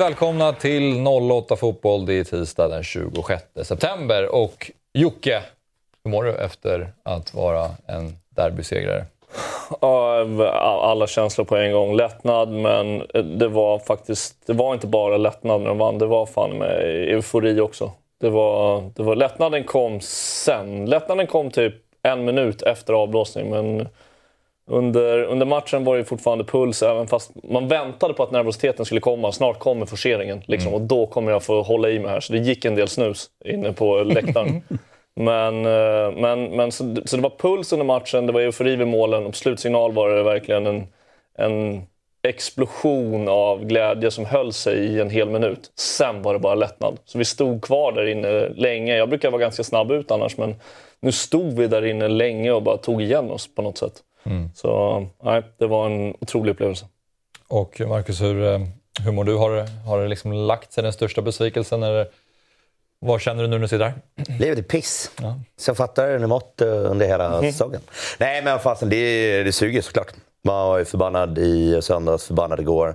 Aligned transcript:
Varmt 0.00 0.12
välkomna 0.12 0.52
till 0.52 1.06
08 1.06 1.56
Fotboll. 1.56 2.06
Det 2.06 2.14
är 2.14 2.24
tisdag 2.24 2.68
den 2.68 2.82
26 2.82 3.44
september. 3.62 4.34
Och 4.34 4.70
Jocke, 4.94 5.42
hur 6.04 6.10
mår 6.10 6.24
du 6.24 6.34
efter 6.34 6.92
att 7.02 7.34
vara 7.34 7.70
en 7.86 8.16
derbysegrare? 8.28 9.04
alla 9.80 11.06
känslor 11.06 11.44
på 11.44 11.56
en 11.56 11.72
gång. 11.72 11.96
Lättnad, 11.96 12.48
men 12.48 13.02
det 13.38 13.48
var 13.48 13.78
faktiskt... 13.78 14.46
Det 14.46 14.52
var 14.52 14.74
inte 14.74 14.86
bara 14.86 15.16
lättnad 15.16 15.60
när 15.60 15.68
de 15.68 15.78
vann. 15.78 15.98
Det 15.98 16.06
var 16.06 16.26
fan 16.26 16.50
med 16.50 16.80
eufori 17.08 17.60
också. 17.60 17.92
Det 18.20 18.30
var, 18.30 18.90
det 18.96 19.02
var, 19.02 19.16
lättnaden 19.16 19.64
kom 19.64 20.00
sen. 20.00 20.86
Lättnaden 20.86 21.26
kom 21.26 21.50
typ 21.50 21.74
en 22.02 22.24
minut 22.24 22.62
efter 22.62 22.92
avblåsning, 22.92 23.50
men 23.50 23.88
under, 24.70 25.22
under 25.22 25.46
matchen 25.46 25.84
var 25.84 25.96
det 25.96 26.04
fortfarande 26.04 26.44
puls, 26.44 26.82
även 26.82 27.06
fast 27.06 27.30
man 27.42 27.68
väntade 27.68 28.14
på 28.14 28.22
att 28.22 28.30
nervositeten 28.30 28.84
skulle 28.84 29.00
komma. 29.00 29.32
Snart 29.32 29.58
kommer 29.58 29.86
forceringen, 29.86 30.42
liksom, 30.46 30.68
mm. 30.68 30.82
och 30.82 30.88
då 30.88 31.06
kommer 31.06 31.32
jag 31.32 31.42
få 31.42 31.62
hålla 31.62 31.90
i 31.90 31.98
mig 31.98 32.10
här. 32.10 32.20
Så 32.20 32.32
det 32.32 32.38
gick 32.38 32.64
en 32.64 32.74
del 32.74 32.88
snus 32.88 33.30
inne 33.44 33.72
på 33.72 34.02
läktaren. 34.02 34.62
men, 35.14 35.66
eh, 35.66 36.12
men, 36.16 36.56
men 36.56 36.72
så, 36.72 36.96
så, 37.04 37.16
det 37.16 37.22
var 37.22 37.32
puls 37.38 37.72
under 37.72 37.86
matchen, 37.86 38.26
det 38.26 38.32
var 38.32 38.40
eufori 38.40 38.76
vid 38.76 38.88
målen 38.88 39.26
och 39.26 39.32
på 39.32 39.36
slutsignal 39.36 39.92
var 39.92 40.10
det 40.10 40.22
verkligen 40.22 40.66
en, 40.66 40.86
en 41.38 41.82
explosion 42.22 43.28
av 43.28 43.64
glädje 43.64 44.10
som 44.10 44.24
höll 44.24 44.52
sig 44.52 44.78
i 44.78 45.00
en 45.00 45.10
hel 45.10 45.30
minut. 45.30 45.72
Sen 45.74 46.22
var 46.22 46.32
det 46.32 46.38
bara 46.38 46.54
lättnad. 46.54 46.98
Så 47.04 47.18
vi 47.18 47.24
stod 47.24 47.62
kvar 47.62 47.92
där 47.92 48.06
inne 48.06 48.48
länge. 48.48 48.96
Jag 48.96 49.08
brukar 49.08 49.30
vara 49.30 49.40
ganska 49.40 49.64
snabb 49.64 49.90
ut 49.90 50.10
annars, 50.10 50.36
men 50.36 50.54
nu 51.00 51.12
stod 51.12 51.56
vi 51.56 51.66
där 51.66 51.84
inne 51.84 52.08
länge 52.08 52.52
och 52.52 52.62
bara 52.62 52.76
tog 52.76 53.02
igen 53.02 53.30
oss 53.30 53.54
på 53.54 53.62
något 53.62 53.78
sätt. 53.78 54.02
Mm. 54.24 54.50
Så 54.54 55.06
nej, 55.22 55.42
det 55.58 55.66
var 55.66 55.86
en 55.86 56.14
otrolig 56.20 56.52
upplevelse. 56.52 56.86
Och 57.48 57.80
Marcus, 57.80 58.22
hur, 58.22 58.42
eh, 58.42 58.60
hur 59.04 59.12
mår 59.12 59.24
du? 59.24 59.36
Har, 59.36 59.84
har 59.86 60.02
det 60.02 60.08
liksom 60.08 60.32
lagt 60.32 60.72
sig 60.72 60.82
den 60.82 60.92
största 60.92 61.22
besvikelsen? 61.22 61.82
Eller 61.82 62.08
vad 62.98 63.20
känner 63.20 63.42
du 63.42 63.48
nu 63.48 63.56
när 63.56 63.62
du 63.62 63.68
sitter 63.68 63.84
här? 63.84 63.94
Livet 64.38 64.58
är 64.58 64.62
piss. 64.62 65.10
Ja. 65.22 65.40
Så 65.56 65.70
jag 65.70 65.76
fattar 65.76 66.08
det 66.08 66.26
mått 66.26 66.60
under 66.62 67.06
hela 67.06 67.38
mm. 67.38 67.52
säsongen. 67.52 67.80
Nej, 68.18 68.42
men 68.44 68.58
fasen, 68.58 68.88
det, 68.88 69.42
det 69.42 69.52
suger 69.52 69.82
såklart. 69.82 70.12
Man 70.44 70.68
var 70.68 70.78
ju 70.78 70.84
förbannad 70.84 71.38
i 71.38 71.82
söndags, 71.82 72.26
förbannad 72.26 72.60
igår. 72.60 72.94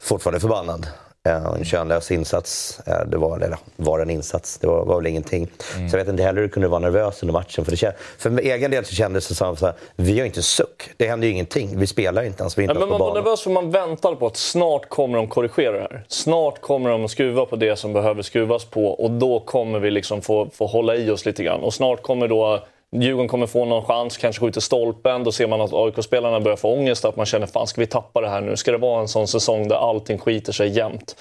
Fortfarande 0.00 0.40
förbannad. 0.40 0.86
En 1.24 1.64
könlös 1.64 2.10
insats. 2.10 2.80
Det 3.06 3.16
var, 3.16 3.40
eller 3.40 3.58
var 3.76 4.00
en 4.00 4.10
insats, 4.10 4.58
det 4.58 4.66
var, 4.66 4.84
var 4.84 4.96
väl 4.96 5.06
ingenting. 5.06 5.48
Mm. 5.76 5.88
Så 5.88 5.96
jag 5.96 6.04
vet 6.04 6.08
inte 6.08 6.22
heller 6.22 6.40
hur 6.40 6.48
du 6.48 6.52
kunde 6.52 6.68
vara 6.68 6.80
nervös 6.80 7.22
under 7.22 7.32
matchen. 7.32 7.64
För, 7.64 7.72
det, 7.72 7.96
för 8.18 8.38
egen 8.38 8.70
del 8.70 8.84
så 8.84 8.94
kändes 8.94 9.28
det 9.28 9.34
som 9.34 9.52
att 9.52 9.78
vi 9.96 10.18
har 10.18 10.26
inte 10.26 10.42
suck. 10.42 10.90
Det 10.96 11.08
händer 11.08 11.26
ju 11.26 11.32
ingenting. 11.32 11.78
Vi 11.78 11.86
spelar 11.86 12.22
inte 12.22 12.42
ens. 12.42 12.58
Vi 12.58 12.62
inte 12.62 12.74
ja, 12.74 12.80
men 12.80 12.88
man 12.88 13.00
var 13.00 13.14
nervös 13.14 13.42
för 13.42 13.50
man 13.50 13.70
väntade 13.70 14.16
på 14.16 14.26
att 14.26 14.36
snart 14.36 14.88
kommer 14.88 15.18
de 15.18 15.28
korrigera 15.28 15.72
det 15.72 15.80
här. 15.80 16.04
Snart 16.08 16.60
kommer 16.60 16.90
de 16.90 17.04
att 17.04 17.10
skruva 17.10 17.46
på 17.46 17.56
det 17.56 17.76
som 17.76 17.92
behöver 17.92 18.22
skruvas 18.22 18.64
på 18.64 18.86
och 18.86 19.10
då 19.10 19.40
kommer 19.40 19.78
vi 19.78 19.90
liksom 19.90 20.22
få, 20.22 20.50
få 20.52 20.66
hålla 20.66 20.96
i 20.96 21.10
oss 21.10 21.26
lite 21.26 21.44
grann. 21.44 21.60
Och 21.60 21.74
snart 21.74 22.02
kommer 22.02 22.28
då 22.28 22.64
Djurgården 22.96 23.28
kommer 23.28 23.46
få 23.46 23.64
någon 23.64 23.84
chans, 23.84 24.16
kanske 24.16 24.40
skjuter 24.40 24.60
stolpen. 24.60 25.24
Då 25.24 25.32
ser 25.32 25.46
man 25.46 25.60
att 25.60 25.72
AIK-spelarna 25.72 26.40
börjar 26.40 26.56
få 26.56 26.72
ångest. 26.72 27.04
Att 27.04 27.16
man 27.16 27.26
känner, 27.26 27.46
fan 27.46 27.66
ska 27.66 27.80
vi 27.80 27.86
tappa 27.86 28.20
det 28.20 28.28
här 28.28 28.40
nu? 28.40 28.56
Ska 28.56 28.72
det 28.72 28.78
vara 28.78 29.00
en 29.00 29.08
sån 29.08 29.28
säsong 29.28 29.68
där 29.68 29.76
allting 29.76 30.18
skiter 30.18 30.52
sig 30.52 30.68
jämt? 30.68 31.16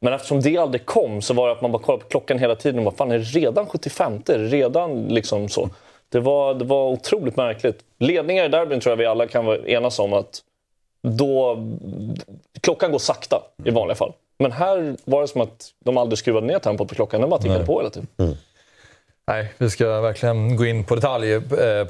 Men 0.00 0.12
eftersom 0.12 0.40
det 0.40 0.58
aldrig 0.58 0.86
kom 0.86 1.22
så 1.22 1.34
var 1.34 1.46
det 1.46 1.52
att 1.52 1.62
man 1.62 1.72
bara 1.72 1.82
kollade 1.82 2.04
på 2.04 2.10
klockan 2.10 2.38
hela 2.38 2.54
tiden 2.56 2.78
och 2.78 2.84
bara, 2.84 2.94
fan 2.94 3.10
är 3.10 3.18
det 3.18 3.24
redan 3.24 3.66
75? 3.66 4.12
Är 4.28 4.38
det 4.38 4.44
redan 4.44 5.02
liksom 5.04 5.48
så? 5.48 5.68
Det 6.08 6.20
var, 6.20 6.54
det 6.54 6.64
var 6.64 6.88
otroligt 6.88 7.36
märkligt. 7.36 7.84
Ledningar 7.98 8.44
i 8.44 8.48
derbyn 8.48 8.80
tror 8.80 8.90
jag 8.90 8.96
vi 8.96 9.06
alla 9.06 9.26
kan 9.26 9.66
enas 9.66 9.98
om 9.98 10.12
att 10.12 10.42
då... 11.02 11.58
Klockan 12.60 12.92
går 12.92 12.98
sakta 12.98 13.42
i 13.64 13.70
vanliga 13.70 13.94
fall. 13.94 14.12
Men 14.38 14.52
här 14.52 14.96
var 15.04 15.20
det 15.20 15.28
som 15.28 15.40
att 15.40 15.72
de 15.84 15.96
aldrig 15.96 16.18
skruvade 16.18 16.46
ner 16.46 16.58
tempot 16.58 16.88
på 16.88 16.94
klockan. 16.94 17.20
Den 17.20 17.30
bara 17.30 17.40
tickade 17.40 17.66
på 17.66 17.78
hela 17.78 17.90
tiden. 17.90 18.08
Mm. 18.18 18.34
Nej, 19.26 19.52
vi 19.58 19.70
ska 19.70 20.00
verkligen 20.00 20.56
gå 20.56 20.66
in 20.66 20.84
på 20.84 20.94
detalj 20.94 21.32
eh, 21.32 21.40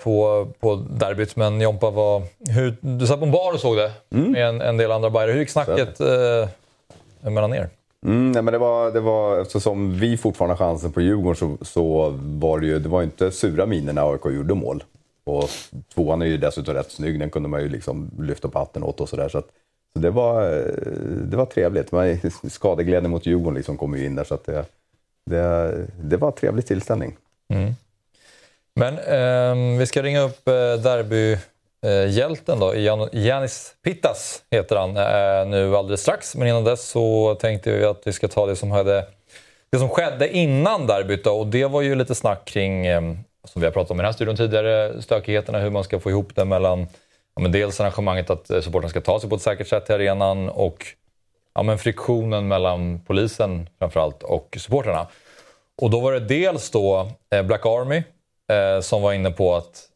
på, 0.02 0.48
på 0.60 0.74
derbyt. 0.74 1.36
Men 1.36 1.60
Jompa, 1.60 1.90
var, 1.90 2.22
hur, 2.48 2.76
du 2.80 3.06
satt 3.06 3.18
på 3.18 3.26
en 3.26 3.32
bar 3.32 3.52
och 3.52 3.60
såg 3.60 3.76
det 3.76 3.92
mm. 4.10 4.32
med 4.32 4.48
en, 4.48 4.60
en 4.60 4.76
del 4.76 4.92
andra 4.92 5.10
bajare. 5.10 5.32
Hur 5.32 5.40
gick 5.40 5.50
snacket 5.50 6.00
eh, 6.00 6.48
mellan 7.20 7.54
er? 7.54 7.68
Mm, 8.06 8.32
nej, 8.32 8.42
men 8.42 8.52
det 8.52 8.58
var, 8.58 8.90
det 8.90 9.00
var, 9.00 9.40
eftersom 9.40 9.98
vi 9.98 10.16
fortfarande 10.16 10.54
har 10.54 10.66
chansen 10.66 10.92
på 10.92 11.00
Djurgården 11.00 11.36
så, 11.36 11.64
så 11.64 12.14
var 12.18 12.60
det 12.60 12.66
ju 12.66 12.78
det 12.78 12.88
var 12.88 13.02
inte 13.02 13.30
sura 13.30 13.66
miner 13.66 13.92
när 13.92 14.12
AIK 14.12 14.24
gjorde 14.24 14.54
mål. 14.54 14.84
Och 15.24 15.48
tvåan 15.94 16.22
är 16.22 16.26
ju 16.26 16.36
dessutom 16.36 16.74
rätt 16.74 16.90
snygg, 16.90 17.18
den 17.18 17.30
kunde 17.30 17.48
man 17.48 17.62
ju 17.62 17.68
liksom 17.68 18.10
lyfta 18.18 18.48
på 18.48 18.58
hatten 18.58 18.82
åt 18.82 19.00
och 19.00 19.08
sådär. 19.08 19.28
Så, 19.28 19.42
så 19.92 19.98
det, 19.98 20.10
var, 20.10 20.42
det 21.30 21.36
var 21.36 21.46
trevligt. 21.46 21.92
Men 21.92 22.18
skadeglädjen 22.50 23.10
mot 23.10 23.26
Djurgården 23.26 23.54
liksom 23.54 23.76
kom 23.76 23.96
ju 23.96 24.06
in 24.06 24.14
där 24.14 24.24
så 24.24 24.34
att 24.34 24.44
det, 24.44 24.64
det, 25.30 25.74
det 26.02 26.16
var 26.16 26.28
en 26.28 26.34
trevlig 26.34 26.66
tillställning. 26.66 27.16
Mm. 27.54 27.74
Men 28.74 28.98
eh, 28.98 29.78
vi 29.78 29.86
ska 29.86 30.02
ringa 30.02 30.20
upp 30.20 30.48
eh, 30.48 30.54
derbyhjälten 30.54 32.60
då. 32.60 32.76
Jan 32.76 33.08
Janis 33.12 33.74
Pittas 33.82 34.42
heter 34.50 34.76
han 34.76 34.96
eh, 34.96 35.50
nu 35.50 35.76
alldeles 35.76 36.00
strax. 36.00 36.36
Men 36.36 36.48
innan 36.48 36.64
dess 36.64 36.88
så 36.88 37.34
tänkte 37.34 37.78
vi 37.78 37.84
att 37.84 38.02
vi 38.04 38.12
ska 38.12 38.28
ta 38.28 38.46
det 38.46 38.56
som, 38.56 38.70
hade, 38.70 39.06
det 39.70 39.78
som 39.78 39.88
skedde 39.88 40.36
innan 40.36 40.86
derbyt. 40.86 41.24
Då. 41.24 41.30
Och 41.30 41.46
det 41.46 41.64
var 41.64 41.82
ju 41.82 41.94
lite 41.94 42.14
snack 42.14 42.44
kring, 42.44 42.86
eh, 42.86 43.00
som 43.44 43.60
vi 43.60 43.66
har 43.66 43.72
pratat 43.72 43.90
om 43.90 43.96
i 43.96 44.02
den 44.02 44.06
här 44.06 44.12
studion 44.12 44.36
tidigare, 44.36 45.02
stökigheterna, 45.02 45.58
hur 45.58 45.70
man 45.70 45.84
ska 45.84 46.00
få 46.00 46.10
ihop 46.10 46.34
det 46.34 46.44
mellan 46.44 46.86
ja, 47.34 47.42
men 47.42 47.52
dels 47.52 47.80
arrangemanget 47.80 48.30
att 48.30 48.50
eh, 48.50 48.60
supporten 48.60 48.90
ska 48.90 49.00
ta 49.00 49.20
sig 49.20 49.30
på 49.30 49.36
ett 49.36 49.42
säkert 49.42 49.68
sätt 49.68 49.86
till 49.86 49.94
arenan 49.94 50.48
och 50.48 50.86
ja, 51.54 51.62
men 51.62 51.78
friktionen 51.78 52.48
mellan 52.48 53.00
polisen 53.06 53.68
framförallt 53.78 54.22
och 54.22 54.56
supporterna. 54.60 55.06
Och 55.82 55.90
då 55.90 56.00
var 56.00 56.12
det 56.12 56.20
dels 56.20 56.70
då 56.70 57.08
eh, 57.30 57.42
Black 57.42 57.66
Army 57.66 58.02
eh, 58.50 58.80
som 58.80 59.02
var 59.02 59.12
inne 59.12 59.30
på 59.30 59.54
att 59.54 59.88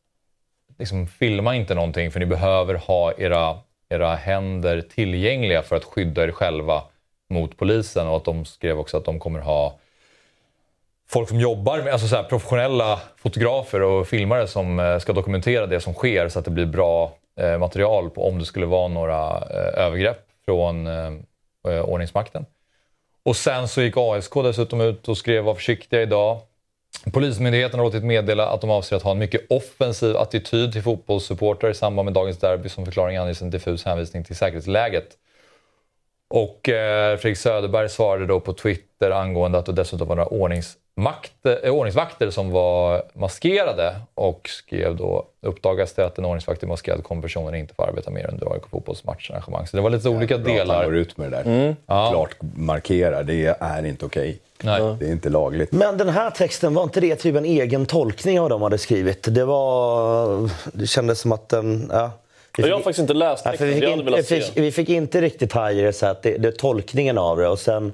liksom, 0.78 1.06
filma 1.06 1.56
inte 1.56 1.74
någonting 1.74 2.10
för 2.10 2.20
ni 2.20 2.26
behöver 2.26 2.74
ha 2.74 3.12
era, 3.18 3.58
era 3.88 4.14
händer 4.14 4.80
tillgängliga 4.80 5.62
för 5.62 5.76
att 5.76 5.84
skydda 5.84 6.24
er 6.24 6.30
själva 6.30 6.82
mot 7.30 7.56
polisen. 7.56 8.06
Och 8.06 8.16
att 8.16 8.24
de 8.24 8.44
skrev 8.44 8.78
också 8.78 8.96
att 8.96 9.04
de 9.04 9.18
kommer 9.18 9.40
ha 9.40 9.78
folk 11.08 11.28
som 11.28 11.40
jobbar 11.40 11.78
med, 11.78 11.92
alltså 11.92 12.08
så 12.08 12.16
här, 12.16 12.22
professionella 12.22 13.00
fotografer 13.16 13.82
och 13.82 14.06
filmare 14.06 14.46
som 14.46 14.78
eh, 14.80 14.98
ska 14.98 15.12
dokumentera 15.12 15.66
det 15.66 15.80
som 15.80 15.94
sker 15.94 16.28
så 16.28 16.38
att 16.38 16.44
det 16.44 16.50
blir 16.50 16.66
bra 16.66 17.12
eh, 17.40 17.58
material 17.58 18.10
på 18.10 18.28
om 18.28 18.38
det 18.38 18.44
skulle 18.44 18.66
vara 18.66 18.88
några 18.88 19.36
eh, 19.36 19.84
övergrepp 19.84 20.18
från 20.44 20.86
eh, 20.86 21.10
eh, 21.72 21.84
ordningsmakten. 21.84 22.46
Och 23.22 23.36
sen 23.36 23.68
så 23.68 23.82
gick 23.82 23.94
ASK 23.96 24.34
dessutom 24.34 24.80
ut 24.80 25.08
och 25.08 25.18
skrev 25.18 25.44
var 25.44 25.54
försiktiga 25.54 26.02
idag. 26.02 26.40
Polismyndigheten 27.12 27.78
har 27.78 27.86
låtit 27.86 28.04
meddela 28.04 28.48
att 28.48 28.60
de 28.60 28.70
avser 28.70 28.96
att 28.96 29.02
ha 29.02 29.10
en 29.10 29.18
mycket 29.18 29.50
offensiv 29.50 30.16
attityd 30.16 30.72
till 30.72 30.82
fotbollssupportrar 30.82 31.70
i 31.70 31.74
samband 31.74 32.04
med 32.04 32.14
dagens 32.14 32.38
derby 32.38 32.68
som 32.68 32.84
förklaring 32.84 33.16
anges 33.16 33.42
en 33.42 33.50
diffus 33.50 33.84
hänvisning 33.84 34.24
till 34.24 34.36
säkerhetsläget. 34.36 35.08
Och 36.28 36.68
eh, 36.68 37.16
Fredrik 37.16 37.38
Söderberg 37.38 37.88
svarade 37.88 38.26
då 38.26 38.40
på 38.40 38.52
Twitter 38.52 39.10
angående 39.10 39.58
att 39.58 39.66
det 39.66 39.72
dessutom 39.72 40.08
var 40.08 40.16
några 40.16 40.28
ordnings 40.28 40.76
makt, 40.96 41.46
eh, 41.62 41.70
ordningsvakter 41.70 42.30
som 42.30 42.50
var 42.50 43.02
maskerade 43.12 43.96
och 44.14 44.48
skrev 44.48 44.96
då 44.96 45.26
uppdagas 45.40 45.92
det 45.92 46.06
att 46.06 46.18
en 46.18 46.24
ordningsvakt 46.24 46.62
är 46.62 46.66
maskerad 46.66 47.04
kommer 47.04 47.22
personen 47.22 47.54
inte 47.54 47.74
få 47.74 47.82
arbeta 47.82 48.10
mer 48.10 48.30
under 48.32 48.52
AIK 48.52 48.62
fotbollsmatcharrangemang. 48.70 49.66
Så 49.66 49.76
det 49.76 49.82
var 49.82 49.90
lite 49.90 50.08
ja, 50.08 50.16
olika 50.16 50.38
delar. 50.38 50.74
Han 50.74 50.84
går 50.84 50.96
ut 50.96 51.16
med 51.16 51.32
det 51.32 51.36
där. 51.36 51.44
Mm. 51.44 51.76
Ja. 51.86 52.10
Klart 52.10 52.36
markerar, 52.56 53.22
det 53.22 53.56
är 53.60 53.86
inte 53.86 54.06
okej. 54.06 54.38
Okay. 54.62 54.94
Det 54.98 55.06
är 55.06 55.12
inte 55.12 55.28
lagligt. 55.28 55.72
Men 55.72 55.98
den 55.98 56.08
här 56.08 56.30
texten, 56.30 56.74
var 56.74 56.82
inte 56.82 57.00
det 57.00 57.16
typ 57.16 57.36
en 57.36 57.44
egen 57.44 57.86
tolkning 57.86 58.40
av 58.40 58.48
de 58.48 58.62
hade 58.62 58.78
skrivit? 58.78 59.34
Det 59.34 59.44
var... 59.44 60.50
Det 60.72 60.86
kändes 60.86 61.20
som 61.20 61.32
att 61.32 61.48
den... 61.48 61.90
Ja. 61.92 62.10
Fick, 62.56 62.66
jag 62.66 62.74
har 62.74 62.78
faktiskt 62.82 62.98
inte 62.98 63.14
läst 63.14 63.44
texten, 63.44 63.68
ja, 63.68 63.96
vi, 63.96 64.22
fick 64.22 64.30
in, 64.30 64.42
fick, 64.42 64.56
vi 64.56 64.72
fick 64.72 64.88
inte 64.88 65.20
riktigt 65.20 65.52
haja 65.52 65.92
det, 65.92 66.22
det, 66.22 66.38
det 66.38 66.48
är 66.48 66.52
tolkningen 66.52 67.18
av 67.18 67.36
det. 67.36 67.48
Och 67.48 67.58
sen 67.58 67.92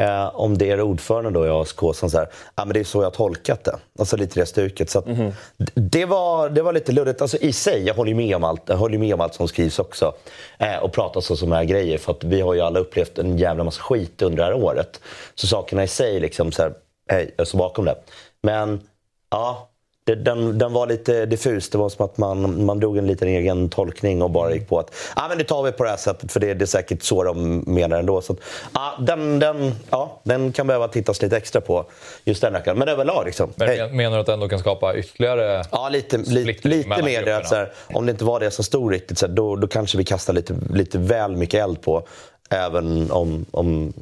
Eh, 0.00 0.40
om 0.40 0.58
det 0.58 0.70
är 0.70 0.80
ordföranden 0.80 1.32
då 1.32 1.46
i 1.46 1.50
ASK 1.50 1.78
som 1.94 2.10
säger 2.10 2.28
ah, 2.54 2.64
men 2.64 2.74
det 2.74 2.80
är 2.80 2.84
så 2.84 2.98
jag 2.98 3.06
har 3.06 3.10
tolkat 3.10 3.64
det. 3.64 3.78
Alltså 3.98 4.16
lite 4.16 4.40
det 4.40 4.46
stuket. 4.46 4.90
Så 4.90 5.02
mm 5.02 5.16
-hmm. 5.16 5.32
det, 5.74 6.04
var, 6.04 6.48
det 6.48 6.62
var 6.62 6.72
lite 6.72 6.92
luddigt. 6.92 7.22
Alltså, 7.22 7.36
I 7.36 7.52
sig, 7.52 7.86
jag 7.86 7.94
håller 7.94 8.14
med 8.14 8.36
om 8.36 8.44
allt, 8.44 8.62
jag 8.66 8.76
håller 8.76 8.98
med 8.98 9.14
om 9.14 9.20
allt 9.20 9.34
som 9.34 9.48
skrivs 9.48 9.78
också. 9.78 10.14
Eh, 10.58 10.76
och 10.76 10.92
pratas 10.92 11.30
om 11.30 11.36
sådana 11.36 11.56
här 11.56 11.64
grejer. 11.64 11.98
För 11.98 12.12
att 12.12 12.24
vi 12.24 12.40
har 12.40 12.54
ju 12.54 12.60
alla 12.60 12.78
upplevt 12.80 13.18
en 13.18 13.38
jävla 13.38 13.64
massa 13.64 13.82
skit 13.82 14.22
under 14.22 14.36
det 14.36 14.44
här 14.44 14.54
året. 14.54 15.00
Så 15.34 15.46
sakerna 15.46 15.84
i 15.84 15.88
sig, 15.88 16.20
liksom, 16.20 16.52
så 16.52 16.62
här, 16.62 16.72
eh, 17.10 17.28
jag 17.36 17.46
står 17.46 17.58
bakom 17.58 17.84
det. 17.84 17.96
Men 18.42 18.80
ja, 19.30 19.68
det, 20.06 20.14
den, 20.14 20.58
den 20.58 20.72
var 20.72 20.86
lite 20.86 21.26
diffus. 21.26 21.70
Det 21.70 21.78
var 21.78 21.88
som 21.88 22.04
att 22.04 22.18
man, 22.18 22.64
man 22.64 22.80
drog 22.80 22.98
en 22.98 23.06
liten 23.06 23.28
egen 23.28 23.68
tolkning 23.68 24.22
och 24.22 24.30
bara 24.30 24.54
gick 24.54 24.68
på 24.68 24.78
att 24.78 24.94
ah, 25.14 25.28
men 25.28 25.38
det 25.38 25.44
tar 25.44 25.62
vi 25.62 25.72
på 25.72 25.84
det 25.84 25.90
här 25.90 25.96
sättet 25.96 26.32
för 26.32 26.40
det, 26.40 26.54
det 26.54 26.64
är 26.64 26.66
säkert 26.66 27.02
så 27.02 27.24
de 27.24 27.64
menar 27.66 27.98
ändå. 27.98 28.20
Så 28.20 28.32
att, 28.32 28.38
ah, 28.72 28.90
den, 29.00 29.38
den, 29.38 29.74
ja, 29.90 30.20
den 30.22 30.52
kan 30.52 30.66
behöva 30.66 30.88
tittas 30.88 31.22
lite 31.22 31.36
extra 31.36 31.60
på, 31.60 31.84
just 32.24 32.40
den 32.40 32.52
rackaren. 32.52 32.78
Men 32.78 32.88
överlag 32.88 33.26
liksom. 33.26 33.52
Men 33.56 33.68
hey. 33.68 33.92
Menar 33.92 34.16
du 34.16 34.20
att 34.20 34.26
det 34.26 34.32
ändå 34.32 34.48
kan 34.48 34.58
skapa 34.58 34.96
ytterligare 34.96 35.64
Ja, 35.70 35.88
lite, 35.88 36.18
lite, 36.18 36.68
lite 36.68 37.02
mer 37.02 37.24
det. 37.24 37.36
Att, 37.36 37.48
så 37.48 37.54
här, 37.54 37.72
om 37.86 38.06
det 38.06 38.12
inte 38.12 38.24
var 38.24 38.40
det 38.40 38.50
som 38.50 38.64
stod 38.64 38.92
riktigt, 38.92 39.18
så 39.18 39.26
här, 39.26 39.34
då, 39.34 39.56
då 39.56 39.66
kanske 39.66 39.98
vi 39.98 40.04
kastar 40.04 40.32
lite, 40.32 40.54
lite 40.70 40.98
väl 40.98 41.36
mycket 41.36 41.64
eld 41.64 41.82
på 41.82 42.06
Även 42.50 43.10
om, 43.10 43.46
om 43.50 43.92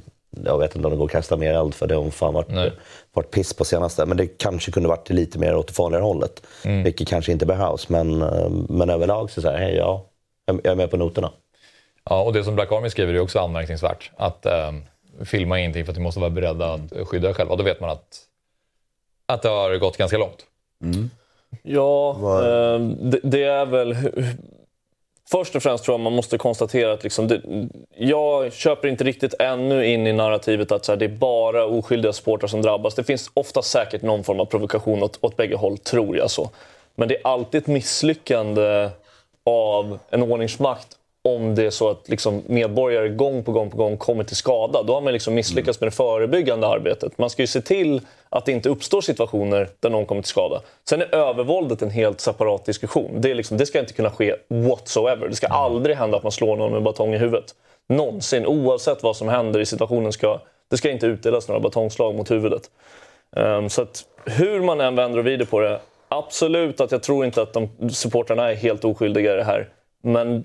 jag 0.44 0.58
vet 0.58 0.76
inte 0.76 0.86
om 0.86 0.92
det 0.92 0.98
går 0.98 1.04
att 1.04 1.10
kasta 1.10 1.36
mer 1.36 1.54
eld 1.54 1.74
för 1.74 1.86
det 1.86 1.94
har 1.94 2.10
fan 2.10 2.34
varit, 2.34 2.72
varit 3.12 3.30
piss 3.30 3.54
på 3.54 3.64
senaste. 3.64 4.06
Men 4.06 4.16
det 4.16 4.26
kanske 4.26 4.70
kunde 4.70 4.88
varit 4.88 5.10
lite 5.10 5.38
mer 5.38 5.56
åt 5.56 5.66
det 5.66 5.74
farligare 5.74 6.02
hållet. 6.02 6.42
Mm. 6.64 6.82
Vilket 6.82 7.08
kanske 7.08 7.32
inte 7.32 7.46
behövs. 7.46 7.88
Men, 7.88 8.22
eh, 8.22 8.48
men 8.50 8.90
överlag 8.90 9.30
så 9.30 9.42
säger 9.42 9.58
hej 9.58 9.74
ja, 9.76 10.06
jag 10.46 10.66
är 10.66 10.74
med 10.74 10.90
på 10.90 10.96
noterna. 10.96 11.30
Ja, 12.04 12.22
och 12.22 12.32
det 12.32 12.44
som 12.44 12.54
Black 12.54 12.72
Army 12.72 12.90
skriver 12.90 13.14
är 13.14 13.20
också 13.20 13.38
anmärkningsvärt. 13.38 14.10
Att 14.16 14.46
eh, 14.46 14.72
filma 15.24 15.58
ingenting 15.58 15.84
för 15.84 15.92
att 15.92 15.98
vi 15.98 16.02
måste 16.02 16.20
vara 16.20 16.30
beredda 16.30 16.72
att 16.72 17.08
skydda 17.08 17.28
er 17.28 17.32
själva. 17.32 17.56
Då 17.56 17.62
vet 17.62 17.80
man 17.80 17.90
att, 17.90 18.18
att 19.26 19.42
det 19.42 19.48
har 19.48 19.76
gått 19.76 19.96
ganska 19.96 20.18
långt. 20.18 20.46
Mm. 20.82 21.10
Ja, 21.62 22.10
eh, 22.20 22.80
det, 22.80 23.20
det, 23.22 23.44
är 23.44 23.66
väl 23.66 23.96
Först 25.34 25.56
och 25.56 25.62
främst 25.62 25.84
tror 25.84 25.94
jag 25.94 26.00
man 26.00 26.12
måste 26.12 26.38
konstatera 26.38 26.92
att 26.92 27.04
liksom 27.04 27.28
det, 27.28 27.42
jag 27.96 28.52
köper 28.52 28.88
inte 28.88 29.04
riktigt 29.04 29.34
ännu 29.38 29.86
in 29.86 30.06
i 30.06 30.12
narrativet 30.12 30.72
att 30.72 30.84
så 30.84 30.92
här, 30.92 30.96
det 30.96 31.04
är 31.04 31.08
bara 31.08 31.66
oskyldiga 31.66 32.12
supportrar 32.12 32.48
som 32.48 32.62
drabbas. 32.62 32.94
Det 32.94 33.04
finns 33.04 33.30
ofta 33.34 33.62
säkert 33.62 34.02
någon 34.02 34.24
form 34.24 34.40
av 34.40 34.44
provokation 34.44 35.02
åt, 35.02 35.18
åt 35.20 35.36
bägge 35.36 35.56
håll, 35.56 35.78
tror 35.78 36.16
jag. 36.16 36.30
så. 36.30 36.50
Men 36.94 37.08
det 37.08 37.16
är 37.16 37.20
alltid 37.26 37.62
ett 37.62 37.66
misslyckande 37.66 38.90
av 39.44 39.98
en 40.10 40.22
ordningsmakt 40.22 40.88
om 41.28 41.54
det 41.54 41.66
är 41.66 41.70
så 41.70 41.90
att 41.90 42.08
liksom 42.08 42.42
medborgare 42.46 43.08
gång 43.08 43.44
på 43.44 43.52
gång 43.52 43.70
på 43.70 43.76
gång 43.76 43.96
kommer 43.96 44.24
till 44.24 44.36
skada. 44.36 44.82
Då 44.82 44.94
har 44.94 45.00
man 45.00 45.12
liksom 45.12 45.34
misslyckats 45.34 45.80
med 45.80 45.86
det 45.86 45.94
förebyggande 45.94 46.66
arbetet. 46.66 47.18
Man 47.18 47.30
ska 47.30 47.42
ju 47.42 47.46
se 47.46 47.60
till 47.60 48.00
att 48.28 48.46
det 48.46 48.52
inte 48.52 48.68
uppstår 48.68 49.00
situationer 49.00 49.68
där 49.80 49.90
någon 49.90 50.06
kommer 50.06 50.22
till 50.22 50.28
skada. 50.28 50.60
Sen 50.88 51.02
är 51.02 51.14
övervåldet 51.14 51.82
en 51.82 51.90
helt 51.90 52.20
separat 52.20 52.64
diskussion. 52.64 53.20
Det, 53.20 53.34
liksom, 53.34 53.56
det 53.56 53.66
ska 53.66 53.80
inte 53.80 53.92
kunna 53.92 54.10
ske 54.10 54.34
whatsoever. 54.48 55.28
Det 55.28 55.34
ska 55.34 55.46
aldrig 55.46 55.96
hända 55.96 56.16
att 56.16 56.22
man 56.22 56.32
slår 56.32 56.56
någon 56.56 56.72
med 56.72 56.82
batong 56.82 57.14
i 57.14 57.18
huvudet. 57.18 57.54
Någonsin, 57.88 58.46
oavsett 58.46 59.02
vad 59.02 59.16
som 59.16 59.28
händer 59.28 59.60
i 59.60 59.66
situationen, 59.66 60.12
ska, 60.12 60.40
det 60.70 60.76
ska 60.76 60.90
inte 60.90 61.06
utdelas 61.06 61.48
några 61.48 61.60
batongslag 61.60 62.14
mot 62.14 62.30
huvudet. 62.30 62.70
Um, 63.36 63.70
så 63.70 63.82
att 63.82 64.04
hur 64.24 64.60
man 64.60 64.80
än 64.80 64.96
vänder 64.96 65.18
och 65.18 65.24
vrider 65.24 65.44
på 65.44 65.60
det, 65.60 65.80
absolut 66.08 66.80
att 66.80 66.92
jag 66.92 67.02
tror 67.02 67.24
inte 67.24 67.42
att 67.42 67.52
de 67.52 67.90
supportrarna 67.90 68.50
är 68.50 68.54
helt 68.54 68.84
oskyldiga 68.84 69.32
i 69.32 69.36
det 69.36 69.44
här. 69.44 69.68
Men 70.02 70.44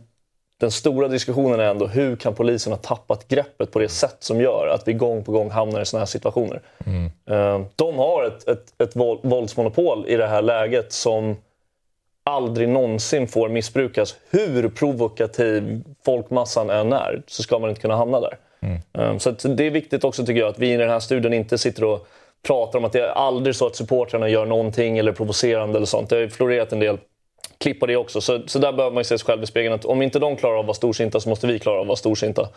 den 0.59 0.71
stora 0.71 1.07
diskussionen 1.07 1.59
är 1.59 1.63
ändå 1.63 1.87
hur 1.87 2.15
kan 2.15 2.35
polisen 2.35 2.73
ha 2.73 2.77
tappat 2.77 3.27
greppet 3.27 3.71
på 3.71 3.79
det 3.79 3.89
sätt 3.89 4.17
som 4.19 4.41
gör 4.41 4.67
att 4.67 4.87
vi 4.87 4.93
gång 4.93 5.23
på 5.23 5.31
gång 5.31 5.49
hamnar 5.49 5.81
i 5.81 5.85
sådana 5.85 6.01
här 6.01 6.05
situationer. 6.05 6.61
Mm. 6.85 7.05
Eh, 7.05 7.67
de 7.75 7.97
har 7.97 8.23
ett, 8.23 8.47
ett, 8.47 8.81
ett 8.81 8.95
våldsmonopol 9.23 10.05
i 10.07 10.15
det 10.15 10.27
här 10.27 10.41
läget 10.41 10.93
som 10.93 11.35
aldrig 12.23 12.69
någonsin 12.69 13.27
får 13.27 13.49
missbrukas. 13.49 14.15
Hur 14.29 14.69
provokativ 14.69 15.83
folkmassan 16.05 16.69
än 16.69 16.93
är 16.93 17.21
så 17.27 17.43
ska 17.43 17.59
man 17.59 17.69
inte 17.69 17.81
kunna 17.81 17.95
hamna 17.95 18.19
där. 18.19 18.37
Mm. 18.61 18.77
Eh, 18.93 19.17
så 19.17 19.31
det 19.31 19.63
är 19.63 19.71
viktigt 19.71 20.03
också 20.03 20.25
tycker 20.25 20.41
jag 20.41 20.49
att 20.49 20.59
vi 20.59 20.73
i 20.73 20.77
den 20.77 20.89
här 20.89 20.99
studien 20.99 21.33
inte 21.33 21.57
sitter 21.57 21.83
och 21.83 22.07
pratar 22.47 22.79
om 22.79 22.85
att 22.85 22.91
det 22.91 23.01
är 23.01 23.09
aldrig 23.09 23.55
så 23.55 23.67
att 23.67 23.75
supportrarna 23.75 24.29
gör 24.29 24.45
någonting 24.45 24.97
eller 24.97 25.11
provocerande 25.11 25.77
eller 25.77 25.85
sånt. 25.85 26.09
Det 26.09 26.15
har 26.15 26.27
florerat 26.27 26.71
en 26.71 26.79
del 26.79 26.97
klippa 27.59 27.85
det 27.85 27.95
också. 27.95 28.21
Så, 28.21 28.41
så 28.47 28.59
där 28.59 28.71
behöver 28.71 28.93
man 28.93 29.01
ju 29.01 29.05
se 29.05 29.17
sig 29.17 29.25
själv 29.25 29.43
i 29.43 29.45
spegeln. 29.45 29.75
Att 29.75 29.85
om 29.85 30.01
inte 30.01 30.19
de 30.19 30.35
klarar 30.35 30.53
av 30.53 30.59
att 30.59 30.65
vara 30.65 30.73
storsinta 30.73 31.19
så 31.19 31.29
måste 31.29 31.47
vi 31.47 31.59
klara 31.59 31.75
av 31.75 31.81
att 31.81 31.87
vara 31.87 31.95
storsinta. 31.95 32.49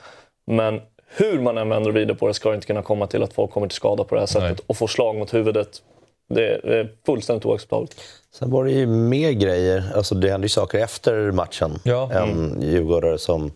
Men 0.47 0.81
hur 1.07 1.41
man 1.41 1.59
än 1.59 1.69
vänder 1.69 1.91
och 1.91 1.95
vrider 1.95 2.15
på 2.15 2.29
det 2.29 2.35
ska 2.35 2.49
det 2.49 2.55
inte 2.55 2.67
kunna 2.67 2.83
komma 2.83 3.07
till 3.07 3.23
att 3.23 3.33
folk 3.33 3.51
kommer 3.51 3.69
till 3.69 3.77
skada 3.77 4.05
på 4.05 4.15
det 4.15 4.21
här 4.21 4.27
sättet 4.27 4.59
Nej. 4.59 4.65
och 4.67 4.77
får 4.77 4.87
slag 4.87 5.17
mot 5.17 5.35
huvudet. 5.35 5.83
Det 6.29 6.47
är 6.49 6.93
fullständigt 7.07 7.47
oacceptabelt. 7.47 7.97
Sen 8.35 8.51
var 8.51 8.65
det 8.65 8.71
ju 8.71 8.87
mer 8.87 9.31
grejer. 9.31 9.93
Alltså 9.97 10.15
det 10.15 10.31
hände 10.31 10.45
ju 10.45 10.49
saker 10.49 10.79
efter 10.79 11.31
matchen. 11.31 11.79
Ja. 11.85 12.11
En 12.13 12.31
mm. 12.31 12.63
djurgårdare 12.63 13.19
som 13.19 13.53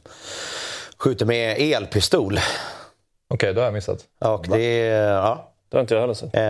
skjuter 0.98 1.26
med 1.26 1.56
elpistol. 1.58 2.32
Okej, 2.32 3.34
okay, 3.34 3.52
det 3.52 3.60
har 3.60 3.66
jag 3.66 3.74
missat. 3.74 3.98
Och 4.18 4.46
det, 4.48 4.86
ja, 4.86 5.52
det 5.68 5.76
har 5.76 5.80
inte 5.80 5.94
jag 5.94 6.00
heller 6.00 6.14
sett. 6.14 6.36
Eh, 6.36 6.42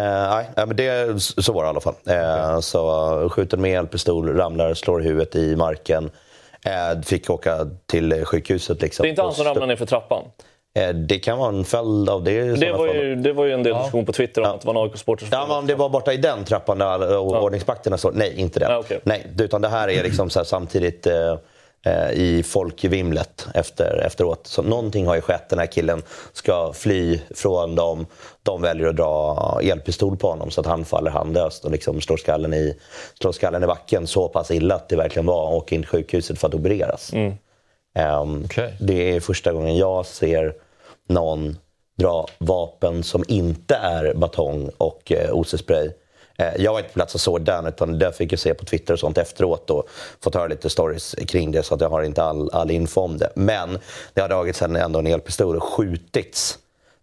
nej, 0.57 0.67
men 0.67 0.77
det, 0.77 1.23
så 1.23 1.53
var 1.53 1.63
det 1.63 1.67
i 1.67 1.71
alla 1.71 1.81
fall. 1.81 1.95
Eh, 2.07 2.49
okay. 2.51 2.63
Så 2.63 3.29
skjuter 3.33 3.57
med 3.57 3.79
elpistol, 3.79 4.37
ramlar, 4.37 4.75
slår 4.75 5.01
huvudet 5.01 5.37
i 5.37 5.57
marken. 5.57 6.11
Eh, 6.65 7.01
fick 7.01 7.31
åka 7.31 7.67
till 7.87 8.25
sjukhuset. 8.25 8.83
Liksom, 8.83 9.03
det 9.03 9.09
är 9.09 9.11
inte 9.11 9.23
han 9.23 9.33
som 9.33 9.45
ramlar 9.45 9.67
ner 9.67 9.77
för 9.77 9.87
trappan? 9.87 10.25
Eh, 10.75 10.89
det 10.89 11.19
kan 11.19 11.39
vara 11.39 11.49
en 11.49 11.65
följd 11.65 12.11
av 12.11 12.25
det. 12.25 12.43
Det 12.43 12.73
var, 12.73 12.87
ju, 12.87 13.15
det 13.15 13.33
var 13.33 13.45
ju 13.45 13.53
en 13.53 13.63
del 13.63 13.73
ja. 13.73 13.79
diskussion 13.79 14.07
på 14.07 14.13
Twitter 14.13 14.41
om 14.41 14.47
ja. 14.47 14.55
att 14.55 14.61
det 14.61 14.67
var 14.67 14.75
en 14.75 14.91
AIK-supporter 14.91 15.29
Ja, 15.31 15.65
det 15.67 15.75
var 15.75 15.89
borta 15.89 16.13
i 16.13 16.17
den 16.17 16.45
trappan 16.45 16.79
där 16.79 17.13
ja. 17.13 17.19
ordningsvakterna 17.19 17.99
står. 17.99 18.13
Nej, 18.13 18.35
inte 18.37 18.61
den. 18.61 18.71
Ja, 18.71 18.79
okay. 18.79 18.99
Nej, 19.03 19.27
utan 19.39 19.63
det 19.63 19.69
här 19.69 19.89
är 19.89 20.03
liksom 20.03 20.31
så 20.31 20.39
här, 20.39 20.45
samtidigt... 20.45 21.07
Eh, 21.07 21.15
Eh, 21.15 21.39
i 22.13 22.43
folkvimlet 22.43 23.47
efter, 23.55 23.99
efteråt. 24.07 24.47
Så 24.47 24.63
någonting 24.63 25.07
har 25.07 25.15
ju 25.15 25.21
skett. 25.21 25.49
Den 25.49 25.59
här 25.59 25.67
killen 25.67 26.03
ska 26.33 26.73
fly 26.73 27.21
från 27.35 27.75
dem. 27.75 28.07
De 28.43 28.63
väljer 28.63 28.89
att 28.89 28.97
dra 28.97 29.61
elpistol 29.63 30.17
på 30.17 30.29
honom 30.31 30.51
så 30.51 30.61
att 30.61 30.67
han 30.67 30.85
faller 30.85 31.11
handlöst 31.11 31.65
och 31.65 31.71
liksom 31.71 32.01
slår, 32.01 32.17
skallen 32.17 32.55
i, 32.55 32.77
slår 33.21 33.33
skallen 33.33 33.63
i 33.65 33.67
backen 33.67 34.07
så 34.07 34.29
pass 34.29 34.51
illa 34.51 34.75
att 34.75 34.89
det 34.89 34.97
verkligen 34.97 35.27
var 35.27 35.55
åka 35.55 35.75
in 35.75 35.83
till 35.83 35.89
sjukhuset 35.89 36.39
för 36.39 36.49
att 36.49 36.55
opereras. 36.55 37.13
Mm. 37.13 37.35
Um, 38.21 38.45
okay. 38.45 38.71
Det 38.81 39.17
är 39.17 39.21
första 39.21 39.53
gången 39.53 39.77
jag 39.77 40.07
ser 40.07 40.55
någon 41.09 41.59
dra 41.99 42.27
vapen 42.39 43.03
som 43.03 43.25
inte 43.29 43.75
är 43.75 44.15
batong 44.15 44.71
och 44.79 45.13
eh, 45.13 45.33
OC-spray 45.33 45.87
Eh, 45.87 45.93
jag 46.37 46.73
var 46.73 46.79
inte 46.79 46.91
på 46.91 46.95
plats 46.95 47.15
och 47.15 47.21
såg 47.21 47.45
den, 47.45 47.67
utan 47.67 47.99
det 47.99 48.13
fick 48.13 48.33
jag 48.33 48.39
se 48.39 48.55
på 48.55 48.65
Twitter 48.65 48.93
och 48.93 49.01
sånt 49.01 49.19
efteråt 49.19 49.71
och 49.71 49.89
fått 50.21 50.35
höra 50.35 50.47
lite 50.47 50.71
stories 50.71 51.15
kring 51.29 51.53
det, 51.53 51.63
så 51.63 51.75
att 51.75 51.81
jag 51.81 51.91
har 51.91 52.03
inte 52.03 52.23
all, 52.23 52.51
all 52.53 52.71
info 52.71 53.01
om 53.01 53.19
det. 53.19 53.31
Men 53.35 53.79
det 54.15 54.21
har 54.21 54.29
dragits 54.29 54.63
en, 54.63 54.77
ändå 54.77 54.99
en 54.99 55.07
elpistol 55.07 55.57
och 55.57 55.63
skjutits 55.63 56.59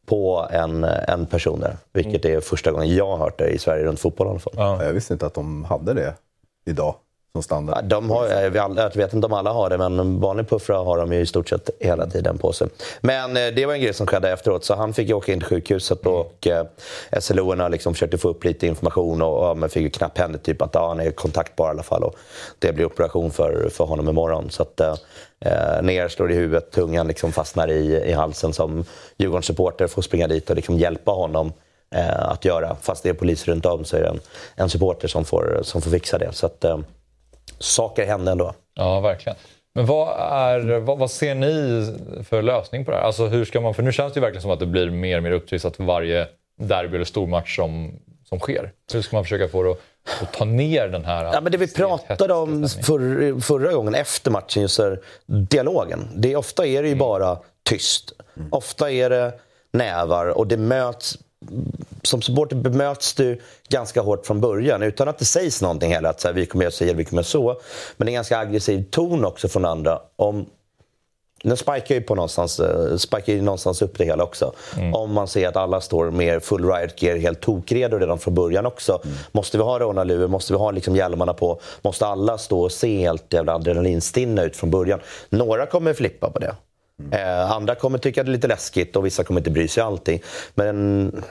på 0.05 0.47
en, 0.51 0.83
en 0.83 1.25
person 1.25 1.59
där. 1.59 1.77
Vilket 1.93 2.25
mm. 2.25 2.37
är 2.37 2.41
första 2.41 2.71
gången 2.71 2.95
jag 2.95 3.07
har 3.07 3.17
hört 3.17 3.37
det 3.37 3.49
i 3.49 3.57
Sverige 3.57 3.83
runt 3.83 3.99
fotboll 3.99 4.27
i 4.27 4.29
alla 4.29 4.39
fall. 4.39 4.53
Ja. 4.57 4.83
Jag 4.83 4.93
visste 4.93 5.13
inte 5.13 5.25
att 5.25 5.33
de 5.33 5.63
hade 5.63 5.93
det 5.93 6.13
idag 6.65 6.95
som 7.35 7.43
standard? 7.43 7.85
De 7.85 8.09
har, 8.09 8.27
jag 8.27 8.95
vet 8.95 9.13
inte 9.13 9.27
om 9.27 9.33
alla 9.33 9.51
har 9.51 9.69
det, 9.69 9.77
men 9.77 10.19
vanlig 10.19 10.49
puffra 10.49 10.77
har 10.77 10.97
de 10.97 11.13
ju 11.13 11.19
i 11.19 11.25
stort 11.25 11.49
sett 11.49 11.69
hela 11.79 12.07
tiden 12.07 12.37
på 12.37 12.53
sig. 12.53 12.67
Men 13.01 13.37
eh, 13.37 13.47
det 13.55 13.65
var 13.65 13.73
en 13.73 13.81
grej 13.81 13.93
som 13.93 14.07
skedde 14.07 14.29
efteråt, 14.29 14.65
så 14.65 14.75
han 14.75 14.93
fick 14.93 15.07
ju 15.07 15.13
åka 15.13 15.33
in 15.33 15.39
till 15.39 15.47
sjukhuset 15.47 16.05
mm. 16.05 16.17
och 16.17 16.47
eh, 16.47 16.65
SLO-erna 17.19 17.67
liksom 17.67 17.93
försökte 17.93 18.17
få 18.17 18.29
upp 18.29 18.43
lite 18.43 18.67
information 18.67 19.21
och, 19.21 19.49
och 19.49 19.57
man 19.57 19.69
fick 19.69 19.83
ju 19.83 19.89
knapphändigt 19.89 20.45
typ 20.45 20.61
att 20.61 20.69
ja, 20.73 20.87
han 20.87 20.99
är 20.99 21.11
kontaktbar 21.11 21.67
i 21.67 21.69
alla 21.69 21.83
fall 21.83 22.03
och 22.03 22.15
det 22.59 22.73
blir 22.73 22.85
operation 22.85 23.31
för, 23.31 23.69
för 23.69 23.85
honom 23.85 24.09
imorgon. 24.09 24.49
Så 24.49 24.63
att, 24.63 24.79
eh, 24.79 24.95
eh 25.39 25.81
ner, 25.81 26.07
slår 26.07 26.31
i 26.31 26.35
huvudet, 26.35 26.71
tungan 26.71 27.07
liksom 27.07 27.31
fastnar 27.31 27.67
i, 27.67 28.09
i 28.09 28.11
halsen 28.11 28.53
som 28.53 28.85
Djurgårdens 29.17 29.45
supporter 29.45 29.87
får 29.87 30.01
springa 30.01 30.27
dit 30.27 30.49
och 30.49 30.55
liksom 30.55 30.77
hjälpa 30.77 31.11
honom 31.11 31.53
eh, 31.95 32.29
att 32.29 32.45
göra. 32.45 32.75
Fast 32.81 33.03
det 33.03 33.09
är 33.09 33.13
polis 33.13 33.47
runt 33.47 33.65
om 33.65 33.85
så 33.85 33.97
är 33.97 34.01
det 34.01 34.09
en, 34.09 34.19
en 34.55 34.69
supporter 34.69 35.07
som 35.07 35.25
får, 35.25 35.59
som 35.63 35.81
får 35.81 35.91
fixa 35.91 36.17
det. 36.17 36.29
Så 36.31 36.45
att, 36.45 36.63
eh, 36.63 36.77
saker 37.63 38.05
hände 38.05 38.31
ändå. 38.31 38.53
Ja, 38.73 38.99
verkligen. 38.99 39.37
Men 39.75 39.85
vad, 39.85 40.07
är, 40.19 40.79
vad, 40.79 40.97
vad, 40.97 41.11
ser 41.11 41.35
ni 41.35 41.85
för 42.23 42.41
lösning 42.41 42.85
på 42.85 42.91
det 42.91 42.97
här? 42.97 43.03
Alltså 43.03 43.25
hur 43.25 43.45
ska 43.45 43.61
man, 43.61 43.73
för 43.73 43.83
nu 43.83 43.91
känns 43.91 44.13
det 44.13 44.19
verkligen 44.19 44.41
som 44.41 44.51
att 44.51 44.59
det 44.59 44.65
blir 44.65 44.89
mer 44.89 45.17
och 45.17 45.23
mer 45.23 45.31
upptrissat 45.31 45.75
för 45.75 45.83
varje 45.83 46.27
derby 46.59 46.95
eller 46.95 47.05
stormatch 47.05 47.55
som, 47.55 47.99
som 48.29 48.39
sker. 48.39 48.71
Hur 48.93 49.01
ska 49.01 49.15
man 49.15 49.23
försöka 49.23 49.47
få 49.47 49.63
det 49.63 49.71
att 50.21 50.33
ta 50.33 50.45
ner 50.45 50.87
den 50.87 51.05
här... 51.05 51.23
Ja, 51.23 51.41
men 51.41 51.51
det 51.51 51.57
vi 51.57 51.73
pratade 51.73 52.33
om 52.33 52.67
för, 52.69 53.39
förra 53.41 53.73
gången 53.73 53.95
efter 53.95 54.31
matchen, 54.31 54.61
just 54.61 54.79
här, 54.79 54.99
dialogen. 55.25 56.07
Det, 56.15 56.35
ofta 56.35 56.65
är 56.65 56.81
det 56.81 56.87
ju 56.87 56.93
mm. 56.93 56.99
bara 56.99 57.39
tyst. 57.63 58.11
Mm. 58.37 58.53
Ofta 58.53 58.91
är 58.91 59.09
det 59.09 59.33
nävar 59.71 60.27
och 60.27 60.47
det 60.47 60.57
möts 60.57 61.17
som 62.03 62.21
supporter 62.21 62.55
bemöts 62.55 63.13
du 63.13 63.41
ganska 63.69 64.01
hårt 64.01 64.25
från 64.25 64.41
början 64.41 64.83
utan 64.83 65.07
att 65.07 65.19
det 65.19 65.25
sägs 65.25 65.61
någonting 65.61 65.93
heller. 65.93 66.09
Att 66.09 66.21
så 66.21 66.27
här, 66.27 66.35
vi 66.35 66.45
kommer 66.45 66.63
göra 66.63 66.71
si 66.71 66.83
eller 66.83 66.93
vi 66.93 67.05
kommer 67.05 67.21
göra 67.21 67.27
så. 67.27 67.61
Men 67.97 68.05
det 68.05 68.09
är 68.09 68.11
en 68.11 68.15
ganska 68.15 68.37
aggressiv 68.37 68.85
ton 68.89 69.25
också 69.25 69.47
från 69.47 69.65
andra. 69.65 69.99
Om, 70.15 70.45
den 71.43 71.57
spikar 71.57 71.95
ju 71.95 72.01
på 72.01 72.15
någonstans, 72.15 72.59
eh, 72.59 72.97
spikar 72.97 73.33
ju 73.33 73.41
någonstans 73.41 73.81
upp 73.81 73.97
det 73.97 74.05
hela 74.05 74.23
också. 74.23 74.53
Mm. 74.77 74.93
Om 74.93 75.13
man 75.13 75.27
ser 75.27 75.47
att 75.47 75.55
alla 75.55 75.81
står 75.81 76.11
med 76.11 76.43
full 76.43 76.65
riot 76.65 77.01
gear, 77.01 77.17
helt 77.17 77.41
tokredo 77.41 77.97
redan 77.97 78.19
från 78.19 78.33
början 78.33 78.65
också. 78.65 79.01
Mm. 79.03 79.17
Måste 79.31 79.57
vi 79.57 79.63
ha 79.63 79.79
rånarluvor? 79.79 80.27
Måste 80.27 80.53
vi 80.53 80.59
ha 80.59 80.71
liksom 80.71 80.95
hjälmarna 80.95 81.33
på? 81.33 81.59
Måste 81.81 82.05
alla 82.05 82.37
stå 82.37 82.61
och 82.61 82.71
se 82.71 82.97
helt 82.97 83.33
jävla 83.33 83.55
adrenalinstinna 83.55 84.43
ut 84.43 84.55
från 84.55 84.71
början? 84.71 84.99
Några 85.29 85.65
kommer 85.65 85.93
flippa 85.93 86.29
på 86.29 86.39
det. 86.39 86.55
Mm. 86.99 87.13
Eh, 87.13 87.51
andra 87.51 87.75
kommer 87.75 87.97
tycka 87.97 88.23
det 88.23 88.29
är 88.29 88.31
lite 88.31 88.47
läskigt 88.47 88.95
och 88.95 89.05
vissa 89.05 89.23
kommer 89.23 89.39
inte 89.39 89.51
bry 89.51 89.67
sig 89.67 89.83
allting. 89.83 90.21
Men 90.55 91.23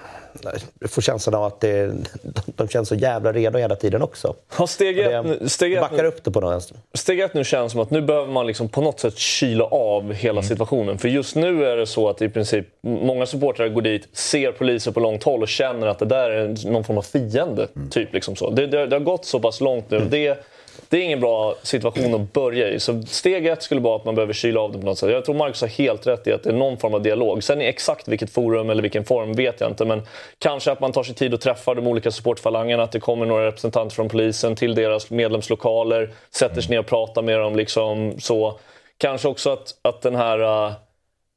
jag 0.80 0.90
får 0.90 1.02
känslan 1.02 1.34
av 1.34 1.44
att 1.44 1.60
det, 1.60 1.94
de 2.56 2.68
känns 2.68 2.88
så 2.88 2.94
jävla 2.94 3.32
redo 3.32 3.58
hela 3.58 3.76
tiden 3.76 4.02
också. 4.02 4.34
Ja, 4.58 4.66
steg 4.66 4.98
ett, 4.98 5.52
steg 5.52 5.80
backar 5.80 6.04
upp 6.04 6.24
det 6.24 6.30
på 6.30 6.40
något 6.40 6.52
vänster. 6.52 6.76
Steg 6.94 7.20
ett 7.20 7.34
nu 7.34 7.44
känns 7.44 7.72
som 7.72 7.80
att 7.80 7.90
nu 7.90 8.02
behöver 8.02 8.32
man 8.32 8.46
liksom 8.46 8.68
på 8.68 8.80
något 8.80 9.00
sätt 9.00 9.18
kyla 9.18 9.64
av 9.64 10.12
hela 10.12 10.40
mm. 10.40 10.48
situationen. 10.48 10.98
För 10.98 11.08
just 11.08 11.36
nu 11.36 11.64
är 11.64 11.76
det 11.76 11.86
så 11.86 12.08
att 12.08 12.22
i 12.22 12.28
princip 12.28 12.66
många 12.82 13.26
supportrar 13.26 13.68
går 13.68 13.82
dit, 13.82 14.08
ser 14.12 14.52
poliser 14.52 14.92
på 14.92 15.00
långt 15.00 15.22
håll 15.22 15.42
och 15.42 15.48
känner 15.48 15.86
att 15.86 15.98
det 15.98 16.06
där 16.06 16.30
är 16.30 16.70
någon 16.70 16.84
form 16.84 16.98
av 16.98 17.02
fiende. 17.02 17.68
Mm. 17.76 17.90
Typ 17.90 18.14
liksom 18.14 18.36
så. 18.36 18.50
Det, 18.50 18.66
det, 18.66 18.86
det, 18.86 18.96
har 18.96 19.00
gått 19.00 19.24
så 19.24 19.40
pass 19.40 19.60
långt 19.60 19.90
nu. 19.90 19.96
Mm. 19.96 20.10
Det, 20.10 20.44
det 20.88 20.96
är 20.96 21.00
ingen 21.02 21.20
bra 21.20 21.54
situation 21.62 22.14
att 22.14 22.32
börja 22.32 22.68
i. 22.68 22.80
Så 22.80 23.02
steg 23.02 23.46
ett 23.46 23.62
skulle 23.62 23.80
vara 23.80 23.96
att 23.96 24.04
man 24.04 24.14
behöver 24.14 24.32
kyla 24.32 24.60
av 24.60 24.72
det 24.72 24.78
på 24.78 24.86
något 24.86 24.98
sätt. 24.98 25.10
Jag 25.10 25.24
tror 25.24 25.34
Marcus 25.34 25.60
har 25.60 25.68
helt 25.68 26.06
rätt 26.06 26.26
i 26.26 26.32
att 26.32 26.42
det 26.42 26.50
är 26.50 26.54
någon 26.54 26.78
form 26.78 26.94
av 26.94 27.02
dialog. 27.02 27.44
Sen 27.44 27.62
i 27.62 27.64
exakt 27.64 28.08
vilket 28.08 28.30
forum 28.30 28.70
eller 28.70 28.82
vilken 28.82 29.04
form 29.04 29.32
vet 29.32 29.60
jag 29.60 29.70
inte. 29.70 29.84
Men 29.84 30.02
kanske 30.38 30.72
att 30.72 30.80
man 30.80 30.92
tar 30.92 31.02
sig 31.02 31.14
tid 31.14 31.34
att 31.34 31.40
träffa 31.40 31.74
de 31.74 31.86
olika 31.86 32.10
supportfalangerna. 32.10 32.82
Att 32.82 32.92
det 32.92 33.00
kommer 33.00 33.26
några 33.26 33.46
representanter 33.46 33.94
från 33.94 34.08
polisen 34.08 34.56
till 34.56 34.74
deras 34.74 35.10
medlemslokaler. 35.10 36.10
Sätter 36.30 36.60
sig 36.60 36.70
ner 36.70 36.78
och 36.78 36.86
pratar 36.86 37.22
med 37.22 37.38
dem. 37.38 37.56
Liksom 37.56 38.14
så. 38.20 38.58
Kanske 38.98 39.28
också 39.28 39.50
att, 39.50 39.74
att 39.82 40.02
den 40.02 40.14
här... 40.14 40.40
Uh, 40.40 40.72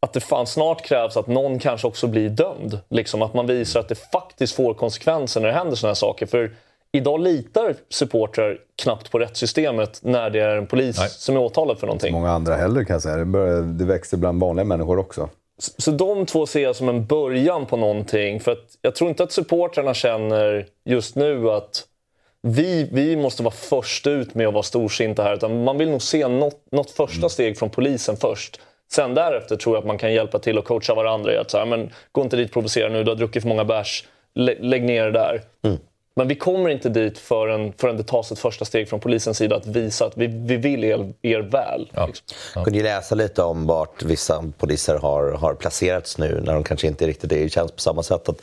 att 0.02 0.14
det 0.14 0.20
fan 0.20 0.48
snart 0.48 0.82
krävs 0.82 1.18
att 1.18 1.28
någon 1.28 1.60
kanske 1.60 1.88
också 1.88 2.08
blir 2.08 2.30
dömd. 2.30 2.80
Liksom 2.90 3.22
att 3.22 3.34
man 3.34 3.48
visar 3.48 3.80
att 3.80 3.90
det 3.90 4.12
faktiskt 4.12 4.56
får 4.56 4.74
konsekvenser 4.74 5.42
när 5.42 5.48
det 5.48 5.54
händer 5.54 5.76
sådana 5.76 5.90
här 5.90 5.96
saker. 5.96 6.26
För 6.26 6.56
idag 6.98 7.20
litar 7.20 7.76
supportrar 7.90 8.58
knappt 8.84 9.12
på 9.12 9.20
rättssystemet 9.20 10.00
när 10.04 10.30
det 10.30 10.40
är 10.40 10.58
en 10.58 10.68
polis 10.68 10.98
Nej. 11.00 11.10
som 11.10 11.36
är 11.36 11.40
åtalad 11.40 11.80
för 11.80 11.88
någonting. 11.88 12.14
Många 12.14 12.32
andra 12.32 12.56
heller 12.56 12.84
kan 12.84 12.94
jag 12.94 13.02
säga. 13.02 13.18
Det, 13.18 13.26
börjar, 13.26 13.62
det 13.62 13.86
växer 13.86 14.18
bland 14.18 14.42
vanliga 14.42 14.64
människor 14.64 15.00
också. 15.00 15.30
Så, 15.58 15.72
så 15.78 15.92
de 15.92 16.26
två 16.26 16.46
ser 16.46 16.64
jag 16.64 16.76
som 16.76 16.90
en 16.90 17.06
början 17.06 17.66
på 17.66 17.78
någonting. 17.78 18.40
För 18.40 18.52
att 18.52 18.78
jag 18.82 18.96
tror 18.96 19.10
inte 19.10 19.24
att 19.24 19.32
supportrarna 19.32 19.94
känner 19.94 20.68
just 20.86 21.16
nu 21.16 21.52
att 21.52 21.84
vi, 22.42 22.90
vi 22.92 23.16
måste 23.16 23.44
vara 23.44 23.54
först 23.54 24.08
ut 24.08 24.36
med 24.36 24.48
att 24.48 24.54
vara 24.54 24.64
storsinta 24.64 25.24
här. 25.24 25.34
Utan 25.34 25.64
man 25.64 25.78
vill 25.78 25.90
nog 25.90 26.02
se 26.02 26.28
något, 26.28 26.72
något 26.72 26.92
första 26.92 27.18
mm. 27.18 27.30
steg 27.30 27.58
från 27.58 27.70
polisen 27.70 28.18
först. 28.18 28.60
Sen 28.92 29.14
därefter 29.14 29.56
tror 29.56 29.76
jag 29.76 29.82
att 29.82 29.88
man 29.88 29.98
kan 29.98 30.14
hjälpa 30.14 30.40
till 30.40 30.58
och 30.58 30.66
coacha 30.66 30.96
varandra 30.96 31.34
i 31.34 31.38
att 31.38 31.52
så 31.52 31.58
här, 31.58 31.66
men, 31.66 31.92
gå 32.12 32.22
inte 32.22 32.38
dit 32.38 32.48
och 32.48 32.54
provocera 32.54 32.90
nu, 32.90 33.04
du 33.04 33.12
har 33.12 33.16
druckit 33.16 33.42
för 33.42 33.50
många 33.50 33.66
bärs. 33.66 34.08
Lägg 34.36 34.84
ner 34.84 35.06
det 35.06 35.12
där. 35.12 35.42
Mm. 35.64 35.78
Men 36.18 36.28
vi 36.28 36.36
kommer 36.36 36.70
inte 36.70 36.90
dit 36.90 37.18
förrän, 37.18 37.74
förrän 37.78 37.98
det 37.98 38.04
tas 38.04 38.32
ett 38.32 38.40
första 38.40 38.66
steg 38.66 38.90
från 38.90 39.00
polisens 39.00 39.38
sida 39.38 39.56
att 39.56 39.68
visa 39.68 40.06
att 40.06 40.18
vi, 40.18 40.28
vi 40.28 40.58
vill 40.58 40.84
er, 40.84 41.14
er 41.22 41.40
väl. 41.40 41.92
Ja. 41.94 42.06
Liksom. 42.06 42.26
Ja. 42.56 42.64
Kunde 42.64 42.80
ju 42.80 42.84
läsa 42.84 43.16
lite 43.16 43.44
om 43.44 43.68
vart 43.68 44.04
vissa 44.04 44.44
poliser 44.58 44.98
har, 44.98 45.32
har 45.32 45.54
placerats 45.54 46.18
nu 46.18 46.42
när 46.46 46.54
de 46.54 46.64
kanske 46.64 46.88
inte 46.88 47.08
riktigt 47.08 47.32
är 47.32 47.38
i 47.38 47.50
tjänst 47.50 47.76
på 47.76 47.82
samma 47.82 48.04
sätt. 48.04 48.30
Att 48.30 48.42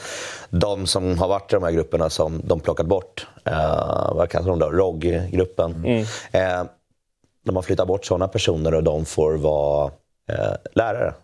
de 0.51 0.87
som 0.87 1.19
har 1.19 1.29
varit 1.29 1.53
i 1.53 1.55
de 1.55 1.63
här 1.63 1.71
grupperna 1.71 2.11
som 2.11 2.41
de 2.45 2.61
plockat 2.61 2.87
bort, 2.87 3.27
eh, 3.45 4.15
vad 4.15 4.31
kallar 4.31 4.49
de 4.49 4.59
då, 4.59 4.71
ROG-gruppen. 4.71 5.75
Mm. 5.75 6.01
Eh, 6.33 6.67
de 7.45 7.57
har 7.57 7.63
flyttat 7.63 7.89
bort 7.89 8.05
sådana 8.05 8.29
personer 8.29 8.75
och 8.75 8.83
de 8.83 9.05
får 9.05 9.35
vara 9.35 9.91
eh, 10.29 10.55
lärare 10.75 11.15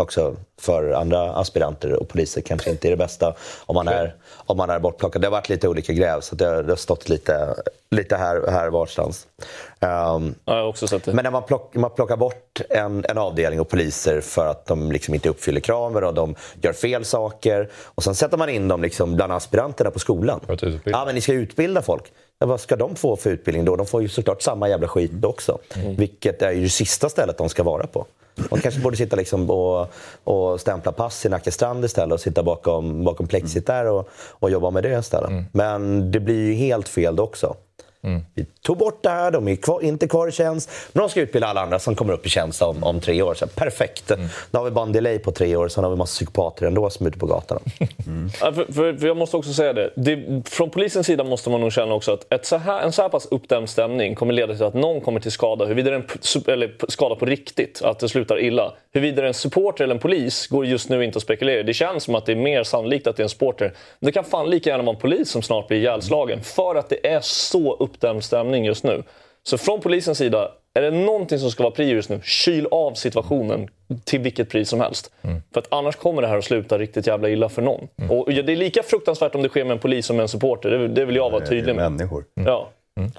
också 0.00 0.36
för 0.60 0.92
andra 0.92 1.32
aspiranter 1.32 1.92
och 1.92 2.08
poliser 2.08 2.40
kanske 2.40 2.70
inte 2.70 2.88
är 2.88 2.90
det 2.90 2.96
bästa 2.96 3.34
om 3.66 3.74
man 3.74 3.88
är, 3.88 4.14
om 4.36 4.56
man 4.56 4.70
är 4.70 4.78
bortplockad. 4.78 5.22
Det 5.22 5.26
har 5.26 5.32
varit 5.32 5.48
lite 5.48 5.68
olika 5.68 5.92
gräv 5.92 6.20
så 6.20 6.34
det, 6.34 6.62
det 6.62 6.72
har 6.72 6.76
stått 6.76 7.08
lite, 7.08 7.54
lite 7.90 8.16
här, 8.16 8.50
här 8.50 8.70
varstans. 8.70 9.26
Um, 9.38 9.46
ja, 9.80 10.34
jag 10.44 10.54
har 10.54 10.68
också 10.68 10.88
sett 10.88 11.04
det. 11.04 11.12
Men 11.12 11.22
när 11.22 11.30
man, 11.30 11.42
plock, 11.42 11.74
man 11.74 11.90
plockar 11.90 12.16
bort 12.16 12.60
en, 12.68 13.04
en 13.08 13.18
avdelning 13.18 13.60
och 13.60 13.68
poliser 13.68 14.20
för 14.20 14.46
att 14.46 14.66
de 14.66 14.92
liksom 14.92 15.14
inte 15.14 15.28
uppfyller 15.28 15.60
kraven 15.60 16.04
och 16.04 16.14
de 16.14 16.34
gör 16.60 16.72
fel 16.72 17.04
saker 17.04 17.70
och 17.74 18.04
sen 18.04 18.14
sätter 18.14 18.36
man 18.36 18.48
in 18.48 18.68
dem 18.68 18.82
liksom 18.82 19.16
bland 19.16 19.32
aspiranterna 19.32 19.90
på 19.90 19.98
skolan. 19.98 20.40
Ja, 20.84 21.04
men 21.06 21.14
ni 21.14 21.20
ska 21.20 21.32
utbilda 21.32 21.82
folk. 21.82 22.12
Ja, 22.38 22.46
vad 22.46 22.60
ska 22.60 22.76
de 22.76 22.96
få 22.96 23.16
för 23.16 23.30
utbildning 23.30 23.64
då? 23.64 23.76
De 23.76 23.86
får 23.86 24.02
ju 24.02 24.08
såklart 24.08 24.42
samma 24.42 24.68
jävla 24.68 24.88
skit 24.88 25.24
också. 25.24 25.58
Mm. 25.74 25.96
Vilket 25.96 26.42
är 26.42 26.52
ju 26.52 26.62
det 26.62 26.68
sista 26.68 27.08
stället 27.08 27.38
de 27.38 27.48
ska 27.48 27.62
vara 27.62 27.86
på. 27.86 28.06
De 28.50 28.60
kanske 28.60 28.80
borde 28.80 28.96
sitta 28.96 29.16
liksom 29.16 29.50
och, 29.50 29.86
och 30.24 30.60
stämpla 30.60 30.92
pass 30.92 31.26
i 31.26 31.28
Nackastrand 31.28 31.84
istället 31.84 32.12
och 32.12 32.20
sitta 32.20 32.42
bakom, 32.42 33.04
bakom 33.04 33.26
plexit 33.26 33.66
där 33.66 33.86
och, 33.86 34.08
och 34.30 34.50
jobba 34.50 34.70
med 34.70 34.82
det 34.82 34.98
istället. 34.98 35.30
Mm. 35.30 35.44
Men 35.52 36.10
det 36.10 36.20
blir 36.20 36.46
ju 36.46 36.54
helt 36.54 36.88
fel 36.88 37.20
också. 37.20 37.56
Mm. 38.04 38.20
Vi 38.34 38.44
tog 38.62 38.78
bort 38.78 39.02
det 39.02 39.10
här, 39.10 39.30
de 39.30 39.48
är 39.48 39.56
kvar, 39.56 39.84
inte 39.84 40.08
kvar 40.08 40.28
i 40.28 40.32
tjänst. 40.32 40.70
Men 40.92 41.00
de 41.02 41.10
ska 41.10 41.20
utbilda 41.20 41.46
alla 41.46 41.60
andra 41.60 41.78
som 41.78 41.94
kommer 41.94 42.12
upp 42.12 42.26
i 42.26 42.28
tjänst 42.28 42.62
om, 42.62 42.84
om 42.84 43.00
tre 43.00 43.22
år. 43.22 43.34
Så 43.34 43.46
perfekt! 43.46 44.10
Mm. 44.10 44.28
Då 44.50 44.58
har 44.58 44.64
vi 44.64 44.70
bara 44.70 44.86
en 44.86 44.92
delay 44.92 45.18
på 45.18 45.32
tre 45.32 45.56
år, 45.56 45.68
sen 45.68 45.84
har 45.84 45.90
vi 45.90 45.96
massa 45.96 46.12
psykopater 46.12 46.66
ändå 46.66 46.90
som 46.90 47.06
är 47.06 47.10
ute 47.10 47.18
på 47.18 47.26
gatorna. 47.26 47.60
Mm. 48.06 48.30
Ja, 48.40 48.52
för, 48.52 48.72
för, 48.72 48.96
för, 48.96 49.06
jag 49.06 49.16
måste 49.16 49.36
också 49.36 49.52
säga 49.52 49.72
det. 49.72 49.90
det. 49.96 50.42
Från 50.50 50.70
polisens 50.70 51.06
sida 51.06 51.24
måste 51.24 51.50
man 51.50 51.60
nog 51.60 51.72
känna 51.72 51.94
också 51.94 52.12
att 52.12 52.32
ett 52.32 52.46
så 52.46 52.56
här, 52.56 52.82
en 52.82 52.92
så 52.92 53.02
här 53.02 53.08
pass 53.08 53.26
uppdämd 53.30 53.68
stämning 53.68 54.14
kommer 54.14 54.32
leda 54.32 54.54
till 54.54 54.64
att 54.64 54.74
någon 54.74 55.00
kommer 55.00 55.20
till 55.20 55.32
skada. 55.32 55.64
Huruvida 55.64 55.90
det 55.90 55.96
är 55.96 56.00
en 56.00 56.54
eller 56.54 56.74
skada 56.88 57.14
på 57.14 57.26
riktigt, 57.26 57.82
att 57.84 57.98
det 57.98 58.08
slutar 58.08 58.40
illa. 58.40 58.72
Huruvida 58.92 59.16
det 59.16 59.22
är 59.22 59.28
en 59.28 59.34
supporter 59.34 59.84
eller 59.84 59.94
en 59.94 60.00
polis 60.00 60.46
går 60.46 60.66
just 60.66 60.88
nu 60.88 61.04
inte 61.04 61.16
att 61.16 61.22
spekulera 61.22 61.62
Det 61.62 61.74
känns 61.74 62.04
som 62.04 62.14
att 62.14 62.26
det 62.26 62.32
är 62.32 62.36
mer 62.36 62.62
sannolikt 62.62 63.06
att 63.06 63.16
det 63.16 63.20
är 63.20 63.24
en 63.24 63.28
supporter. 63.28 63.72
Men 63.98 64.06
det 64.06 64.12
kan 64.12 64.24
fan 64.24 64.50
lika 64.50 64.70
gärna 64.70 64.82
vara 64.82 64.94
en 64.94 65.00
polis 65.00 65.30
som 65.30 65.42
snart 65.42 65.68
blir 65.68 65.78
ihjälslagen. 65.78 66.40
För 66.42 66.74
att 66.74 66.88
det 66.88 67.06
är 67.06 67.20
så 67.20 67.76
uppdämd 67.94 68.24
stämning 68.24 68.64
just 68.64 68.84
nu. 68.84 69.02
Så 69.42 69.58
från 69.58 69.80
polisens 69.80 70.18
sida, 70.18 70.50
är 70.74 70.82
det 70.82 70.90
någonting 70.90 71.38
som 71.38 71.50
ska 71.50 71.62
vara 71.62 71.74
prio 71.74 71.94
just 71.94 72.10
nu, 72.10 72.20
kyl 72.24 72.66
av 72.70 72.94
situationen 72.94 73.68
till 74.04 74.20
vilket 74.20 74.48
pris 74.48 74.68
som 74.68 74.80
helst. 74.80 75.12
Mm. 75.22 75.42
För 75.52 75.60
att 75.60 75.66
annars 75.70 75.96
kommer 75.96 76.22
det 76.22 76.28
här 76.28 76.38
att 76.38 76.44
sluta 76.44 76.78
riktigt 76.78 77.06
jävla 77.06 77.28
illa 77.28 77.48
för 77.48 77.62
någon. 77.62 77.88
Mm. 77.96 78.10
Och 78.10 78.32
det 78.32 78.52
är 78.52 78.56
lika 78.56 78.82
fruktansvärt 78.82 79.34
om 79.34 79.42
det 79.42 79.48
sker 79.48 79.64
med 79.64 79.72
en 79.72 79.78
polis 79.78 80.06
som 80.06 80.16
med 80.16 80.22
en 80.22 80.28
supporter. 80.28 80.70
Det, 80.70 80.88
det 80.88 81.04
vill 81.04 81.16
jag 81.16 81.30
vara 81.30 81.46
tydlig 81.46 81.76
med. 81.76 81.92
Människor. 81.92 82.24
Mm. 82.36 82.48
Ja. 82.48 82.70
Mm. 82.98 83.10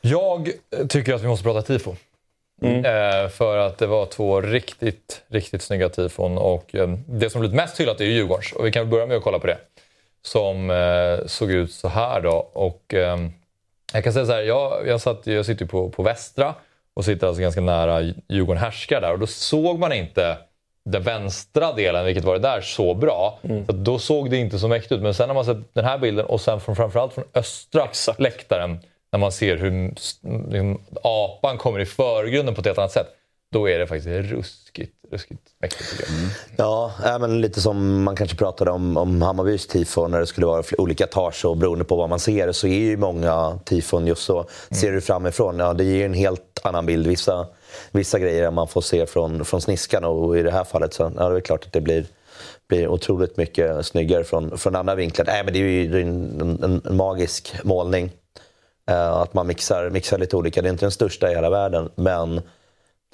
Jag 0.00 0.50
tycker 0.88 1.14
att 1.14 1.22
vi 1.22 1.26
måste 1.26 1.44
prata 1.44 1.62
tifo. 1.62 1.94
Mm. 2.62 2.84
Eh, 2.84 3.28
för 3.28 3.58
att 3.58 3.78
det 3.78 3.86
var 3.86 4.06
två 4.06 4.40
riktigt, 4.40 5.22
riktigt 5.28 5.62
snygga 5.62 5.88
tifon. 5.88 6.38
Och 6.38 6.74
eh, 6.74 6.88
det 7.06 7.30
som 7.30 7.40
blivit 7.40 7.56
mest 7.56 7.80
hyllat 7.80 8.00
är 8.00 8.04
ju 8.04 8.12
Djurgårdens. 8.12 8.52
Och 8.52 8.66
vi 8.66 8.72
kan 8.72 8.90
börja 8.90 9.06
med 9.06 9.16
att 9.16 9.22
kolla 9.22 9.38
på 9.38 9.46
det. 9.46 9.58
Som 10.22 10.70
eh, 10.70 11.26
såg 11.26 11.50
ut 11.50 11.72
så 11.72 11.88
här 11.88 12.20
då. 12.20 12.50
Och, 12.52 12.94
ehm, 12.94 13.32
jag 13.92 14.04
kan 14.04 14.12
säga 14.12 14.26
så 14.26 14.32
här, 14.32 14.42
jag, 14.42 14.86
jag, 14.86 15.00
satt, 15.00 15.26
jag 15.26 15.46
sitter 15.46 15.66
på, 15.66 15.90
på 15.90 16.02
Västra 16.02 16.54
och 16.94 17.04
sitter 17.04 17.26
alltså 17.26 17.42
ganska 17.42 17.60
nära 17.60 18.02
Djurgården 18.28 18.62
härskar 18.62 19.00
där. 19.00 19.12
Och 19.12 19.18
då 19.18 19.26
såg 19.26 19.78
man 19.78 19.92
inte 19.92 20.38
den 20.84 21.02
vänstra 21.02 21.72
delen, 21.72 22.04
vilket 22.04 22.24
var 22.24 22.34
det 22.34 22.40
där, 22.40 22.60
så 22.60 22.94
bra. 22.94 23.38
Mm. 23.42 23.66
Så 23.66 23.72
då 23.72 23.98
såg 23.98 24.30
det 24.30 24.36
inte 24.36 24.58
så 24.58 24.68
mäktigt 24.68 24.92
ut. 24.92 25.00
Men 25.00 25.14
sen 25.14 25.28
har 25.28 25.34
man 25.34 25.44
sett 25.44 25.74
den 25.74 25.84
här 25.84 25.98
bilden 25.98 26.26
och 26.26 26.40
sen 26.40 26.60
från, 26.60 26.76
framförallt 26.76 27.12
från 27.12 27.24
östra 27.34 27.84
Exakt. 27.84 28.20
läktaren 28.20 28.78
när 29.12 29.18
man 29.18 29.32
ser 29.32 29.56
hur 29.56 29.88
liksom, 30.50 30.80
apan 31.02 31.58
kommer 31.58 31.80
i 31.80 31.86
förgrunden 31.86 32.54
på 32.54 32.60
ett 32.60 32.66
helt 32.66 32.78
annat 32.78 32.92
sätt. 32.92 33.08
Då 33.52 33.68
är 33.68 33.78
det 33.78 33.86
faktiskt 33.86 34.30
ruskigt, 34.32 34.94
ruskigt 35.10 35.42
mäktigt 35.60 35.90
tycker 35.90 36.04
jag. 36.04 36.18
Mm. 36.18 36.30
Ja, 36.56 37.18
men 37.20 37.40
lite 37.40 37.60
som 37.60 38.02
man 38.02 38.16
kanske 38.16 38.36
pratade 38.36 38.70
om, 38.70 38.96
om 38.96 39.22
Hammarbys 39.22 39.66
tifo 39.66 40.08
när 40.08 40.20
det 40.20 40.26
skulle 40.26 40.46
vara 40.46 40.62
olika 40.78 41.04
etage 41.04 41.44
och 41.44 41.56
beroende 41.56 41.84
på 41.84 41.96
vad 41.96 42.08
man 42.08 42.18
ser 42.18 42.52
så 42.52 42.66
är 42.66 42.78
ju 42.78 42.96
många 42.96 43.58
tifon 43.64 44.06
just 44.06 44.22
så. 44.22 44.38
Mm. 44.38 44.46
Ser 44.70 44.92
du 44.92 45.00
framifrån, 45.00 45.58
ja 45.58 45.72
det 45.72 45.84
ger 45.84 46.04
en 46.04 46.14
helt 46.14 46.60
annan 46.62 46.86
bild. 46.86 47.06
Vissa, 47.06 47.46
vissa 47.90 48.18
grejer 48.18 48.50
man 48.50 48.68
får 48.68 48.80
se 48.80 49.06
från, 49.06 49.44
från 49.44 49.60
sniskan 49.60 50.04
och 50.04 50.38
i 50.38 50.42
det 50.42 50.50
här 50.50 50.64
fallet 50.64 50.94
så 50.94 51.12
ja, 51.16 51.28
det 51.28 51.36
är 51.36 51.40
klart 51.40 51.66
att 51.66 51.72
det 51.72 51.80
blir 51.80 52.06
blir 52.68 52.88
otroligt 52.88 53.36
mycket 53.36 53.86
snyggare 53.86 54.24
från, 54.24 54.58
från 54.58 54.76
andra 54.76 54.94
vinklar. 54.94 55.26
Nej, 55.26 55.44
men 55.44 55.52
det 55.52 55.58
är 55.58 55.62
ju 55.62 56.02
en, 56.02 56.40
en, 56.40 56.82
en 56.86 56.96
magisk 56.96 57.54
målning. 57.64 58.10
Uh, 58.90 58.96
att 58.96 59.34
man 59.34 59.46
mixar, 59.46 59.90
mixar 59.90 60.18
lite 60.18 60.36
olika. 60.36 60.62
Det 60.62 60.68
är 60.68 60.70
inte 60.70 60.84
den 60.84 60.90
största 60.90 61.30
i 61.30 61.34
hela 61.34 61.50
världen, 61.50 61.90
men 61.94 62.40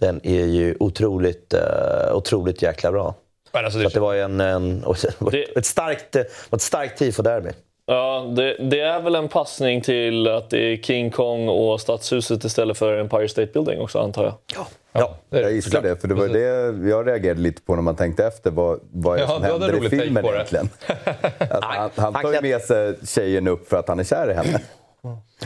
den 0.00 0.20
är 0.26 0.44
ju 0.44 0.76
otroligt, 0.80 1.54
uh, 1.54 2.16
otroligt 2.16 2.62
jäkla 2.62 2.92
bra. 2.92 3.14
Alltså 3.52 3.78
det, 3.78 3.90
så 3.90 3.94
det 3.94 4.00
var 4.00 4.14
en, 4.14 4.40
en, 4.40 4.84
ett 5.56 5.66
starkt, 5.66 6.16
ett 6.16 6.62
starkt 6.62 6.98
tifo-derby. 6.98 7.50
Ja, 7.86 8.32
det, 8.36 8.56
det, 8.70 8.80
är 8.80 9.00
väl 9.00 9.14
en 9.14 9.28
passning 9.28 9.80
till 9.80 10.28
att 10.28 10.50
det 10.50 10.58
är 10.58 10.76
King 10.76 11.10
Kong 11.10 11.48
och 11.48 11.80
Stadshuset 11.80 12.44
istället 12.44 12.78
för 12.78 12.98
Empire 12.98 13.28
State 13.28 13.52
Building 13.52 13.80
också, 13.80 13.98
antar 13.98 14.24
jag. 14.24 14.34
Ja, 14.54 14.66
ja 14.92 15.16
jag 15.30 15.52
gissar 15.52 15.82
det. 15.82 16.00
För 16.00 16.08
det 16.08 16.14
var 16.14 16.28
det 16.28 16.88
jag 16.88 17.08
reagerade 17.08 17.40
lite 17.40 17.62
på 17.62 17.74
när 17.74 17.82
man 17.82 17.96
tänkte 17.96 18.26
efter. 18.26 18.50
Vad, 18.50 18.80
vad 18.92 19.16
det 19.16 19.20
ja, 19.20 19.28
som 19.28 19.42
händer 19.42 19.84
i 19.84 19.88
filmen 19.88 20.24
egentligen? 20.24 20.68
alltså, 21.38 21.60
han, 21.60 21.90
han 21.96 22.12
tar 22.22 22.32
ju 22.32 22.40
med 22.40 22.60
sig 22.60 22.94
tjejen 23.06 23.48
upp 23.48 23.68
för 23.68 23.76
att 23.76 23.88
han 23.88 24.00
är 24.00 24.04
kär 24.04 24.30
i 24.30 24.34
henne. 24.34 24.60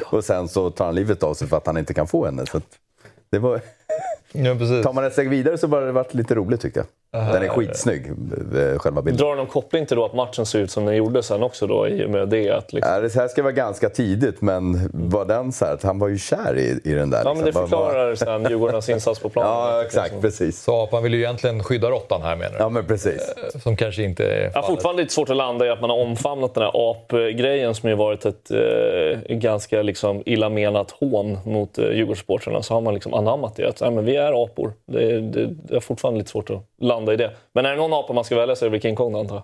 Och 0.04 0.24
sen 0.24 0.48
så 0.48 0.70
tar 0.70 0.84
han 0.84 0.94
livet 0.94 1.22
av 1.22 1.34
sig 1.34 1.48
för 1.48 1.56
att 1.56 1.66
han 1.66 1.76
inte 1.76 1.94
kan 1.94 2.06
få 2.06 2.24
henne. 2.24 2.46
Så 2.46 2.60
det 3.30 3.38
var... 3.38 3.60
Ja, 4.32 4.54
precis. 4.54 4.84
Tar 4.84 4.92
man 4.92 5.04
ett 5.04 5.12
steg 5.12 5.28
vidare 5.28 5.58
så 5.58 5.66
har 5.68 5.80
det 5.80 5.92
varit 5.92 6.14
lite 6.14 6.34
roligt 6.34 6.60
tyckte 6.60 6.80
jag. 6.80 6.86
Den 7.10 7.42
är 7.42 7.48
skitsnygg, 7.48 8.06
eh, 8.06 8.78
själva 8.78 9.02
bilden. 9.02 9.26
Drar 9.26 9.36
någon 9.36 9.46
koppling 9.46 9.86
till 9.86 9.96
då 9.96 10.04
att 10.04 10.14
matchen 10.14 10.46
ser 10.46 10.58
ut 10.58 10.70
som 10.70 10.84
den 10.84 10.96
gjorde 10.96 11.22
sen 11.22 11.42
också 11.42 11.66
då 11.66 11.88
i 11.88 12.04
och 12.04 12.10
med 12.10 12.28
det? 12.28 12.50
Att 12.50 12.72
liksom... 12.72 12.92
ja, 12.94 13.00
det 13.00 13.14
här 13.14 13.28
ska 13.28 13.42
vara 13.42 13.52
ganska 13.52 13.88
tidigt, 13.88 14.40
men 14.40 14.90
var 14.92 15.24
den 15.24 15.52
så 15.52 15.64
här, 15.64 15.74
att 15.74 15.82
han 15.82 15.98
var 15.98 16.08
ju 16.08 16.18
kär 16.18 16.58
i, 16.58 16.80
i 16.90 16.94
den 16.94 17.10
där. 17.10 17.18
Ja, 17.24 17.32
liksom. 17.32 17.36
men 17.36 17.44
det 17.44 17.52
förklarar 17.52 18.14
sen 18.14 18.42
Djurgårdarnas 18.50 18.88
insats 18.88 19.20
på 19.20 19.28
planen. 19.28 19.48
Ja, 19.58 19.82
exakt. 19.82 20.20
Precis. 20.20 20.62
Så 20.62 20.82
apan 20.82 21.02
vill 21.02 21.14
ju 21.14 21.20
egentligen 21.20 21.64
skydda 21.64 21.90
råttan 21.90 22.22
här 22.22 22.36
menar 22.36 22.52
du? 22.52 22.58
Ja, 22.58 22.68
men 22.68 22.86
precis. 22.86 23.34
Eh, 23.54 23.60
som 23.60 23.76
kanske 23.76 24.02
inte 24.02 24.24
är 24.24 24.50
ja, 24.54 24.62
Fortfarande 24.62 25.02
lite 25.02 25.14
svårt 25.14 25.30
att 25.30 25.36
landa 25.36 25.66
i 25.66 25.70
att 25.70 25.80
man 25.80 25.90
har 25.90 25.96
omfamnat 25.96 26.54
den 26.54 26.62
här 26.62 26.90
apgrejen 26.90 27.74
som 27.74 27.88
ju 27.88 27.94
varit 27.94 28.26
ett 28.26 28.50
eh, 28.50 29.36
ganska 29.36 29.82
liksom, 29.82 30.22
illa 30.26 30.48
menat 30.48 30.90
hån 30.90 31.38
mot 31.44 31.78
eh, 31.78 31.90
Djurgårdssupportrarna. 31.90 32.62
Så 32.62 32.74
har 32.74 32.80
man 32.80 32.94
liksom 32.94 33.14
anammat 33.14 33.56
det. 33.56 33.68
Att 33.68 33.80
ja, 33.80 33.90
men 33.90 34.04
vi 34.04 34.16
är 34.16 34.44
apor. 34.44 34.72
Det, 34.86 35.20
det, 35.20 35.46
det 35.46 35.76
är 35.76 35.80
fortfarande 35.80 36.18
lite 36.18 36.30
svårt 36.30 36.50
att 36.50 36.62
landa 36.80 37.12
i 37.12 37.16
det. 37.16 37.36
Men 37.52 37.66
är 37.66 37.70
det 37.70 37.76
någon 37.76 37.92
apa 37.92 38.12
man 38.12 38.24
ska 38.24 38.36
välja 38.36 38.56
så 38.56 38.64
är 38.64 38.66
det 38.66 38.70
väl 38.70 38.80
King 38.80 38.96
Kong 38.96 39.14
antar 39.18 39.34
jag. 39.34 39.42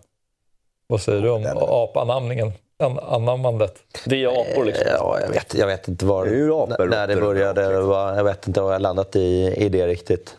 Vad 0.86 1.00
säger 1.00 1.20
du 1.22 1.30
om 1.30 1.46
apanamningen? 1.60 2.52
an 2.78 2.98
anammandet? 2.98 3.74
Vi 4.06 4.24
är 4.24 4.28
apor 4.28 4.64
liksom. 4.64 4.84
Ja, 4.98 5.18
jag 5.20 5.28
vet, 5.28 5.54
jag 5.54 5.66
vet 5.66 5.88
inte 5.88 6.06
var, 6.06 6.24
Det 6.24 6.30
är 6.30 6.34
ju 6.34 6.52
apor, 6.54 6.86
när 6.86 7.06
det 7.06 7.16
började. 7.16 7.80
var- 7.80 8.14
Jag 8.16 8.24
vet 8.24 8.46
inte 8.46 8.60
var 8.60 8.72
jag 8.72 8.82
landat 8.82 9.16
i, 9.16 9.54
i 9.56 9.68
det 9.68 9.86
riktigt. 9.86 10.36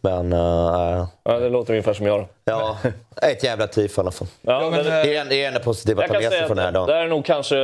Men 0.00 0.32
uh, 0.32 1.06
Ja, 1.24 1.38
det 1.38 1.48
låter 1.48 1.72
ungefär 1.72 1.92
som 1.92 2.06
jag. 2.06 2.20
då. 2.20 2.26
ja, 2.44 2.76
ett 3.22 3.44
jävla 3.44 3.66
tifo 3.66 4.00
i 4.00 4.02
alla 4.02 4.10
fall. 4.10 4.28
Ja, 4.42 4.68
men, 4.70 4.84
det, 4.84 4.90
eh, 4.90 5.16
är 5.16 5.20
en- 5.20 5.28
det 5.28 5.42
är 5.44 5.48
enda 5.48 5.60
positiva 5.60 6.02
att 6.04 6.08
jag 6.08 6.08
ta 6.08 6.14
kan 6.14 6.22
med 6.22 6.30
sig 6.30 6.38
säga 6.38 6.46
från 6.46 6.56
den 6.56 6.64
här 6.64 6.68
att 6.68 6.86
det 6.86 6.92
dagen. 6.92 6.98
här 6.98 7.04
är 7.04 7.08
nog 7.08 7.24
kanske 7.24 7.58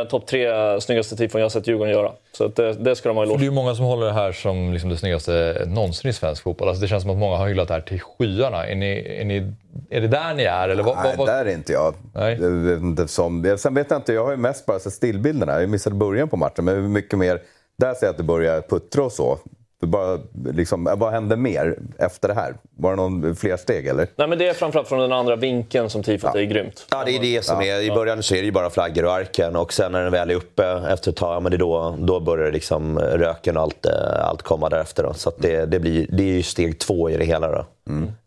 eh, 0.00 0.04
topp 0.08 0.26
tre 0.26 0.80
snyggaste 0.80 1.16
tifon 1.16 1.40
jag 1.40 1.44
har 1.44 1.50
sett 1.50 1.66
Djurgården 1.66 1.92
göra. 1.94 2.12
Så 2.32 2.44
att 2.44 2.56
det, 2.56 2.72
det 2.72 2.96
ska 2.96 3.08
de 3.08 3.16
ha 3.16 3.26
För 3.26 3.32
det 3.34 3.40
är 3.42 3.44
ju 3.44 3.50
många 3.50 3.74
som 3.74 3.84
håller 3.84 4.06
det 4.06 4.12
här 4.12 4.32
som 4.32 4.72
liksom 4.72 4.90
det 4.90 4.96
snyggaste 4.96 5.62
någonsin 5.66 6.10
i 6.10 6.12
svensk 6.12 6.42
fotboll. 6.42 6.68
Alltså 6.68 6.82
det 6.82 6.88
känns 6.88 7.02
som 7.02 7.10
att 7.10 7.16
många 7.18 7.36
har 7.36 7.48
hyllat 7.48 7.68
det 7.68 7.74
här 7.74 7.80
till 7.80 8.00
skyarna. 8.00 8.66
Är, 8.66 8.74
ni, 8.74 9.16
är, 9.20 9.24
ni, 9.24 9.52
är 9.90 10.00
det 10.00 10.08
där 10.08 10.34
ni 10.34 10.42
är? 10.44 10.68
Eller 10.68 10.82
vad, 10.82 10.96
Nej, 10.96 11.04
vad, 11.04 11.16
vad? 11.16 11.28
där 11.28 11.44
är 11.44 11.54
inte 11.54 11.72
jag. 11.72 11.94
Nej. 12.14 12.38
Jag 12.40 12.50
vet 12.50 12.80
inte, 12.80 13.08
som, 13.08 13.56
sen 13.58 13.74
vet 13.74 13.86
jag 13.90 13.98
inte, 13.98 14.12
jag 14.12 14.24
har 14.24 14.30
ju 14.30 14.36
mest 14.36 14.66
bara 14.66 14.78
sett 14.78 14.92
stillbilderna. 14.92 15.60
Jag 15.60 15.70
missade 15.70 15.96
början 15.96 16.28
på 16.28 16.36
matchen, 16.36 16.64
men 16.64 16.92
mycket 16.92 17.18
mer... 17.18 17.40
Där 17.78 17.94
ser 17.94 18.06
jag 18.06 18.10
att 18.10 18.16
det 18.16 18.22
börjar 18.22 18.60
puttra 18.60 19.02
och 19.04 19.12
så. 19.12 19.38
Bara, 19.86 20.18
liksom, 20.52 20.88
vad 20.96 21.12
hände 21.12 21.36
mer 21.36 21.78
efter 21.98 22.28
det 22.28 22.34
här? 22.34 22.54
Var 22.76 22.90
det 22.90 22.96
någon 22.96 23.36
fler 23.36 23.56
steg 23.56 23.86
eller? 23.86 24.06
Nej, 24.16 24.28
men 24.28 24.38
det 24.38 24.48
är 24.48 24.54
framförallt 24.54 24.88
från 24.88 25.00
den 25.00 25.12
andra 25.12 25.36
vinkeln 25.36 25.90
som 25.90 26.02
tifot 26.02 26.34
är 26.34 26.42
grymt. 26.42 26.86
Ja, 26.90 27.02
det 27.06 27.16
är 27.16 27.20
det 27.20 27.44
som 27.44 27.60
är. 27.60 27.80
I 27.80 27.90
början 27.90 28.22
så 28.22 28.34
är 28.34 28.38
det 28.38 28.44
ju 28.44 28.52
bara 28.52 28.70
flaggor 28.70 29.04
och 29.04 29.12
arken 29.12 29.56
och 29.56 29.72
sen 29.72 29.92
när 29.92 30.02
den 30.02 30.12
väl 30.12 30.30
är 30.30 30.34
uppe 30.34 30.64
efter 30.88 31.10
ett 31.10 31.16
tag, 31.16 31.36
ja, 31.36 31.40
men 31.40 31.50
det 31.50 31.56
är 31.56 31.58
då, 31.58 31.96
då 31.98 32.20
börjar 32.20 32.52
liksom 32.52 32.98
röken 32.98 33.56
och 33.56 33.62
allt, 33.62 33.86
eh, 33.86 34.28
allt 34.28 34.42
komma 34.42 34.68
därefter. 34.68 35.02
Då. 35.02 35.14
Så 35.14 35.28
att 35.28 35.38
det, 35.38 35.66
det, 35.66 35.78
blir, 35.78 36.06
det 36.10 36.22
är 36.22 36.32
ju 36.32 36.42
steg 36.42 36.78
två 36.78 37.10
i 37.10 37.16
det 37.16 37.24
hela 37.24 37.52
då. 37.52 37.66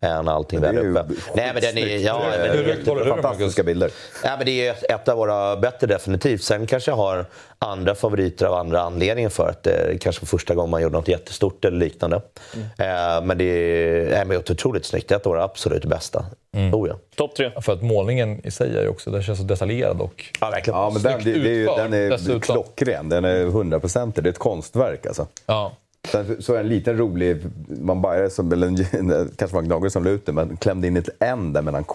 Än 0.01 0.27
allting 0.27 0.61
väl 0.61 0.75
Det 0.75 0.81
är 0.81 0.85
är 0.85 0.87
ju 0.87 0.91
uppe. 0.91 1.13
Nej, 1.35 1.51
men 1.53 1.61
den 1.61 1.77
är, 1.77 1.97
ja, 1.97 2.21
Det 2.31 2.37
men 2.37 2.49
är 2.49 2.63
den 2.63 2.87
är, 2.87 2.95
Marcus? 2.95 3.09
Fantastiska 3.09 3.63
bilder. 3.63 3.91
ja, 4.23 4.29
men 4.37 4.45
det 4.45 4.67
är 4.67 4.75
ett 4.93 5.07
av 5.07 5.17
våra 5.17 5.57
bättre 5.57 5.87
definitivt. 5.87 6.43
Sen 6.43 6.67
kanske 6.67 6.91
jag 6.91 6.95
har 6.95 7.25
andra 7.59 7.95
favoriter 7.95 8.45
av 8.45 8.53
andra 8.53 8.81
anledningar 8.81 9.29
för 9.29 9.49
att 9.49 9.63
det 9.63 10.01
kanske 10.01 10.21
var 10.21 10.27
första 10.27 10.55
gången 10.55 10.69
man 10.69 10.81
gjorde 10.81 10.97
något 10.97 11.07
jättestort 11.07 11.65
eller 11.65 11.77
liknande. 11.77 12.21
Eh, 12.55 13.21
men 13.23 13.37
det 13.37 13.43
är, 13.43 14.03
nej, 14.09 14.25
men 14.25 14.27
det 14.27 14.35
är 14.49 14.51
otroligt 14.53 14.85
snyggt. 14.85 15.07
Det 15.09 15.15
är 15.15 15.19
ett 15.19 15.25
av 15.25 15.31
våra 15.31 15.43
absolut 15.43 15.85
bästa. 15.85 16.25
Oh, 16.73 16.87
ja. 16.89 16.95
Topp 17.15 17.35
tre. 17.35 17.51
För 17.61 17.73
att 17.73 17.81
målningen 17.81 18.45
i 18.47 18.51
sig 18.51 18.77
är 18.77 18.81
ju 18.81 18.87
också 18.89 19.11
den 19.11 19.23
känns 19.23 19.39
så 19.39 19.45
detaljerad 19.45 20.01
och 20.01 20.25
ja, 20.39 20.49
verkligen. 20.49 20.79
Ja, 20.79 20.89
men 20.89 21.01
den, 21.01 21.23
det, 21.23 21.31
det 21.33 21.63
är 21.63 21.77
den 21.77 21.93
är 21.93 22.09
dessutom. 22.09 22.39
klockren. 22.41 23.09
Den 23.09 23.25
är 23.25 23.43
hundraprocentig. 23.45 24.23
Det 24.23 24.27
är 24.27 24.31
ett 24.31 24.37
konstverk 24.39 25.05
alltså. 25.05 25.27
ja. 25.45 25.71
Sen 26.07 26.41
så 26.41 26.53
är 26.53 26.59
en 26.59 26.67
liten 26.69 26.97
rolig, 26.97 27.41
man 27.67 28.01
bara, 28.01 28.29
som, 28.29 28.51
eller 28.51 28.67
en, 28.67 29.31
kanske 29.37 29.55
var 29.55 29.61
Gnagare 29.61 29.89
som 29.89 30.03
la 30.03 30.09
ut 30.09 30.25
det, 30.25 30.31
men 30.31 30.57
klämde 30.57 30.87
in 30.87 30.97
ett 30.97 31.09
N 31.19 31.53
där 31.53 31.61
mellan 31.61 31.83
KA. 31.83 31.93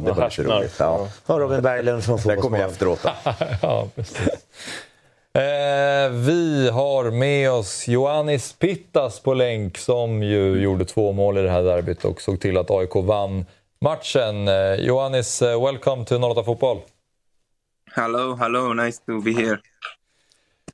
Det 0.00 0.08
Ja, 0.08 0.14
var 0.14 0.28
lite 0.28 0.42
roligt. 0.42 0.74
Ja. 0.78 1.08
Ja, 1.26 1.38
Robin 1.38 1.62
Berglund 1.62 2.04
från 2.04 2.16
Det 2.26 2.36
kommer 2.36 2.58
ju 2.58 2.68
Fotbollsmorgon. 2.68 2.98
efteråt. 3.00 3.58
Ja, 3.62 3.88
precis. 3.94 4.28
Eh, 5.34 6.10
vi 6.10 6.70
har 6.72 7.10
med 7.10 7.50
oss 7.52 7.88
Ioannis 7.88 8.52
Pittas 8.52 9.20
på 9.20 9.34
länk 9.34 9.78
som 9.78 10.22
ju 10.22 10.62
gjorde 10.62 10.84
två 10.84 11.12
mål 11.12 11.38
i 11.38 11.42
det 11.42 11.50
här 11.50 11.62
derbyt 11.62 12.04
och 12.04 12.20
såg 12.20 12.40
till 12.40 12.58
att 12.58 12.70
AIK 12.70 12.94
vann 12.94 13.46
matchen. 13.80 14.48
Eh, 14.48 14.54
Ioannis, 14.74 15.42
eh, 15.42 15.64
welcome 15.64 16.04
to 16.04 16.14
08 16.18 16.44
Fotboll. 16.44 16.78
Hello, 17.94 18.34
hello, 18.34 18.72
nice 18.72 19.00
to 19.06 19.20
be 19.20 19.30
here. 19.30 19.58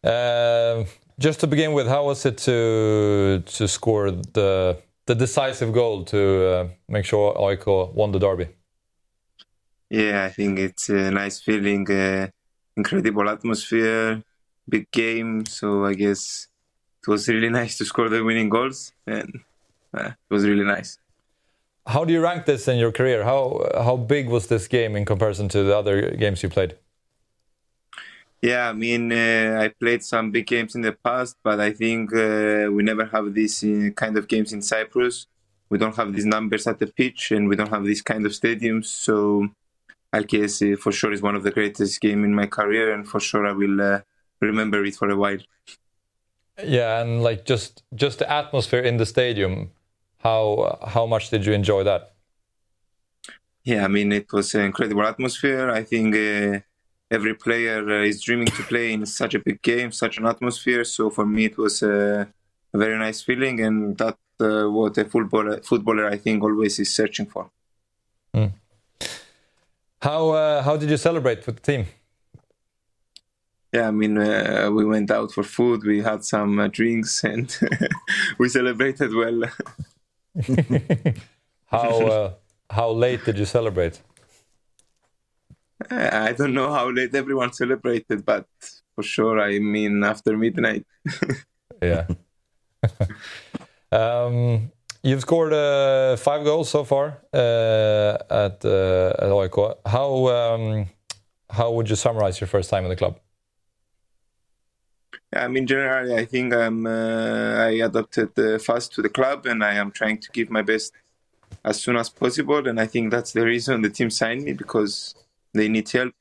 Uh, 0.07 0.87
just 1.19 1.41
to 1.41 1.47
begin 1.47 1.73
with, 1.73 1.89
how 1.89 2.05
was 2.05 2.25
it 2.25 2.39
to 2.39 3.43
to 3.45 3.69
score 3.69 4.11
the 4.11 4.81
the 5.07 5.15
decisive 5.15 5.73
goal 5.73 6.05
to 6.05 6.21
uh, 6.47 6.69
make 6.89 7.05
sure 7.05 7.35
AIK 7.37 7.67
won 7.95 8.13
the 8.13 8.19
derby? 8.19 8.49
Yeah, 9.91 10.25
I 10.25 10.29
think 10.29 10.59
it's 10.59 10.91
a 10.91 11.11
nice 11.11 11.41
feeling, 11.41 11.91
uh, 11.91 12.29
incredible 12.77 13.29
atmosphere, 13.29 14.23
big 14.69 14.91
game. 14.91 15.47
So 15.47 15.87
I 15.87 15.95
guess 15.95 16.49
it 17.01 17.11
was 17.11 17.27
really 17.29 17.49
nice 17.61 17.79
to 17.79 17.85
score 17.85 18.09
the 18.09 18.23
winning 18.23 18.51
goals, 18.51 18.93
and 19.07 19.41
uh, 19.95 20.11
it 20.31 20.35
was 20.35 20.45
really 20.45 20.65
nice. 20.65 20.99
How 21.87 22.05
do 22.05 22.13
you 22.13 22.21
rank 22.21 22.45
this 22.45 22.69
in 22.69 22.77
your 22.77 22.93
career? 22.93 23.25
How 23.25 23.67
how 23.75 23.97
big 23.97 24.29
was 24.29 24.47
this 24.47 24.69
game 24.69 24.95
in 24.95 25.05
comparison 25.05 25.49
to 25.49 25.65
the 25.65 25.77
other 25.77 26.11
games 26.11 26.43
you 26.43 26.51
played? 26.51 26.77
Yeah, 28.41 28.69
I 28.69 28.73
mean, 28.73 29.11
uh, 29.13 29.59
I 29.61 29.69
played 29.69 30.03
some 30.05 30.31
big 30.31 30.47
games 30.47 30.75
in 30.77 30.83
the 30.83 30.93
past, 30.93 31.37
but 31.43 31.59
I 31.59 31.73
think 31.73 32.15
uh, 32.15 32.69
we 32.71 32.83
never 32.85 33.05
have 33.07 33.35
these 33.35 33.65
uh, 33.65 33.91
kind 33.97 34.17
of 34.17 34.29
games 34.29 34.53
in 34.53 34.63
Cyprus. 34.63 35.27
We 35.71 35.79
don't 35.79 35.97
have 35.97 36.13
these 36.15 36.25
numbers 36.25 36.67
at 36.67 36.79
the 36.79 36.87
pitch, 36.87 37.33
and 37.33 37.49
we 37.49 37.57
don't 37.57 37.71
have 37.71 37.85
these 37.85 38.01
kind 38.01 38.25
of 38.25 38.33
stadiums. 38.33 38.87
So 38.87 39.49
I 40.13 40.23
guess 40.23 40.63
uh, 40.63 40.77
for 40.81 40.93
sure 40.93 41.13
is 41.13 41.21
one 41.21 41.35
of 41.35 41.43
the 41.43 41.51
greatest 41.51 42.01
game 42.01 42.25
in 42.25 42.35
my 42.35 42.47
career, 42.47 42.95
and 42.95 43.07
for 43.09 43.21
sure 43.21 43.47
I 43.47 43.53
will 43.53 43.81
uh, 43.81 44.01
remember 44.41 44.85
it 44.85 44.95
for 44.95 45.11
a 45.11 45.17
while. 45.17 45.39
Yeah, 46.63 47.01
and 47.01 47.23
like 47.23 47.45
just 47.45 47.83
just 47.95 48.19
the 48.19 48.31
atmosphere 48.31 48.81
in 48.81 48.97
the 48.97 49.07
stadium. 49.07 49.71
How 50.19 50.79
how 50.87 51.07
much 51.07 51.31
did 51.31 51.45
you 51.47 51.53
enjoy 51.53 51.85
that? 51.85 52.15
Yeah, 53.65 53.85
I 53.85 53.89
mean, 53.89 54.13
it 54.13 54.33
was 54.33 54.55
an 54.55 54.63
incredible 54.63 55.03
atmosphere. 55.03 55.71
I 55.71 55.85
think 55.85 56.15
uh, 56.17 56.61
every 57.11 57.35
player 57.35 57.89
uh, 57.89 58.03
is 58.03 58.23
dreaming 58.23 58.49
to 58.49 58.63
play 58.65 58.93
in 58.93 59.07
such 59.07 59.35
a 59.35 59.39
big 59.39 59.63
game, 59.63 59.93
such 59.93 60.19
an 60.19 60.27
atmosphere. 60.27 60.85
So 60.85 61.11
for 61.11 61.27
me, 61.27 61.47
it 61.47 61.59
was 61.59 61.83
uh, 61.83 62.27
a 62.75 62.79
very 62.79 62.99
nice 62.99 63.23
feeling, 63.23 63.61
and 63.61 63.97
that's 63.97 64.17
uh, 64.41 64.67
what 64.71 64.99
a 64.99 65.05
footballer, 65.05 65.61
footballer, 65.63 66.07
I 66.09 66.17
think, 66.17 66.43
always 66.43 66.79
is 66.79 66.95
searching 66.95 67.27
for. 67.27 67.51
How 70.01 70.29
uh, 70.31 70.63
how 70.63 70.77
did 70.77 70.91
you 70.91 70.97
celebrate 70.97 71.45
with 71.45 71.57
the 71.57 71.63
team? 71.73 71.87
Yeah, 73.73 73.89
I 73.89 73.91
mean, 73.91 74.17
uh, 74.17 74.71
we 74.73 74.85
went 74.85 75.11
out 75.11 75.33
for 75.33 75.43
food, 75.43 75.83
we 75.85 76.01
had 76.01 76.25
some 76.25 76.59
uh, 76.59 76.69
drinks, 76.69 77.25
and 77.33 77.55
we 78.39 78.49
celebrated 78.49 79.13
well. 79.15 79.43
How 81.67 82.07
uh, 82.07 82.33
how 82.71 82.91
late 82.91 83.25
did 83.27 83.39
you 83.39 83.45
celebrate? 83.45 84.01
I 85.91 86.33
don't 86.33 86.55
know 86.55 86.73
how 86.73 86.91
late 86.91 87.15
everyone 87.15 87.53
celebrated, 87.53 88.25
but 88.25 88.47
for 88.95 89.03
sure, 89.03 89.41
I 89.41 89.59
mean, 89.59 90.03
after 90.05 90.37
midnight. 90.37 90.87
Yeah. 91.81 92.07
um, 93.93 94.73
you've 95.03 95.21
scored 95.21 95.53
uh, 95.53 96.17
five 96.17 96.45
goals 96.45 96.71
so 96.71 96.83
far 96.83 97.23
uh, 97.33 98.19
at 98.29 98.65
uh, 98.65 99.13
at. 99.21 99.79
How 99.87 100.27
um, 100.27 100.87
how 101.51 101.71
would 101.73 101.89
you 101.89 101.97
summarize 101.97 102.41
your 102.41 102.49
first 102.49 102.71
time 102.71 102.85
in 102.85 102.91
the 102.91 102.97
club? 102.97 103.21
I 105.33 105.49
mean, 105.49 105.67
generally, 105.67 106.15
I 106.15 106.25
think 106.25 106.55
I'm 106.55 106.87
uh, 106.87 107.67
I 107.69 107.71
adapted 107.85 108.39
uh, 108.39 108.59
fast 108.59 108.95
to 108.95 109.03
the 109.03 109.09
club, 109.09 109.47
and 109.47 109.63
I 109.63 109.75
am 109.75 109.91
trying 109.91 110.19
to 110.19 110.31
give 110.33 110.51
my 110.51 110.63
best 110.63 110.93
as 111.65 111.81
soon 111.81 111.97
as 111.97 112.09
possible. 112.09 112.67
And 112.67 112.81
I 112.81 112.87
think 112.87 113.11
that's 113.11 113.33
the 113.33 113.45
reason 113.45 113.83
the 113.83 113.91
team 113.91 114.11
signed 114.11 114.45
me 114.45 114.53
because 114.53 115.15
they 115.59 115.69
need 115.69 115.89
help 115.91 116.15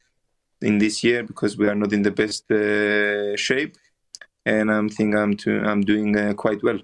in 0.62 0.78
this 0.80 1.04
year 1.04 1.24
because 1.24 1.58
we 1.58 1.68
are 1.68 1.76
not 1.76 1.94
in 1.94 2.02
the 2.02 2.12
best 2.12 2.50
uh, 2.52 3.36
shape, 3.36 3.76
and 4.46 4.72
I 4.72 4.88
think 4.88 5.16
I'm 5.16 5.36
to, 5.38 5.62
I'm 5.70 5.82
doing 5.82 6.18
uh, 6.18 6.34
quite 6.34 6.62
well. 6.64 6.80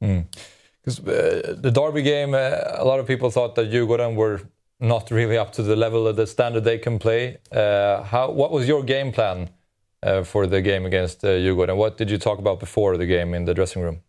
Because 0.00 1.00
uh, 1.00 1.54
the 1.58 1.70
Derby 1.70 2.02
game, 2.02 2.34
uh, 2.34 2.82
a 2.82 2.84
lot 2.84 3.00
of 3.00 3.06
people 3.06 3.30
thought 3.30 3.54
that 3.54 3.70
Djurgården 3.70 4.14
were 4.14 4.40
not 4.78 5.10
really 5.10 5.38
up 5.38 5.52
to 5.52 5.62
the 5.62 5.76
level 5.76 6.06
of 6.06 6.16
the 6.16 6.26
standard 6.26 6.64
they 6.64 6.78
can 6.78 6.98
play. 6.98 7.38
Uh, 7.50 8.02
how 8.02 8.30
what 8.30 8.50
was 8.52 8.68
your 8.68 8.82
game 8.82 9.12
plan 9.12 9.48
for 10.24 10.46
the 10.46 10.60
game 10.60 10.86
against 10.86 11.24
uh, 11.24 11.28
Djurgården? 11.28 11.76
What 11.76 11.96
did 11.96 12.10
you 12.10 12.18
talk 12.18 12.38
about 12.38 12.60
before 12.60 12.96
the 12.96 13.06
game 13.06 13.34
in 13.34 13.44
the 13.44 13.54
dressing 13.54 13.82
room? 13.82 14.02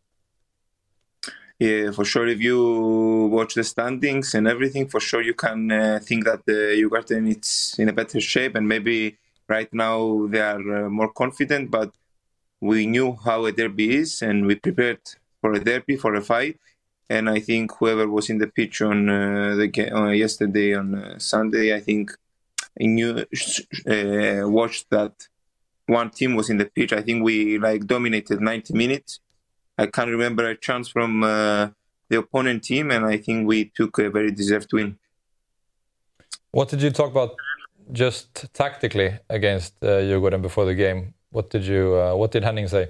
Yeah, 1.60 1.91
for 1.91 2.06
sure. 2.06 2.28
If 2.28 2.39
you 2.39 3.30
watch 3.32 3.56
the 3.56 3.63
standings 3.63 4.36
and 4.36 4.48
everything, 4.48 4.88
for 4.88 5.00
sure 5.00 5.22
you 5.24 5.34
can 5.34 5.72
uh, 5.72 6.00
think 6.04 6.26
that 6.26 6.46
the 6.46 6.78
Djurgården 6.78 7.36
is 7.36 7.76
in 7.80 7.89
a 7.89 7.93
better 7.93 8.22
shape, 8.22 8.56
and 8.56 8.67
maybe 8.67 9.17
right 9.48 9.72
now 9.74 10.28
they 10.28 10.39
are 10.39 10.86
uh, 10.86 10.89
more 10.89 11.12
confident. 11.12 11.72
But 11.72 11.96
we 12.62 12.86
knew 12.86 13.17
how 13.26 13.46
a 13.46 13.52
derby 13.52 13.96
is, 13.98 14.22
and 14.22 14.46
we 14.46 14.56
prepared 14.56 15.02
for 15.41 15.54
a 15.54 15.63
derby, 15.63 15.98
for 15.98 16.13
a 16.15 16.22
fight. 16.22 16.60
And 17.10 17.30
I 17.30 17.39
think 17.39 17.72
whoever 17.80 18.08
was 18.08 18.30
in 18.30 18.38
the 18.38 18.48
pitch 18.48 18.82
on 18.82 19.10
uh, 19.10 19.56
the 19.56 19.67
ga- 19.67 19.91
uh, 19.91 20.10
yesterday 20.10 20.76
on 20.76 20.93
uh, 20.96 21.20
Sunday, 21.20 21.74
I 21.76 21.80
think 21.80 22.12
knew 22.80 23.26
uh, 23.88 24.50
watched 24.50 24.89
that 24.91 25.13
one 25.88 26.12
team 26.12 26.36
was 26.36 26.50
in 26.50 26.58
the 26.58 26.65
pitch. 26.65 26.93
I 26.93 27.02
think 27.02 27.24
we 27.24 27.58
like 27.58 27.88
dominated 27.88 28.41
90 28.41 28.74
minutes. 28.76 29.22
I 29.77 29.85
can't 29.87 30.09
remember 30.09 30.47
a 30.49 30.55
chance 30.55 30.87
from 30.87 31.23
uh, 31.23 31.69
the 32.09 32.17
opponent 32.17 32.63
team, 32.63 32.91
and 32.91 33.05
I 33.05 33.17
think 33.17 33.47
we 33.47 33.65
took 33.65 33.99
a 33.99 34.09
very 34.09 34.31
deserved 34.31 34.73
win. 34.73 34.97
What 36.51 36.69
did 36.69 36.81
you 36.81 36.89
talk 36.89 37.11
about 37.11 37.35
just 37.91 38.51
tactically 38.53 39.19
against 39.29 39.73
uh, 39.83 40.01
Djurgården 40.01 40.41
before 40.41 40.65
the 40.65 40.75
game? 40.75 41.13
What 41.29 41.49
did 41.49 41.63
you 41.65 41.95
uh, 41.95 42.15
What 42.15 42.31
did 42.31 42.43
Henning 42.43 42.67
say? 42.67 42.87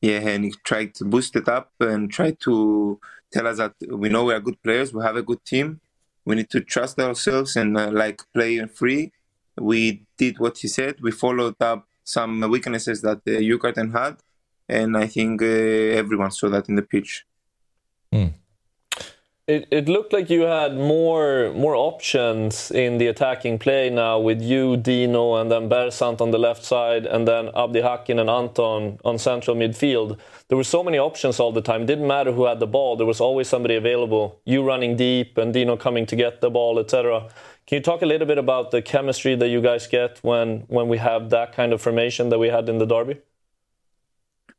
Yeah, 0.00 0.20
and 0.20 0.44
he 0.44 0.54
tried 0.64 0.94
to 0.96 1.04
boost 1.04 1.36
it 1.36 1.48
up 1.48 1.72
and 1.80 2.10
try 2.10 2.30
to 2.44 3.00
tell 3.32 3.46
us 3.46 3.58
that 3.58 3.74
we 3.88 4.08
know 4.08 4.24
we 4.24 4.34
are 4.34 4.40
good 4.40 4.62
players, 4.62 4.92
we 4.92 5.02
have 5.02 5.16
a 5.16 5.22
good 5.22 5.44
team, 5.44 5.80
we 6.24 6.36
need 6.36 6.50
to 6.50 6.60
trust 6.60 6.98
ourselves 6.98 7.56
and 7.56 7.76
uh, 7.76 7.90
like 7.90 8.22
play 8.32 8.64
free. 8.66 9.12
We 9.56 10.02
did 10.16 10.38
what 10.38 10.58
he 10.58 10.68
said. 10.68 10.96
We 11.00 11.10
followed 11.10 11.56
up 11.60 11.88
some 12.04 12.40
weaknesses 12.48 13.02
that 13.02 13.20
uh, 13.26 13.32
Yucatan 13.32 13.90
had, 13.90 14.16
and 14.68 14.96
I 14.96 15.06
think 15.06 15.42
uh, 15.42 15.44
everyone 15.44 16.30
saw 16.30 16.48
that 16.50 16.68
in 16.68 16.74
the 16.74 16.82
pitch. 16.82 17.24
Mm. 18.12 18.32
It, 19.48 19.66
it 19.70 19.88
looked 19.88 20.12
like 20.12 20.28
you 20.28 20.42
had 20.42 20.76
more 20.76 21.54
more 21.54 21.74
options 21.74 22.70
in 22.70 22.98
the 22.98 23.06
attacking 23.06 23.58
play 23.58 23.88
now 23.88 24.18
with 24.18 24.42
you, 24.42 24.76
Dino, 24.76 25.36
and 25.36 25.50
then 25.50 25.70
Bersant 25.70 26.20
on 26.20 26.32
the 26.32 26.38
left 26.38 26.62
side, 26.62 27.06
and 27.06 27.26
then 27.26 27.48
Abdi 27.56 27.80
Hakin 27.80 28.18
and 28.18 28.28
Anton 28.28 28.98
on 29.06 29.16
central 29.16 29.56
midfield. 29.56 30.18
There 30.48 30.58
were 30.58 30.64
so 30.64 30.84
many 30.84 30.98
options 30.98 31.40
all 31.40 31.50
the 31.50 31.62
time. 31.62 31.82
It 31.82 31.86
didn't 31.86 32.06
matter 32.06 32.32
who 32.32 32.44
had 32.44 32.60
the 32.60 32.66
ball. 32.66 32.96
There 32.96 33.06
was 33.06 33.22
always 33.22 33.48
somebody 33.48 33.76
available. 33.76 34.38
You 34.44 34.62
running 34.62 34.96
deep 34.96 35.38
and 35.38 35.54
Dino 35.54 35.78
coming 35.78 36.04
to 36.06 36.16
get 36.16 36.42
the 36.42 36.50
ball, 36.50 36.78
etc. 36.78 37.28
Can 37.66 37.76
you 37.76 37.82
talk 37.82 38.02
a 38.02 38.06
little 38.06 38.26
bit 38.26 38.36
about 38.36 38.70
the 38.70 38.82
chemistry 38.82 39.34
that 39.34 39.48
you 39.48 39.62
guys 39.62 39.86
get 39.86 40.18
when 40.20 40.66
when 40.68 40.88
we 40.88 40.98
have 40.98 41.30
that 41.30 41.54
kind 41.54 41.72
of 41.72 41.80
formation 41.80 42.28
that 42.28 42.38
we 42.38 42.48
had 42.48 42.68
in 42.68 42.76
the 42.76 42.86
derby? 42.86 43.16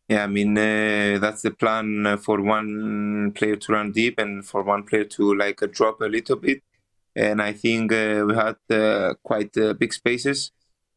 Yeah, 0.09 0.23
I 0.23 0.27
mean 0.27 0.57
uh, 0.57 1.19
that's 1.21 1.43
the 1.43 1.51
plan 1.51 2.05
uh, 2.07 2.17
for 2.17 2.41
one 2.41 3.31
player 3.33 3.55
to 3.57 3.71
run 3.73 3.91
deep 3.91 4.17
and 4.17 4.43
for 4.45 4.63
one 4.63 4.83
player 4.83 5.03
to 5.05 5.35
like 5.35 5.61
uh, 5.61 5.67
drop 5.71 6.01
a 6.01 6.05
little 6.05 6.35
bit. 6.35 6.63
And 7.15 7.41
I 7.41 7.53
think 7.53 7.91
uh, 7.91 8.25
we 8.27 8.33
had 8.35 8.57
uh, 8.71 9.13
quite 9.23 9.55
uh, 9.57 9.73
big 9.73 9.93
spaces 9.93 10.51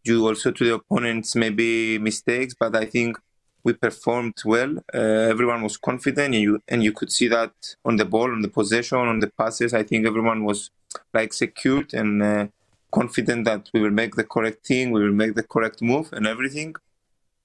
due 0.04 0.26
also 0.26 0.50
to 0.50 0.64
the 0.64 0.74
opponents' 0.74 1.36
maybe 1.36 1.98
mistakes, 1.98 2.54
but 2.58 2.74
I 2.74 2.86
think 2.86 3.18
we 3.64 3.74
performed 3.74 4.38
well. 4.44 4.72
everyone 4.92 5.62
was 5.62 5.76
confident, 5.76 6.34
and 6.34 6.42
you 6.42 6.60
and 6.68 6.82
you 6.82 6.92
could 6.92 7.12
see 7.12 7.28
that 7.28 7.52
on 7.84 7.96
the 7.96 8.04
ball, 8.04 8.30
on 8.32 8.42
the 8.42 8.48
possession, 8.48 8.98
on 8.98 9.20
the 9.20 9.30
passes. 9.40 9.74
I 9.74 9.84
think 9.84 10.06
everyone 10.06 10.44
was 10.44 10.70
like 11.14 11.32
secured 11.32 11.94
and 11.94 12.50
confident 12.90 13.44
that 13.44 13.70
we 13.72 13.80
will 13.80 13.96
make 14.02 14.16
the 14.16 14.24
correct 14.24 14.66
thing, 14.66 14.90
we 14.90 15.02
will 15.04 15.18
make 15.22 15.34
the 15.34 15.44
correct 15.54 15.80
move, 15.82 16.12
and 16.12 16.26
everything 16.26 16.74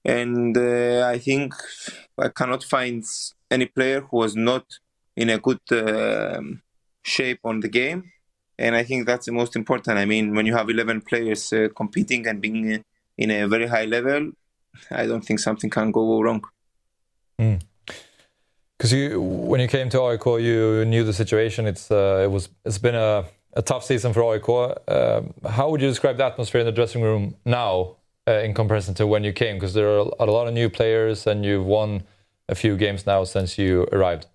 and 0.08 0.56
uh, 0.56 1.06
I 1.06 1.18
think 1.18 1.54
I 2.16 2.28
cannot 2.28 2.64
find 2.64 3.04
any 3.50 3.66
player 3.66 4.00
who 4.00 4.16
was 4.16 4.34
not 4.34 4.64
in 5.14 5.28
a 5.28 5.38
good 5.38 5.60
uh, 5.70 6.40
shape 7.04 7.40
on 7.44 7.60
the 7.60 7.68
game, 7.68 8.10
and 8.58 8.74
I 8.74 8.84
think 8.84 9.06
that's 9.06 9.26
the 9.26 9.32
most 9.32 9.54
important. 9.54 9.98
I 9.98 10.06
mean, 10.06 10.34
when 10.34 10.46
you 10.46 10.54
have 10.54 10.70
11 10.70 11.02
players 11.02 11.52
uh, 11.52 11.68
competing 11.76 12.26
and 12.26 12.40
being 12.40 12.72
uh, 12.72 12.78
in 13.18 13.30
a 13.30 13.46
very 13.46 13.66
high 13.66 13.84
level, 13.84 14.32
I 14.90 15.06
don't 15.06 15.24
think 15.24 15.40
something 15.40 15.68
can 15.68 15.90
go 15.90 16.22
wrong. 16.22 16.42
Because 17.36 18.92
mm. 18.92 18.92
you, 18.92 19.20
when 19.20 19.60
you 19.60 19.68
came 19.68 19.90
to 19.90 20.00
AIK, 20.00 20.26
you 20.40 20.86
knew 20.86 21.04
the 21.04 21.12
situation. 21.12 21.66
It's 21.66 21.90
uh, 21.90 22.22
it 22.24 22.30
was 22.30 22.48
it's 22.64 22.78
been 22.78 22.94
a, 22.94 23.26
a 23.52 23.62
tough 23.62 23.84
season 23.84 24.14
for 24.14 24.22
AIK. 24.34 24.48
Um, 24.88 25.34
how 25.50 25.68
would 25.68 25.82
you 25.82 25.88
describe 25.88 26.16
the 26.16 26.24
atmosphere 26.24 26.62
in 26.62 26.66
the 26.66 26.72
dressing 26.72 27.02
room 27.02 27.34
now 27.44 27.97
uh, 28.28 28.40
in 28.44 28.52
comparison 28.52 28.94
to 28.94 29.06
when 29.06 29.24
you 29.24 29.32
came? 29.32 29.56
Because 29.56 29.74
there 29.74 29.88
are 29.88 30.10
a 30.20 30.30
lot 30.30 30.46
of 30.46 30.54
new 30.54 30.68
players, 30.68 31.26
and 31.26 31.44
you've 31.44 31.64
won 31.64 32.02
a 32.48 32.54
few 32.54 32.76
games 32.76 33.06
now 33.06 33.24
since 33.24 33.58
you 33.58 33.86
arrived. 33.92 34.26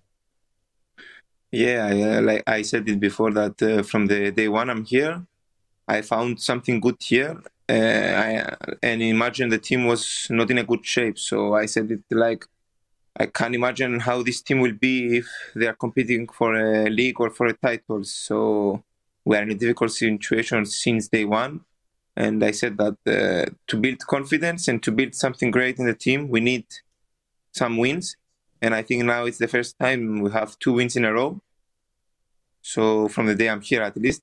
Yeah, 1.52 2.18
like 2.20 2.42
I 2.48 2.62
said 2.62 2.88
it 2.88 2.98
before 2.98 3.30
that 3.32 3.62
uh, 3.62 3.82
from 3.84 4.06
the 4.06 4.32
day 4.32 4.48
one 4.48 4.68
I'm 4.70 4.84
here, 4.84 5.24
I 5.86 6.02
found 6.02 6.40
something 6.40 6.80
good 6.80 6.96
here. 7.00 7.40
Uh, 7.68 7.72
I, 7.72 8.56
and 8.82 9.00
imagine 9.02 9.48
the 9.50 9.58
team 9.58 9.86
was 9.86 10.26
not 10.30 10.50
in 10.50 10.58
a 10.58 10.64
good 10.64 10.84
shape. 10.84 11.18
So 11.18 11.54
I 11.54 11.66
said 11.66 11.90
it 11.92 12.02
like 12.10 12.44
I 13.16 13.26
can't 13.26 13.54
imagine 13.54 14.00
how 14.00 14.22
this 14.22 14.42
team 14.42 14.60
will 14.60 14.72
be 14.72 15.18
if 15.18 15.28
they 15.54 15.66
are 15.68 15.74
competing 15.74 16.26
for 16.26 16.56
a 16.56 16.90
league 16.90 17.20
or 17.20 17.30
for 17.30 17.46
a 17.46 17.52
title. 17.54 18.02
So 18.02 18.82
we 19.24 19.36
are 19.36 19.42
in 19.42 19.52
a 19.52 19.54
difficult 19.54 19.92
situation 19.92 20.66
since 20.66 21.08
day 21.08 21.24
one. 21.24 21.60
And 22.16 22.44
I 22.44 22.52
said 22.52 22.78
that 22.78 22.96
uh, 23.06 23.50
to 23.66 23.76
build 23.76 23.98
confidence 24.06 24.68
and 24.68 24.82
to 24.84 24.92
build 24.92 25.14
something 25.14 25.50
great 25.50 25.78
in 25.78 25.86
the 25.86 25.94
team, 25.94 26.28
we 26.28 26.40
need 26.40 26.66
some 27.52 27.76
wins. 27.76 28.16
And 28.62 28.74
I 28.74 28.82
think 28.82 29.04
now 29.04 29.24
it's 29.24 29.38
the 29.38 29.48
first 29.48 29.78
time 29.78 30.20
we 30.20 30.30
have 30.30 30.58
two 30.58 30.74
wins 30.74 30.96
in 30.96 31.04
a 31.04 31.12
row. 31.12 31.40
So 32.62 33.08
from 33.08 33.26
the 33.26 33.34
day 33.34 33.48
I'm 33.48 33.60
here, 33.60 33.82
at 33.82 33.96
least. 33.96 34.22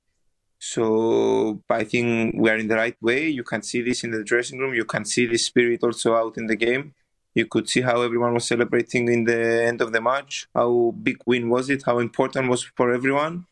So 0.57 1.61
I 1.69 1.83
think 1.83 2.35
we 2.37 2.49
are 2.49 2.57
in 2.57 2.67
the 2.67 2.75
right 2.75 2.95
way. 3.01 3.27
You 3.27 3.43
can 3.43 3.61
see 3.61 3.81
this 3.81 4.03
in 4.03 4.11
the 4.11 4.23
dressing 4.23 4.59
room. 4.59 4.73
You 4.73 4.85
can 4.85 5.05
see 5.05 5.25
this 5.25 5.45
spirit 5.45 5.83
also 5.83 6.15
out 6.15 6.37
in 6.37 6.47
the 6.47 6.55
game. 6.55 6.93
You 7.33 7.45
could 7.45 7.69
see 7.69 7.81
how 7.81 8.01
everyone 8.01 8.33
was 8.33 8.47
celebrating 8.47 9.11
in 9.11 9.23
the 9.23 9.63
end 9.65 9.81
of 9.81 9.91
the 9.91 10.01
match. 10.01 10.47
How 10.53 10.93
big 11.01 11.17
win 11.25 11.49
was 11.49 11.69
it? 11.69 11.83
How 11.85 11.99
important 11.99 12.49
was 12.49 12.63
for 12.63 12.93
everyone? 12.93 13.45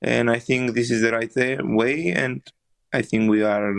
And 0.00 0.30
I 0.30 0.38
think 0.38 0.74
this 0.74 0.90
is 0.90 1.02
the 1.02 1.12
right 1.12 1.32
way. 1.64 2.12
And 2.12 2.42
I 2.92 3.02
think 3.02 3.30
we 3.30 3.42
are 3.42 3.74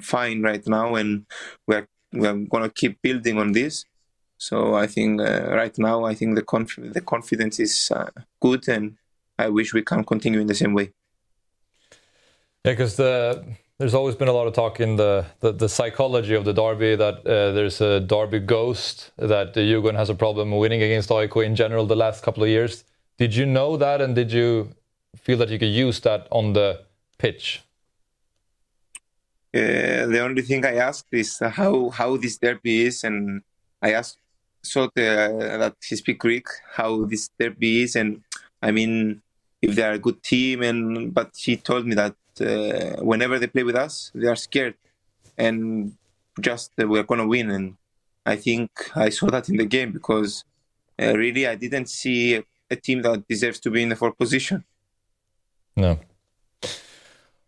fine 0.00 0.42
right 0.42 0.66
now, 0.66 0.94
and 0.94 1.26
we 1.66 1.76
are 1.76 1.88
we 2.12 2.26
are 2.26 2.34
gonna 2.34 2.70
keep 2.70 3.00
building 3.02 3.38
on 3.38 3.52
this. 3.52 3.84
So 4.38 4.74
I 4.74 4.86
think 4.86 5.20
uh, 5.20 5.48
right 5.50 5.76
now, 5.78 6.04
I 6.04 6.14
think 6.14 6.34
the 6.34 6.42
conf- 6.42 6.92
the 6.92 7.00
confidence 7.00 7.60
is 7.60 7.90
uh, 7.94 8.10
good, 8.40 8.68
and 8.68 8.96
I 9.38 9.48
wish 9.48 9.72
we 9.72 9.82
can 9.82 10.04
continue 10.04 10.40
in 10.40 10.46
the 10.46 10.54
same 10.54 10.74
way. 10.74 10.92
Yeah, 12.64 12.72
because 12.72 12.96
the 12.96 13.44
there's 13.78 13.94
always 13.94 14.14
been 14.14 14.28
a 14.28 14.32
lot 14.32 14.46
of 14.46 14.54
talk 14.54 14.80
in 14.80 14.96
the, 14.96 15.26
the, 15.40 15.52
the 15.52 15.68
psychology 15.68 16.34
of 16.34 16.46
the 16.46 16.54
derby 16.54 16.96
that 16.96 17.18
uh, 17.26 17.52
there's 17.52 17.80
a 17.82 18.00
derby 18.00 18.38
ghost 18.38 19.10
that 19.18 19.52
the 19.52 19.60
Djurgården 19.60 19.96
has 19.96 20.08
a 20.08 20.14
problem 20.14 20.50
winning 20.50 20.82
against 20.82 21.10
AIK 21.10 21.36
in 21.36 21.54
general 21.54 21.84
the 21.84 21.94
last 21.94 22.24
couple 22.24 22.42
of 22.42 22.48
years. 22.48 22.84
Did 23.18 23.34
you 23.34 23.44
know 23.44 23.76
that, 23.76 24.00
and 24.00 24.14
did 24.14 24.32
you 24.32 24.70
feel 25.14 25.36
that 25.38 25.50
you 25.50 25.58
could 25.58 25.66
use 25.66 26.00
that 26.00 26.26
on 26.30 26.54
the 26.54 26.84
pitch? 27.18 27.62
Uh, 29.56 30.06
the 30.12 30.20
only 30.20 30.42
thing 30.42 30.66
I 30.66 30.76
asked 30.88 31.06
is 31.12 31.38
how 31.38 31.88
how 31.90 32.16
this 32.18 32.36
derby 32.36 32.76
is, 32.88 33.04
and 33.04 33.42
I 33.80 33.92
asked 33.92 34.18
so 34.62 34.90
that 34.94 35.74
he 35.88 35.96
speak 35.96 36.18
Greek 36.18 36.46
how 36.78 37.06
this 37.06 37.30
derby 37.38 37.82
is, 37.84 37.96
and 37.96 38.22
I 38.60 38.70
mean 38.70 39.22
if 39.62 39.74
they 39.74 39.82
are 39.82 39.92
a 39.92 40.04
good 40.06 40.22
team, 40.22 40.62
and 40.62 41.14
but 41.14 41.30
he 41.36 41.56
told 41.56 41.86
me 41.86 41.94
that 41.94 42.16
uh, 42.40 43.02
whenever 43.02 43.38
they 43.38 43.46
play 43.46 43.62
with 43.62 43.76
us, 43.76 44.10
they 44.14 44.26
are 44.26 44.36
scared, 44.36 44.74
and 45.38 45.96
just 46.40 46.72
uh, 46.78 46.86
we're 46.86 47.08
gonna 47.10 47.26
win, 47.26 47.50
and 47.50 47.76
I 48.26 48.36
think 48.36 48.70
I 48.94 49.08
saw 49.08 49.28
that 49.30 49.48
in 49.48 49.56
the 49.56 49.64
game 49.76 49.92
because 49.92 50.44
uh, 51.00 51.14
really 51.16 51.46
I 51.46 51.54
didn't 51.54 51.88
see 51.88 52.42
a 52.70 52.76
team 52.76 53.00
that 53.02 53.26
deserves 53.28 53.60
to 53.60 53.70
be 53.70 53.82
in 53.82 53.88
the 53.88 53.96
fourth 53.96 54.18
position. 54.18 54.64
No. 55.76 55.98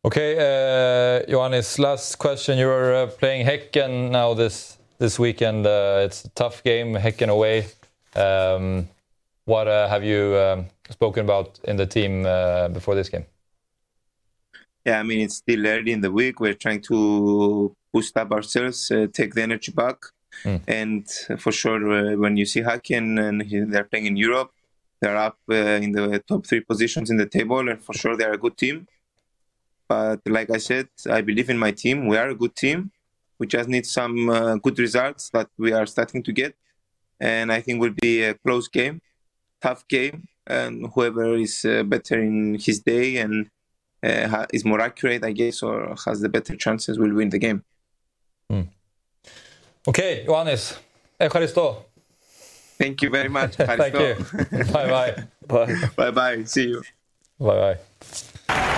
Okay, 0.08 0.36
uh, 0.38 1.30
Johannes, 1.30 1.78
last 1.78 2.16
question. 2.18 2.56
You're 2.56 2.94
uh, 2.94 3.06
playing 3.08 3.46
Häcken 3.46 4.10
now 4.10 4.32
this 4.32 4.78
this 4.98 5.18
weekend. 5.18 5.66
Uh, 5.66 6.00
it's 6.06 6.24
a 6.24 6.30
tough 6.30 6.64
game, 6.64 6.94
Häcken 6.94 7.28
away. 7.28 7.66
Um, 8.16 8.88
what 9.44 9.68
uh, 9.68 9.86
have 9.86 10.04
you 10.04 10.34
um, 10.34 10.64
spoken 10.88 11.26
about 11.26 11.60
in 11.64 11.76
the 11.76 11.84
team 11.84 12.24
uh, 12.24 12.68
before 12.68 12.94
this 12.94 13.10
game? 13.10 13.26
Yeah, 14.86 14.98
I 14.98 15.02
mean, 15.02 15.20
it's 15.20 15.36
still 15.36 15.66
early 15.66 15.92
in 15.92 16.00
the 16.00 16.10
week. 16.10 16.40
We're 16.40 16.54
trying 16.54 16.80
to 16.88 17.76
boost 17.92 18.16
up 18.16 18.32
ourselves, 18.32 18.90
uh, 18.90 19.08
take 19.12 19.34
the 19.34 19.42
energy 19.42 19.72
back. 19.72 19.98
Mm. 20.42 20.62
And 20.66 21.06
for 21.38 21.52
sure, 21.52 22.16
when 22.16 22.38
you 22.38 22.46
see 22.46 22.62
Häcken 22.62 23.20
and 23.20 23.70
they're 23.70 23.84
playing 23.84 24.06
in 24.06 24.16
Europe, 24.16 24.52
they're 25.02 25.18
up 25.18 25.36
in 25.50 25.92
the 25.92 26.22
top 26.26 26.46
three 26.46 26.60
positions 26.60 27.10
in 27.10 27.18
the 27.18 27.26
table, 27.26 27.68
and 27.68 27.78
for 27.84 27.92
sure, 27.92 28.16
they're 28.16 28.32
a 28.32 28.38
good 28.38 28.56
team. 28.56 28.86
But 29.88 30.20
like 30.26 30.50
I 30.50 30.58
said, 30.58 30.88
I 31.08 31.22
believe 31.22 31.48
in 31.50 31.58
my 31.58 31.72
team. 31.72 32.06
We 32.06 32.16
are 32.16 32.28
a 32.28 32.34
good 32.34 32.54
team. 32.54 32.92
We 33.38 33.46
just 33.46 33.68
need 33.68 33.86
some 33.86 34.28
uh, 34.28 34.56
good 34.56 34.78
results 34.78 35.30
that 35.30 35.48
we 35.58 35.72
are 35.72 35.86
starting 35.86 36.22
to 36.24 36.32
get. 36.32 36.54
And 37.20 37.52
I 37.52 37.60
think 37.60 37.80
will 37.80 37.94
be 38.00 38.22
a 38.22 38.34
close 38.34 38.68
game, 38.68 39.00
tough 39.60 39.86
game. 39.88 40.28
And 40.46 40.86
whoever 40.94 41.36
is 41.36 41.64
uh, 41.64 41.82
better 41.82 42.20
in 42.20 42.58
his 42.60 42.80
day 42.80 43.16
and 43.18 43.50
uh, 44.02 44.46
is 44.52 44.64
more 44.64 44.80
accurate, 44.80 45.24
I 45.24 45.32
guess, 45.32 45.62
or 45.62 45.94
has 46.04 46.20
the 46.20 46.28
better 46.28 46.56
chances 46.56 46.98
will 46.98 47.14
win 47.14 47.30
the 47.30 47.38
game. 47.38 47.64
Mm. 48.50 48.68
Okay, 49.86 50.24
Johannes. 50.26 50.78
Echaristo. 51.20 51.84
Thank 52.78 53.02
you 53.02 53.10
very 53.10 53.28
much. 53.28 53.56
Thank 53.56 53.94
you. 53.94 54.16
bye. 54.72 55.24
Bye. 55.46 55.74
Bye 55.96 56.10
bye. 56.10 56.44
See 56.44 56.68
you. 56.68 56.82
Bye 57.40 57.76
bye. 58.48 58.77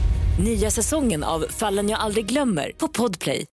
Nya 0.39 0.71
säsongen 0.71 1.23
av 1.23 1.45
Fallen 1.49 1.89
jag 1.89 1.99
aldrig 1.99 2.25
glömmer 2.25 2.71
på 2.77 2.87
Podplay. 2.87 3.45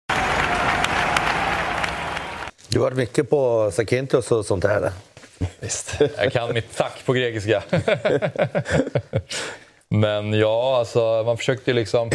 Du 2.69 2.79
har 2.79 2.85
varit 2.85 2.97
mycket 2.97 3.31
på 3.31 3.71
Sakintos 3.73 4.33
och 4.33 4.47
sånt 4.47 4.63
där? 4.63 4.93
Visst, 5.61 6.01
jag 6.17 6.33
kan 6.33 6.55
mitt 6.55 6.77
tack 6.77 7.07
på 7.07 7.13
grekiska. 7.13 7.63
Men 9.89 10.33
ja, 10.33 10.77
alltså 10.79 11.23
man 11.27 11.37
försökte 11.37 11.71
ju 11.71 11.75
liksom 11.75 12.11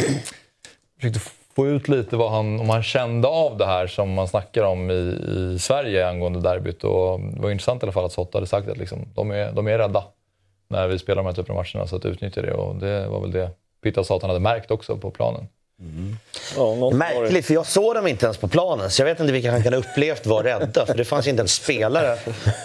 försökte 1.00 1.20
få 1.56 1.66
ut 1.66 1.88
lite 1.88 2.16
vad 2.16 2.30
han, 2.30 2.60
om 2.60 2.68
han 2.68 2.82
kände 2.82 3.28
av 3.28 3.56
det 3.56 3.66
här 3.66 3.86
som 3.86 4.12
man 4.12 4.28
snackar 4.28 4.64
om 4.64 4.90
i, 4.90 4.94
i 4.94 5.58
Sverige 5.58 6.08
angående 6.08 6.40
derbyt. 6.40 6.84
Och 6.84 7.20
det 7.20 7.40
var 7.40 7.50
intressant 7.50 7.82
i 7.82 7.86
alla 7.86 7.92
fall 7.92 8.04
att 8.04 8.12
Sotta 8.12 8.38
hade 8.38 8.46
sagt 8.46 8.68
att 8.68 8.78
liksom, 8.78 9.08
de, 9.14 9.30
är, 9.30 9.52
de 9.52 9.66
är 9.66 9.78
rädda 9.78 10.04
när 10.68 10.88
vi 10.88 10.98
spelar 10.98 11.22
de 11.22 11.26
här 11.26 11.34
typen 11.34 11.56
av 11.56 11.64
matcherna, 11.64 11.86
så 11.86 11.96
att 11.96 12.04
utnyttja 12.04 12.42
det. 12.42 12.52
Och 12.52 12.76
det 12.76 13.08
var 13.08 13.20
väl 13.20 13.30
det 13.32 13.50
Pitta 13.82 14.04
sa 14.04 14.16
att 14.16 14.22
han 14.22 14.30
hade 14.30 14.40
märkt 14.40 14.70
också 14.70 14.96
på 14.96 15.10
planen. 15.10 15.46
Ja, 16.56 16.90
Märkligt, 16.90 17.46
för 17.46 17.54
jag 17.54 17.66
såg 17.66 17.94
dem 17.94 18.06
inte 18.06 18.26
ens 18.26 18.36
på 18.36 18.48
planen. 18.48 18.90
Så 18.90 19.02
jag 19.02 19.06
vet 19.06 19.20
inte 19.20 19.32
vilka 19.32 19.50
han 19.50 19.62
kan 19.62 19.72
ha 19.72 19.80
upplevt 19.80 20.26
var 20.26 20.42
rädda. 20.42 20.86
För 20.86 20.94
det 20.94 21.04
fanns 21.04 21.26
inte 21.26 21.42
en 21.42 21.48
spelare 21.48 22.16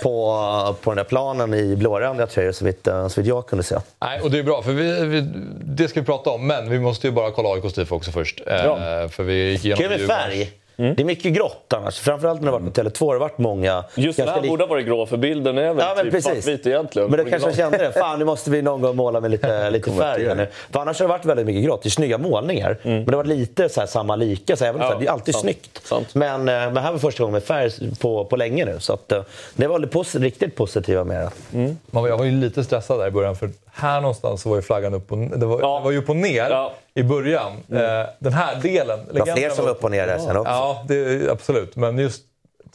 på, 0.04 0.76
på 0.82 0.90
den 0.92 0.98
där 0.98 1.04
planen 1.04 1.54
i 1.54 1.76
blårandiga 1.76 2.28
tröjor 2.28 2.52
så 2.52 2.66
vitt, 2.66 2.88
så 3.10 3.22
vitt 3.22 3.28
jag 3.28 3.48
kunde 3.48 3.64
se. 3.64 3.76
Nej, 4.02 4.22
och 4.22 4.32
det 4.32 4.40
är 4.40 4.44
bra, 4.44 4.62
för 4.62 4.72
vi, 4.72 5.06
vi, 5.06 5.22
det 5.64 5.88
ska 5.88 6.00
vi 6.00 6.06
prata 6.06 6.30
om. 6.30 6.48
Men 6.48 6.70
vi 6.70 6.80
måste 6.80 7.08
ju 7.08 7.14
bara 7.14 7.32
kolla 7.32 7.50
AIKs 7.50 7.74
tifo 7.74 7.96
också 7.96 8.12
först. 8.12 8.42
Ja. 8.46 9.02
Eh, 9.04 9.10
för 9.10 9.24
vi 9.24 9.52
gick 9.52 9.66
igenom 9.66 9.78
Kul 9.82 9.90
med 9.90 10.00
Djurgårdens- 10.00 10.48
färg. 10.78 10.96
Det 10.96 11.04
är 11.04 11.06
mycket 11.06 11.34
grått 11.34 11.74
annars. 11.74 12.00
Framförallt 12.00 12.42
när 12.42 12.46
det 12.46 12.52
har 12.52 12.60
varit 12.60 12.74
på 12.74 12.82
Tele2 12.82 13.06
har 13.06 13.14
det 13.14 13.20
varit 13.20 13.38
många... 13.38 13.84
Just 13.96 14.18
den 14.18 14.26
ganska 14.26 14.42
här 14.42 14.48
borde 14.50 14.64
ha 14.64 14.68
varit 14.70 14.86
grå, 14.86 15.06
för 15.06 15.18
bilden 15.18 15.58
är 15.58 15.74
väl 15.74 15.78
Ja, 15.80 15.94
men 15.96 16.04
typ 16.06 16.14
precis. 16.14 16.32
svartvit 16.46 16.68
egentligen. 16.68 17.10
Men 17.12 17.24
då 17.26 17.30
kanske 17.30 17.50
jag 17.50 17.56
kände 17.58 17.78
det. 17.78 17.92
Fan, 17.92 18.20
nu 18.20 18.26
måste 18.26 18.52
vi 18.52 18.62
någon 18.62 18.82
gång 18.82 18.96
måla 18.96 19.20
med 19.22 19.32
lite, 19.32 19.70
lite 19.70 19.92
färg. 19.92 20.28
här 20.28 20.36
nu. 20.36 20.48
För 20.72 20.80
annars 20.80 21.00
har 21.00 21.08
det 21.08 21.10
varit 21.14 21.26
väldigt 21.26 21.46
mycket 21.46 21.64
grått. 21.66 21.84
Det 21.84 21.88
är 21.88 21.92
snygga 21.92 22.18
målningar. 22.18 22.78
Men 22.84 23.06
det 23.06 23.12
har 23.12 23.18
varit 23.18 23.28
lite 23.38 23.70
så 23.70 23.80
här, 23.80 23.88
samma 23.88 24.16
lika. 24.16 24.56
Så 24.56 24.66
även 24.66 24.82
Ja, 24.82 24.88
så 24.88 24.94
här, 24.94 25.00
det 25.02 25.08
är 25.08 25.12
alltid 25.12 25.34
sant, 25.34 25.42
snyggt. 25.42 25.88
sant. 25.88 26.16
Men, 26.16 26.40
eh, 26.40 26.46
men 26.46 26.78
här 26.78 26.92
var 26.92 27.00
första 27.00 27.24
gången 27.24 27.34
med 27.34 27.44
färg 27.44 27.72
på, 28.00 28.26
på 28.26 28.36
länge 28.36 28.66
nu. 28.66 28.76
Så 28.80 28.94
att, 28.94 29.12
eh, 29.12 29.22
det 29.56 29.68
var 29.68 29.80
lite 29.80 29.98
posi- 29.98 30.20
riktigt 30.20 30.56
positiva 30.56 31.04
med 31.04 31.30
det. 31.52 31.76
Var, 31.92 32.08
jag 32.08 32.18
var 32.18 32.26
ju 32.26 32.32
lite 32.32 32.64
stressad 32.64 33.00
där 33.00 33.08
i 33.08 33.12
början, 33.12 33.36
för 33.36 33.50
här 33.78 34.02
någonstans 34.02 34.42
så 34.42 34.50
var 34.50 34.56
ju 34.56 34.62
flaggan 34.62 34.94
upp 34.94 35.12
och, 35.12 35.18
det 35.18 35.46
var, 35.46 35.60
Ja. 35.62 35.78
det 35.78 35.84
var 35.84 35.92
ju 35.92 35.98
upp 35.98 36.10
och 36.10 36.16
ner 36.16 36.50
Ja. 36.50 36.74
i 36.94 37.04
början. 37.04 37.52
Eh, 37.52 38.10
den 38.20 38.34
här 38.34 38.56
delen... 38.62 39.00
Det 39.14 39.20
var 39.20 39.36
fler 39.36 39.50
som 39.50 39.66
var 39.66 39.72
upp 39.72 39.84
och 39.84 39.92
ner 39.92 40.08
där 40.08 40.18
sen 40.20 40.38
också. 40.38 40.52
Ja, 40.52 40.86
det, 40.88 41.30
absolut. 41.32 41.76
Men 41.76 41.98
just 41.98 42.24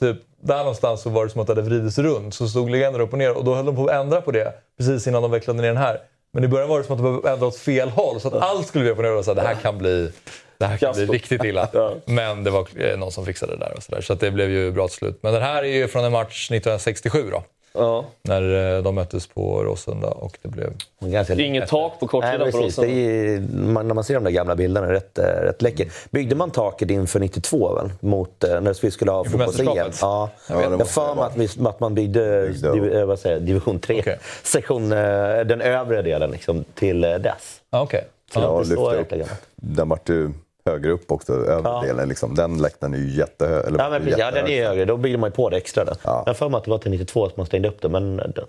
typ, 0.00 0.16
där 0.42 0.58
någonstans 0.58 1.02
så 1.02 1.10
var 1.10 1.24
det 1.24 1.30
som 1.30 1.40
att 1.40 1.46
det 1.46 1.50
hade 1.52 1.62
vridits 1.62 1.98
runt. 1.98 2.34
Så 2.34 2.48
stod 2.48 2.70
legender 2.70 3.00
upp 3.00 3.12
och 3.12 3.18
ner 3.18 3.36
och 3.36 3.44
då 3.44 3.54
höll 3.54 3.66
de 3.66 3.76
på 3.76 3.84
att 3.86 3.90
ändra 3.90 4.20
på 4.20 4.30
det 4.30 4.52
precis 4.78 5.06
innan 5.06 5.22
de 5.22 5.30
vecklade 5.30 5.60
ner 5.62 5.68
den 5.68 5.76
här. 5.76 5.98
Men 6.32 6.44
i 6.44 6.48
början 6.48 6.68
var 6.68 6.78
det 6.78 6.84
som 6.84 6.92
att 6.92 6.98
de 6.98 7.02
behövde 7.02 7.30
ändra 7.30 7.46
åt 7.46 7.56
fel 7.56 7.88
håll. 7.88 8.20
Så 8.20 8.28
att 8.28 8.34
allt 8.34 8.66
skulle 8.66 8.82
bli 8.84 8.90
upp 8.92 8.98
och 8.98 9.04
ner 9.04 9.16
och 9.16 9.24
så 9.24 9.30
här, 9.34 9.42
det 9.42 9.48
här 9.48 9.54
kan 9.54 9.78
bli, 9.78 10.12
det 10.58 10.66
här 10.66 10.76
kan 10.76 10.92
bli 10.94 11.06
riktigt 11.06 11.44
illa. 11.44 11.68
Ja. 11.72 11.94
Men 12.04 12.44
det 12.44 12.50
var 12.50 12.66
eh, 12.76 12.98
någon 12.98 13.12
som 13.12 13.26
fixade 13.26 13.52
det 13.52 13.58
där. 13.58 13.72
Och 13.76 13.82
så 13.82 13.94
där. 13.94 14.00
så 14.00 14.12
att 14.12 14.20
det 14.20 14.30
blev 14.30 14.50
ju 14.50 14.70
bra 14.70 14.88
till 14.88 14.96
slut. 14.96 15.18
Men 15.22 15.32
den 15.32 15.42
här 15.42 15.62
är 15.62 15.76
ju 15.76 15.88
från 15.88 16.04
en 16.04 16.12
match 16.12 16.46
1967 16.50 17.30
då. 17.32 17.42
Ja. 17.74 18.04
När 18.22 18.76
eh, 18.76 18.82
de 18.82 18.94
möttes 18.94 19.26
på 19.26 19.62
Råsunda 19.62 20.08
och 20.08 20.38
det 20.42 20.48
blev... 20.48 20.72
Ganska 21.00 21.34
Inget 21.34 21.68
tak 21.68 22.00
på 22.00 22.06
kortsidan 22.06 22.40
Nej, 22.40 22.52
på. 22.52 22.58
Det 22.58 22.64
Rosen. 22.64 22.84
är, 22.84 23.40
man, 23.56 23.88
när 23.88 23.94
man 23.94 24.04
ser 24.04 24.14
de 24.14 24.24
där 24.24 24.30
gamla 24.30 24.56
bilderna 24.56 24.86
är 24.86 24.90
det 24.90 24.96
rätt, 24.96 25.18
eh, 25.18 25.24
rätt 25.24 25.62
läckert. 25.62 25.88
Byggde 26.10 26.34
man 26.34 26.50
taket 26.50 26.90
inför 26.90 27.20
92 27.20 27.74
väl? 27.74 27.92
Mot, 28.00 28.44
eh, 28.44 28.60
när 28.60 28.82
vi 28.82 28.90
skulle 28.90 29.10
ha 29.10 29.24
fotbolls-EM? 29.24 29.66
Ja. 30.00 30.30
Ja, 30.48 30.56
det 30.56 30.62
Jag 30.62 30.78
måste 30.78 30.94
för 30.94 31.08
det 31.08 31.14
mig 31.14 31.24
att, 31.24 31.36
vi, 31.36 31.66
att 31.68 31.80
man 31.80 31.94
byggde, 31.94 32.48
Byggde 32.72 33.04
vad 33.04 33.18
säger, 33.18 33.40
division 33.40 33.78
3, 33.78 34.00
Okej. 34.00 34.18
sektion, 34.42 34.88
den 34.88 35.60
övre 35.60 36.02
delen 36.02 36.30
liksom, 36.30 36.64
till 36.74 37.00
dess. 37.00 37.60
Ah, 37.70 37.82
Okej. 37.82 38.04
Så 38.32 38.40
det 38.40 38.46
är 38.46 38.48
Ja, 38.48 38.96
lyfte 39.00 39.16
upp. 39.20 39.28
Den 39.56 39.88
vart 39.88 40.08
ju 40.08 40.30
högre 40.66 40.90
upp 40.90 41.12
också, 41.12 41.32
överdelen. 41.32 42.08
Liksom. 42.08 42.34
Den 42.34 42.58
läktaren 42.62 42.94
är 42.94 42.98
ju 42.98 43.10
jättehög. 43.10 43.66
Eller 43.66 43.78
Ja, 43.78 43.90
men 43.90 44.02
precis. 44.02 44.18
ja, 44.18 44.30
den 44.30 44.46
är 44.48 44.68
högre. 44.68 44.84
Då 44.84 44.96
byggde 44.96 45.18
man 45.18 45.30
ju 45.30 45.34
på 45.34 45.50
det 45.50 45.56
extra. 45.56 45.84
Där. 45.84 45.96
Ja. 46.04 46.22
Jag 46.26 46.30
har 46.30 46.34
för 46.34 46.48
mig 46.48 46.58
att 46.58 46.64
det 46.64 46.70
var 46.70 46.78
till 46.78 46.90
92 46.90 47.24
att 47.26 47.36
man 47.36 47.46
stängde 47.46 47.68
upp 47.68 47.80
det. 47.82 47.88
Men 47.88 48.16
det, 48.16 48.44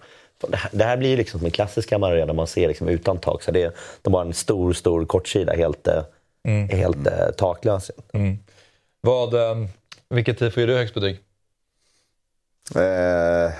det 0.47 0.55
här- 0.57 0.69
det 0.93 0.97
blir 0.97 1.09
ju 1.09 1.15
liksom 1.17 1.39
som 1.39 1.45
en 1.45 1.51
klassisk 1.51 1.91
arena 1.93 2.33
man 2.33 2.47
ser 2.47 2.67
liksom 2.67 2.87
utan 2.87 3.17
tak. 3.17 3.43
Så 3.43 3.51
det, 3.51 3.63
är- 3.63 3.71
de 4.01 4.13
har 4.13 4.21
en 4.21 4.33
stor, 4.33 4.73
stor 4.73 5.05
kortsida 5.05 5.53
helt, 5.53 5.87
eh, 5.87 6.03
helt 6.69 7.07
eh, 7.07 7.29
taklös. 7.37 7.91
Vad, 9.01 9.33
eh, 9.33 9.55
vilket 10.09 10.39
tifo 10.39 10.59
ger 10.59 10.67
du 10.67 10.75
högst 10.75 10.93
betyg? 10.93 11.19
Eh, 12.75 13.51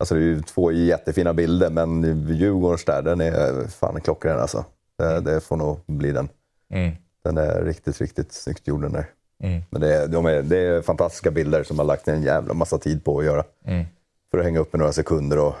alltså 0.00 0.14
det 0.14 0.20
är 0.20 0.24
ju 0.24 0.42
två 0.42 0.72
jättefina 0.72 1.34
bilder, 1.34 1.70
men 1.70 2.02
Djurgårdens 2.36 2.84
där, 2.84 3.02
den 3.02 3.20
är 3.20 3.68
fan 3.68 4.00
klockren 4.00 4.38
alltså. 4.40 4.64
Det, 4.98 5.20
det 5.20 5.40
får 5.40 5.56
nog 5.56 5.80
bli 5.86 6.12
den. 6.12 6.28
Mm. 6.74 6.92
Den 7.24 7.38
är 7.38 7.64
riktigt, 7.64 8.00
riktigt 8.00 8.32
snyggt 8.32 8.66
gjord 8.66 8.82
den 8.82 8.92
där. 8.92 9.06
Mm. 9.42 9.62
Men 9.70 9.80
det 9.80 9.94
är, 9.94 10.08
de 10.08 10.26
är, 10.26 10.42
det 10.42 10.58
är 10.58 10.82
fantastiska 10.82 11.30
bilder 11.30 11.62
som 11.62 11.78
har 11.78 11.86
lagt 11.86 12.08
en 12.08 12.22
jävla 12.22 12.54
massa 12.54 12.78
tid 12.78 13.04
på 13.04 13.18
att 13.18 13.24
göra. 13.24 13.44
Mm. 13.66 13.84
För 14.30 14.38
att 14.38 14.44
hänga 14.44 14.58
upp 14.58 14.74
i 14.74 14.78
några 14.78 14.92
sekunder 14.92 15.38
och 15.38 15.54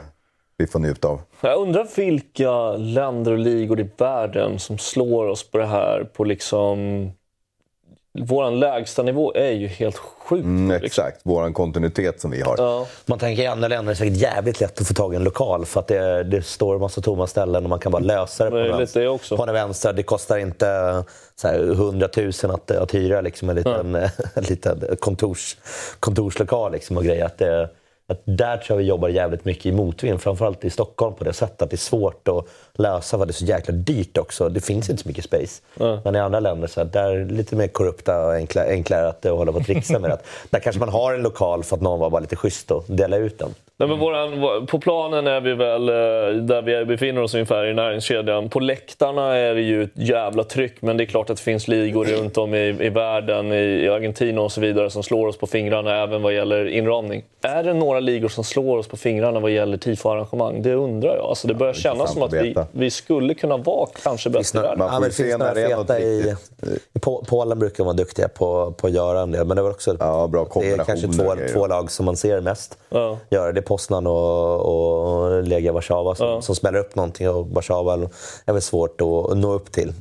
vi 0.56 0.66
får 0.66 0.78
njuta 0.78 1.08
av. 1.08 1.20
Jag 1.40 1.60
undrar 1.60 1.88
vilka 1.96 2.70
länder 2.72 3.32
och 3.32 3.38
ligor 3.38 3.80
i 3.80 3.90
världen 3.96 4.58
som 4.58 4.78
slår 4.78 5.26
oss 5.26 5.50
på 5.50 5.58
det 5.58 5.66
här 5.66 6.04
på 6.04 6.24
liksom... 6.24 7.10
Vår 8.20 8.50
lägsta 8.50 9.02
nivå 9.02 9.32
är 9.34 9.50
ju 9.50 9.66
helt 9.66 9.96
sjuk. 9.96 10.44
Mm, 10.44 10.68
liksom. 10.68 10.86
exakt, 10.86 11.20
våran 11.22 11.54
kontinuitet 11.54 12.20
som 12.20 12.30
vi 12.30 12.40
har. 12.40 12.54
Ja. 12.58 12.86
Man 13.06 13.18
tänker 13.18 13.42
i 13.42 13.46
andra 13.46 13.68
länder 13.68 13.90
är 13.90 13.94
det 13.94 13.98
säkert 13.98 14.16
jävligt 14.16 14.60
lätt 14.60 14.80
att 14.80 14.88
få 14.88 14.94
tag 14.94 15.12
i 15.12 15.16
en 15.16 15.24
lokal 15.24 15.66
för 15.66 15.80
att 15.80 15.86
det, 15.86 16.24
det 16.24 16.42
står 16.42 16.74
en 16.74 16.80
massa 16.80 17.00
tomma 17.00 17.26
ställen 17.26 17.64
och 17.64 17.70
man 17.70 17.78
kan 17.78 17.92
bara 17.92 18.02
lösa 18.02 18.44
det 18.44 18.50
på, 18.50 18.56
Det 18.56 18.68
vänster, 18.68 19.00
det 19.00 19.08
också. 19.08 19.36
på 19.36 19.46
den 19.46 19.54
vänstra. 19.54 19.92
Det 19.92 20.02
kostar 20.02 20.38
inte 20.38 21.04
så 21.36 21.48
här, 21.48 21.70
100 21.70 22.08
000 22.16 22.30
att, 22.42 22.70
att 22.70 22.94
hyra 22.94 23.20
liksom, 23.20 23.48
en 23.48 23.56
liten, 23.56 23.94
en 24.34 24.44
liten 24.48 24.96
kontors, 25.00 25.56
kontorslokal 26.00 26.72
liksom, 26.72 26.96
och 26.96 27.04
grejer. 27.04 27.24
Att 27.24 27.38
det, 27.38 27.70
att 28.08 28.22
där 28.24 28.56
tror 28.56 28.70
jag 28.70 28.76
vi 28.76 28.84
jobbar 28.84 29.08
jävligt 29.08 29.44
mycket 29.44 29.66
i 29.66 29.72
motvind, 29.72 30.20
framförallt 30.20 30.64
i 30.64 30.70
Stockholm 30.70 31.14
på 31.14 31.24
det 31.24 31.32
sättet 31.32 31.62
att 31.62 31.70
det 31.70 31.74
är 31.74 31.78
svårt 31.78 32.28
att 32.28 32.44
lösa 32.78 33.18
för 33.18 33.26
det 33.26 33.30
är 33.30 33.32
så 33.32 33.44
jäkla 33.44 33.74
dyrt 33.74 34.18
också. 34.18 34.48
Det 34.48 34.60
finns 34.60 34.90
inte 34.90 35.02
så 35.02 35.08
mycket 35.08 35.24
space. 35.24 35.62
Men 36.04 36.16
i 36.16 36.18
andra 36.18 36.40
länder 36.40 36.68
så 36.68 36.80
här, 36.80 36.88
där 36.92 37.10
är 37.10 37.18
det 37.24 37.34
lite 37.34 37.56
mer 37.56 37.68
korrupta 37.68 38.26
och 38.26 38.32
enkla, 38.32 38.64
enklare 38.64 39.08
att, 39.08 39.26
att 39.26 39.32
hålla 39.32 39.52
på 39.52 39.58
och 39.58 39.66
trixa 39.66 39.98
med 39.98 40.10
det. 40.10 40.18
Där 40.50 40.60
kanske 40.60 40.80
man 40.80 40.88
har 40.88 41.14
en 41.14 41.22
lokal 41.22 41.64
för 41.64 41.76
att 41.76 41.82
någon 41.82 42.00
var 42.00 42.10
bara 42.10 42.20
lite 42.20 42.36
schysst 42.36 42.70
och 42.70 42.84
dela 42.86 43.16
ut 43.16 43.38
den. 43.38 43.54
Nej, 43.80 43.88
men 43.88 43.98
våran, 43.98 44.40
vår- 44.40 44.66
på 44.66 44.78
planen 44.78 45.26
är 45.26 45.40
vi 45.40 45.54
väl 45.54 45.88
eh, 45.88 46.42
där 46.42 46.62
vi 46.62 46.84
befinner 46.84 47.22
oss 47.22 47.34
ungefär 47.34 47.66
i 47.66 47.74
näringskedjan. 47.74 48.48
På 48.48 48.60
läktarna 48.60 49.36
är 49.36 49.54
det 49.54 49.60
ju 49.60 49.82
ett 49.82 49.90
jävla 49.94 50.44
tryck, 50.44 50.82
men 50.82 50.96
det 50.96 51.04
är 51.04 51.06
klart 51.06 51.30
att 51.30 51.36
det 51.36 51.42
finns 51.42 51.68
ligor 51.68 52.04
runt 52.04 52.38
om 52.38 52.54
i, 52.54 52.76
i 52.80 52.88
världen, 52.88 53.52
i, 53.52 53.84
i 53.84 53.88
Argentina 53.88 54.40
och 54.40 54.52
så 54.52 54.60
vidare, 54.60 54.90
som 54.90 55.02
slår 55.02 55.26
oss 55.26 55.38
på 55.38 55.46
fingrarna 55.46 56.02
även 56.02 56.22
vad 56.22 56.34
gäller 56.34 56.68
inramning. 56.68 57.24
Är 57.42 57.62
det 57.62 57.74
några 57.74 58.00
ligor 58.00 58.28
som 58.28 58.44
slår 58.44 58.78
oss 58.78 58.88
på 58.88 58.96
fingrarna 58.96 59.40
vad 59.40 59.50
gäller 59.50 59.76
tifo-arrangemang? 59.76 60.62
Det 60.62 60.74
undrar 60.74 61.16
jag. 61.16 61.24
Alltså, 61.26 61.48
det 61.48 61.54
börjar 61.54 61.72
det 61.72 61.78
är 61.78 61.82
kännas 61.82 62.12
som 62.12 62.22
att 62.22 62.32
intressant 62.32 62.67
vi, 62.67 62.67
att 62.74 62.80
vi 62.80 62.90
skulle 62.90 63.34
kunna 63.34 63.56
vara 63.56 63.88
kanske 64.02 64.30
bäst 64.30 64.54
i 64.54 64.58
världen. 64.58 64.78
Man 64.78 65.02
får 65.02 65.10
se 65.10 65.24
finns 65.24 65.38
några 65.38 65.52
när 65.54 65.54
det 65.54 65.72
är 65.72 65.76
något 65.76 65.86
feta 65.86 66.00
i, 66.00 66.34
i 66.94 66.98
Po- 66.98 67.24
Polen 67.28 67.58
brukar 67.58 67.84
vara 67.84 67.94
duktiga 67.94 68.28
på, 68.28 68.72
på 68.72 68.86
att 68.86 68.92
göra 68.92 69.20
en 69.20 69.30
del. 69.30 69.46
Men 69.46 69.56
det 69.56 69.62
var 69.62 69.70
också 69.70 69.96
Ja, 70.00 70.26
bra 70.26 70.48
det 70.54 70.70
är 70.72 70.84
kanske 70.84 71.08
två, 71.08 71.34
två 71.52 71.66
lag 71.66 71.90
som 71.90 72.06
man 72.06 72.16
ser 72.16 72.40
mest 72.40 72.78
Ja. 72.88 73.18
göra. 73.30 73.52
Det 73.52 73.60
är 73.60 73.62
Poznan 73.62 74.06
och, 74.06 74.60
och 74.60 75.42
Legia 75.42 75.72
Warszawa 75.72 76.14
som, 76.14 76.26
Ja. 76.28 76.42
som 76.42 76.54
smäller 76.54 76.78
upp 76.78 76.94
någonting 76.94 77.28
och 77.28 77.46
Warszawa 77.46 78.08
är 78.44 78.52
väl 78.52 78.62
svårt 78.62 79.00
att 79.00 79.36
nå 79.38 79.52
upp 79.52 79.72
till. 79.72 79.92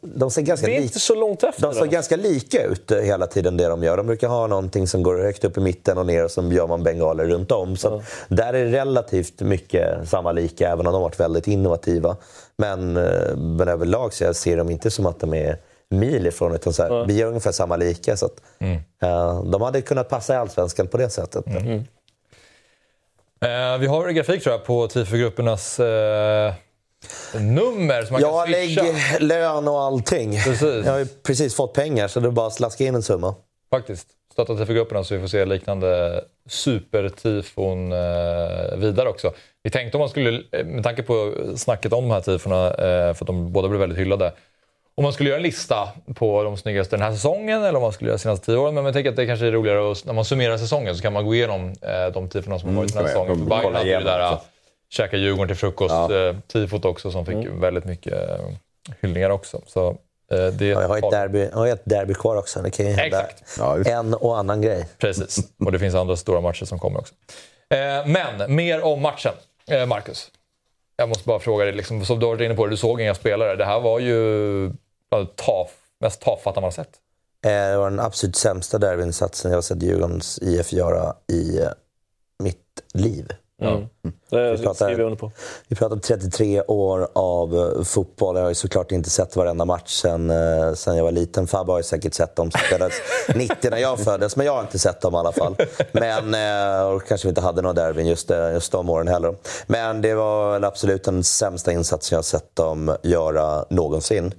De 0.00 0.30
ser 0.30 0.42
ganska 0.42 0.66
Vi 0.66 0.72
är 0.72 0.76
lika 0.76 0.84
inte 0.84 1.00
så 1.00 1.14
långt 1.14 1.42
efter. 1.42 1.62
de 1.62 1.74
ser 1.74 1.80
då. 1.80 1.86
ganska 1.86 2.16
lika 2.16 2.62
ut 2.62 2.90
eh, 2.90 2.98
hela 2.98 3.26
tiden 3.26 3.56
det 3.56 3.66
de 3.68 3.82
gör. 3.82 3.96
De 3.96 4.06
brukar 4.06 4.28
ha 4.28 4.46
någonting 4.46 4.86
som 4.86 5.02
går 5.02 5.18
högt 5.18 5.44
upp 5.44 5.56
i 5.56 5.60
mitten 5.60 5.98
och 5.98 6.06
ner 6.06 6.24
och 6.24 6.30
så 6.30 6.42
gör 6.52 6.66
man 6.66 6.82
bengaler 6.82 7.24
runt 7.24 7.52
om. 7.52 7.76
Så 7.76 7.94
att 7.96 8.02
där 8.28 8.54
är 8.54 8.64
det 8.64 8.72
relativt 8.72 9.40
mycket 9.40 10.08
samma 10.08 10.32
lika, 10.32 10.68
även 10.68 10.78
om 10.86 10.92
de 10.92 10.94
har 10.94 11.00
varit 11.02 11.20
väldigt 11.20 11.46
innovativa. 11.48 12.16
Men, 12.58 12.96
eh, 12.96 13.36
men 13.36 13.68
överlag 13.68 14.12
så 14.12 14.24
jag 14.24 14.36
ser 14.36 14.56
de 14.56 14.70
inte 14.70 14.90
som 14.90 15.06
att 15.06 15.20
de 15.20 15.34
är 15.34 15.58
mil 15.90 16.26
ifrån, 16.26 16.54
utan 16.54 16.72
så 16.72 16.82
här, 16.82 17.06
vi 17.06 17.16
gör 17.16 17.28
ungefär 17.28 17.52
samma 17.52 17.76
lika. 17.76 18.16
Så 18.16 18.26
att, 18.26 18.40
eh, 19.02 19.42
de 19.44 19.62
hade 19.62 19.80
kunnat 19.82 20.08
passa 20.08 20.34
i 20.34 20.36
Allsvenskan 20.36 20.86
på 20.86 20.96
det 20.96 21.10
sättet. 21.10 21.44
Eh, 23.40 23.78
vi 23.78 23.86
har 23.86 24.10
grafik 24.10 24.42
tror 24.42 24.52
jag 24.54 24.64
på 24.64 24.88
tifogruppernas 24.88 25.80
eh, 25.80 26.54
nummer 27.40 28.02
som 28.02 28.12
man 28.12 28.20
Ja, 28.22 28.42
kan 28.42 28.50
lägg 28.52 28.68
swisha. 28.80 29.18
lön 29.20 29.68
och 29.68 29.80
allting. 29.80 30.32
Precis. 30.44 30.84
Jag 30.86 30.92
har 30.92 30.98
ju 30.98 31.06
precis 31.06 31.54
fått 31.54 31.72
pengar 31.74 32.08
så 32.08 32.20
det 32.20 32.26
är 32.28 32.30
bara 32.30 32.46
att 32.46 32.54
slaska 32.54 32.84
in 32.84 32.94
en 32.94 33.02
summa. 33.02 33.34
Faktiskt. 33.70 34.06
Stötta 34.32 34.56
tifogrupperna 34.56 35.04
så 35.04 35.14
vi 35.14 35.20
får 35.20 35.28
se 35.28 35.44
liknande 35.44 36.20
supertifon 36.48 37.92
eh, 37.92 38.76
vidare 38.76 39.08
också. 39.08 39.32
Vi 39.62 39.70
tänkte 39.70 39.96
om 39.96 40.00
man 40.00 40.08
skulle, 40.08 40.42
eh, 40.52 40.64
med 40.66 40.84
tanke 40.84 41.02
på 41.02 41.32
snacket 41.56 41.92
om 41.92 42.08
de 42.08 42.14
här 42.14 42.20
tifona, 42.20 42.66
eh, 42.68 42.74
för 43.14 43.24
att 43.24 43.26
de 43.26 43.52
båda 43.52 43.68
blev 43.68 43.80
väldigt 43.80 43.98
hyllade, 43.98 44.32
om 44.94 45.02
man 45.02 45.12
skulle 45.12 45.28
göra 45.28 45.36
en 45.36 45.42
lista 45.42 45.88
på 46.14 46.42
de 46.42 46.56
snyggaste 46.56 46.96
den 46.96 47.02
här 47.02 47.12
säsongen 47.12 47.62
eller 47.64 47.76
om 47.76 47.82
man 47.82 47.92
skulle 47.92 48.08
göra 48.08 48.16
de 48.16 48.22
senaste 48.22 48.46
tio 48.46 48.56
åren. 48.56 48.74
Men 48.74 48.84
jag 48.84 48.94
tänker 48.94 49.10
att 49.10 49.16
det 49.16 49.26
kanske 49.26 49.46
är 49.46 49.52
roligare 49.52 49.92
att, 49.92 50.04
när 50.04 50.12
man 50.12 50.24
summerar 50.24 50.58
säsongen 50.58 50.96
så 50.96 51.02
kan 51.02 51.12
man 51.12 51.24
gå 51.26 51.34
igenom 51.34 51.68
eh, 51.82 52.12
de 52.14 52.28
tifona 52.28 52.58
som 52.58 52.68
har 52.68 52.76
varit 52.76 52.92
den 52.94 53.04
här 53.06 53.12
jag. 53.12 53.26
säsongen. 53.26 53.38
För 53.38 53.56
Bayern 53.56 53.74
hade 53.74 53.88
ju 53.88 53.96
det 53.96 54.04
där 54.04 54.32
också. 54.32 54.44
Käka 54.96 55.16
Djurgården 55.16 55.48
till 55.48 55.56
frukost, 55.56 55.94
Ja. 55.94 56.28
eh, 56.28 56.36
tifot 56.46 56.84
också 56.84 57.10
som 57.10 57.26
fick 57.26 57.46
väldigt 57.50 57.84
mycket 57.84 58.12
eh, 58.12 58.46
hyllningar 59.00 59.30
också. 59.30 59.60
Så, 59.66 59.88
eh, 60.30 60.46
det 60.46 60.66
Ja, 60.66 60.80
jag, 60.82 60.88
har 60.88 60.98
ett 60.98 61.10
derby, 61.10 61.48
jag 61.52 61.58
har 61.58 61.66
ett 61.66 61.82
derby 61.84 62.14
kvar 62.14 62.36
också. 62.36 62.62
Det 62.62 62.70
kan 62.70 62.86
ju 62.86 62.92
hända 62.92 63.22
Exakt. 63.22 63.56
Ja, 63.58 63.78
en 63.84 64.14
och 64.14 64.38
annan 64.38 64.62
grej. 64.62 64.88
Precis, 64.98 65.38
och 65.64 65.72
det 65.72 65.78
finns 65.78 65.94
andra 65.94 66.16
stora 66.16 66.40
matcher 66.40 66.64
som 66.64 66.78
kommer 66.78 66.98
också. 67.00 67.14
Men 68.06 68.54
mer 68.54 68.84
om 68.84 69.02
matchen, 69.02 69.32
Marcus. 69.86 70.30
Jag 70.96 71.08
måste 71.08 71.24
bara 71.28 71.38
fråga 71.38 71.64
dig, 71.64 71.74
liksom, 71.74 72.04
som 72.04 72.18
du 72.18 72.26
har 72.26 72.32
varit 72.34 72.44
inne 72.44 72.54
på, 72.54 72.66
du 72.66 72.76
såg 72.76 73.00
inga 73.00 73.14
spelare. 73.14 73.56
Det 73.56 73.64
här 73.64 73.80
var 73.80 73.98
ju 74.00 74.70
taf, 75.36 75.70
mest 76.00 76.20
tafatta 76.20 76.60
man 76.60 76.64
har 76.64 76.70
sett. 76.70 76.90
Det 77.42 77.76
var 77.76 77.90
den 77.90 78.00
absolut 78.00 78.36
sämsta 78.36 78.78
derbyinsatsen 78.78 79.50
jag 79.50 79.56
har 79.56 79.62
sett 79.62 79.82
Djurgårdens 79.82 80.38
IF 80.42 80.72
göra 80.72 81.14
i 81.32 81.60
mitt 82.42 82.82
liv. 82.94 83.28
Mm. 83.62 83.84
Det 84.30 84.58
pratar- 84.62 84.74
skriver 84.74 84.98
jag 85.00 85.06
under 85.06 85.18
på. 85.18 85.32
Vi 85.68 85.76
pratar 85.76 85.94
om 85.94 86.00
33 86.00 86.62
år 86.62 87.08
av 87.14 87.54
eh, 87.78 87.82
fotboll. 87.84 88.36
Jag 88.36 88.42
har 88.42 88.48
ju 88.48 88.54
såklart 88.54 88.92
inte 88.92 89.10
sett 89.10 89.36
varenda 89.36 89.64
match 89.64 89.90
sen, 90.02 90.30
eh, 90.30 90.72
sen 90.74 90.96
jag 90.96 91.04
var 91.04 91.10
liten. 91.12 91.46
Fabbe 91.46 91.72
har 91.72 91.78
ju 91.78 91.82
säkert 91.82 92.14
sett 92.14 92.36
dem 92.36 92.50
som 92.50 92.60
spelades 92.66 92.94
90 93.34 93.70
när 93.70 93.78
jag 93.78 93.98
föddes, 94.00 94.36
men 94.36 94.46
jag 94.46 94.52
har 94.54 94.60
inte 94.60 94.78
sett 94.78 95.00
dem 95.00 95.14
i 95.14 95.16
alla 95.16 95.32
fall. 95.32 95.56
Men, 95.92 96.34
eh, 96.34 96.88
och 96.88 97.06
kanske 97.08 97.26
vi 97.26 97.28
inte 97.28 97.40
hade 97.40 97.62
några 97.62 97.72
derbyn 97.72 98.06
just, 98.06 98.30
just 98.30 98.72
de 98.72 98.90
åren 98.90 99.08
heller. 99.08 99.34
Men 99.66 100.02
det 100.02 100.14
var 100.14 100.52
väl 100.52 100.64
absolut 100.64 101.04
den 101.04 101.24
sämsta 101.24 101.72
insatsen 101.72 102.16
jag 102.16 102.24
sett 102.24 102.56
dem 102.56 102.96
göra 103.02 103.64
någonsin. 103.70 104.34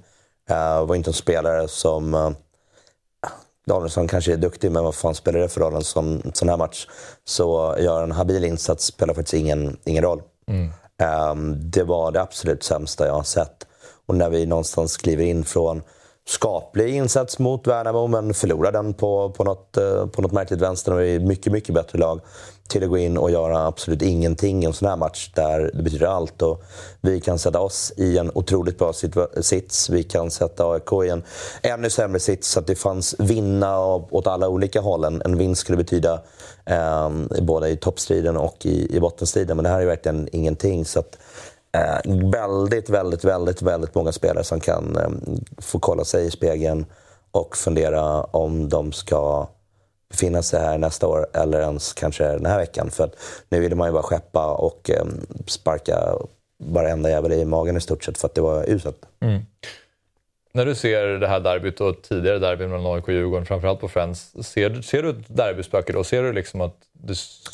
Det 0.48 0.84
var 0.84 0.94
inte 0.94 1.10
en 1.10 1.14
spelare 1.14 1.68
som... 1.68 2.34
Danielsson 3.68 4.08
kanske 4.08 4.32
är 4.32 4.36
duktig, 4.36 4.72
men 4.72 4.84
vad 4.84 4.94
fan 4.94 5.14
spelar 5.14 5.40
det 5.40 5.48
för 5.48 5.60
roll 5.60 5.74
en 5.74 5.84
sån, 5.84 6.30
sån 6.34 6.48
här 6.48 6.56
match? 6.56 6.86
Så 7.24 7.76
gör 7.78 8.02
en 8.02 8.12
habil 8.12 8.44
insats 8.44 8.84
spelar 8.84 9.14
faktiskt 9.14 9.34
ingen, 9.34 9.76
ingen 9.84 10.04
roll. 10.04 10.22
Ehm, 11.02 11.70
det 11.70 11.84
var 11.84 12.12
det 12.12 12.22
absolut 12.22 12.62
sämsta 12.62 13.06
jag 13.06 13.14
har 13.14 13.22
sett. 13.22 13.66
Och 14.06 14.14
när 14.14 14.30
vi 14.30 14.46
någonstans 14.46 14.96
kliver 14.96 15.24
in 15.24 15.44
från 15.44 15.82
skaplig 16.28 16.94
insats 16.94 17.38
mot 17.38 17.66
Värnamo, 17.66 18.06
men 18.06 18.34
förlorar 18.34 18.72
den 18.72 18.94
på, 18.94 19.30
på, 19.30 19.44
något, 19.44 19.76
eh, 19.76 20.06
på 20.06 20.22
något 20.22 20.32
märkligt 20.32 20.60
vänster 20.60 20.92
och 20.92 21.00
vi 21.00 21.14
är 21.14 21.20
mycket, 21.20 21.52
mycket 21.52 21.74
bättre 21.74 21.98
lag, 21.98 22.20
till 22.68 22.84
att 22.84 22.90
gå 22.90 22.98
in 22.98 23.18
och 23.18 23.30
göra 23.30 23.66
absolut 23.66 24.02
ingenting 24.02 24.62
i 24.62 24.66
en 24.66 24.72
sån 24.72 24.88
här 24.88 24.96
match 24.96 25.30
där 25.34 25.70
det 25.74 25.82
betyder 25.82 26.06
allt. 26.06 26.42
Och 26.42 26.62
vi 27.00 27.20
kan 27.20 27.38
sätta 27.38 27.60
oss 27.60 27.92
i 27.96 28.18
en 28.18 28.30
otroligt 28.34 28.78
bra 28.78 28.92
sits. 29.40 29.90
Vi 29.90 30.02
kan 30.02 30.30
sätta 30.30 30.70
AIK 30.72 30.92
i 31.04 31.08
en 31.08 31.22
ännu 31.62 31.90
sämre 31.90 32.20
sits 32.20 32.48
så 32.48 32.60
att 32.60 32.66
det 32.66 32.74
fanns 32.74 33.14
vinna 33.18 33.80
åt 33.94 34.26
alla 34.26 34.48
olika 34.48 34.80
håll. 34.80 35.04
En, 35.04 35.22
en 35.24 35.38
vinst 35.38 35.60
skulle 35.60 35.78
betyda 35.78 36.22
eh, 36.64 37.10
både 37.42 37.68
i 37.68 37.76
toppstriden 37.76 38.36
och 38.36 38.66
i, 38.66 38.96
i 38.96 39.00
bottenstriden. 39.00 39.56
Men 39.56 39.64
det 39.64 39.70
här 39.70 39.80
är 39.80 39.86
verkligen 39.86 40.28
ingenting. 40.32 40.84
Så 40.84 40.98
att, 40.98 41.18
eh, 41.80 42.30
väldigt, 42.30 42.90
väldigt, 42.90 43.24
väldigt, 43.24 43.62
väldigt 43.62 43.94
många 43.94 44.12
spelare 44.12 44.44
som 44.44 44.60
kan 44.60 44.96
eh, 44.96 45.10
få 45.58 45.78
kolla 45.78 46.04
sig 46.04 46.26
i 46.26 46.30
spegeln 46.30 46.86
och 47.30 47.56
fundera 47.56 48.22
om 48.22 48.68
de 48.68 48.92
ska 48.92 49.48
befinna 50.10 50.42
sig 50.42 50.60
här 50.60 50.78
nästa 50.78 51.06
år 51.06 51.26
eller 51.32 51.60
ens 51.60 51.92
kanske 51.92 52.24
den 52.24 52.46
här 52.46 52.58
veckan. 52.58 52.90
För 52.90 53.04
att 53.04 53.14
nu 53.48 53.60
ville 53.60 53.74
man 53.74 53.88
ju 53.88 53.92
bara 53.92 54.02
skeppa 54.02 54.54
och 54.54 54.90
eh, 54.90 55.04
sparka 55.46 56.12
varenda 56.64 57.10
jävel 57.10 57.32
i 57.32 57.44
magen 57.44 57.76
i 57.76 57.80
stort 57.80 58.04
sett 58.04 58.18
för 58.18 58.26
att 58.28 58.34
det 58.34 58.40
var 58.40 58.64
uselt. 58.70 59.06
Mm. 59.20 59.42
När 60.52 60.66
du 60.66 60.74
ser 60.74 61.06
det 61.06 61.28
här 61.28 61.40
derbyt 61.40 61.80
och 61.80 62.02
tidigare 62.02 62.38
derbyn 62.38 62.70
mellan 62.70 62.94
AIK 62.94 63.04
och 63.08 63.12
Djurgården, 63.12 63.46
framförallt 63.46 63.80
på 63.80 63.88
Friends, 63.88 64.32
ser, 64.42 64.70
du- 64.70 64.82
ser 64.82 65.02
du 65.02 65.10
ett 65.10 65.36
derbyspöke 65.36 65.92
då? 65.92 66.04
Ser 66.04 66.22
du 66.22 66.32
liksom 66.32 66.60
att. 66.60 66.76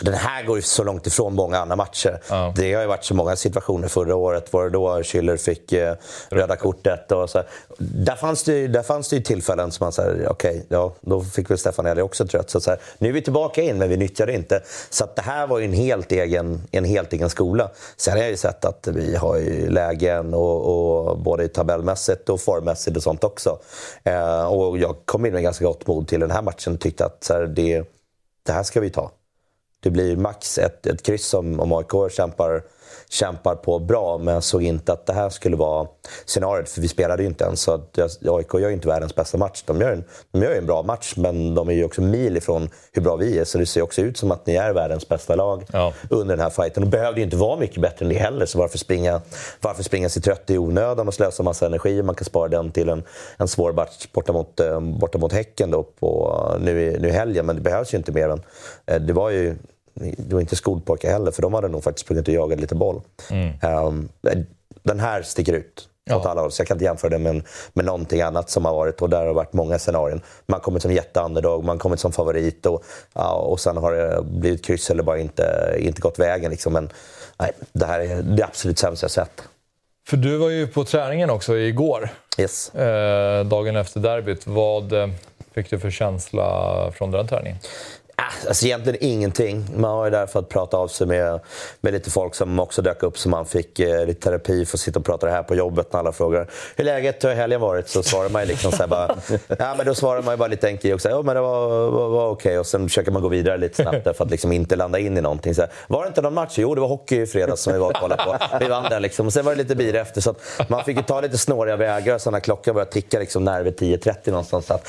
Den 0.01 0.15
här 0.15 0.43
går 0.45 0.57
ju 0.57 0.63
så 0.63 0.85
långt 0.85 1.07
ifrån 1.07 1.35
många 1.35 1.59
andra 1.59 1.77
matcher. 1.77 2.21
Ja. 2.29 2.53
Det 2.57 2.75
har 2.75 2.81
ju 2.83 2.87
varit 2.89 3.05
så 3.05 3.15
många 3.15 3.37
situationer 3.37 3.89
förra 3.89 4.17
året. 4.17 4.53
Var 4.53 4.65
det 4.65 4.71
då 4.71 4.99
Schüller 5.03 5.37
fick 5.37 5.73
eh, 5.73 5.95
röda 6.29 6.57
kortet? 6.57 7.13
Och 7.13 7.31
så. 7.31 7.43
Där, 7.79 8.17
fanns 8.17 8.43
det, 8.45 8.53
ju- 8.53 8.69
där 8.69 8.83
fanns 8.83 9.09
det 9.09 9.21
tillfällen 9.21 9.73
som 9.73 9.85
man 9.85 9.93
säger, 9.93 10.29
okej, 10.33 10.67
ja, 10.69 10.95
då 11.01 11.21
fick 11.21 11.51
väl 11.51 11.59
Stefan 11.59 11.87
Elli 11.87 12.03
också 12.03 12.27
trött. 12.27 12.51
Så, 12.51 12.61
så 12.61 12.71
här, 12.71 12.81
nu 12.99 13.09
är 13.09 13.13
vi 13.13 13.23
tillbaka 13.23 13.63
in, 13.63 13.79
men 13.79 13.89
vi 13.89 13.97
nyttjar 13.97 14.27
det 14.27 14.33
inte. 14.33 14.63
Så 14.91 15.07
det 15.17 15.23
här 15.23 15.47
var 15.47 15.59
ju 15.59 15.65
en 15.65 15.73
helt 15.73 16.13
egen, 16.13 16.63
en 16.71 16.85
helt 16.85 17.13
egen 17.13 17.31
skola. 17.31 17.71
Sen 17.97 18.13
har 18.13 18.21
jag 18.21 18.31
ju 18.31 18.37
sett 18.37 18.65
att 18.65 18.87
vi 18.87 19.17
har 19.17 19.37
ju 19.37 19.71
lägen, 19.71 20.35
och, 20.35 21.09
och 21.11 21.19
både 21.19 21.49
tabellmässigt 21.49 22.29
och 22.29 22.41
formmässigt 22.41 22.97
och 22.97 23.03
sånt 23.03 23.25
också. 23.25 23.59
Eh, 24.05 24.45
och 24.45 24.79
jag 24.79 24.97
kom 25.05 25.27
in 25.27 25.33
med 25.33 25.43
ganska 25.43 25.65
gott 25.65 25.87
mod 25.87 26.09
till 26.09 26.21
den 26.21 26.31
här 26.31 26.43
matchen 26.43 26.73
och 26.75 26.81
tyckte 26.81 27.05
att 27.05 27.25
så 27.25 27.33
här, 27.33 27.47
det, 27.47 27.83
det 28.47 28.53
här 28.53 28.63
ska 28.63 28.81
vi 28.81 28.91
ta. 28.91 29.11
Det 29.85 29.91
blir 29.91 30.17
max 30.17 30.59
ett, 30.59 30.87
ett 30.87 31.03
kryss 31.03 31.35
om, 31.35 31.61
om 31.61 31.73
AIK 31.73 32.13
kämpar, 32.17 32.63
kämpar 33.11 33.55
på 33.55 33.79
bra, 33.79 34.19
men 34.19 34.35
jag 34.35 34.43
såg 34.45 34.63
inte 34.63 34.93
att 34.93 35.07
det 35.07 35.13
här 35.13 35.31
skulle 35.31 35.57
vara 35.57 35.87
scenariot, 36.27 36.69
för 36.69 36.81
vi 36.81 36.89
spelade 36.89 37.23
ju 37.23 37.29
inte 37.29 37.45
ens. 37.45 37.61
Så 37.61 37.73
att 37.73 37.99
AIK 38.29 38.55
gör 38.55 38.69
ju 38.69 38.73
inte 38.73 38.89
världens 38.89 39.15
bästa 39.15 39.39
match. 39.39 39.63
De 39.67 39.81
gör, 39.81 39.93
en, 39.93 40.05
de 40.33 40.43
gör 40.43 40.51
en 40.55 40.67
bra 40.67 40.83
match, 40.83 41.15
men 41.17 41.55
de 41.55 41.69
är 41.69 41.73
ju 41.73 41.85
också 41.85 42.03
mil 42.03 42.37
ifrån 42.37 42.69
hur 42.93 43.03
bra 43.03 43.17
vi 43.17 43.39
är. 43.39 43.45
Så 43.45 43.59
det 43.59 43.67
ser 43.67 43.83
också 43.83 44.01
ut 44.03 44.17
som 44.17 44.31
att 44.31 44.47
ni 44.47 44.55
är 44.55 44.73
världens 44.73 45.09
bästa 45.09 45.35
lag 45.35 45.65
Ja. 45.73 45.93
under 46.11 46.37
den 46.37 46.43
här 46.43 46.51
fighten. 46.51 46.83
De 46.83 46.91
behövde 46.91 47.21
ju 47.21 47.25
inte 47.25 47.37
vara 47.37 47.57
mycket 47.61 47.81
bättre 47.83 48.05
än 48.05 48.09
det 48.09 48.19
heller, 48.19 48.47
så 48.47 48.59
varför 48.59 48.79
springa, 48.79 49.21
varför 49.61 49.83
springa 49.83 50.09
sig 50.09 50.23
trött 50.23 50.51
i 50.51 50.59
onödan 50.59 51.09
och 51.09 51.15
slösa 51.15 51.43
massa 51.43 51.67
energi? 51.67 52.03
Man 52.03 52.15
kan 52.15 52.25
spara 52.25 52.49
den 52.49 52.73
till 52.73 52.89
en, 52.89 53.03
en 53.37 53.49
svår 53.49 53.73
match 53.73 54.07
borta 54.13 54.33
mot, 54.33 54.61
eh, 54.61 54.81
borta 54.81 55.19
mot 55.19 55.33
Häcken 55.33 55.71
då 55.71 55.83
på, 55.83 56.41
nu, 56.61 56.83
i, 56.83 56.99
nu 57.01 57.09
i 57.09 57.13
helgen, 57.13 57.47
men 57.47 57.57
det 57.57 57.63
behövs 57.63 57.95
ju 57.95 57.99
inte 57.99 58.13
mer 58.13 58.29
än... 58.29 58.43
eh, 58.87 59.01
Det 59.01 59.13
var 59.13 59.31
ju 59.31 59.57
det 59.95 60.35
var 60.35 60.41
inte 60.41 60.57
skolpojkar 60.57 61.11
heller, 61.11 61.31
för 61.31 61.43
de 61.43 61.55
hade 61.55 61.69
nog 61.69 61.85
faktiskt 61.85 62.05
sprungit 62.07 62.29
och 62.29 62.35
jagat 62.35 62.61
lite 62.61 62.75
boll. 62.75 63.01
Ehm, 63.63 64.09
den 64.83 65.01
här 65.01 65.23
sticker 65.23 65.53
ut 65.53 65.89
Ja. 66.07 66.17
åt 66.17 66.27
alla 66.27 66.41
håll, 66.41 66.53
så 66.53 66.61
jag 66.61 66.69
kan 66.69 66.75
inte 66.75 66.85
jämföra 66.85 67.11
det 67.11 67.19
med, 67.19 67.43
med 67.73 67.85
någonting 67.85 68.21
annat 68.21 68.51
som 68.51 68.65
har 68.65 68.75
varit. 68.75 69.03
Och 69.03 69.11
där 69.11 69.19
har 69.19 69.27
det 69.27 69.33
varit 69.33 69.53
många 69.53 69.79
scenarion. 69.79 70.21
Man 70.47 70.55
har 70.59 70.63
kommit 70.65 70.83
som 70.83 70.93
jätteunderdog, 70.93 71.65
man 71.65 71.77
har 71.77 71.81
kommit 71.81 72.01
som 72.01 72.13
favorit 72.13 72.67
och, 72.67 72.85
ja, 73.13 73.33
och 73.33 73.61
sen 73.61 73.77
har 73.77 73.93
det 73.93 74.23
blivit 74.23 74.65
kryss 74.65 74.91
eller 74.91 75.03
bara 75.03 75.19
inte, 75.19 75.75
inte 75.79 76.01
gått 76.01 76.19
vägen. 76.19 76.51
Liksom. 76.51 76.73
Men 76.73 76.91
nej, 77.39 77.53
det 77.73 77.87
här 77.87 78.01
är 78.01 78.23
det 78.23 78.45
absolut 78.45 78.79
sämsta 78.79 79.05
jag 79.05 79.11
sett. 79.11 79.43
För 80.09 80.17
du 80.17 80.37
var 80.37 80.49
ju 80.51 80.67
på 80.67 80.85
träningen 80.85 81.31
också 81.31 81.57
igår, 81.57 82.09
Yes. 82.39 82.75
eh, 82.75 83.45
dagen 83.45 83.77
efter 83.77 84.01
derbyt. 84.01 84.47
Vad 84.47 84.93
eh, 84.93 85.09
fick 85.55 85.71
du 85.71 85.79
för 85.79 85.91
känsla 85.91 86.93
från 86.95 87.11
den 87.11 87.29
träningen? 87.29 87.59
Ah, 88.17 88.49
alltså 88.49 88.67
egentligen 88.67 88.99
ingenting. 89.01 89.67
Man 89.77 89.97
var 89.97 90.05
ju 90.05 90.11
där 90.11 90.27
för 90.27 90.39
att 90.41 90.49
prata 90.49 90.77
av 90.77 90.89
sig 90.89 91.07
med, 91.07 91.41
med 91.81 91.93
lite 91.93 92.11
folk 92.11 92.35
som 92.35 92.61
också 92.61 92.83
dök 92.83 93.03
upp 93.03 93.19
så 93.19 93.29
man 93.29 93.47
fick 93.47 93.79
eh, 93.79 94.07
lite 94.07 94.21
terapi 94.21 94.67
för 94.67 94.77
att 94.77 94.81
sitta 94.81 94.99
och 94.99 95.05
prata 95.05 95.27
det 95.27 95.33
här 95.33 95.43
på 95.43 95.55
jobbet 95.55 95.93
när 95.93 96.01
alla 96.01 96.13
frågar 96.13 96.51
hur 96.77 96.85
läget 96.85 97.25
hur 97.25 97.29
har 97.29 97.37
helgen 97.37 97.61
varit 97.61 97.89
så 97.89 98.03
svarar 98.03 98.29
man 98.29 98.43
ju 98.43 98.49
liksom 98.49 98.73
så 98.73 98.77
här 98.77 98.87
bara, 98.87 99.17
ja 99.59 99.75
men 99.77 99.87
då 99.87 99.95
svarar 99.95 100.23
man 100.23 100.35
ju 100.35 100.39
bara 100.39 100.49
lite 100.49 100.67
enkelt 100.67 100.95
och 100.95 101.01
säger, 101.01 101.17
ja 101.17 101.23
men 101.23 101.35
det 101.35 101.41
var, 101.41 101.91
var, 101.91 102.09
var 102.09 102.29
okej 102.29 102.59
och 102.59 102.67
sen 102.67 102.89
försöker 102.89 103.11
man 103.11 103.23
gå 103.23 103.29
vidare 103.29 103.57
lite 103.57 103.83
snabbt 103.83 104.05
där 104.05 104.13
för 104.13 104.25
att 104.25 104.31
liksom 104.31 104.53
inte 104.53 104.77
landa 104.77 104.99
in 104.99 105.19
i 105.19 105.21
någonting. 105.21 105.55
Så 105.55 105.61
här, 105.61 105.71
var 105.87 106.03
det 106.03 106.09
inte 106.09 106.23
någon 106.23 106.35
match? 106.35 106.55
Jo 106.57 106.75
det 106.75 106.81
var 106.81 106.89
hockey 106.89 107.21
i 107.21 107.27
fredags 107.27 107.63
som 107.63 107.73
vi 107.73 107.79
var 107.79 107.89
och 107.89 107.97
kollade 107.97 108.23
på. 108.23 108.39
Vi 108.61 108.69
vann 108.69 108.91
den 108.91 109.03
liksom. 109.03 109.27
Och 109.27 109.33
sen 109.33 109.45
var 109.45 109.53
det 109.53 109.59
lite 109.59 109.77
bira 109.77 110.01
efter 110.01 110.21
så 110.21 110.31
att 110.31 110.69
man 110.69 110.85
fick 110.85 110.97
ju 110.97 111.03
ta 111.03 111.21
lite 111.21 111.39
snåriga 111.39 111.77
vägar 111.77 112.19
så 112.19 112.31
när 112.31 112.41
klockan 112.41 112.75
började 112.75 112.93
ticka 112.93 113.19
liksom 113.19 113.45
när 113.45 113.63
vid 113.63 113.79
10.30 113.79 114.31
någonstans. 114.31 114.67
Så 114.67 114.75
att, 114.75 114.89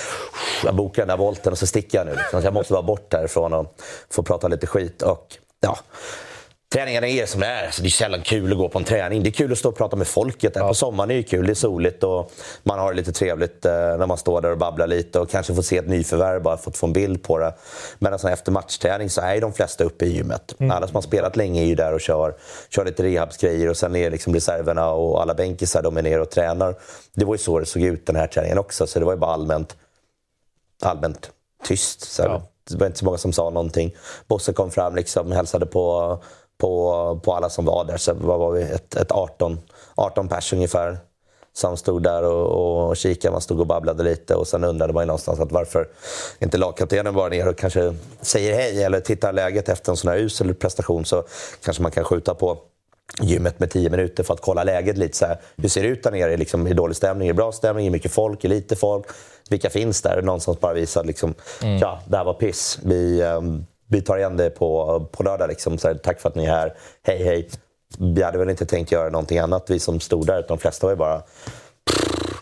jag 0.64 0.76
bokar 0.76 1.02
den 1.02 1.08
där 1.08 1.18
volten 1.18 1.52
och 1.52 1.58
så 1.58 1.68
sticker 1.68 1.98
jag 1.98 2.08
nu. 2.08 2.14
Liksom. 2.16 2.42
Så 2.42 2.48
jag 2.48 2.54
måste 2.54 2.74
vara 2.74 2.84
bort 2.84 3.14
härifrån 3.16 3.54
och 3.54 3.76
få 4.10 4.24
prata 4.24 4.48
lite 4.48 4.68
skit. 4.68 5.02
Och, 5.02 5.38
ja, 5.60 5.78
Träningarna 6.76 7.08
är 7.08 7.26
som 7.26 7.42
det 7.42 7.48
är. 7.48 7.72
Så 7.72 7.82
det 7.82 7.88
är 7.88 7.90
sällan 7.90 8.22
kul 8.22 8.52
att 8.52 8.58
gå 8.58 8.70
på 8.70 8.80
en 8.80 8.86
träning. 8.86 9.24
Det 9.24 9.30
är 9.30 9.32
kul 9.32 9.52
att 9.52 9.58
stå 9.58 9.70
och 9.70 9.78
prata 9.78 9.96
med 9.96 10.08
folket. 10.08 10.54
Där. 10.54 10.68
På 10.68 10.74
sommaren 10.74 11.12
är 11.12 11.16
det 11.16 11.24
kul, 11.24 11.46
det 11.46 11.52
är 11.52 11.56
soligt 11.56 12.04
och 12.04 12.32
man 12.64 12.80
har 12.80 12.92
det 12.92 12.98
lite 12.98 13.12
trevligt 13.12 13.66
eh, 13.66 13.72
när 13.72 14.06
man 14.06 14.18
står 14.18 14.42
där 14.42 14.52
och 14.52 14.58
babblar 14.58 14.88
lite 14.88 15.20
och 15.20 15.30
kanske 15.30 15.56
får 15.56 15.62
se 15.62 15.78
ett 15.78 15.88
nyförvärv 15.88 16.42
bara 16.42 16.58
för 16.58 16.70
att 16.70 16.78
få 16.78 16.88
en 16.88 16.94
bild 16.94 17.24
på 17.24 17.38
det. 17.38 17.54
Men 18.00 18.14
alltså 18.14 18.30
efter 18.30 18.52
matchträning 18.52 19.10
så 19.10 19.22
är 19.22 19.42
de 19.42 19.54
flesta 19.54 19.84
uppe 19.84 20.06
i 20.06 20.16
gymmet. 20.16 20.56
Alla 20.72 20.88
som 20.88 20.96
har 20.96 21.02
spelat 21.02 21.36
länge 21.36 21.62
är 21.62 21.66
ju 21.66 21.76
där 21.76 21.94
och 21.94 22.02
kör, 22.02 22.36
kör 22.70 22.86
lite 22.86 23.04
rehabsgrejer 23.04 23.70
och 23.70 23.78
sen 23.78 23.96
är 23.96 24.12
liksom 24.12 24.34
reserverna 24.34 24.90
och 24.90 25.22
alla 25.22 25.34
bänkisar 25.34 25.82
de 25.84 25.98
är 25.98 26.02
ner 26.02 26.22
och 26.22 26.30
tränar. 26.30 26.76
Det 27.14 27.26
var 27.26 27.34
ju 27.34 27.38
så 27.38 27.60
det 27.60 27.66
såg 27.66 27.82
ut 27.82 28.06
den 28.06 28.16
här 28.16 28.28
träningen 28.28 28.58
också, 28.58 28.88
så 28.88 29.00
det 29.00 29.06
var 29.06 29.14
ju 29.14 29.20
bara 29.20 29.34
allmänt 29.34 29.76
allmänt 30.82 31.32
tyst. 31.64 32.02
Så 32.02 32.22
här. 32.22 32.30
Ja. 32.30 32.42
Det 32.70 32.78
var 32.78 32.88
inte 32.88 33.00
så 33.00 33.06
många 33.06 33.18
som 33.18 33.34
sa 33.34 33.50
någonting. 33.50 33.96
Bosse 34.28 34.54
kom 34.54 34.72
fram 34.72 34.96
liksom 34.96 35.32
hälsade 35.32 35.66
på, 35.66 36.18
på, 36.58 37.20
på 37.24 37.34
alla 37.34 37.50
som 37.50 37.66
var 37.66 37.86
där. 37.86 37.98
Så 37.98 38.14
vad 38.14 38.40
var 38.40 38.52
vi? 38.52 38.62
Ett, 38.62 38.96
ett 38.96 39.12
18, 39.12 39.60
18 39.96 40.28
pers 40.28 40.54
ungefär 40.54 40.98
som 41.54 41.78
stod 41.78 42.04
där 42.04 42.24
och, 42.24 42.90
och 42.90 42.98
kikade. 42.98 43.32
Man 43.32 43.42
stod 43.42 43.60
och 43.60 43.68
babblade 43.68 44.04
lite 44.04 44.36
och 44.36 44.48
sen 44.48 44.64
undrade 44.64 44.94
man 44.94 45.04
ju 45.04 45.08
någonstans 45.08 45.40
att 45.40 45.52
varför 45.52 45.88
inte 46.40 46.58
lagkaptenen 46.58 47.14
bara 47.14 47.30
ner 47.30 47.48
och 47.48 47.58
kanske 47.58 47.96
säger 48.22 48.56
hej 48.56 48.84
eller 48.84 49.00
tittar 49.00 49.34
läget 49.34 49.70
efter 49.70 49.92
en 49.92 49.98
sån 49.98 50.12
här 50.12 50.18
usel 50.18 50.54
prestation 50.54 51.06
så 51.06 51.24
kanske 51.64 51.84
man 51.84 51.92
kan 51.92 52.04
skjuta 52.04 52.36
på 52.36 52.58
gymmet 53.22 53.60
med 53.60 53.72
10 53.72 53.90
minuter 53.90 54.24
för 54.24 54.34
att 54.34 54.42
kolla 54.42 54.64
läget 54.64 54.98
lite. 54.98 55.18
Så 55.18 55.26
här. 55.26 55.38
Hur 55.58 55.70
ser 55.70 55.84
det 55.84 55.88
ut 55.88 56.04
där 56.04 56.12
nere? 56.12 56.38
Liksom, 56.38 56.66
är 56.66 56.70
det 56.70 56.76
dålig 56.76 56.98
stämning? 56.98 57.28
Är 57.28 57.34
det 57.34 57.38
bra 57.38 57.52
stämning? 57.52 57.86
Är 57.86 57.90
det 57.90 57.96
mycket 57.96 58.12
folk? 58.12 58.46
Är 58.46 58.50
det 58.50 58.56
lite 58.56 58.76
folk? 58.76 59.06
Vilka 59.50 59.70
finns 59.70 60.02
där? 60.02 60.22
Någonstans 60.22 60.60
bara 60.60 60.74
visa 60.74 61.02
liksom, 61.02 61.34
ja, 61.82 62.02
det 62.08 62.18
här 62.18 62.24
var 62.24 62.34
piss. 62.34 62.80
Vi, 62.84 63.22
ehm, 63.22 63.66
vi 63.88 64.02
tar 64.02 64.18
igen 64.18 64.38
det 64.38 64.50
på, 64.50 65.00
på 65.12 65.24
lördag. 65.24 65.48
Liksom. 65.48 65.78
Så 65.78 65.88
här, 65.88 65.96
tack 65.96 66.22
för 66.22 66.30
att 66.30 66.36
ni 66.36 66.46
är 66.46 66.52
här. 66.52 66.74
Hej, 67.04 67.24
hej. 67.24 67.50
Vi 68.00 68.24
hade 68.24 68.38
väl 68.38 68.50
inte 68.50 68.66
tänkt 68.66 68.92
göra 68.92 69.10
någonting 69.10 69.40
annat, 69.40 69.70
vi 69.70 69.80
som 69.80 70.00
stod 70.00 70.28
där. 70.28 70.40
Utan 70.40 70.58
de 70.58 70.62
flesta 70.62 70.88
var 70.88 70.92
ju 70.92 70.98
bara 70.98 71.24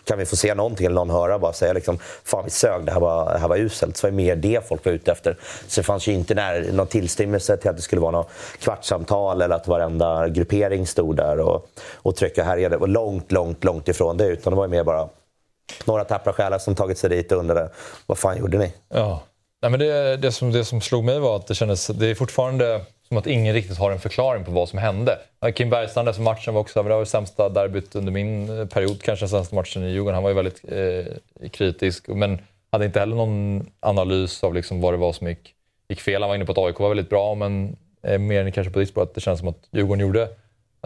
kan 0.04 0.18
vi 0.18 0.26
få 0.26 0.36
se 0.36 0.54
någonting 0.54 0.86
eller 0.86 0.96
någon 0.96 1.10
höra 1.10 1.38
bara 1.38 1.52
säga 1.52 1.72
liksom, 1.72 1.98
fan 2.24 2.44
vi 2.44 2.50
sög, 2.50 2.84
det 2.84 2.92
här 2.92 3.00
var, 3.00 3.32
det 3.32 3.38
här 3.38 3.48
var 3.48 3.56
uselt. 3.56 3.96
Så 3.96 4.06
var 4.06 4.10
det 4.10 4.16
mer 4.16 4.36
det 4.36 4.68
folk 4.68 4.84
var 4.84 4.92
ute 4.92 5.12
efter. 5.12 5.36
Så 5.68 5.80
det 5.80 5.84
fanns 5.84 6.06
ju 6.06 6.12
inte 6.12 6.34
när, 6.34 6.72
någon 6.72 6.86
tillstymmelse 6.86 7.56
till 7.56 7.70
att 7.70 7.76
det 7.76 7.82
skulle 7.82 8.00
vara 8.00 8.10
något 8.10 8.30
kvartssamtal 8.58 9.42
eller 9.42 9.54
att 9.54 9.68
varenda 9.68 10.28
gruppering 10.28 10.86
stod 10.86 11.16
där 11.16 11.40
och, 11.40 11.66
och 11.94 12.16
tryckte 12.16 12.42
här. 12.42 12.68
Det 12.68 12.76
var 12.76 12.86
långt, 12.86 13.32
långt, 13.32 13.64
långt 13.64 13.88
ifrån 13.88 14.16
det. 14.16 14.26
Utan 14.26 14.50
det 14.52 14.56
var 14.56 14.64
ju 14.64 14.70
mer 14.70 14.84
bara 14.84 15.08
några 15.84 16.04
tappra 16.04 16.32
själar 16.32 16.58
som 16.58 16.74
tagit 16.74 16.98
sig 16.98 17.10
dit 17.10 17.32
och 17.32 17.38
undrade 17.38 17.70
vad 18.06 18.18
fan 18.18 18.38
gjorde 18.38 18.58
ni? 18.58 18.72
Ja. 18.88 19.22
Nej, 19.62 19.70
men 19.70 19.80
det, 19.80 20.16
det, 20.16 20.32
som, 20.32 20.52
det 20.52 20.64
som 20.64 20.80
slog 20.80 21.04
mig 21.04 21.18
var 21.18 21.36
att 21.36 21.46
det 21.46 21.54
kändes, 21.54 21.86
det 21.86 22.06
är 22.06 22.14
fortfarande 22.14 22.80
som 23.08 23.16
att 23.16 23.26
ingen 23.26 23.54
riktigt 23.54 23.78
har 23.78 23.90
en 23.90 23.98
förklaring 23.98 24.44
på 24.44 24.50
vad 24.50 24.68
som 24.68 24.78
hände. 24.78 25.18
Kim 25.54 25.70
Bergstrand 25.70 26.08
efter 26.08 26.22
matchen 26.22 26.54
var 26.54 26.60
också, 26.60 26.82
det 26.82 26.88
var 26.88 27.00
det 27.00 27.06
sämsta 27.06 27.48
derbyt 27.48 27.94
under 27.94 28.12
min 28.12 28.58
eh, 28.58 28.66
period, 28.66 29.02
kanske 29.02 29.22
den 29.22 29.30
sämsta 29.30 29.56
matchen 29.56 29.84
i 29.84 29.90
Djurgården. 29.90 30.14
Han 30.14 30.22
var 30.22 30.30
ju 30.30 30.36
väldigt 30.36 30.60
eh, 30.68 31.48
kritisk, 31.50 32.08
men 32.08 32.38
hade 32.72 32.84
inte 32.84 33.00
heller 33.00 33.16
någon 33.16 33.66
analys 33.80 34.44
av 34.44 34.54
liksom 34.54 34.80
vad 34.80 34.92
det 34.92 34.98
var 34.98 35.12
som 35.12 35.28
gick, 35.28 35.54
gick 35.88 36.00
fel. 36.00 36.22
Han 36.22 36.28
var 36.28 36.36
inne 36.36 36.44
på 36.44 36.52
att 36.52 36.58
AIK 36.58 36.78
var 36.78 36.88
väldigt 36.88 37.10
bra, 37.10 37.34
men 37.34 37.76
eh, 38.02 38.18
mer 38.18 38.44
än 38.44 38.52
kanske 38.52 38.72
på 38.72 38.78
ditt 38.78 38.88
spår 38.88 39.02
att 39.02 39.14
det 39.14 39.20
känns 39.20 39.38
som 39.38 39.48
att 39.48 39.68
Djurgården 39.70 40.00
gjorde 40.00 40.28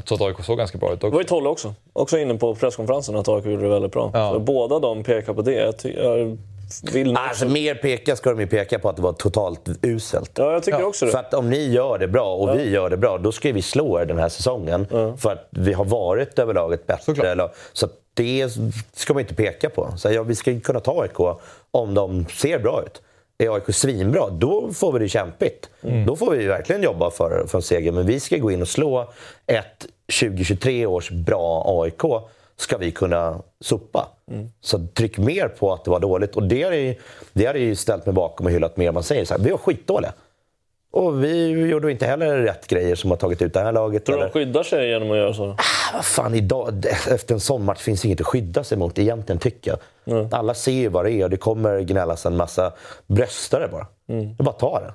så 0.04 0.14
att 0.14 0.20
AIK 0.20 0.44
såg 0.44 0.58
ganska 0.58 0.78
bra 0.78 0.92
ut. 0.92 1.00
Det 1.00 1.10
var 1.10 1.20
ju 1.20 1.24
Tolle 1.24 1.48
också. 1.48 1.74
Också 1.92 2.18
inne 2.18 2.34
på 2.34 2.54
presskonferensen 2.54 3.16
att 3.16 3.28
AIK 3.28 3.44
gjorde 3.44 3.62
det 3.62 3.68
väldigt 3.68 3.92
bra. 3.92 4.10
Ja. 4.14 4.38
Båda 4.38 4.78
de 4.78 5.02
pekar 5.02 5.34
på 5.34 5.42
det. 5.42 5.74
Jag, 5.82 6.38
vill 6.92 7.16
alltså, 7.16 7.48
mer 7.48 7.74
peka 7.74 8.16
ska 8.16 8.30
de 8.30 8.40
ju 8.40 8.46
peka 8.46 8.78
på 8.78 8.88
att 8.88 8.96
det 8.96 9.02
var 9.02 9.12
totalt 9.12 9.68
uselt. 9.82 10.30
Ja, 10.34 10.52
jag 10.52 10.62
tycker 10.62 10.80
ja. 10.80 10.86
också 10.86 11.06
det. 11.06 11.12
För 11.12 11.18
att 11.18 11.34
om 11.34 11.50
ni 11.50 11.68
gör 11.68 11.98
det 11.98 12.08
bra 12.08 12.34
och 12.34 12.48
ja. 12.48 12.52
vi 12.52 12.70
gör 12.70 12.90
det 12.90 12.96
bra, 12.96 13.18
då 13.18 13.32
ska 13.32 13.52
vi 13.52 13.62
slå 13.62 14.00
er 14.00 14.04
den 14.04 14.18
här 14.18 14.28
säsongen. 14.28 14.86
Ja. 14.90 15.16
För 15.16 15.32
att 15.32 15.48
vi 15.50 15.72
har 15.72 15.84
varit 15.84 16.38
överlag 16.38 16.72
ett 16.72 16.86
bättre 16.86 17.34
lag. 17.34 17.50
Så 17.72 17.88
det 18.14 18.52
ska 18.92 19.14
man 19.14 19.20
inte 19.20 19.34
peka 19.34 19.70
på. 19.70 19.92
Så 19.96 20.12
ja, 20.12 20.22
vi 20.22 20.34
ska 20.34 20.60
kunna 20.60 20.80
ta 20.80 21.02
AIK 21.02 21.38
om 21.70 21.94
de 21.94 22.26
ser 22.26 22.58
bra 22.58 22.82
ut. 22.86 23.02
Är 23.38 23.54
AIK 23.54 23.74
svinbra, 23.74 24.30
då 24.30 24.72
får 24.72 24.92
vi 24.92 24.98
det 24.98 25.08
kämpigt. 25.08 25.70
Mm. 25.82 26.06
Då 26.06 26.16
får 26.16 26.30
vi 26.30 26.46
verkligen 26.46 26.82
jobba 26.82 27.10
för, 27.10 27.46
för 27.46 27.58
en 27.58 27.62
seger. 27.62 27.92
Men 27.92 28.06
vi 28.06 28.20
ska 28.20 28.36
gå 28.36 28.50
in 28.50 28.62
och 28.62 28.68
slå 28.68 29.12
ett 29.46 29.86
2023 30.20 30.86
års 30.86 31.10
bra 31.10 31.64
AIK 31.82 32.02
ska 32.60 32.76
vi 32.76 32.90
kunna 32.90 33.42
sopa. 33.60 34.08
Mm. 34.30 34.48
Så 34.60 34.86
tryck 34.94 35.18
mer 35.18 35.48
på 35.48 35.72
att 35.72 35.84
det 35.84 35.90
var 35.90 36.00
dåligt. 36.00 36.36
Och 36.36 36.42
det 36.42 36.62
har 36.62 36.72
ju, 36.72 36.94
det 37.32 37.46
har 37.46 37.54
ju 37.54 37.76
ställt 37.76 38.06
mig 38.06 38.12
bakom 38.12 38.46
och 38.46 38.52
hyllat 38.52 38.76
mer. 38.76 38.92
Man 38.92 39.02
säger 39.02 39.24
så 39.24 39.34
här, 39.34 39.40
vi 39.40 39.50
var 39.50 39.58
skitdåliga. 39.58 40.12
Och 40.90 41.24
vi 41.24 41.48
gjorde 41.48 41.90
inte 41.90 42.06
heller 42.06 42.38
rätt 42.38 42.66
grejer 42.66 42.94
som 42.94 43.10
har 43.10 43.16
tagit 43.16 43.42
ut 43.42 43.54
det 43.54 43.60
här 43.60 43.72
laget. 43.72 44.04
Tror 44.04 44.16
du 44.16 44.22
de 44.22 44.30
skyddar 44.30 44.62
sig 44.62 44.88
genom 44.88 45.10
att 45.10 45.16
göra 45.16 45.34
så? 45.34 45.44
Ah, 45.44 45.94
vad 45.94 46.04
fan, 46.04 46.34
idag, 46.34 46.86
efter 47.08 47.34
en 47.34 47.40
sån 47.40 47.64
match 47.64 47.80
finns 47.80 48.04
inget 48.04 48.20
att 48.20 48.26
skydda 48.26 48.64
sig 48.64 48.78
mot 48.78 48.98
egentligen, 48.98 49.38
tycker 49.38 49.70
jag. 49.70 50.16
Mm. 50.16 50.28
Alla 50.32 50.54
ser 50.54 50.72
ju 50.72 50.88
vad 50.88 51.04
det 51.04 51.12
är 51.12 51.24
och 51.24 51.30
det 51.30 51.36
kommer 51.36 51.80
gnällas 51.80 52.26
en 52.26 52.36
massa 52.36 52.72
bröstare 53.06 53.68
bara. 53.68 53.86
Mm. 54.08 54.36
Det 54.36 54.42
bara 54.42 54.54
ta 54.54 54.80
det. 54.80 54.94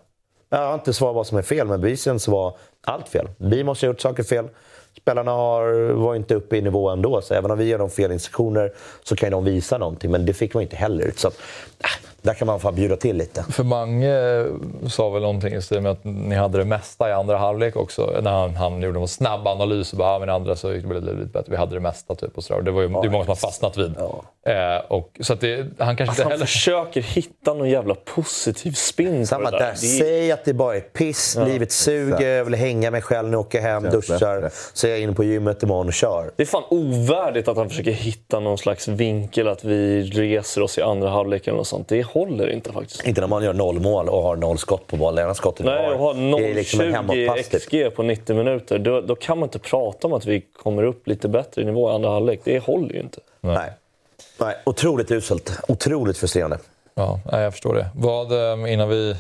Jag 0.50 0.68
har 0.68 0.74
inte 0.74 0.94
svarat 0.94 1.16
vad 1.16 1.28
som 1.28 1.38
är 1.38 1.42
fel, 1.42 1.68
men 1.68 1.82
bevisligen 1.82 2.20
så 2.20 2.32
var 2.32 2.58
allt 2.82 3.10
fel. 3.10 3.30
Vi 3.38 3.64
måste 3.64 3.86
ha 3.86 3.92
gjort 3.92 4.02
saker 4.02 4.24
fel 4.24 4.46
spelarna 4.98 5.32
har, 5.32 5.94
var 5.94 6.16
inte 6.16 6.36
uppe 6.36 6.58
i 6.58 6.62
nivå 6.62 6.90
ändå. 6.90 7.22
Så 7.22 7.34
även 7.34 7.52
om 7.52 7.58
vi 7.58 7.66
ger 7.66 7.78
dem 7.78 7.90
fel 7.90 8.12
instruktioner 8.12 8.72
så 9.04 9.16
kan 9.16 9.32
de 9.32 9.44
visa 9.44 9.78
någonting. 9.78 10.12
Men 10.12 10.26
det 10.26 10.34
fick 10.34 10.54
man 10.54 10.64
inte 10.64 10.76
heller. 10.76 11.12
Så 11.16 11.28
äh, 11.28 11.34
där 12.24 12.34
kan 12.34 12.46
man 12.46 12.60
få 12.60 12.72
bjuda 12.72 12.96
till 12.96 13.18
lite. 13.18 13.46
För 13.50 13.64
Mange 13.64 14.46
sa 14.88 15.10
väl 15.10 15.22
någonting 15.22 15.54
i 15.54 15.62
stil 15.62 15.82
med 15.82 15.92
att 15.92 16.04
ni 16.04 16.36
hade 16.36 16.58
det 16.58 16.66
mesta 16.66 17.10
i 17.10 17.12
andra 17.14 17.38
halvlek 17.38 17.76
också. 17.76 18.20
När 18.22 18.32
han, 18.32 18.56
han 18.56 18.82
gjorde 18.82 19.00
en 19.00 19.08
snabb 19.08 19.48
analys 19.48 19.92
och 19.92 19.98
bara, 19.98 20.10
ah, 20.10 20.20
men 20.20 20.30
andra 20.30 20.56
så 20.56 20.74
gick 20.74 20.86
det 20.88 21.00
lite 21.00 21.14
bättre. 21.14 21.52
Vi 21.52 21.58
hade 21.58 21.76
det 21.76 21.80
mesta 21.80 22.16
typ. 22.16 22.38
Och 22.38 22.44
så 22.44 22.62
Det 22.62 22.72
var 22.72 22.82
ju 22.82 22.92
ja, 22.92 23.02
det 23.02 23.08
är 23.08 23.12
många 23.12 23.24
som 23.24 23.30
har 23.30 23.36
fastnat 23.36 23.78
vid. 23.78 23.94
Ja. 23.98 24.24
Eh, 24.52 24.82
och, 24.88 25.10
så 25.20 25.34
att 25.34 25.42
det, 25.42 25.58
han 25.58 25.96
kanske 25.96 26.04
alltså, 26.04 26.12
inte 26.12 26.24
heller... 26.24 26.38
Han 26.38 26.48
försöker 26.48 27.02
hitta 27.02 27.54
någon 27.54 27.70
jävla 27.70 27.96
positiv 27.96 28.72
spin 28.72 29.28
Samma 29.28 29.52
där. 29.52 29.60
där. 29.60 29.74
Säg 29.74 30.32
att 30.32 30.46
det 30.46 30.54
bara 30.54 30.76
är 30.76 30.82
piss, 30.82 31.36
ja. 31.40 31.46
livet 31.46 31.72
suger, 31.72 32.30
jag 32.30 32.46
vill 32.46 32.56
hänga 32.56 32.92
mig 32.92 33.02
själv 33.02 33.28
när 33.28 33.34
jag 33.34 33.42
åker 33.42 33.62
hem, 33.62 33.84
duschar. 33.84 34.52
Så 34.74 34.88
är 34.88 34.92
jag 34.92 35.00
inne 35.00 35.14
på 35.14 35.24
gymmet 35.24 35.64
imorgon 35.64 35.88
och 35.88 35.94
kör. 35.94 36.32
Det 36.36 36.44
är 36.44 36.48
fan 36.48 36.64
ovärdigt 36.70 37.48
att 37.48 37.58
han 37.58 37.70
försöker 37.70 37.92
hitta 37.92 38.40
någon 38.40 38.58
slags 38.58 38.88
vinkel, 38.88 39.48
att 39.48 39.64
vi 39.64 40.02
reser 40.02 40.62
oss 40.62 40.78
i 40.78 40.82
andra 40.82 41.10
halvlek 41.10 41.48
eller 41.48 41.58
något 41.58 41.68
sånt. 41.68 41.88
Det 41.88 42.04
håller 42.14 42.50
inte 42.50 42.72
faktiskt. 42.72 43.08
Inte 43.08 43.22
när 43.22 43.28
man 43.28 43.44
gör 43.44 43.54
noll 43.54 43.80
mål 43.80 44.10
och 44.10 44.22
har 44.22 44.36
noll 44.36 44.58
skott 44.58 44.88
på 44.88 44.98
bollen. 44.98 45.24
Ena 45.24 45.34
skottet 45.34 45.66
Nej, 45.66 45.90
och 45.90 46.00
har 46.00 46.14
0,20 46.14 46.54
liksom 46.54 47.60
XG 47.60 47.96
på 47.96 48.04
90 48.04 48.36
minuter. 48.36 48.80
Då, 48.80 49.02
då, 49.02 49.16
kan 49.16 49.40
man 49.40 49.48
inte 49.48 49.60
prata 49.60 50.08
om 50.08 50.14
att 50.14 50.26
vi 50.26 50.42
kommer 50.42 50.84
upp 50.84 51.08
lite 51.08 51.28
bättre 51.28 51.62
i 51.62 51.66
nivå 51.66 51.92
i 51.92 51.94
andra 51.94 52.10
halvlek. 52.10 52.40
Det 52.44 52.60
håller 52.60 52.94
ju 52.94 53.00
inte. 53.00 53.20
Nej. 53.42 53.72
Nej. 54.40 54.56
Otroligt 54.64 55.12
uselt. 55.12 55.60
Otroligt 55.68 56.18
frustrerande. 56.18 56.60
Ja, 56.96 57.20
jag 57.32 57.54
förstår 57.54 57.76
det. 57.76 57.88
Vad, 57.96 58.32
eh, 58.32 58.74
innan 58.74 58.90
vi 58.90 59.16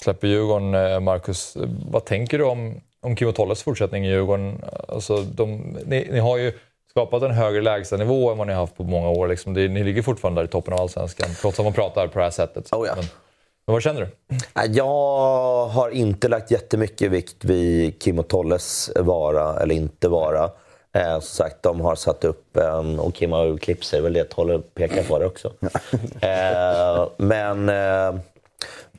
släpper 0.00 0.28
Djurgården, 0.28 0.74
eh, 0.74 1.00
Marcus, 1.00 1.56
vad 1.90 2.04
tänker 2.04 2.38
du 2.38 2.44
om, 2.44 2.80
om 3.00 3.16
Kim 3.16 3.28
och 3.28 3.34
Tolles 3.34 3.62
fortsättning 3.62 4.06
i 4.06 4.08
Djurgården? 4.08 4.64
Alltså, 4.88 5.16
de, 5.16 5.76
ni, 5.86 6.08
ni 6.12 6.18
har 6.18 6.36
ju 6.36 6.52
skapat 6.96 7.22
en 7.22 7.30
högre 7.30 7.62
lägstanivå 7.62 8.30
än 8.30 8.38
vad 8.38 8.46
ni 8.46 8.52
har 8.52 8.60
haft 8.60 8.76
på 8.76 8.84
många 8.84 9.08
år. 9.08 9.28
Liksom. 9.28 9.54
Det, 9.54 9.68
ni 9.68 9.84
ligger 9.84 10.02
fortfarande 10.02 10.40
där 10.40 10.46
i 10.46 10.50
toppen 10.50 10.74
av 10.74 10.80
allsvenskan, 10.80 11.28
trots 11.40 11.58
att 11.58 11.64
man 11.64 11.72
pratar 11.72 12.06
på 12.06 12.18
det 12.18 12.24
här 12.24 12.30
sättet. 12.30 12.72
Oh 12.72 12.86
ja. 12.86 12.92
men, 12.96 13.04
men 13.66 13.72
vad 13.72 13.82
känner 13.82 14.00
du? 14.00 14.08
Jag 14.74 15.66
har 15.66 15.90
inte 15.90 16.28
lagt 16.28 16.50
jättemycket 16.50 17.10
vikt 17.10 17.44
vid 17.44 18.02
Kim 18.02 18.18
och 18.18 18.28
Tolles 18.28 18.90
vara 18.96 19.60
eller 19.60 19.74
inte 19.74 20.08
vara. 20.08 20.50
Eh, 20.94 21.12
som 21.12 21.20
sagt, 21.20 21.62
de 21.62 21.80
har 21.80 21.94
satt 21.94 22.24
upp 22.24 22.56
en, 22.56 22.98
och 22.98 23.14
Kim 23.14 23.32
har 23.32 23.58
klippt 23.58 23.84
sig, 23.84 24.00
väl 24.00 24.12
det 24.12 24.24
Tolle 24.24 24.58
pekar 24.74 25.02
på 25.02 25.18
det 25.18 25.26
också. 25.26 25.52
eh, 26.20 27.08
men 27.16 27.68
eh, 27.68 28.20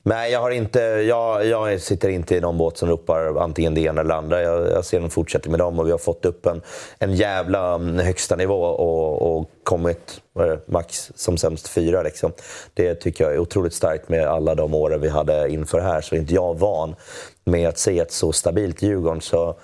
Nej, 0.08 0.32
jag, 0.32 0.40
har 0.40 0.52
inte, 0.52 0.80
jag, 0.80 1.46
jag 1.46 1.82
sitter 1.82 2.10
inte 2.10 2.36
i 2.36 2.42
någon 2.42 2.58
båt 2.58 2.78
som 2.78 2.90
ropar 2.90 3.44
antingen 3.44 3.74
det 3.74 3.82
ena 3.82 4.02
eller 4.02 4.10
det 4.10 4.16
andra. 4.16 4.42
Jag, 4.42 4.72
jag 4.72 4.86
ser 4.86 5.00
dem 5.00 5.10
fortsätta 5.10 5.50
med 5.50 5.60
dem 5.60 5.80
och 5.80 5.88
vi 5.88 5.92
har 5.92 5.98
fått 5.98 6.26
upp 6.26 6.46
en, 6.46 6.62
en 7.00 7.16
jävla 7.16 7.74
mm, 7.76 8.00
högsta 8.00 8.36
nivå 8.36 8.64
och, 8.64 9.38
och 9.38 9.50
kommit 9.64 10.22
det, 10.34 10.60
max 10.66 11.12
som 11.16 11.38
sämst 11.38 11.68
fyra. 11.68 12.04
Liksom. 12.04 12.32
Det 12.74 12.96
tycker 12.96 13.24
jag 13.24 13.34
är 13.34 13.40
otroligt 13.40 13.74
starkt 13.74 14.10
med 14.10 14.28
alla 14.28 14.56
de 14.56 14.74
åren 14.74 15.02
vi 15.02 15.10
hade 15.10 15.50
inför 15.50 15.80
här. 15.80 16.02
Så 16.02 16.16
är 16.16 16.20
inte 16.20 16.34
jag 16.34 16.60
van 16.60 16.96
med 17.48 17.70
att 17.70 17.78
se 17.78 18.00
ett 18.00 18.12
så 18.12 18.32
stabilt 18.32 18.82
Djurgården. 18.82 19.22
Så 19.22 19.56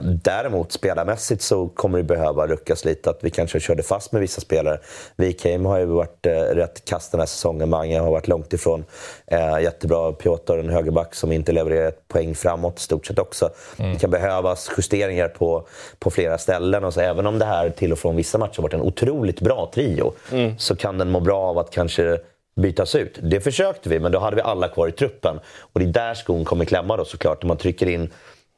Däremot 0.00 0.72
spelarmässigt 0.72 1.42
så 1.42 1.68
kommer 1.68 1.98
det 1.98 2.04
behöva 2.04 2.46
ruckas 2.46 2.84
lite. 2.84 3.10
Att 3.10 3.18
vi 3.20 3.30
kanske 3.30 3.60
körde 3.60 3.82
fast 3.82 4.12
med 4.12 4.20
vissa 4.20 4.40
spelare. 4.40 4.78
Wikheim 5.16 5.66
har 5.66 5.78
ju 5.78 5.84
varit 5.86 6.26
eh, 6.26 6.32
rätt 6.32 6.84
kast 6.84 7.10
den 7.10 7.20
här 7.20 7.26
säsongen. 7.26 7.70
Mange 7.70 7.98
har 7.98 8.10
varit 8.10 8.28
långt 8.28 8.52
ifrån 8.52 8.84
eh, 9.26 9.60
jättebra. 9.62 10.12
Piotr, 10.12 10.58
en 10.58 10.68
högerback 10.68 11.14
som 11.14 11.32
inte 11.32 11.52
levererar 11.52 11.88
ett 11.88 12.08
poäng 12.08 12.34
framåt 12.34 12.78
i 12.78 12.82
stort 12.82 13.06
sett 13.06 13.18
också. 13.18 13.50
Mm. 13.78 13.92
Det 13.92 13.98
kan 13.98 14.10
behövas 14.10 14.70
justeringar 14.76 15.28
på, 15.28 15.66
på 15.98 16.10
flera 16.10 16.38
ställen. 16.38 16.84
Och 16.84 16.94
så, 16.94 17.00
även 17.00 17.26
om 17.26 17.38
det 17.38 17.44
här 17.44 17.70
till 17.70 17.92
och 17.92 17.98
från 17.98 18.16
vissa 18.16 18.38
matcher 18.38 18.56
har 18.56 18.62
varit 18.62 18.74
en 18.74 18.80
otroligt 18.80 19.40
bra 19.40 19.70
trio 19.74 20.12
mm. 20.32 20.58
så 20.58 20.76
kan 20.76 20.98
den 20.98 21.10
må 21.10 21.20
bra 21.20 21.38
av 21.38 21.58
att 21.58 21.70
kanske 21.70 22.18
bytas 22.54 22.94
ut. 22.94 23.18
Det 23.22 23.40
försökte 23.40 23.88
vi, 23.88 24.00
men 24.00 24.12
då 24.12 24.18
hade 24.18 24.36
vi 24.36 24.42
alla 24.42 24.68
kvar 24.68 24.88
i 24.88 24.92
truppen. 24.92 25.40
Och 25.58 25.80
det 25.80 25.86
är 25.86 25.92
där 25.92 26.14
skon 26.14 26.44
kommer 26.44 26.64
klämma 26.64 26.96
då 26.96 27.04
såklart. 27.04 27.42
När 27.42 27.48
man 27.48 27.56
trycker 27.56 27.88
in 27.88 28.10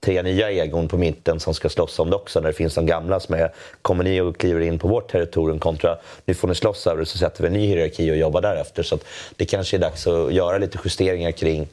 tre 0.04 0.22
nya 0.22 0.50
egon 0.50 0.88
på 0.88 0.96
mitten 0.96 1.40
som 1.40 1.54
ska 1.54 1.68
slåss 1.68 1.98
om 1.98 2.10
det 2.10 2.16
också 2.16 2.40
när 2.40 2.48
det 2.48 2.54
finns 2.54 2.74
de 2.74 2.86
gamla 2.86 3.20
som 3.20 3.34
är 3.34 3.52
kommer 3.82 4.04
ni 4.04 4.20
och 4.20 4.36
kliver 4.36 4.60
in 4.60 4.78
på 4.78 4.88
vårt 4.88 5.12
territorium 5.12 5.58
kontra 5.58 5.98
nu 6.24 6.34
får 6.34 6.48
ni 6.48 6.54
slåss 6.54 6.86
över 6.86 7.00
det 7.00 7.06
så 7.06 7.18
sätter 7.18 7.42
vi 7.42 7.46
en 7.46 7.52
ny 7.52 7.66
hierarki 7.66 8.12
och 8.12 8.16
jobbar 8.16 8.40
därefter. 8.40 8.82
Så 8.82 8.98
det 9.36 9.44
kanske 9.44 9.76
är 9.76 9.78
dags 9.78 10.06
att 10.06 10.32
göra 10.32 10.58
lite 10.58 10.78
justeringar 10.84 11.30
kring, 11.30 11.68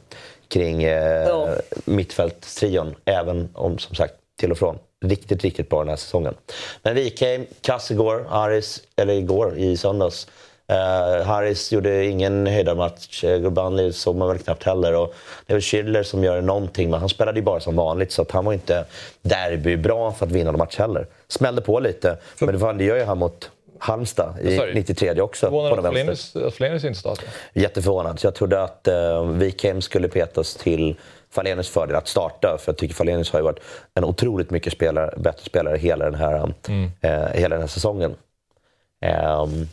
kring 0.48 0.82
eh, 0.82 1.28
ja. 1.28 1.48
mittfältstrion 1.84 2.94
även 3.04 3.48
om 3.54 3.78
som 3.78 3.94
sagt 3.96 4.14
till 4.40 4.52
och 4.52 4.58
från 4.58 4.78
riktigt, 5.04 5.42
riktigt 5.42 5.68
bra 5.68 5.78
den 5.78 5.88
här 5.88 5.96
säsongen. 5.96 6.34
Men 6.82 6.94
Wikheim, 6.94 7.46
kass 7.60 7.90
igår, 7.90 8.26
Aris, 8.30 8.82
eller 8.96 9.14
igår 9.14 9.58
i 9.58 9.76
söndags. 9.76 10.26
Uh, 10.72 11.24
Harris 11.24 11.72
gjorde 11.72 12.04
ingen 12.04 12.46
höjdarmatch. 12.46 13.24
Uh, 13.24 13.36
Gurbanli 13.38 13.92
såg 13.92 14.16
man 14.16 14.28
väl 14.28 14.38
knappt 14.38 14.62
heller. 14.62 14.94
Och 14.96 15.14
det 15.46 15.52
är 15.52 15.54
väl 15.54 15.62
Schiller 15.62 16.02
som 16.02 16.24
gör 16.24 16.40
någonting, 16.40 16.90
men 16.90 17.00
han 17.00 17.08
spelade 17.08 17.38
ju 17.38 17.44
bara 17.44 17.60
som 17.60 17.76
vanligt. 17.76 18.12
Så 18.12 18.22
att 18.22 18.30
han 18.30 18.44
var 18.44 18.52
inte 18.52 18.84
derbybra 19.22 20.12
för 20.12 20.26
att 20.26 20.32
vinna 20.32 20.50
någon 20.50 20.58
match 20.58 20.78
heller. 20.78 21.06
Smällde 21.28 21.62
på 21.62 21.80
lite, 21.80 22.16
för... 22.36 22.46
men 22.46 22.54
det, 22.54 22.60
var, 22.60 22.72
det 22.72 22.84
gör 22.84 22.96
ju 22.96 23.04
han 23.04 23.18
mot 23.18 23.50
Halmstad 23.78 24.34
i 24.42 24.56
Sorry. 24.56 24.74
93 24.74 25.20
också. 25.20 25.46
Förvånad 25.46 25.86
att 25.86 26.54
Flenius 26.54 26.84
inte 26.84 26.98
startade? 26.98 27.28
Jätteförvånad. 27.52 28.20
Så 28.20 28.26
jag 28.26 28.34
trodde 28.34 28.62
att 28.62 28.88
uh, 28.90 29.30
Wikheim 29.30 29.82
skulle 29.82 30.08
petas 30.08 30.54
till 30.54 30.96
Falenius 31.30 31.68
fördel 31.68 31.96
att 31.96 32.08
starta. 32.08 32.58
För 32.60 32.72
jag 32.72 32.78
tycker 32.78 32.94
Falenius 32.94 33.30
har 33.30 33.38
ju 33.38 33.44
varit 33.44 33.60
en 33.94 34.04
otroligt 34.04 34.50
mycket 34.50 34.72
spelare, 34.72 35.14
bättre 35.16 35.44
spelare 35.44 35.76
hela 35.76 36.04
den 36.04 36.14
här, 36.14 36.52
mm. 36.68 36.84
uh, 36.84 37.34
hela 37.34 37.48
den 37.48 37.60
här 37.60 37.68
säsongen. 37.68 38.14
Um, 39.42 39.68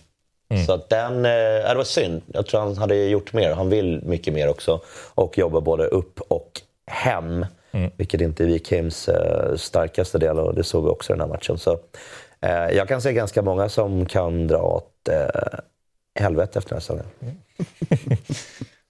Mm. 0.49 0.65
Så 0.65 0.73
att 0.73 0.89
den, 0.89 1.25
eh, 1.25 1.69
det 1.69 1.73
var 1.75 1.83
synd. 1.83 2.21
Jag 2.27 2.45
tror 2.45 2.59
han 2.59 2.77
hade 2.77 2.95
gjort 2.95 3.33
mer. 3.33 3.51
Han 3.51 3.69
vill 3.69 4.01
mycket 4.03 4.33
mer 4.33 4.49
också. 4.49 4.81
Och 5.15 5.37
jobbar 5.37 5.61
både 5.61 5.85
upp 5.85 6.21
och 6.27 6.61
hem. 6.87 7.45
Mm. 7.71 7.91
Vilket 7.97 8.21
inte 8.21 8.43
är 8.43 8.47
Wikheims 8.47 9.09
eh, 9.09 9.55
starkaste 9.55 10.17
del 10.17 10.39
och 10.39 10.55
det 10.55 10.63
såg 10.63 10.83
vi 10.83 10.89
också 10.89 11.13
i 11.13 11.15
den 11.17 11.21
här 11.21 11.27
matchen. 11.27 11.57
Så, 11.57 11.79
Eh, 12.41 12.77
jag 12.77 12.87
kan 12.87 13.01
se 13.01 13.13
ganska 13.13 13.41
många 13.41 13.69
som 13.69 14.05
kan 14.05 14.47
dra 14.47 14.61
åt 14.61 15.07
eh, 15.07 15.59
helvete 16.19 16.59
efter 16.59 16.69
den 16.69 16.75
här 16.75 16.81
säsongen. 16.81 17.05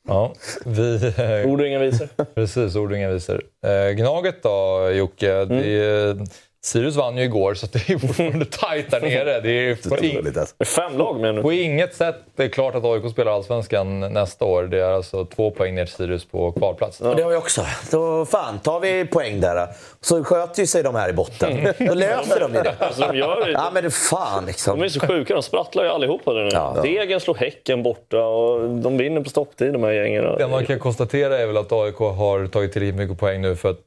Ja, 0.07 0.34
vi... 0.66 1.14
Ord 1.45 1.62
och 1.62 1.68
inga 1.68 1.80
visor. 1.80 2.07
Precis, 2.36 2.76
ord 2.76 2.91
och 2.91 2.97
inga 2.97 3.10
visor. 3.10 3.43
Eh, 3.66 3.91
Gnaget 3.91 4.43
då, 4.43 4.89
Jocke? 4.91 5.34
Mm. 5.34 5.47
Det 5.47 5.68
är, 5.68 6.18
Sirius 6.62 6.95
vann 6.95 7.18
ju 7.18 7.24
igår, 7.24 7.53
så 7.53 7.68
det 7.72 7.89
är 7.89 7.97
fortfarande 7.97 8.45
tajt 8.45 8.91
där 8.91 9.01
nere. 9.01 9.41
Det 9.41 9.51
är 9.51 9.89
på, 9.89 9.97
in, 10.05 10.28
alltså. 10.28 10.55
Det 10.57 10.64
är 10.64 10.66
fem 10.66 10.97
lag 10.97 11.20
med 11.20 11.36
nu. 11.36 11.41
på 11.41 11.53
inget 11.53 11.95
sätt 11.95 12.16
det 12.36 12.43
är 12.43 12.49
klart 12.49 12.76
att 12.76 12.84
AIK 12.84 13.12
spelar 13.12 13.32
Allsvenskan 13.32 13.99
nästa 13.99 14.45
år. 14.45 14.64
Det 14.64 14.80
är 14.80 14.91
alltså 14.91 15.26
två 15.26 15.51
poäng 15.51 15.76
ner 15.76 15.86
till 15.86 15.93
Sirius 15.95 16.26
på 16.26 16.51
kvalplats. 16.51 17.01
Och 17.01 17.16
Det 17.16 17.24
har 17.24 17.30
vi 17.30 17.36
också. 17.36 17.66
Då 17.91 18.26
fan, 18.26 18.60
tar 18.60 18.80
vi 18.80 19.05
poäng 19.05 19.41
där. 19.41 19.68
Så 20.01 20.24
sköter 20.24 20.60
ju 20.62 20.68
sig 20.68 20.84
de 20.84 20.95
här 20.95 21.10
i 21.10 21.14
botten. 21.14 21.74
Då 21.80 21.93
löser 21.93 22.39
de 22.39 22.53
ju 22.53 22.62
det. 22.62 22.76
Alltså, 22.80 23.01
de 23.01 23.18
gör 23.18 23.45
det. 23.45 23.51
Ja, 23.51 23.72
men 23.74 23.84
det 23.84 23.91
fan 23.91 24.45
liksom. 24.45 24.80
De 24.80 24.86
är 24.86 24.89
så 24.89 24.99
sjuka, 24.99 25.34
de 25.34 25.43
sprattlar 25.43 25.84
ju 25.84 25.89
allihopa 25.89 26.34
där 26.34 26.43
nu. 26.43 26.49
Ja. 26.53 26.78
Degen 26.84 27.20
slår 27.20 27.36
Häcken 27.36 27.84
borta 27.84 28.26
och 28.26 28.70
de 28.70 28.97
vinner 28.97 29.22
på 29.22 29.30
stopptid 29.30 29.74
de 29.74 29.84
här 29.84 29.91
gängen. 29.91 30.24
Det 30.38 30.47
man 30.47 30.66
kan 30.66 30.80
konstatera 30.80 31.38
är 31.38 31.47
väl 31.47 31.57
att 31.57 31.72
AIK 31.72 31.97
har 31.97 32.47
tagit 32.47 32.74
tillräckligt 32.74 32.95
mycket 32.95 33.20
poäng 33.20 33.41
nu 33.41 33.55
för 33.55 33.70
att 33.70 33.80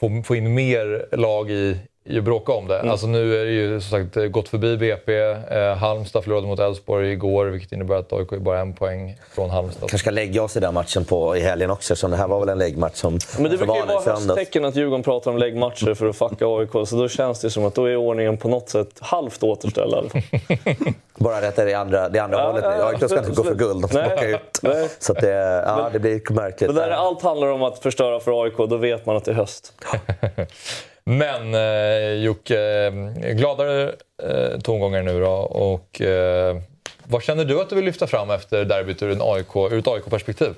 få, 0.00 0.22
få 0.26 0.36
in 0.36 0.54
mer 0.54 1.16
lag 1.16 1.50
i, 1.50 1.76
att 2.18 2.24
bråka 2.24 2.52
om 2.52 2.68
det. 2.68 2.78
Mm. 2.78 2.90
Alltså 2.90 3.06
nu 3.06 3.40
är 3.40 3.44
det 3.44 3.50
ju 3.50 3.80
som 3.80 3.90
sagt 3.90 4.32
gått 4.32 4.48
förbi 4.48 4.76
BP. 4.76 5.20
Eh, 5.20 5.76
Halmstad 5.76 6.24
förlorade 6.24 6.46
mot 6.46 6.58
Elfsborg 6.58 7.12
igår, 7.12 7.46
vilket 7.46 7.72
innebär 7.72 7.96
att 7.96 8.12
AIK 8.12 8.32
är 8.32 8.38
bara 8.38 8.60
en 8.60 8.72
poäng 8.72 9.18
från 9.34 9.50
Halmstad. 9.50 9.80
kanske 9.80 9.98
ska 9.98 10.10
lägga 10.10 10.42
oss 10.42 10.56
i 10.56 10.60
den 10.60 10.74
matchen 10.74 11.04
på, 11.04 11.36
i 11.36 11.40
helgen 11.40 11.70
också, 11.70 11.96
så 11.96 12.08
det 12.08 12.16
här 12.16 12.28
var 12.28 12.40
väl 12.40 12.48
en 12.48 12.58
läggmatch 12.58 12.96
som 12.96 13.18
Men 13.38 13.50
det 13.50 13.56
brukar 13.56 13.74
ju 13.74 13.86
vara 13.86 14.00
hösttecken 14.00 14.64
att 14.64 14.76
Djurgården 14.76 15.02
pratar 15.02 15.30
om 15.30 15.38
läggmatcher 15.38 15.94
för 15.94 16.06
att 16.06 16.16
fucka 16.16 16.46
AIK. 16.46 16.88
Så 16.88 16.96
då 16.96 17.08
känns 17.08 17.40
det 17.40 17.50
som 17.50 17.64
att 17.64 17.74
då 17.74 17.84
är 17.84 17.96
ordningen 17.96 18.36
på 18.36 18.48
något 18.48 18.68
sätt 18.68 18.98
halvt 19.00 19.42
återställd. 19.42 20.10
Bara 21.18 21.42
rätta 21.42 21.64
det 21.64 21.74
andra, 21.74 22.08
det 22.08 22.18
andra 22.18 22.38
Ja, 22.38 22.46
hållet 22.46 22.64
ja, 22.64 22.70
nu. 22.70 22.76
ja, 22.78 22.88
AIK 22.88 23.10
ska 23.10 23.18
inte 23.18 23.30
gå 23.30 23.44
för 23.44 23.54
guld, 23.54 23.82
de 23.82 23.88
ska 23.88 23.98
Nej. 23.98 24.12
åka 24.14 24.28
ut. 24.28 24.40
Nej. 24.62 24.88
Så 24.98 25.12
att 25.12 25.20
det, 25.20 25.62
ja, 25.66 25.90
det 25.92 25.98
blir 25.98 26.32
märkligt. 26.32 26.70
Men 26.70 26.76
där 26.76 26.90
allt 26.90 27.22
handlar 27.22 27.48
om 27.48 27.62
att 27.62 27.78
förstöra 27.78 28.20
för 28.20 28.44
AIK, 28.44 28.56
då 28.56 28.76
vet 28.76 29.06
man 29.06 29.16
att 29.16 29.24
det 29.24 29.30
är 29.30 29.34
höst. 29.34 29.72
Men 31.04 31.54
eh, 31.54 32.24
Jocke, 32.24 32.86
eh, 32.86 32.92
gladare 33.32 33.92
eh, 34.22 34.60
tongångar 34.60 35.02
nu 35.02 35.20
då. 35.20 35.32
Och, 35.32 36.00
eh, 36.00 36.56
vad 37.04 37.22
känner 37.22 37.44
du 37.44 37.60
att 37.60 37.68
du 37.68 37.76
vill 37.76 37.84
lyfta 37.84 38.06
fram 38.06 38.30
efter 38.30 38.64
derbyt 38.64 39.02
ur, 39.02 39.10
en 39.10 39.22
AIK, 39.22 39.56
ur 39.56 39.78
ett 39.78 39.88
AIK-perspektiv? 39.88 40.54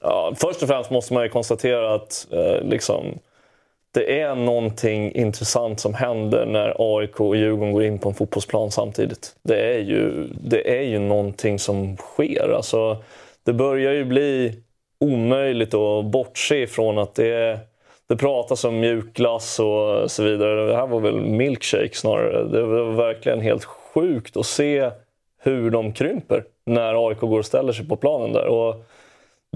Ja, 0.00 0.34
först 0.36 0.62
och 0.62 0.68
främst 0.68 0.90
måste 0.90 1.14
man 1.14 1.22
ju 1.22 1.28
konstatera 1.28 1.94
att 1.94 2.26
eh, 2.32 2.60
liksom, 2.62 3.18
det 3.94 4.20
är 4.20 4.34
någonting 4.34 5.12
intressant 5.12 5.80
som 5.80 5.94
händer 5.94 6.46
när 6.46 6.98
AIK 6.98 7.20
och 7.20 7.36
Djurgården 7.36 7.72
går 7.72 7.84
in 7.84 7.98
på 7.98 8.08
en 8.08 8.14
fotbollsplan 8.14 8.70
samtidigt. 8.70 9.36
Det 9.42 9.74
är 9.74 9.78
ju, 9.78 10.28
det 10.40 10.78
är 10.78 10.82
ju 10.82 10.98
någonting 10.98 11.58
som 11.58 11.96
sker. 11.96 12.52
Alltså, 12.56 12.96
det 13.44 13.52
börjar 13.52 13.92
ju 13.92 14.04
bli 14.04 14.62
omöjligt 15.00 15.74
att 15.74 16.04
bortse 16.04 16.56
ifrån 16.56 16.98
att 16.98 17.14
det 17.14 17.28
är 17.28 17.58
det 18.08 18.16
pratas 18.16 18.64
om 18.64 18.80
mjukglass 18.80 19.60
och 19.60 20.10
så 20.10 20.22
vidare. 20.22 20.66
Det 20.66 20.76
här 20.76 20.86
var 20.86 21.00
väl 21.00 21.20
milkshake 21.20 21.94
snarare. 21.94 22.44
Det 22.44 22.62
var 22.62 22.92
verkligen 22.92 23.40
helt 23.40 23.64
sjukt 23.64 24.36
att 24.36 24.46
se 24.46 24.90
hur 25.42 25.70
de 25.70 25.92
krymper 25.92 26.44
när 26.66 27.08
AIK 27.08 27.20
går 27.20 27.38
och 27.38 27.46
ställer 27.46 27.72
sig 27.72 27.88
på 27.88 27.96
planen 27.96 28.32
där. 28.32 28.46
Och 28.46 28.84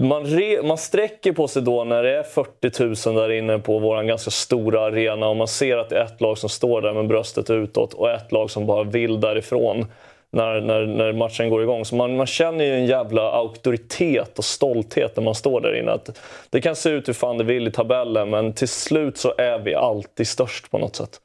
man, 0.01 0.25
re, 0.25 0.63
man 0.63 0.77
sträcker 0.77 1.31
på 1.31 1.47
sig 1.47 1.61
då 1.61 1.83
när 1.83 2.03
det 2.03 2.17
är 2.17 2.23
40 2.23 3.09
000 3.09 3.15
där 3.15 3.31
inne 3.31 3.59
på 3.59 3.79
vår 3.79 4.03
ganska 4.03 4.31
stora 4.31 4.81
arena 4.81 5.27
och 5.27 5.35
man 5.35 5.47
ser 5.47 5.77
att 5.77 5.89
det 5.89 5.97
är 5.97 6.05
ett 6.05 6.21
lag 6.21 6.37
som 6.37 6.49
står 6.49 6.81
där 6.81 6.93
med 6.93 7.07
bröstet 7.07 7.49
utåt 7.49 7.93
och 7.93 8.11
ett 8.11 8.31
lag 8.31 8.51
som 8.51 8.65
bara 8.65 8.83
vill 8.83 9.19
därifrån 9.19 9.85
när, 10.31 10.61
när, 10.61 10.85
när 10.85 11.13
matchen 11.13 11.49
går 11.49 11.63
igång. 11.63 11.85
Så 11.85 11.95
man, 11.95 12.17
man 12.17 12.25
känner 12.27 12.65
ju 12.65 12.73
en 12.73 12.85
jävla 12.85 13.31
auktoritet 13.31 14.37
och 14.37 14.45
stolthet 14.45 15.15
när 15.15 15.23
man 15.23 15.35
står 15.35 15.61
där 15.61 15.79
inne. 15.79 15.91
Att 15.91 16.19
det 16.49 16.61
kan 16.61 16.75
se 16.75 16.89
ut 16.89 17.07
hur 17.07 17.13
fan 17.13 17.37
det 17.37 17.43
vill 17.43 17.67
i 17.67 17.71
tabellen 17.71 18.29
men 18.29 18.53
till 18.53 18.67
slut 18.67 19.17
så 19.17 19.33
är 19.37 19.59
vi 19.59 19.75
alltid 19.75 20.27
störst 20.27 20.71
på 20.71 20.77
något 20.77 20.95
sätt. 20.95 21.21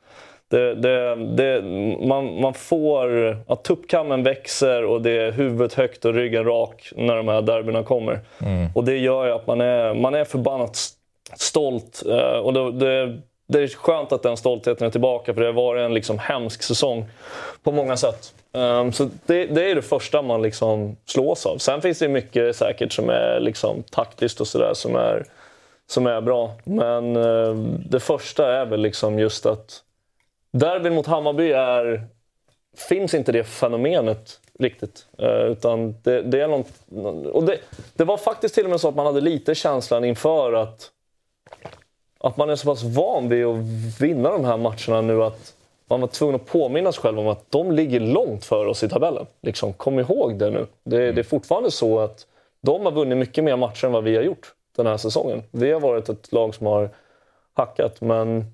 Det, 0.51 0.75
det, 0.75 1.17
det, 1.17 1.63
man, 2.07 2.41
man 2.41 2.55
får... 2.55 3.37
Att 3.49 3.65
tuppkammen 3.65 4.23
växer 4.23 4.85
och 4.85 5.03
det 5.03 5.11
är 5.11 5.33
huvudet 5.33 5.75
högt 5.75 6.05
och 6.05 6.15
ryggen 6.15 6.45
rak 6.45 6.93
när 6.97 7.17
de 7.17 7.29
här 7.29 7.43
derbyna 7.43 7.83
kommer. 7.83 8.21
Och 8.75 8.85
det 8.85 8.97
gör 8.97 9.27
ju 9.27 9.33
att 9.33 9.47
man 9.47 9.61
är, 9.61 9.95
man 9.95 10.15
är 10.15 10.25
förbannat 10.25 10.79
stolt. 11.37 12.03
eh, 12.09 12.39
Och 12.39 12.53
det, 12.53 12.73
det, 12.73 13.19
det 13.49 13.59
är 13.63 13.69
skönt 13.69 14.13
att 14.13 14.23
den 14.23 14.37
stoltheten 14.37 14.87
är 14.87 14.91
tillbaka 14.91 15.35
för 15.35 15.41
det 15.41 15.47
har 15.47 15.53
varit 15.53 15.81
en 15.83 15.95
liksom 15.95 16.19
hemsk 16.19 16.63
säsong 16.63 17.05
på 17.63 17.73
många 17.73 17.97
sätt. 17.97 18.35
Um, 18.57 18.93
så 18.93 19.09
det, 19.27 19.47
det 19.47 19.71
är 19.71 19.75
det 19.75 19.83
första 19.83 20.23
man 20.23 20.43
liksom 20.43 20.97
slås 21.05 21.47
av. 21.47 21.59
Sen 21.59 21.83
finns 21.83 21.99
det 21.99 22.09
mycket 22.09 22.57
säkert 22.57 22.93
som 22.93 23.11
är 23.11 23.41
liksom 23.41 23.83
taktiskt 23.83 24.41
och 24.41 24.47
sådär 24.47 24.75
som 24.75 24.97
är, 24.97 25.25
som 25.87 26.07
är 26.07 26.21
bra. 26.21 26.53
Men 26.65 27.17
uh, 27.17 27.55
det 27.91 28.01
första 28.01 28.53
är 28.53 28.67
väl 28.67 28.81
liksom 28.81 29.19
just 29.19 29.47
att 29.47 29.83
derbyn 30.53 30.95
mot 30.95 31.07
Hammarby 31.07 31.53
är, 31.53 32.07
finns 32.89 33.15
inte 33.15 33.33
det 33.33 33.45
fenomenet 33.45 34.41
riktigt. 34.59 35.07
Uh, 35.23 35.29
utan 35.29 35.95
det, 36.03 36.23
det 36.23 36.41
är 36.41 36.49
något, 36.49 36.73
och 37.33 37.45
det, 37.45 37.59
det 37.97 38.05
var 38.05 38.17
faktiskt 38.17 38.55
till 38.55 38.65
och 38.65 38.71
med 38.71 38.81
så 38.81 38.89
att 38.89 38.97
man 38.97 39.07
hade 39.07 39.21
lite 39.21 39.55
känslan 39.55 40.05
inför 40.05 40.53
att 40.53 40.91
att 42.19 42.37
man 42.37 42.51
är 42.51 42.57
så 42.57 42.67
pass 42.67 42.83
van 42.83 43.29
vid 43.29 43.45
att 43.45 43.57
vinna 44.01 44.31
de 44.31 44.45
här 44.45 44.57
matcherna 44.57 45.01
nu 45.01 45.23
att 45.23 45.56
man 45.89 46.01
var 46.01 46.09
tvungen 46.09 46.37
att 46.37 46.47
påminna 46.47 46.93
sig 46.93 47.03
själv 47.03 47.19
om 47.19 47.29
att 47.29 47.51
de 47.51 47.73
ligger 47.73 48.01
långt 48.01 48.45
för 48.45 48.67
oss 48.67 48.83
i 48.83 48.89
tabellen. 48.89 49.27
Liksom, 49.43 49.73
kom 49.73 49.99
ihåg 49.99 50.39
det 50.39 50.51
nu. 50.51 50.67
Det, 50.85 51.13
det 51.13 51.21
är 51.21 51.23
fortfarande 51.23 51.71
så 51.71 51.99
att 51.99 52.27
de 52.61 52.85
har 52.85 52.93
vunnit 52.93 53.19
mycket 53.19 53.45
mer 53.45 53.57
matcher 53.57 53.87
än 53.87 53.93
vad 53.93 54.05
vi 54.05 54.17
har 54.17 54.23
gjort 54.23 54.55
den 54.77 54.87
här 54.87 54.97
säsongen. 54.97 55.43
Vi 55.51 55.73
har 55.73 55.81
varit 55.81 56.09
ett 56.09 56.33
lag 56.33 56.55
som 56.55 56.67
har 56.67 56.91
hackat, 57.55 58.01
men 58.01 58.45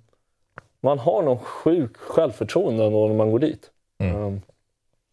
man 0.81 0.99
har 0.99 1.23
någon 1.23 1.39
sjuk 1.39 1.97
självförtroende 1.97 2.85
ändå 2.85 3.09
när 3.09 3.15
man 3.15 3.31
går 3.31 3.39
dit. 3.39 3.71
Um, 3.99 4.43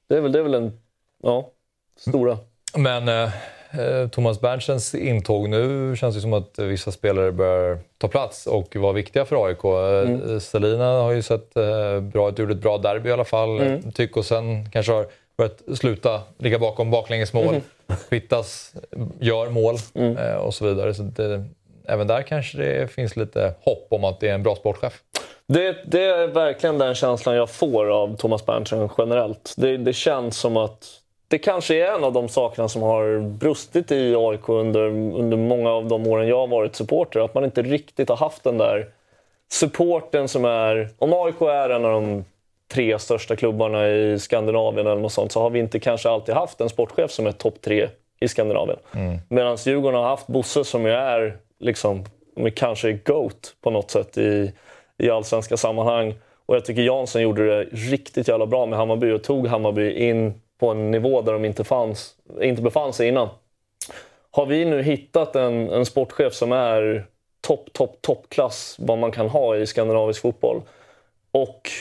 det, 0.08 0.16
är 0.16 0.22
väl, 0.22 0.32
det 0.32 0.40
är 0.40 0.44
väl 0.44 0.52
den 0.52 0.80
ja, 1.24 1.50
stora. 1.96 2.38
Men 2.78 3.08
eh, 3.08 3.30
Thomas 4.12 4.42
Berntsens 4.42 4.96
intåg 4.96 5.50
nu 5.50 5.96
känns 5.96 6.16
det 6.16 6.22
som 6.22 6.34
att 6.34 6.60
vissa 6.60 6.92
spelare 6.92 7.32
börjar 7.32 7.78
ta 7.98 8.08
plats 8.08 8.48
och 8.48 8.76
vara 8.76 8.94
viktiga 8.94 9.26
för 9.26 9.46
AIK. 9.46 9.64
Mm. 9.64 10.40
Selina 10.40 10.86
har 10.86 11.12
ju 11.12 11.22
sett 11.22 11.58
eh, 11.58 12.00
bra 12.00 12.30
ut, 12.30 12.40
gjorde 12.40 12.54
ett 12.54 12.62
bra 12.62 12.78
derby 12.78 13.10
i 13.10 13.12
alla 13.14 13.26
fall. 13.26 13.60
Mm. 13.60 13.92
Tyckosen 13.92 14.70
kanske 14.72 14.92
har 14.92 15.06
börjat 15.38 15.62
sluta 15.78 16.22
ligga 16.38 16.60
bakom 16.60 16.92
baklängesmål. 16.92 17.48
Mm. 17.48 17.62
Pittas 18.10 18.74
gör 19.20 19.50
mål 19.50 19.76
Mm. 19.94 20.18
eh, 20.18 20.36
och 20.36 20.54
så 20.54 20.66
vidare. 20.66 20.94
Så 20.94 21.04
det, 21.04 21.46
även 21.88 22.08
där 22.08 22.22
kanske 22.22 22.58
det 22.58 22.92
finns 22.92 23.16
lite 23.16 23.54
hopp 23.62 23.88
om 23.90 24.04
att 24.04 24.20
det 24.20 24.30
är 24.30 24.34
en 24.34 24.44
bra 24.44 24.56
sportchef. 24.56 25.02
Det, 25.48 25.78
det 25.86 26.04
är 26.04 26.28
verkligen 26.28 26.78
den 26.78 26.96
känslan 26.96 27.36
jag 27.36 27.50
får 27.50 27.90
av 27.90 28.16
Thomas 28.16 28.46
Berntsen 28.46 28.90
generellt. 28.98 29.54
Det, 29.58 29.78
det 29.78 29.94
känns 29.94 30.38
som 30.38 30.58
att 30.58 30.86
det 31.30 31.38
kanske 31.38 31.76
är 31.76 31.96
en 31.96 32.04
av 32.04 32.14
de 32.14 32.30
sakerna 32.30 32.70
som 32.70 32.82
har 32.82 33.20
brustit 33.20 33.92
i 33.92 34.16
AIK 34.16 34.50
under, 34.50 34.88
under 34.90 35.38
många 35.38 35.70
av 35.70 35.88
de 35.88 36.08
åren 36.08 36.28
jag 36.28 36.38
har 36.38 36.48
varit 36.48 36.76
supporter. 36.76 37.20
Att 37.20 37.34
man 37.34 37.46
inte 37.46 37.62
riktigt 37.62 38.10
har 38.10 38.16
haft 38.16 38.44
den 38.44 38.58
där 38.58 38.88
supporten 39.52 40.28
som 40.28 40.46
är... 40.46 40.90
Om 40.98 41.14
AIK 41.14 41.42
är 41.42 41.70
en 41.70 41.86
av 41.86 41.92
de 41.92 42.26
tre 42.74 43.00
största 43.00 43.36
klubbarna 43.36 43.90
i 43.90 44.20
Skandinavien 44.20 44.88
eller 44.88 45.02
något 45.02 45.14
sånt 45.14 45.32
så 45.32 45.42
har 45.42 45.50
vi 45.50 45.60
inte 45.60 45.80
kanske 45.80 46.10
alltid 46.10 46.36
haft 46.36 46.62
en 46.62 46.70
sportchef 46.70 47.12
som 47.12 47.28
är 47.28 47.32
topp 47.32 47.62
tre 47.62 47.90
i 48.20 48.28
Skandinavien. 48.28 48.80
Mm. 48.96 49.18
Medan 49.30 49.58
Djurgården 49.66 50.00
har 50.00 50.08
haft 50.08 50.28
Bosse 50.28 50.64
som 50.64 50.86
ju 50.86 50.92
är 50.92 51.38
liksom, 51.60 52.06
kanske 52.56 52.94
GOAT 52.94 53.56
på 53.62 53.72
något 53.72 53.92
sätt 53.92 54.18
i, 54.18 54.54
i 54.98 55.10
allsvenska 55.10 55.58
sammanhang. 55.58 56.14
Och 56.46 56.56
jag 56.56 56.66
tycker 56.66 56.82
Jansson 56.82 57.22
gjorde 57.22 57.46
det 57.48 57.64
riktigt 57.64 58.28
jävla 58.28 58.46
bra 58.46 58.66
med 58.66 58.80
Hammarby 58.80 59.12
och 59.12 59.24
tog 59.24 59.48
Hammarby 59.48 59.92
in 59.92 60.42
på 60.60 60.70
en 60.70 60.92
nivå 60.92 61.22
där 61.22 61.34
de 61.34 61.46
inte, 61.46 61.64
fanns, 61.64 62.16
inte 62.42 62.62
befann 62.62 62.94
sig 62.94 63.08
innan. 63.08 63.30
Har 64.32 64.46
vi 64.46 64.66
nu 64.66 64.82
hittat 64.82 65.36
en, 65.36 65.70
en 65.70 65.86
sportchef 65.86 66.34
som 66.34 66.52
är 66.52 67.06
topp, 67.42 67.74
topp, 67.74 67.98
toppklass 68.02 68.76
vad 68.80 68.98
man 68.98 69.12
kan 69.12 69.30
ha 69.30 69.58
i 69.58 69.68
skandinavisk 69.68 70.22
fotboll 70.22 70.62
och 71.32 71.72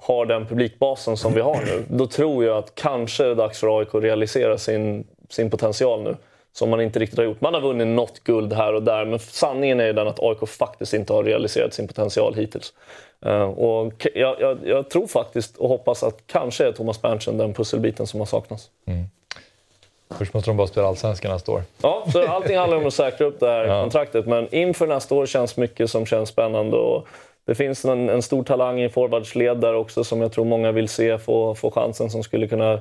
har 0.00 0.26
den 0.26 0.46
publikbasen 0.46 1.16
som 1.16 1.34
vi 1.34 1.40
har 1.40 1.60
nu, 1.66 1.84
då 1.88 2.06
tror 2.06 2.44
jag 2.44 2.58
att 2.58 2.74
kanske 2.74 3.24
är 3.24 3.28
det 3.28 3.34
dags 3.34 3.60
för 3.60 3.78
AIK 3.78 3.94
att 3.94 4.02
realisera 4.02 4.58
sin, 4.58 5.06
sin 5.28 5.50
potential 5.50 6.02
nu. 6.02 6.16
Som 6.52 6.70
man 6.70 6.80
inte 6.80 6.98
riktigt 6.98 7.18
har 7.18 7.24
gjort. 7.24 7.40
Man 7.40 7.54
har 7.54 7.60
vunnit 7.60 7.86
något 7.86 8.24
guld 8.24 8.52
här 8.52 8.74
och 8.74 8.82
där, 8.82 9.04
men 9.04 9.18
sanningen 9.18 9.80
är 9.80 9.86
ju 9.86 9.92
den 9.92 10.08
att 10.08 10.22
AIK 10.22 10.48
faktiskt 10.48 10.94
inte 10.94 11.12
har 11.12 11.24
realiserat 11.24 11.74
sin 11.74 11.88
potential 11.88 12.34
hittills. 12.34 12.72
Uh, 13.26 13.42
och 13.42 14.06
jag, 14.14 14.40
jag, 14.40 14.58
jag, 14.64 14.90
tror 14.90 15.06
faktiskt 15.06 15.56
och 15.56 15.68
hoppas 15.68 16.02
att 16.02 16.26
kanske 16.26 16.66
är 16.66 16.72
Thomas 16.72 17.02
Berntsen 17.02 17.38
den 17.38 17.54
pusselbiten 17.54 18.06
som 18.06 18.20
har 18.20 18.26
saknats. 18.26 18.70
Mm. 18.86 19.04
Först 20.18 20.34
måste 20.34 20.50
de 20.50 20.56
bara 20.56 20.66
spela 20.66 20.86
Allsvenskan 20.86 21.32
nästa 21.32 21.52
år. 21.52 21.62
Ja, 21.82 22.06
så 22.12 22.26
allting 22.28 22.58
handlar 22.58 22.76
om 22.76 22.86
att 22.86 22.94
säkra 22.94 23.26
upp 23.26 23.40
det 23.40 23.46
här 23.46 23.64
ja. 23.68 23.82
kontraktet. 23.82 24.26
Men 24.26 24.54
inför 24.54 24.86
nästa 24.86 25.14
år 25.14 25.26
känns 25.26 25.56
mycket 25.56 25.90
som 25.90 26.06
känns 26.06 26.28
spännande. 26.28 26.76
Och 26.76 27.06
det 27.44 27.54
finns 27.54 27.84
en, 27.84 28.08
en 28.08 28.22
stor 28.22 28.44
talang 28.44 28.80
i 28.80 28.88
forwardsled 28.88 29.56
där 29.56 29.74
också 29.74 30.04
som 30.04 30.20
jag 30.20 30.32
tror 30.32 30.44
många 30.44 30.72
vill 30.72 30.88
se 30.88 31.18
få, 31.18 31.54
få 31.54 31.70
chansen 31.70 32.10
som 32.10 32.22
skulle 32.22 32.48
kunna 32.48 32.80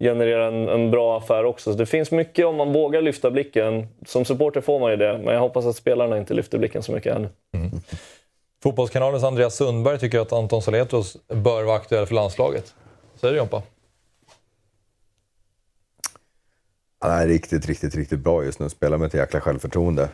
generera 0.00 0.46
en, 0.46 0.68
en 0.68 0.90
bra 0.90 1.18
affär 1.18 1.44
också. 1.44 1.72
Så 1.72 1.78
det 1.78 1.86
finns 1.86 2.10
mycket 2.10 2.46
om 2.46 2.56
man 2.56 2.72
vågar 2.72 3.02
lyfta 3.02 3.30
blicken. 3.30 3.88
Som 4.06 4.24
supporter 4.24 4.60
får 4.60 4.80
man 4.80 4.90
ju 4.90 4.96
det, 4.96 5.18
men 5.18 5.34
jag 5.34 5.40
hoppas 5.40 5.66
att 5.66 5.76
spelarna 5.76 6.18
inte 6.18 6.34
lyfter 6.34 6.58
blicken 6.58 6.82
så 6.82 6.92
mycket 6.92 7.16
ännu. 7.16 7.28
Mm. 7.54 7.70
Fotbollskanalens 8.62 9.24
Andreas 9.24 9.56
Sundberg 9.56 9.98
tycker 9.98 10.20
att 10.20 10.32
Anton 10.32 10.62
Saletros 10.62 11.16
bör 11.28 11.62
vara 11.62 11.76
aktuell 11.76 12.06
för 12.06 12.14
landslaget. 12.14 12.74
Säger 13.20 13.34
du 13.34 13.38
Jompa? 13.38 13.62
Han 16.98 17.10
är 17.10 17.26
riktigt, 17.26 17.66
riktigt, 17.66 17.94
riktigt 17.94 18.18
bra 18.20 18.44
just 18.44 18.60
nu. 18.60 18.68
Spelar 18.68 18.98
med 18.98 19.06
ett 19.06 19.14
jäkla 19.14 19.40
självförtroende. 19.40 20.08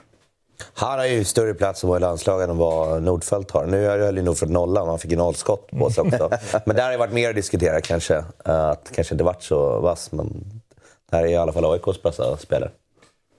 Han 0.74 0.98
har 0.98 1.06
ju 1.06 1.24
större 1.24 1.54
plats 1.54 1.84
att 1.84 1.88
vara 1.88 1.98
i 1.98 2.00
landslaget 2.00 2.48
än 2.48 2.56
vad 2.56 3.02
Nordfeldt 3.02 3.50
har. 3.50 3.66
Nu 3.66 3.86
höll 3.86 4.16
ju 4.16 4.22
Nordfeldt 4.22 4.52
nollan, 4.52 4.88
han 4.88 4.98
fick 4.98 5.10
ju 5.10 5.16
nollskott 5.16 5.70
på 5.70 5.90
sig 5.90 6.04
också. 6.04 6.30
men 6.64 6.76
där 6.76 6.84
har 6.84 6.90
det 6.90 6.96
varit 6.96 7.12
mer 7.12 7.30
att 7.30 7.36
diskutera 7.36 7.80
kanske. 7.80 8.24
Att 8.44 8.92
kanske 8.94 9.14
inte 9.14 9.24
varit 9.24 9.42
så 9.42 9.80
vass, 9.80 10.12
men 10.12 10.44
det 11.10 11.16
här 11.16 11.24
är 11.24 11.28
i 11.28 11.36
alla 11.36 11.52
fall 11.52 11.64
AIKs 11.64 12.02
bästa 12.02 12.36
spelare. 12.36 12.70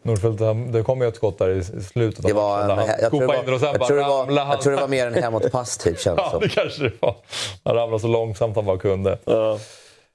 Nordfeldt, 0.02 0.74
det 0.74 0.84
kom 0.84 1.02
ju 1.02 1.08
ett 1.08 1.16
skott 1.16 1.38
där 1.38 1.50
i 1.50 1.64
slutet 1.84 2.26
av 2.26 2.30
det 2.30 2.34
var 2.34 2.62
en, 2.62 2.68
matchen. 2.68 2.94
Jag, 3.02 3.12
tror 3.12 3.22
det 3.22 3.28
var, 3.28 3.36
jag, 3.36 3.46
tror 3.88 3.98
det 3.98 4.04
var, 4.04 4.32
jag 4.32 4.62
tror 4.62 4.74
det 4.74 4.82
var 4.82 4.88
mer 4.88 5.08
en 5.08 5.14
hemåtpass 5.14 5.78
typ, 5.78 6.00
känns 6.00 6.20
Ja, 6.32 6.40
det 6.42 6.50
kanske 6.50 6.84
det 6.84 6.92
var. 7.00 7.16
Han 7.64 7.76
ramlade 7.76 8.02
så 8.02 8.08
långsamt 8.08 8.56
han 8.56 8.66
bara 8.66 8.78
kunde. 8.78 9.18
Ja. 9.26 9.60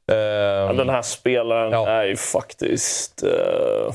Um, 0.07 0.17
ja, 0.17 0.73
den 0.73 0.89
här 0.89 1.03
spelaren 1.03 1.73
ja. 1.73 1.89
är 1.89 2.05
ju 2.05 2.17
faktiskt... 2.17 3.25
Uh, 3.25 3.93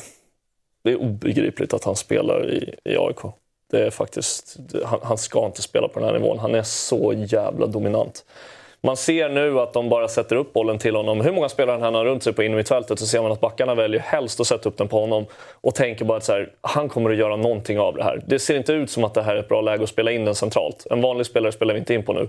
det 0.88 0.94
är 0.94 1.02
obegripligt 1.02 1.74
att 1.74 1.84
han 1.84 1.96
spelar 1.96 2.50
i, 2.50 2.76
i 2.84 2.98
AIK. 2.98 3.18
Det 3.72 3.86
är 3.86 3.90
faktiskt, 3.90 4.58
han, 4.86 5.00
han, 5.04 5.18
ska 5.18 5.46
inte 5.46 5.62
spela 5.62 5.88
på 5.88 6.00
den 6.00 6.10
här 6.10 6.20
nivån. 6.20 6.40
Han 6.40 6.56
är 6.56 6.64
så 6.64 7.14
jävla 7.16 7.68
dominant. 7.68 8.26
Man 8.82 8.98
ser 8.98 9.30
nu 9.30 9.60
att 9.60 9.74
de 9.74 9.90
bara 9.90 10.08
sätter 10.08 10.36
upp 10.36 10.54
bollen 10.54 10.78
till 10.78 10.96
honom. 10.96 11.22
Hur 11.22 11.32
många 11.32 11.50
spelare 11.50 11.82
han 11.82 11.96
har 11.96 12.06
runt 12.06 12.24
sig 12.24 12.34
på 12.34 12.44
innermittfältet 12.44 13.00
så 13.00 13.06
ser 13.06 13.22
man 13.22 13.32
att 13.32 13.42
backarna 13.42 13.76
väljer 13.76 14.00
helst 14.00 14.40
att 14.40 14.48
sätta 14.48 14.70
upp 14.70 14.78
den 14.78 14.88
på 14.88 15.00
honom 15.00 15.26
och 15.62 15.76
tänker 15.76 16.06
bara 16.06 16.18
att 16.18 16.24
så 16.24 16.32
här, 16.32 16.52
han 16.62 16.90
kommer 16.90 17.10
att 17.10 17.18
göra 17.18 17.36
någonting 17.36 17.80
av 17.80 17.96
det 17.96 18.04
här. 18.04 18.24
Det 18.28 18.40
ser 18.40 18.58
inte 18.58 18.74
ut 18.74 18.90
som 18.90 19.04
att 19.04 19.14
det 19.14 19.22
här 19.22 19.36
är 19.36 19.40
ett 19.40 19.50
bra 19.50 19.62
läge 19.62 19.84
att 19.84 19.90
spela 19.90 20.12
in 20.12 20.26
den 20.26 20.36
centralt. 20.36 20.88
En 20.90 21.02
vanlig 21.02 21.26
spelare 21.26 21.52
spelar 21.52 21.74
vi 21.74 21.80
inte 21.80 21.94
in 21.94 22.04
på 22.04 22.14
nu. 22.14 22.28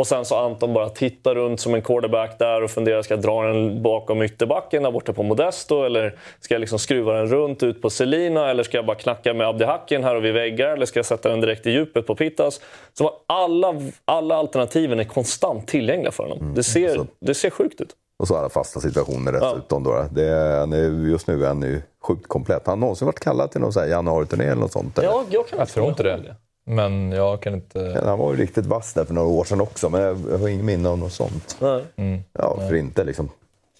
Och 0.00 0.06
sen 0.06 0.24
så 0.24 0.36
Anton 0.36 0.72
bara 0.72 0.88
tittar 0.88 1.34
runt 1.34 1.60
som 1.60 1.74
en 1.74 1.82
quarterback 1.82 2.38
där 2.38 2.62
och 2.62 2.70
funderar, 2.70 3.02
ska 3.02 3.14
jag 3.14 3.22
dra 3.22 3.42
den 3.42 3.82
bakom 3.82 4.22
ytterbacken 4.22 4.82
där 4.82 4.90
borta 4.90 5.12
på 5.12 5.22
Modesto? 5.22 5.82
Eller 5.82 6.18
ska 6.40 6.54
jag 6.54 6.60
liksom 6.60 6.78
skruva 6.78 7.12
den 7.12 7.26
runt 7.26 7.62
ut 7.62 7.82
på 7.82 7.90
Selina? 7.90 8.50
Eller 8.50 8.62
ska 8.62 8.78
jag 8.78 8.86
bara 8.86 8.96
knacka 8.96 9.34
med 9.34 9.46
Abdi 9.46 9.64
Hakin 9.64 10.04
här 10.04 10.16
och 10.16 10.24
vid 10.24 10.34
väggar? 10.34 10.68
Eller 10.68 10.86
ska 10.86 10.98
jag 10.98 11.06
sätta 11.06 11.28
den 11.28 11.40
direkt 11.40 11.66
i 11.66 11.70
djupet 11.70 12.06
på 12.06 12.14
Pittas? 12.14 12.60
Så 12.92 13.12
alla, 13.26 13.74
alla 14.04 14.36
alternativen 14.36 15.00
är 15.00 15.04
konstant 15.04 15.68
tillgängliga 15.68 16.12
för 16.12 16.22
honom. 16.22 16.38
Mm, 16.38 16.54
det, 16.54 16.62
ser, 16.62 17.06
det 17.20 17.34
ser 17.34 17.50
sjukt 17.50 17.80
ut. 17.80 17.90
Och 18.18 18.28
så 18.28 18.36
alla 18.36 18.48
fasta 18.48 18.80
situationer 18.80 19.32
dessutom. 19.32 19.84
Ja. 19.86 19.90
Då. 19.90 20.08
Det 20.14 20.26
är, 20.26 21.08
just 21.10 21.26
nu 21.26 21.44
är 21.44 21.48
han 21.48 21.62
ju 21.62 21.82
sjukt 22.02 22.28
komplett. 22.28 22.66
Har 22.66 22.72
han 22.72 22.80
någonsin 22.80 23.06
varit 23.06 23.20
kallad 23.20 23.50
till 23.50 23.60
någon 23.60 23.88
januari-turné 23.88 24.44
eller 24.44 24.60
något 24.60 24.72
sånt? 24.72 24.98
Ja, 25.02 25.24
jag, 25.30 25.48
kan 25.48 25.58
jag 25.58 25.68
tror 25.68 25.88
inte 25.88 26.02
det. 26.02 26.36
Men 26.70 27.12
jag 27.12 27.42
kan 27.42 27.54
inte... 27.54 28.02
han 28.04 28.18
var 28.18 28.32
ju 28.32 28.40
riktigt 28.40 28.66
vass 28.66 28.92
där 28.92 29.04
för 29.04 29.14
några 29.14 29.28
år 29.28 29.44
sedan 29.44 29.60
också, 29.60 29.90
men 29.90 30.00
jag 30.00 30.38
har 30.38 30.48
ingen 30.48 30.66
minne 30.66 30.88
av 30.88 30.98
något 30.98 31.12
sånt. 31.12 31.56
Nej. 31.60 31.84
Mm. 31.96 32.22
Ja, 32.32 32.56
för 32.56 32.70
Nej. 32.70 32.80
inte 32.80 33.04
liksom. 33.04 33.28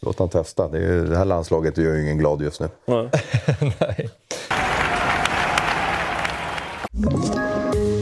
Låt 0.01 0.19
han 0.19 0.29
testa. 0.29 0.69
Det, 0.69 0.79
är, 0.79 1.03
det 1.03 1.17
här 1.17 1.25
landslaget 1.25 1.79
gör 1.79 1.95
ju 1.95 2.03
ingen 2.03 2.19
glad 2.19 2.43
just 2.43 2.61
nu. 2.61 2.69
Nej. 2.87 3.11
Nej. 3.81 4.11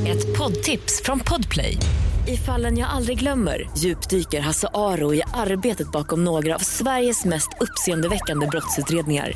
Ett 0.09 0.39
poddtips 0.39 1.03
från 1.05 1.20
Podplay. 1.20 1.78
I 2.26 2.36
fallen 2.36 2.78
jag 2.78 2.91
aldrig 2.91 3.18
glömmer 3.18 3.70
djupdyker 3.76 4.41
Hasse 4.41 4.68
Aro 4.74 5.14
i 5.14 5.22
arbetet 5.34 5.93
bakom 5.93 6.24
några 6.24 6.55
av 6.55 6.59
Sveriges 6.59 7.24
mest 7.24 7.49
uppseendeväckande 7.61 8.47
brottsutredningar 8.47 9.32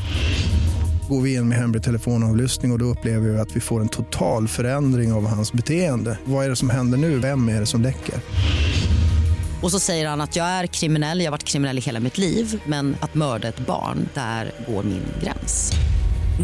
går 1.12 1.20
vi 1.20 1.34
in 1.34 1.48
med 1.48 1.58
hemlig 1.58 1.82
telefonavlyssning 1.82 2.70
och, 2.70 2.74
och 2.74 2.78
då 2.78 2.84
upplever 2.84 3.28
vi 3.28 3.38
att 3.38 3.56
vi 3.56 3.60
får 3.60 3.80
en 3.80 3.88
total 3.88 4.48
förändring 4.48 5.12
av 5.12 5.26
hans 5.26 5.52
beteende. 5.52 6.18
Vad 6.24 6.44
är 6.44 6.48
det 6.48 6.56
som 6.56 6.70
händer 6.70 6.98
nu? 6.98 7.18
Vem 7.18 7.48
är 7.48 7.60
det 7.60 7.66
som 7.66 7.82
läcker? 7.82 8.14
Och 9.62 9.70
så 9.70 9.80
säger 9.80 10.08
han 10.08 10.20
att 10.20 10.36
jag 10.36 10.46
är 10.46 10.66
kriminell, 10.66 11.18
jag 11.18 11.26
har 11.26 11.30
varit 11.30 11.44
kriminell 11.44 11.78
i 11.78 11.80
hela 11.80 12.00
mitt 12.00 12.18
liv 12.18 12.62
men 12.66 12.96
att 13.00 13.14
mörda 13.14 13.48
ett 13.48 13.58
barn, 13.58 14.08
där 14.14 14.52
går 14.68 14.82
min 14.82 15.02
gräns. 15.22 15.72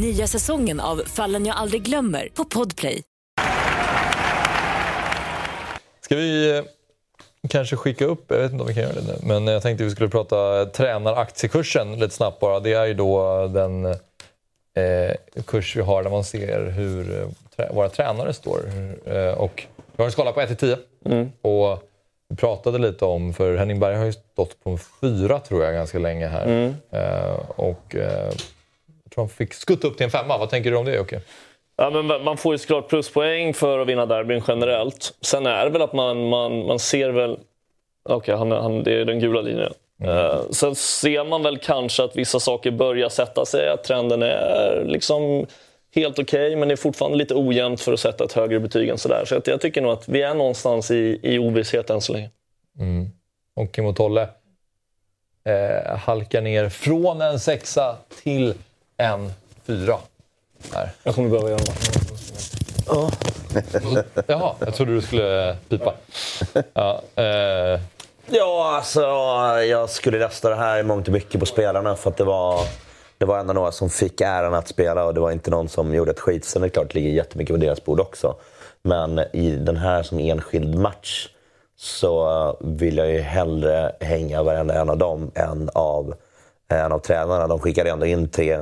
Nya 0.00 0.26
säsongen 0.26 0.80
av 0.80 1.02
Fallen 1.06 1.46
jag 1.46 1.56
aldrig 1.56 1.82
glömmer 1.82 2.28
på 2.34 2.44
Podplay. 2.44 3.02
Ska 6.00 6.16
vi 6.16 6.58
eh, 6.58 6.64
kanske 7.48 7.76
skicka 7.76 8.04
upp, 8.04 8.24
jag 8.28 8.38
vet 8.38 8.52
inte 8.52 8.62
om 8.62 8.68
vi 8.68 8.74
kan 8.74 8.82
göra 8.82 8.94
det 8.94 9.06
nu, 9.06 9.18
men 9.22 9.46
jag 9.46 9.62
tänkte 9.62 9.84
vi 9.84 9.90
skulle 9.90 10.08
prata 10.08 10.66
tränaraktiekursen 10.66 11.98
lite 11.98 12.14
snabbt 12.14 12.40
bara. 12.40 12.60
Det 12.60 12.72
är 12.72 12.86
ju 12.86 12.94
då 12.94 13.46
den 13.46 13.94
eh, 14.78 15.42
kurs 15.46 15.76
vi 15.76 15.82
har 15.82 16.02
där 16.02 16.10
man 16.10 16.24
ser 16.24 16.70
hur 16.70 17.20
eh, 17.56 17.74
våra 17.74 17.88
tränare 17.88 18.32
står. 18.32 18.60
Eh, 19.06 19.32
och 19.32 19.66
vi 19.76 20.02
har 20.02 20.04
en 20.04 20.12
skala 20.12 20.32
på 20.32 20.40
1 20.40 20.48
till 20.48 20.56
10. 20.56 20.76
Mm. 21.04 21.32
Och 21.42 21.82
vi 22.28 22.36
pratade 22.36 22.78
lite 22.78 23.04
om, 23.04 23.34
för 23.34 23.56
Henning 23.56 23.80
Berg 23.80 23.96
har 23.96 24.04
ju 24.04 24.12
stått 24.12 24.64
på 24.64 24.70
en 24.70 24.78
4 25.00 25.38
tror 25.38 25.64
jag 25.64 25.74
ganska 25.74 25.98
länge 25.98 26.26
här. 26.26 26.46
Mm. 26.46 26.74
Eh, 26.90 27.38
och 27.56 27.94
eh, 27.94 28.32
jag 29.04 29.12
tror 29.12 29.24
han 29.24 29.28
fick 29.28 29.54
skutta 29.54 29.88
upp 29.88 29.96
till 29.96 30.04
en 30.04 30.10
femma. 30.10 30.38
Vad 30.38 30.50
tänker 30.50 30.70
du 30.70 30.76
om 30.76 30.84
det 30.84 30.94
Jocke? 30.94 31.20
Ja, 31.76 31.90
men 31.90 32.24
man 32.24 32.36
får 32.36 32.54
ju 32.54 32.58
såklart 32.58 32.88
pluspoäng 32.88 33.54
för 33.54 33.78
att 33.78 33.88
vinna 33.88 34.06
derbyn 34.06 34.42
generellt. 34.48 35.14
Sen 35.20 35.46
är 35.46 35.64
det 35.64 35.70
väl 35.70 35.82
att 35.82 35.92
man, 35.92 36.28
man, 36.28 36.66
man 36.66 36.78
ser 36.78 37.10
väl... 37.10 37.38
Okej, 38.08 38.34
okay, 38.34 38.82
det 38.82 39.00
är 39.00 39.04
den 39.04 39.20
gula 39.20 39.40
linjen. 39.40 39.72
Mm. 40.02 40.52
Sen 40.52 40.74
ser 40.74 41.24
man 41.24 41.42
väl 41.42 41.58
kanske 41.58 42.04
att 42.04 42.16
vissa 42.16 42.40
saker 42.40 42.70
börjar 42.70 43.08
sätta 43.08 43.46
sig, 43.46 43.68
att 43.68 43.84
trenden 43.84 44.22
är 44.22 44.84
liksom 44.86 45.46
helt 45.94 46.18
okej, 46.18 46.46
okay, 46.46 46.56
men 46.56 46.68
det 46.68 46.74
är 46.74 46.76
fortfarande 46.76 47.18
lite 47.18 47.34
ojämnt 47.34 47.80
för 47.80 47.92
att 47.92 48.00
sätta 48.00 48.24
ett 48.24 48.32
högre 48.32 48.60
betyg 48.60 48.88
än 48.88 48.98
sådär. 48.98 49.24
Så 49.24 49.40
jag 49.44 49.60
tycker 49.60 49.82
nog 49.82 49.92
att 49.92 50.08
vi 50.08 50.22
är 50.22 50.34
någonstans 50.34 50.90
i, 50.90 51.20
i 51.22 51.38
ovisshet 51.38 51.90
än 51.90 52.00
så 52.00 52.12
länge. 52.12 52.30
Mm. 52.78 53.10
Och 53.54 53.74
Kim 53.74 53.86
och 53.86 53.96
Tolle 53.96 54.28
eh, 55.44 55.96
halkar 55.96 56.40
ner 56.40 56.68
från 56.68 57.22
en 57.22 57.40
sexa 57.40 57.96
till 58.22 58.54
en 58.96 59.32
fyra. 59.66 59.98
Här. 60.74 60.90
Jag 61.02 61.14
kommer 61.14 61.28
behöva 61.28 61.50
göra 61.50 61.60
något. 61.60 61.98
Jaha, 64.26 64.54
jag 64.60 64.74
trodde 64.74 64.94
du 64.94 65.02
skulle 65.02 65.56
pipa. 65.68 65.94
Ja, 66.72 67.02
eh, 67.16 67.80
Ja, 68.30 68.74
alltså 68.76 69.00
jag 69.62 69.90
skulle 69.90 70.18
rösta 70.18 70.48
det 70.48 70.56
här 70.56 70.78
i 70.78 70.82
mångt 70.82 71.06
och 71.06 71.12
mycket 71.12 71.40
på 71.40 71.46
spelarna 71.46 71.96
för 71.96 72.10
att 72.10 72.16
det 72.16 72.24
var, 72.24 72.60
det 73.18 73.24
var 73.24 73.38
ändå 73.38 73.52
några 73.52 73.72
som 73.72 73.90
fick 73.90 74.20
äran 74.20 74.54
att 74.54 74.68
spela 74.68 75.04
och 75.04 75.14
det 75.14 75.20
var 75.20 75.30
inte 75.30 75.50
någon 75.50 75.68
som 75.68 75.94
gjorde 75.94 76.10
ett 76.10 76.20
skit. 76.20 76.44
Sen 76.44 76.62
är 76.62 76.66
det 76.66 76.70
klart 76.70 76.88
det 76.88 76.94
ligger 76.94 77.10
jättemycket 77.10 77.54
på 77.56 77.60
deras 77.60 77.84
bord 77.84 78.00
också. 78.00 78.34
Men 78.82 79.18
i 79.18 79.50
den 79.50 79.76
här 79.76 80.02
som 80.02 80.18
enskild 80.18 80.78
match 80.78 81.28
så 81.76 82.56
vill 82.60 82.96
jag 82.96 83.10
ju 83.10 83.20
hellre 83.20 83.92
hänga 84.00 84.42
varenda 84.42 84.74
en 84.74 84.90
av 84.90 84.98
dem 84.98 85.30
än 85.34 85.70
av 85.74 86.14
en 86.68 86.92
av 86.92 86.98
tränarna. 86.98 87.46
De 87.46 87.58
skickade 87.58 87.90
ändå 87.90 88.06
in 88.06 88.28
tre 88.28 88.58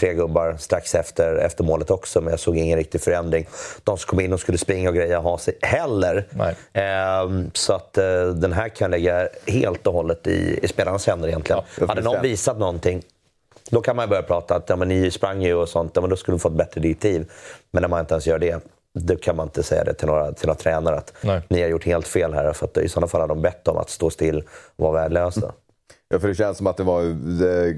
tre 0.00 0.14
gubbar 0.14 0.56
strax 0.58 0.94
efter, 0.94 1.34
efter 1.34 1.64
målet 1.64 1.90
också, 1.90 2.20
men 2.20 2.30
jag 2.30 2.40
såg 2.40 2.56
ingen 2.56 2.78
riktig 2.78 3.00
förändring. 3.00 3.46
De 3.84 3.98
som 3.98 4.08
kom 4.08 4.20
in 4.20 4.32
och 4.32 4.40
skulle 4.40 4.58
springa 4.58 4.88
och 4.88 4.94
greja 4.94 5.18
ha 5.18 5.38
sig 5.38 5.58
heller. 5.62 6.26
Ehm, 6.72 7.50
så 7.54 7.72
att 7.72 7.98
eh, 7.98 8.24
den 8.26 8.52
här 8.52 8.68
kan 8.68 8.84
jag 8.84 8.90
lägga 8.90 9.28
helt 9.46 9.86
och 9.86 9.92
hållet 9.92 10.26
i, 10.26 10.58
i 10.62 10.68
spelarnas 10.68 11.06
händer 11.06 11.28
egentligen. 11.28 11.62
Ja, 11.80 11.86
Hade 11.86 12.02
någon 12.02 12.22
visat 12.22 12.58
någonting 12.58 13.02
då 13.70 13.80
kan 13.80 13.96
man 13.96 14.08
börja 14.08 14.22
prata 14.22 14.56
att 14.56 14.68
ja, 14.68 14.76
men 14.76 14.88
ni 14.88 15.10
sprang 15.10 15.42
ju 15.42 15.54
och 15.54 15.68
sånt, 15.68 15.92
ja, 15.94 16.00
men 16.00 16.10
då 16.10 16.16
skulle 16.16 16.36
de 16.36 16.40
fått 16.40 16.52
bättre 16.52 16.80
direktiv. 16.80 17.30
Men 17.70 17.80
när 17.80 17.88
man 17.88 18.00
inte 18.00 18.14
ens 18.14 18.26
gör 18.26 18.38
det, 18.38 18.64
då 18.94 19.16
kan 19.16 19.36
man 19.36 19.46
inte 19.46 19.62
säga 19.62 19.84
det 19.84 19.94
till 19.94 20.06
några, 20.06 20.32
till 20.32 20.46
några 20.46 20.58
tränare 20.58 20.96
att 20.96 21.12
Nej. 21.20 21.42
ni 21.48 21.62
har 21.62 21.68
gjort 21.68 21.84
helt 21.84 22.08
fel 22.08 22.34
här. 22.34 22.52
För 22.52 22.66
att 22.66 22.76
i 22.76 22.88
sådana 22.88 23.06
fall 23.06 23.20
har 23.20 23.28
de 23.28 23.42
bett 23.42 23.68
om 23.68 23.76
att 23.76 23.90
stå 23.90 24.10
still 24.10 24.38
och 24.76 24.84
vara 24.84 24.92
värdelösa. 24.92 25.52
Ja, 26.12 26.18
för 26.18 26.28
det 26.28 26.34
känns 26.34 26.58
som 26.58 26.66
att 26.66 26.76
det 26.76 26.82
var 26.82 27.02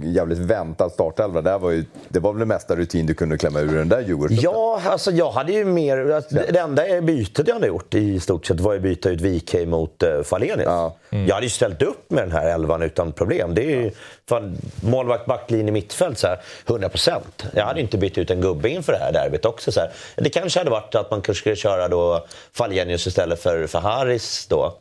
jävligt 0.05 0.39
väntad 0.39 0.91
startelva. 0.91 1.43
Det, 1.43 1.59
var 1.59 1.71
ju, 1.71 1.85
det 2.09 2.21
var 2.21 2.33
väl 2.33 2.41
det 2.41 2.47
mesta 2.47 2.77
rutin 2.77 3.07
du 3.07 3.15
kunde 3.15 3.39
klämma 3.39 3.61
ur 3.61 3.75
den 3.75 3.89
där 3.89 4.01
Djurgården? 4.01 4.39
Ja, 4.41 4.83
alltså 4.85 5.11
jag 5.11 5.31
hade 5.31 5.53
ju 5.53 5.65
mer... 5.65 6.11
Alltså, 6.11 6.35
det 6.35 6.59
enda 6.59 7.01
bytet 7.01 7.49
jag 7.49 7.55
hade 7.55 7.67
gjort 7.67 7.95
i 7.95 8.21
stort 8.21 8.47
sett 8.47 8.61
var 8.61 8.75
att 8.75 8.83
byta 8.83 9.11
ut 9.11 9.21
VK 9.21 9.55
mot 9.67 10.03
uh, 10.03 10.23
Falenius. 10.23 10.65
Ja. 10.65 10.97
Mm. 11.11 11.27
Jag 11.27 11.35
hade 11.35 11.47
ju 11.47 11.51
ställt 11.51 11.83
upp 11.83 12.11
med 12.11 12.23
den 12.23 12.33
här 12.33 12.55
elvan 12.55 12.83
utan 12.83 13.13
problem. 13.13 13.55
Det 13.55 13.63
är 13.63 13.81
ju, 13.81 13.91
fan, 14.29 14.57
målvakt, 14.83 15.27
backlinje, 15.27 15.73
mittfält, 15.73 16.19
så 16.19 16.27
här, 16.27 16.41
100 16.69 16.89
procent. 16.89 17.45
Jag 17.55 17.65
hade 17.65 17.81
inte 17.81 17.99
bytt 17.99 18.19
ut 18.19 18.31
en 18.31 18.41
gubbe 18.41 18.69
inför 18.69 18.93
det 18.93 18.99
här 18.99 19.13
derbyt 19.13 19.45
också. 19.45 19.73
Så 19.73 19.81
här. 19.81 19.91
Det 20.17 20.31
kanske 20.31 20.61
hade 20.61 20.71
varit 20.71 20.95
att 20.95 21.11
man 21.11 21.21
kanske 21.21 21.41
skulle 21.41 21.57
köra 21.57 21.89
då 21.89 22.27
Falenius 22.53 23.07
istället 23.07 23.43
för, 23.43 23.67
för 23.67 23.79
Harris 23.79 24.47
då. 24.47 24.79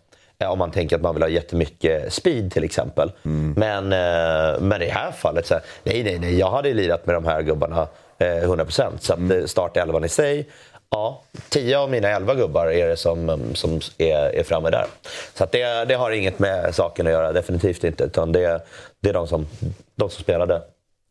Om 0.47 0.59
man 0.59 0.71
tänker 0.71 0.95
att 0.95 1.01
man 1.01 1.15
vill 1.15 1.23
ha 1.23 1.29
jättemycket 1.29 2.13
speed 2.13 2.51
till 2.51 2.63
exempel. 2.63 3.11
Mm. 3.25 3.53
Men, 3.57 3.83
eh, 3.83 4.61
men 4.61 4.81
i 4.81 4.85
det 4.85 4.91
här 4.91 5.11
fallet, 5.11 5.47
så 5.47 5.53
här, 5.53 5.63
nej, 5.83 6.03
nej, 6.03 6.19
nej. 6.19 6.39
Jag 6.39 6.51
hade 6.51 6.73
lirat 6.73 7.05
med 7.05 7.15
de 7.15 7.25
här 7.25 7.41
gubbarna 7.41 7.87
100%. 8.19 8.93
Eh, 8.93 8.99
så 8.99 9.13
att 9.13 9.19
mm. 9.19 9.47
startelvan 9.47 10.03
i 10.03 10.09
sig, 10.09 10.47
Ja, 10.93 11.21
tio 11.49 11.79
av 11.79 11.91
mina 11.91 12.07
elva 12.07 12.35
gubbar 12.35 12.67
är 12.67 12.87
det 12.87 12.97
som, 12.97 13.51
som 13.53 13.79
är, 13.97 14.35
är 14.35 14.43
framme 14.43 14.69
där. 14.69 14.85
Så 15.33 15.43
att 15.43 15.51
det, 15.51 15.85
det 15.85 15.93
har 15.93 16.11
inget 16.11 16.39
med 16.39 16.75
saken 16.75 17.07
att 17.07 17.13
göra, 17.13 17.31
definitivt 17.31 17.83
inte. 17.83 18.03
Utan 18.03 18.31
det, 18.31 18.61
det 18.99 19.09
är 19.09 19.13
de 19.13 19.27
som, 19.27 19.47
de 19.95 20.09
som 20.09 20.23
spelade. 20.23 20.61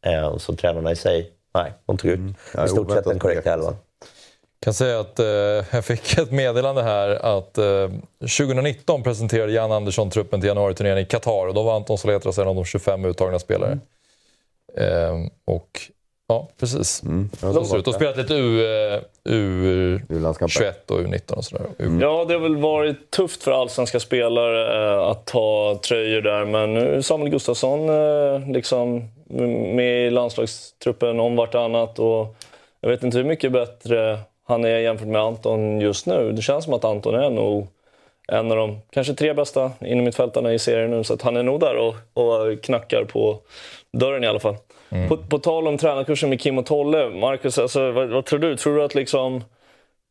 Eh, 0.07 0.37
så 0.37 0.57
tränarna 0.57 0.93
i 0.93 0.97
sig, 0.97 1.31
nej, 1.55 1.73
de 1.87 1.99
tog 1.99 2.11
ut 2.11 2.19
Mm. 2.19 2.35
I 2.65 2.69
stort 2.69 2.91
sett 2.91 3.05
den 3.05 3.19
korrekta 3.19 3.53
elvan. 3.53 3.77
Kan 4.65 4.75
säga 4.75 5.01
att 5.01 5.19
eh, 5.19 5.27
jag 5.73 5.85
fick 5.85 6.19
ett 6.19 6.31
meddelande 6.33 6.83
här 6.83 7.09
att 7.39 7.59
eh, 7.59 7.89
2019 8.39 9.03
presenterade 9.03 9.53
Jan 9.53 9.73
Andersson 9.73 10.11
truppen 10.11 10.41
till 10.41 10.49
januariturnén 10.49 10.99
i 10.99 11.05
Qatar 11.05 11.47
och 11.47 11.55
då 11.55 11.63
var 11.63 11.77
Anton 11.77 11.99
Soletras 11.99 12.39
en 12.39 12.49
av 12.49 12.55
de 12.55 12.65
25 12.65 13.05
uttagna 13.05 13.39
spelare. 13.39 13.79
Eh, 14.77 15.15
och 15.45 15.69
ja, 16.29 16.49
precis. 16.61 17.03
Mm. 17.03 17.31
Ja, 17.43 17.49
var 17.53 17.83
det. 17.85 17.93
spelat 17.93 18.17
lite 18.17 18.35
U, 18.35 18.65
eh, 18.65 19.01
U, 19.25 20.01
U-landskamper. 20.09 20.53
21 20.55 20.91
och 20.91 21.01
U19 21.01 21.33
och 21.33 21.45
sådär. 21.45 21.67
U- 21.79 21.99
Ja, 22.01 22.25
det 22.29 22.35
har 22.35 22.41
väl 22.41 22.57
varit 22.57 23.11
tufft 23.11 23.43
för 23.43 23.53
allsvenska 23.53 24.01
spelare 24.01 24.93
eh, 24.95 25.01
att 25.01 25.27
ta 25.27 25.79
tröjor 25.89 26.21
där, 26.21 26.45
men 26.45 26.75
nu 26.75 26.95
är 26.95 27.01
Samuel 27.01 27.31
Gustafsson 27.31 27.89
eh, 27.89 28.49
liksom 28.53 29.09
med 29.75 30.07
i 30.07 30.11
landslagstruppen 30.11 31.21
om 31.21 31.37
vartannat 31.37 31.99
och 31.99 32.35
jag 32.81 32.91
vet 32.91 33.03
inte 33.03 33.19
hur 33.19 33.25
mycket 33.25 33.53
bättre 33.53 34.19
han 34.51 34.65
är 34.65 34.79
jämfört 34.79 35.09
med 35.09 35.21
Anton 35.21 35.81
just 35.81 36.07
nu. 36.07 36.33
Det 36.33 36.43
känns 36.43 36.65
som 36.65 36.75
att 36.75 36.85
Anton 36.85 37.15
är 37.15 37.31
nog 37.31 37.67
en 38.29 38.51
av 38.51 38.57
de 38.57 38.79
kanske 38.91 39.15
tre 39.15 39.35
bästa 39.35 39.73
innermittfältarna 39.81 40.53
i 40.53 40.59
serien 40.59 40.91
nu, 40.91 41.05
så 41.05 41.15
att 41.15 41.23
han 41.23 41.37
är 41.37 41.43
nog 41.43 41.61
där 41.61 41.77
och, 41.77 41.95
och 42.15 42.63
knackar 42.63 43.05
på 43.05 43.39
dörren 43.93 44.25
i 44.25 44.27
alla 44.27 44.41
fall. 44.41 44.57
På, 45.09 45.17
på 45.17 45.39
tal 45.39 45.69
om 45.69 45.79
tränarkursen 45.79 46.31
med 46.31 46.41
Kim 46.41 46.59
och 46.59 46.67
Tolle, 46.67 47.11
Marcus, 47.11 47.59
alltså, 47.59 47.91
vad, 47.91 48.09
vad 48.09 48.25
tror 48.25 48.39
du? 48.39 48.57
Tror 48.57 48.77
du 48.77 48.85
att 48.85 48.95
liksom 48.95 49.45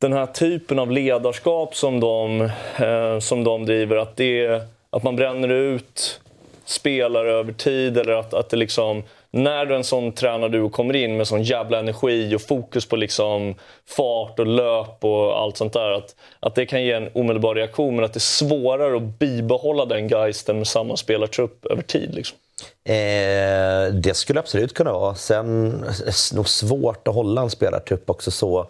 den 0.01 0.13
här 0.13 0.25
typen 0.25 0.79
av 0.79 0.91
ledarskap 0.91 1.75
som 1.75 1.99
de, 1.99 2.41
eh, 2.79 3.19
som 3.19 3.43
de 3.43 3.65
driver, 3.65 3.95
att, 3.95 4.15
det, 4.15 4.61
att 4.89 5.03
man 5.03 5.15
bränner 5.15 5.49
ut 5.49 6.21
spelare 6.65 7.31
över 7.31 7.53
tid 7.53 7.97
eller 7.97 8.13
att, 8.13 8.33
att 8.33 8.49
det 8.49 8.57
liksom, 8.57 9.03
när 9.31 9.65
du 9.65 9.75
en 9.75 9.83
sån 9.83 10.11
tränarduo 10.11 10.69
kommer 10.69 10.95
in 10.95 11.17
med 11.17 11.27
sån 11.27 11.43
jävla 11.43 11.79
energi 11.79 12.35
och 12.35 12.41
fokus 12.41 12.85
på 12.85 12.95
liksom 12.95 13.55
fart 13.87 14.39
och 14.39 14.47
löp 14.47 15.03
och 15.05 15.41
allt 15.41 15.57
sånt 15.57 15.73
där, 15.73 15.91
att, 15.91 16.15
att 16.39 16.55
det 16.55 16.65
kan 16.65 16.83
ge 16.83 16.91
en 16.91 17.09
omedelbar 17.13 17.55
reaktion 17.55 17.95
men 17.95 18.05
att 18.05 18.13
det 18.13 18.17
är 18.17 18.19
svårare 18.19 18.97
att 18.97 19.19
bibehålla 19.19 19.85
den 19.85 20.07
geisten 20.07 20.57
med 20.57 20.67
samma 20.67 20.97
spelartrupp 20.97 21.65
över 21.65 21.81
tid. 21.81 22.15
Liksom. 22.15 22.37
Eh, 22.83 23.93
det 23.93 24.13
skulle 24.15 24.39
absolut 24.39 24.73
kunna 24.73 24.93
vara. 24.93 25.15
Sen 25.15 25.73
är 25.83 26.05
det 26.05 26.35
nog 26.35 26.49
svårt 26.49 27.07
att 27.07 27.15
hålla 27.15 27.41
en 27.41 27.49
spelartrupp 27.49 28.09
också 28.09 28.31
så, 28.31 28.67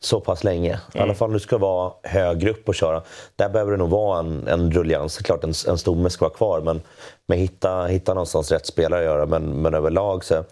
så 0.00 0.20
pass 0.20 0.44
länge. 0.44 0.80
I 0.94 0.98
alla 0.98 1.14
fall 1.14 1.28
om 1.28 1.32
du 1.32 1.40
ska 1.40 1.58
vara 1.58 1.92
högre 2.02 2.50
upp 2.50 2.68
och 2.68 2.74
köra. 2.74 3.02
Där 3.36 3.48
behöver 3.48 3.72
det 3.72 3.78
nog 3.78 3.90
vara 3.90 4.18
en, 4.18 4.48
en 4.48 4.70
rullians. 4.72 5.14
Såklart 5.14 5.44
en, 5.44 5.52
en 5.68 5.78
stomme 5.78 6.10
ska 6.10 6.24
vara 6.24 6.34
kvar, 6.34 6.60
men, 6.60 6.80
men 7.26 7.38
hitta, 7.38 7.84
hitta 7.84 8.14
någonstans 8.14 8.52
rätt 8.52 8.66
spelare 8.66 9.00
att 9.00 9.06
göra. 9.06 9.26
Men, 9.26 9.62
men 9.62 9.74
överlag 9.74 10.24
så 10.24 10.44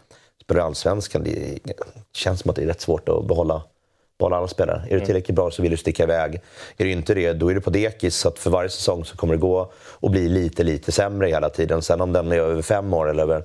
spelar 0.43 0.63
allsvenskan, 0.63 1.25
det 1.25 1.59
känns 2.13 2.41
som 2.41 2.51
att 2.51 2.57
det 2.57 2.63
är 2.63 2.67
rätt 2.67 2.81
svårt 2.81 3.09
att 3.09 3.27
behålla 3.27 3.63
behålla 4.19 4.37
alla 4.37 4.49
spelare. 4.49 4.83
Är 4.91 4.99
du 4.99 5.07
tillräckligt 5.07 5.35
bra 5.35 5.51
så 5.51 5.63
vill 5.63 5.71
du 5.71 5.77
sticka 5.77 6.03
iväg. 6.03 6.41
Är 6.77 6.85
du 6.85 6.91
inte 6.91 7.15
det, 7.15 7.33
då 7.33 7.51
är 7.51 7.55
du 7.55 7.61
på 7.61 7.71
dekis. 7.71 8.17
Så 8.17 8.29
att 8.29 8.39
för 8.39 8.51
varje 8.51 8.69
säsong 8.69 9.05
så 9.05 9.17
kommer 9.17 9.35
det 9.35 9.41
gå 9.41 9.73
och 9.77 10.11
bli 10.11 10.29
lite, 10.29 10.63
lite 10.65 10.93
sämre 10.93 11.29
hela 11.29 11.51
tiden. 11.51 11.83
Sen 11.83 12.01
om 12.01 12.13
den 12.13 12.33
är 12.33 12.37
över 12.37 12.63
fem 12.63 12.95
år 12.95 13.11
eller 13.11 13.23
över 13.23 13.45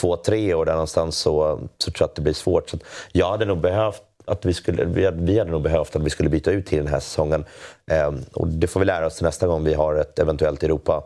två, 0.00 0.16
tre 0.16 0.54
år 0.54 0.64
där 0.64 0.72
någonstans 0.72 1.16
så, 1.16 1.60
så 1.78 1.90
tror 1.90 2.02
jag 2.02 2.08
att 2.08 2.14
det 2.14 2.22
blir 2.22 2.34
svårt. 2.34 2.70
Så 2.70 2.78
jag 3.12 3.30
hade 3.30 3.44
nog 3.44 3.60
behövt 3.60 4.02
att 4.24 4.44
vi, 4.44 4.54
skulle, 4.54 4.84
vi, 4.84 5.04
hade, 5.04 5.22
vi 5.24 5.38
hade 5.38 5.50
nog 5.50 5.62
behövt 5.62 5.96
att 5.96 6.02
vi 6.02 6.10
skulle 6.10 6.28
byta 6.28 6.50
ut 6.50 6.66
till 6.66 6.78
den 6.78 6.86
här 6.86 7.00
säsongen. 7.00 7.44
Ehm, 7.90 8.18
och 8.32 8.48
det 8.48 8.66
får 8.66 8.80
vi 8.80 8.86
lära 8.86 9.06
oss 9.06 9.22
nästa 9.22 9.46
gång 9.46 9.64
vi 9.64 9.74
har 9.74 9.94
ett 9.94 10.18
eventuellt 10.18 10.62
Europa, 10.62 11.04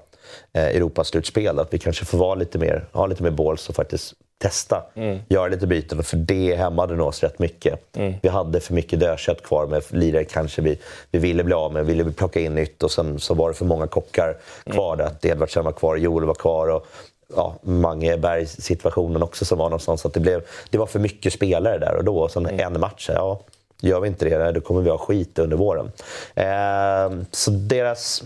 eh, 0.52 0.64
Europaslutspel. 0.64 1.58
Att 1.58 1.74
vi 1.74 1.78
kanske 1.78 2.04
får 2.04 2.18
vara 2.18 2.34
lite 2.34 2.58
mer, 2.58 2.84
ha 2.92 3.06
lite 3.06 3.22
mer 3.22 3.30
balls 3.30 3.68
och 3.68 3.74
faktiskt 3.74 4.14
testa. 4.38 4.82
Göra 5.28 5.48
lite 5.48 5.66
byten, 5.66 6.02
för 6.02 6.16
det 6.16 6.56
hämmade 6.56 6.96
nog 6.96 7.06
oss 7.06 7.22
rätt 7.22 7.38
mycket. 7.38 7.80
Vi 8.22 8.28
hade 8.28 8.60
för 8.60 8.74
mycket 8.74 9.00
dödkött 9.00 9.42
kvar 9.42 9.66
med 9.66 9.82
lirare 9.90 10.24
kanske 10.24 10.62
vi, 10.62 10.78
vi 11.10 11.18
ville 11.18 11.44
bli 11.44 11.54
av 11.54 11.72
med. 11.72 11.86
Ville 11.86 12.02
vi 12.02 12.12
plocka 12.12 12.40
in 12.40 12.54
nytt 12.54 12.82
och 12.82 12.90
sen 12.90 13.20
så 13.20 13.34
var 13.34 13.48
det 13.48 13.54
för 13.54 13.64
många 13.64 13.86
kockar 13.86 14.36
kvar. 14.70 14.96
där. 14.96 15.04
Att 15.04 15.24
Edvardsen 15.24 15.64
var 15.64 15.72
kvar, 15.72 15.96
Joel 15.96 16.24
var 16.24 16.34
kvar. 16.34 16.68
Och, 16.68 16.86
Ja, 17.34 17.54
Mange 17.62 18.16
Berg-situationen 18.16 19.22
också 19.22 19.44
som 19.44 19.58
var 19.58 19.64
någonstans. 19.64 20.00
Så 20.00 20.08
att 20.08 20.14
det, 20.14 20.20
blev, 20.20 20.42
det 20.70 20.78
var 20.78 20.86
för 20.86 20.98
mycket 20.98 21.32
spelare 21.32 21.78
där 21.78 21.96
och 21.96 22.04
då. 22.04 22.18
Och 22.18 22.30
sen 22.30 22.46
en 22.46 22.80
match, 22.80 23.10
ja. 23.14 23.40
Gör 23.80 24.00
vi 24.00 24.08
inte 24.08 24.24
det, 24.24 24.52
då 24.52 24.60
kommer 24.60 24.80
vi 24.80 24.90
ha 24.90 24.98
skit 24.98 25.38
under 25.38 25.56
våren. 25.56 25.92
Eh, 26.34 27.22
så 27.30 27.50
deras, 27.50 28.22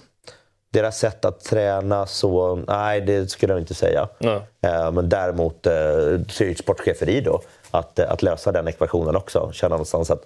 deras 0.73 0.99
sätt 0.99 1.25
att 1.25 1.45
träna 1.45 2.07
så, 2.07 2.57
nej 2.69 3.01
det 3.01 3.31
skulle 3.31 3.53
jag 3.53 3.61
inte 3.61 3.75
säga. 3.75 4.09
Nej. 4.19 4.41
Eh, 4.63 4.93
men 4.93 5.09
däremot 5.09 5.67
eh, 5.67 6.21
ett 6.41 6.59
sportcheferi 6.59 7.21
då. 7.21 7.43
Att, 7.71 7.99
eh, 7.99 8.13
att 8.13 8.23
lösa 8.23 8.53
den 8.53 8.69
ekvationen 8.69 9.17
också. 9.17 9.51
Känna 9.53 9.75
någonstans 9.75 10.11
att 10.11 10.25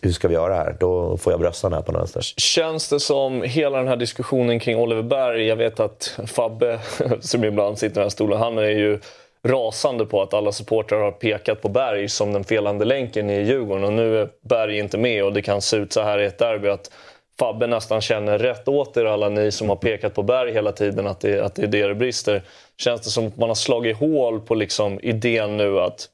hur 0.00 0.12
ska 0.12 0.28
vi 0.28 0.34
göra 0.34 0.54
här? 0.54 0.76
Då 0.80 1.16
får 1.16 1.32
jag 1.32 1.40
brössan 1.40 1.72
här 1.72 1.82
på 1.82 1.92
något 1.92 2.00
vänster. 2.00 2.20
Känns 2.36 2.88
det 2.88 3.00
som 3.00 3.42
hela 3.42 3.78
den 3.78 3.88
här 3.88 3.96
diskussionen 3.96 4.60
kring 4.60 4.76
Oliver 4.76 5.02
Berg, 5.02 5.46
jag 5.46 5.56
vet 5.56 5.80
att 5.80 6.18
Fabbe, 6.26 6.80
som 7.20 7.44
ibland 7.44 7.78
sitter 7.78 7.94
i 7.94 7.94
den 7.94 8.02
här 8.02 8.08
stolen, 8.08 8.38
han 8.38 8.58
är 8.58 8.70
ju 8.70 9.00
rasande 9.48 10.06
på 10.06 10.22
att 10.22 10.34
alla 10.34 10.52
supportrar 10.52 11.00
har 11.00 11.12
pekat 11.12 11.62
på 11.62 11.68
Berg 11.68 12.08
som 12.08 12.32
den 12.32 12.44
felande 12.44 12.84
länken 12.84 13.30
i 13.30 13.42
Djurgården 13.42 13.84
och 13.84 13.92
nu 13.92 14.18
är 14.18 14.28
Berg 14.48 14.78
inte 14.78 14.98
med 14.98 15.24
och 15.24 15.32
det 15.32 15.42
kan 15.42 15.62
se 15.62 15.76
ut 15.76 15.92
så 15.92 16.02
här 16.02 16.18
i 16.18 16.26
ett 16.26 16.38
derby 16.38 16.68
att 16.68 16.90
Fabbe 17.38 17.66
nästan 17.66 18.00
känner 18.00 18.38
rätt 18.38 18.68
åt 18.68 18.96
er 18.96 19.04
alla 19.04 19.28
ni 19.28 19.52
som 19.52 19.68
har 19.68 19.76
pekat 19.76 20.14
på 20.14 20.22
Berg 20.22 20.52
hela 20.52 20.72
tiden 20.72 21.06
att 21.06 21.20
det, 21.20 21.40
att 21.40 21.54
det 21.54 21.62
är 21.62 21.66
det 21.66 21.86
det 21.86 21.94
brister. 21.94 22.42
Känns 22.78 23.00
det 23.00 23.10
som 23.10 23.26
att 23.26 23.36
man 23.36 23.50
har 23.50 23.54
slagit 23.54 23.96
hål 23.96 24.40
på 24.40 24.54
liksom 24.54 25.00
idén 25.02 25.56
nu 25.56 25.78
att 25.80 26.08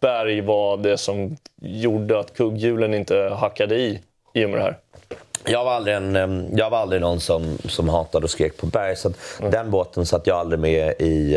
Berg 0.00 0.40
var 0.40 0.76
det 0.76 0.98
som 0.98 1.36
gjorde 1.60 2.18
att 2.18 2.34
kugghjulen 2.34 2.94
inte 2.94 3.36
hackade 3.40 3.74
i 3.76 4.00
i 4.34 4.44
och 4.44 4.50
med 4.50 4.58
det 4.58 4.62
här? 4.62 4.76
Jag 5.44 5.64
var 5.64 5.72
aldrig, 5.72 5.96
en, 5.96 6.48
jag 6.56 6.70
var 6.70 6.78
aldrig 6.78 7.00
någon 7.00 7.20
som, 7.20 7.58
som 7.64 7.88
hatade 7.88 8.24
och 8.24 8.30
skrek 8.30 8.56
på 8.56 8.66
Berg. 8.66 8.96
Så 8.96 9.08
att 9.08 9.14
Den 9.50 9.70
båten 9.70 10.06
satt 10.06 10.26
jag 10.26 10.38
aldrig 10.38 10.60
med 10.60 10.94
i, 10.98 11.36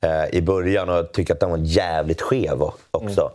eh, 0.00 0.24
i 0.32 0.42
början 0.42 0.88
och 0.88 0.96
jag 0.96 1.12
tycker 1.12 1.34
att 1.34 1.40
den 1.40 1.50
var 1.50 1.60
jävligt 1.62 2.20
skev 2.20 2.62
också. 2.90 3.30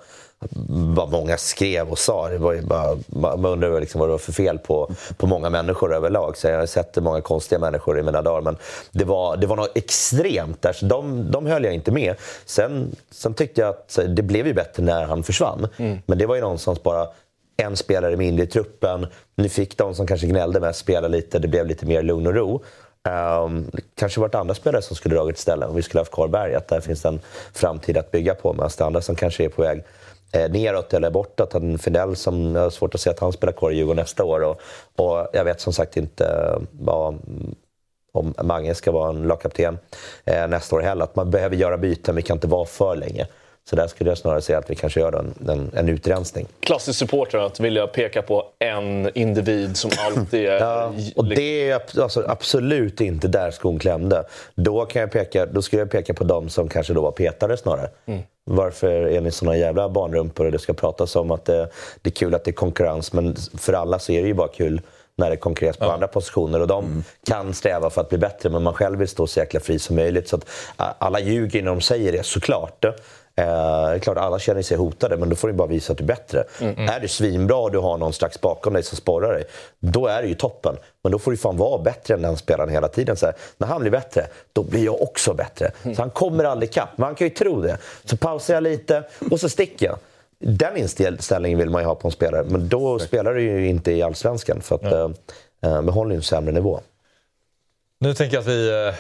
Vad 0.96 1.12
många 1.12 1.38
skrev 1.38 1.90
och 1.90 2.00
sa. 2.00 2.30
Det 2.30 2.38
var 2.38 2.58
bara, 2.62 2.98
man 3.38 3.46
undrar 3.46 3.80
liksom 3.80 4.00
vad 4.00 4.10
det 4.10 4.12
var 4.12 4.20
för 4.20 4.32
fel 4.32 4.58
på, 4.58 4.92
på 5.18 5.28
många 5.28 5.50
människor 5.50 5.96
överlag. 5.96 6.38
Så 6.38 6.48
jag 6.48 6.60
har 6.60 6.66
sett 6.66 7.04
många 7.04 7.22
konstiga 7.22 7.60
människor 7.60 8.00
i 8.00 8.04
mina 8.04 8.22
dagar. 8.22 8.42
Men 8.42 8.58
det 8.92 9.06
var, 9.06 9.38
det 9.38 9.48
var 9.48 9.56
något 9.56 9.78
extremt 9.78 10.62
där, 10.62 10.74
så 10.74 10.86
de, 10.86 11.32
de 11.32 11.46
höll 11.46 11.64
jag 11.64 11.74
inte 11.74 11.92
med. 11.92 12.16
Sen, 12.46 12.96
sen 13.12 13.34
tyckte 13.34 13.62
jag 13.62 13.70
att 13.70 14.00
det 14.08 14.24
blev 14.24 14.48
ju 14.48 14.54
bättre 14.54 14.84
när 14.84 15.06
han 15.06 15.24
försvann. 15.24 15.68
Men 16.06 16.18
det 16.18 16.26
var 16.26 16.36
ju 16.36 16.42
någonstans 16.42 16.84
bara 16.84 17.08
en 17.58 17.78
spelare 17.78 18.18
mindre 18.18 18.44
i 18.44 18.48
truppen. 18.48 19.08
Nu 19.36 19.50
fick 19.50 19.78
de 19.78 19.96
som 19.96 20.08
kanske 20.08 20.28
gnällde 20.28 20.60
mest 20.60 20.80
spela 20.80 21.08
lite. 21.08 21.40
Det 21.40 21.48
blev 21.48 21.68
lite 21.68 21.86
mer 21.86 22.02
lugn 22.04 22.28
och 22.28 22.36
ro. 22.36 22.64
Um, 23.44 23.70
det 23.74 23.82
kanske 23.96 24.20
varit 24.20 24.36
andra 24.36 24.56
spelare 24.56 24.82
som 24.82 24.96
skulle 24.96 25.16
dragit 25.16 25.38
istället 25.38 25.70
om 25.70 25.76
vi 25.76 25.82
skulle 25.82 26.02
haft 26.02 26.12
kvar 26.12 26.28
Berg. 26.28 26.56
Att 26.56 26.68
där 26.68 26.82
finns 26.82 27.06
en 27.06 27.20
framtid 27.54 27.98
att 27.98 28.12
bygga 28.12 28.36
på. 28.36 28.54
Medan 28.54 28.70
det 28.78 28.86
andra 28.86 29.02
som 29.02 29.16
kanske 29.16 29.46
är 29.46 29.50
på 29.50 29.62
väg 29.62 29.84
neråt 30.34 30.94
eller 30.94 31.10
bortåt. 31.10 31.54
En 31.54 31.78
Fidel 31.78 32.16
som 32.16 32.56
jag 32.56 32.62
har 32.62 32.70
svårt 32.70 32.96
att 32.96 33.02
se 33.02 33.10
att 33.10 33.20
han 33.20 33.34
spelar 33.34 33.54
kvar 33.54 33.72
i 33.72 33.76
Djurgården 33.76 34.02
nästa 34.02 34.24
år. 34.24 34.44
Och, 34.44 34.62
och 34.96 35.28
jag 35.34 35.44
vet 35.44 35.62
som 35.62 35.74
sagt 35.74 35.98
inte 35.98 36.26
eh, 36.26 36.62
vad 36.72 37.20
om 38.14 38.34
Mange 38.44 38.76
ska 38.76 38.92
vara 38.92 39.10
en 39.10 39.24
lagkapten 39.24 39.80
eh, 40.26 40.48
nästa 40.48 40.76
år 40.76 40.82
heller. 40.82 41.04
Att 41.04 41.16
man 41.16 41.32
behöver 41.32 41.56
göra 41.56 41.78
byten, 41.78 42.16
vi 42.16 42.22
kan 42.22 42.38
inte 42.38 42.48
vara 42.48 42.66
för 42.66 42.96
länge. 42.96 43.28
Så 43.70 43.76
där 43.76 43.88
skulle 43.88 44.10
jag 44.10 44.18
snarare 44.18 44.42
säga 44.42 44.58
att 44.58 44.70
vi 44.70 44.76
kanske 44.76 45.00
gör 45.00 45.14
en, 45.14 45.50
en, 45.50 45.72
en 45.74 45.90
utrensning. 45.90 46.48
Klassisk 46.60 47.00
supporter 47.00 47.38
att 47.38 47.60
vilja 47.60 47.88
peka 47.88 48.22
på 48.22 48.46
en 48.60 49.18
individ 49.18 49.78
som 49.78 49.92
alltid 50.00 50.46
är... 50.46 50.60
Ja, 50.60 50.94
och 51.16 51.26
det 51.26 51.70
är 51.70 52.02
alltså, 52.02 52.24
absolut 52.28 53.02
inte 53.02 53.28
där 53.28 53.52
skon 53.52 53.80
klämde. 53.80 54.24
Då, 54.56 54.86
kan 54.86 55.02
jag 55.02 55.12
peka, 55.12 55.46
då 55.46 55.62
skulle 55.62 55.82
jag 55.82 55.92
peka 55.92 56.14
på 56.14 56.24
de 56.24 56.50
som 56.50 56.70
kanske 56.70 56.94
då 56.94 57.02
var 57.02 57.12
petade 57.12 57.58
snarare. 57.58 57.90
Varför 58.46 58.88
är 58.88 59.22
ni 59.22 59.32
såna 59.32 59.58
jävla 59.58 59.90
barnrumpor 59.90 60.46
och 60.46 60.52
det 60.52 60.60
ska 60.60 60.74
pratas 60.74 61.16
om 61.16 61.32
att 61.32 61.46
det, 61.46 61.70
det 62.02 62.10
är 62.10 62.14
kul 62.14 62.36
att 62.36 62.44
det 62.44 62.52
är 62.52 62.54
konkurrens, 62.54 63.14
men 63.14 63.36
för 63.58 63.74
alla 63.74 64.00
så 64.00 64.12
är 64.12 64.22
det 64.22 64.28
ju 64.28 64.34
bara 64.34 64.48
kul 64.48 64.82
när 65.16 65.30
det 65.30 65.38
konkurreras 65.38 65.78
på 65.78 65.92
andra 65.92 66.08
positioner 66.08 66.60
och 66.60 66.68
de 66.68 67.04
kan 67.28 67.54
sträva 67.54 67.90
för 67.90 68.02
att 68.02 68.10
bli 68.10 68.18
bättre 68.18 68.50
men 68.50 68.64
man 68.64 68.74
själv 68.74 69.00
vill 69.00 69.08
stå 69.08 69.28
så 69.28 69.40
jäkla 69.40 69.60
fri 69.60 69.80
som 69.80 69.96
möjligt. 69.96 70.30
Så 70.30 70.36
att, 70.36 70.50
alla 70.76 71.20
ljuger 71.20 71.62
när 71.62 71.72
de 71.72 71.82
säger 71.82 72.12
det 72.12 72.26
såklart. 72.26 72.86
Eh, 73.42 74.00
klart 74.00 74.18
alla 74.18 74.40
känner 74.40 74.62
sig 74.62 74.78
hotade 74.78 75.18
men 75.18 75.30
då 75.30 75.36
får 75.36 75.48
du 75.48 75.54
bara 75.54 75.68
visa 75.68 75.92
att 75.92 75.98
du 75.98 76.04
är 76.04 76.08
bättre. 76.08 76.44
Är 76.60 77.00
du 77.00 77.08
svinbra 77.08 77.58
och 77.58 77.72
du 77.72 77.78
har 77.78 77.98
någon 77.98 78.14
strax 78.14 78.42
bakom 78.42 78.74
dig 78.74 78.84
som 78.84 78.98
sporrar 78.98 79.34
dig, 79.34 79.44
då 79.80 80.08
är 80.08 80.22
det 80.22 80.28
ju 80.28 80.36
toppen. 80.36 80.76
Men 81.04 81.12
då 81.12 81.20
får 81.20 81.32
du 81.32 81.38
fan 81.38 81.58
vara 81.58 81.82
bättre 81.82 82.14
än 82.14 82.22
den 82.22 82.38
spelaren 82.38 82.70
hela 82.70 82.88
tiden. 82.88 83.16
Så 83.16 83.26
här, 83.26 83.36
när 83.58 83.68
han 83.68 83.82
blir 83.82 83.92
bättre, 83.92 84.28
då 84.54 84.64
blir 84.64 84.86
jag 84.86 85.02
också 85.02 85.34
bättre. 85.34 85.72
Så 85.84 86.02
han 86.02 86.10
kommer 86.10 86.44
aldrig 86.44 86.70
ikapp, 86.70 86.90
men 86.96 87.06
han 87.06 87.16
kan 87.16 87.28
ju 87.28 87.34
tro 87.34 87.62
det. 87.62 87.78
Så 88.06 88.18
pausar 88.18 88.54
jag 88.54 88.64
lite 88.64 89.04
och 89.32 89.40
så 89.40 89.50
sticker 89.50 89.86
jag. 89.86 89.98
den 90.40 90.78
inställningen 90.78 91.60
vill 91.60 91.70
man 91.70 91.82
ju 91.82 91.88
ha 91.88 91.96
på 91.96 92.08
en 92.08 92.12
spelare. 92.12 92.44
Men 92.44 92.70
då 92.70 93.00
spelar 93.00 93.34
du 93.34 93.42
ju 93.42 93.68
inte 93.68 93.92
i 93.92 94.02
Allsvenskan 94.02 94.62
för 94.62 94.76
att 94.76 95.14
ja. 95.62 95.70
eh, 95.70 95.82
behåller 95.82 96.12
ju 96.12 96.18
en 96.18 96.24
sämre 96.24 96.52
nivå. 96.52 96.82
Nu 98.00 98.14
tänker 98.14 98.36
jag 98.36 98.42
att 98.42 98.48
vi... 98.48 98.92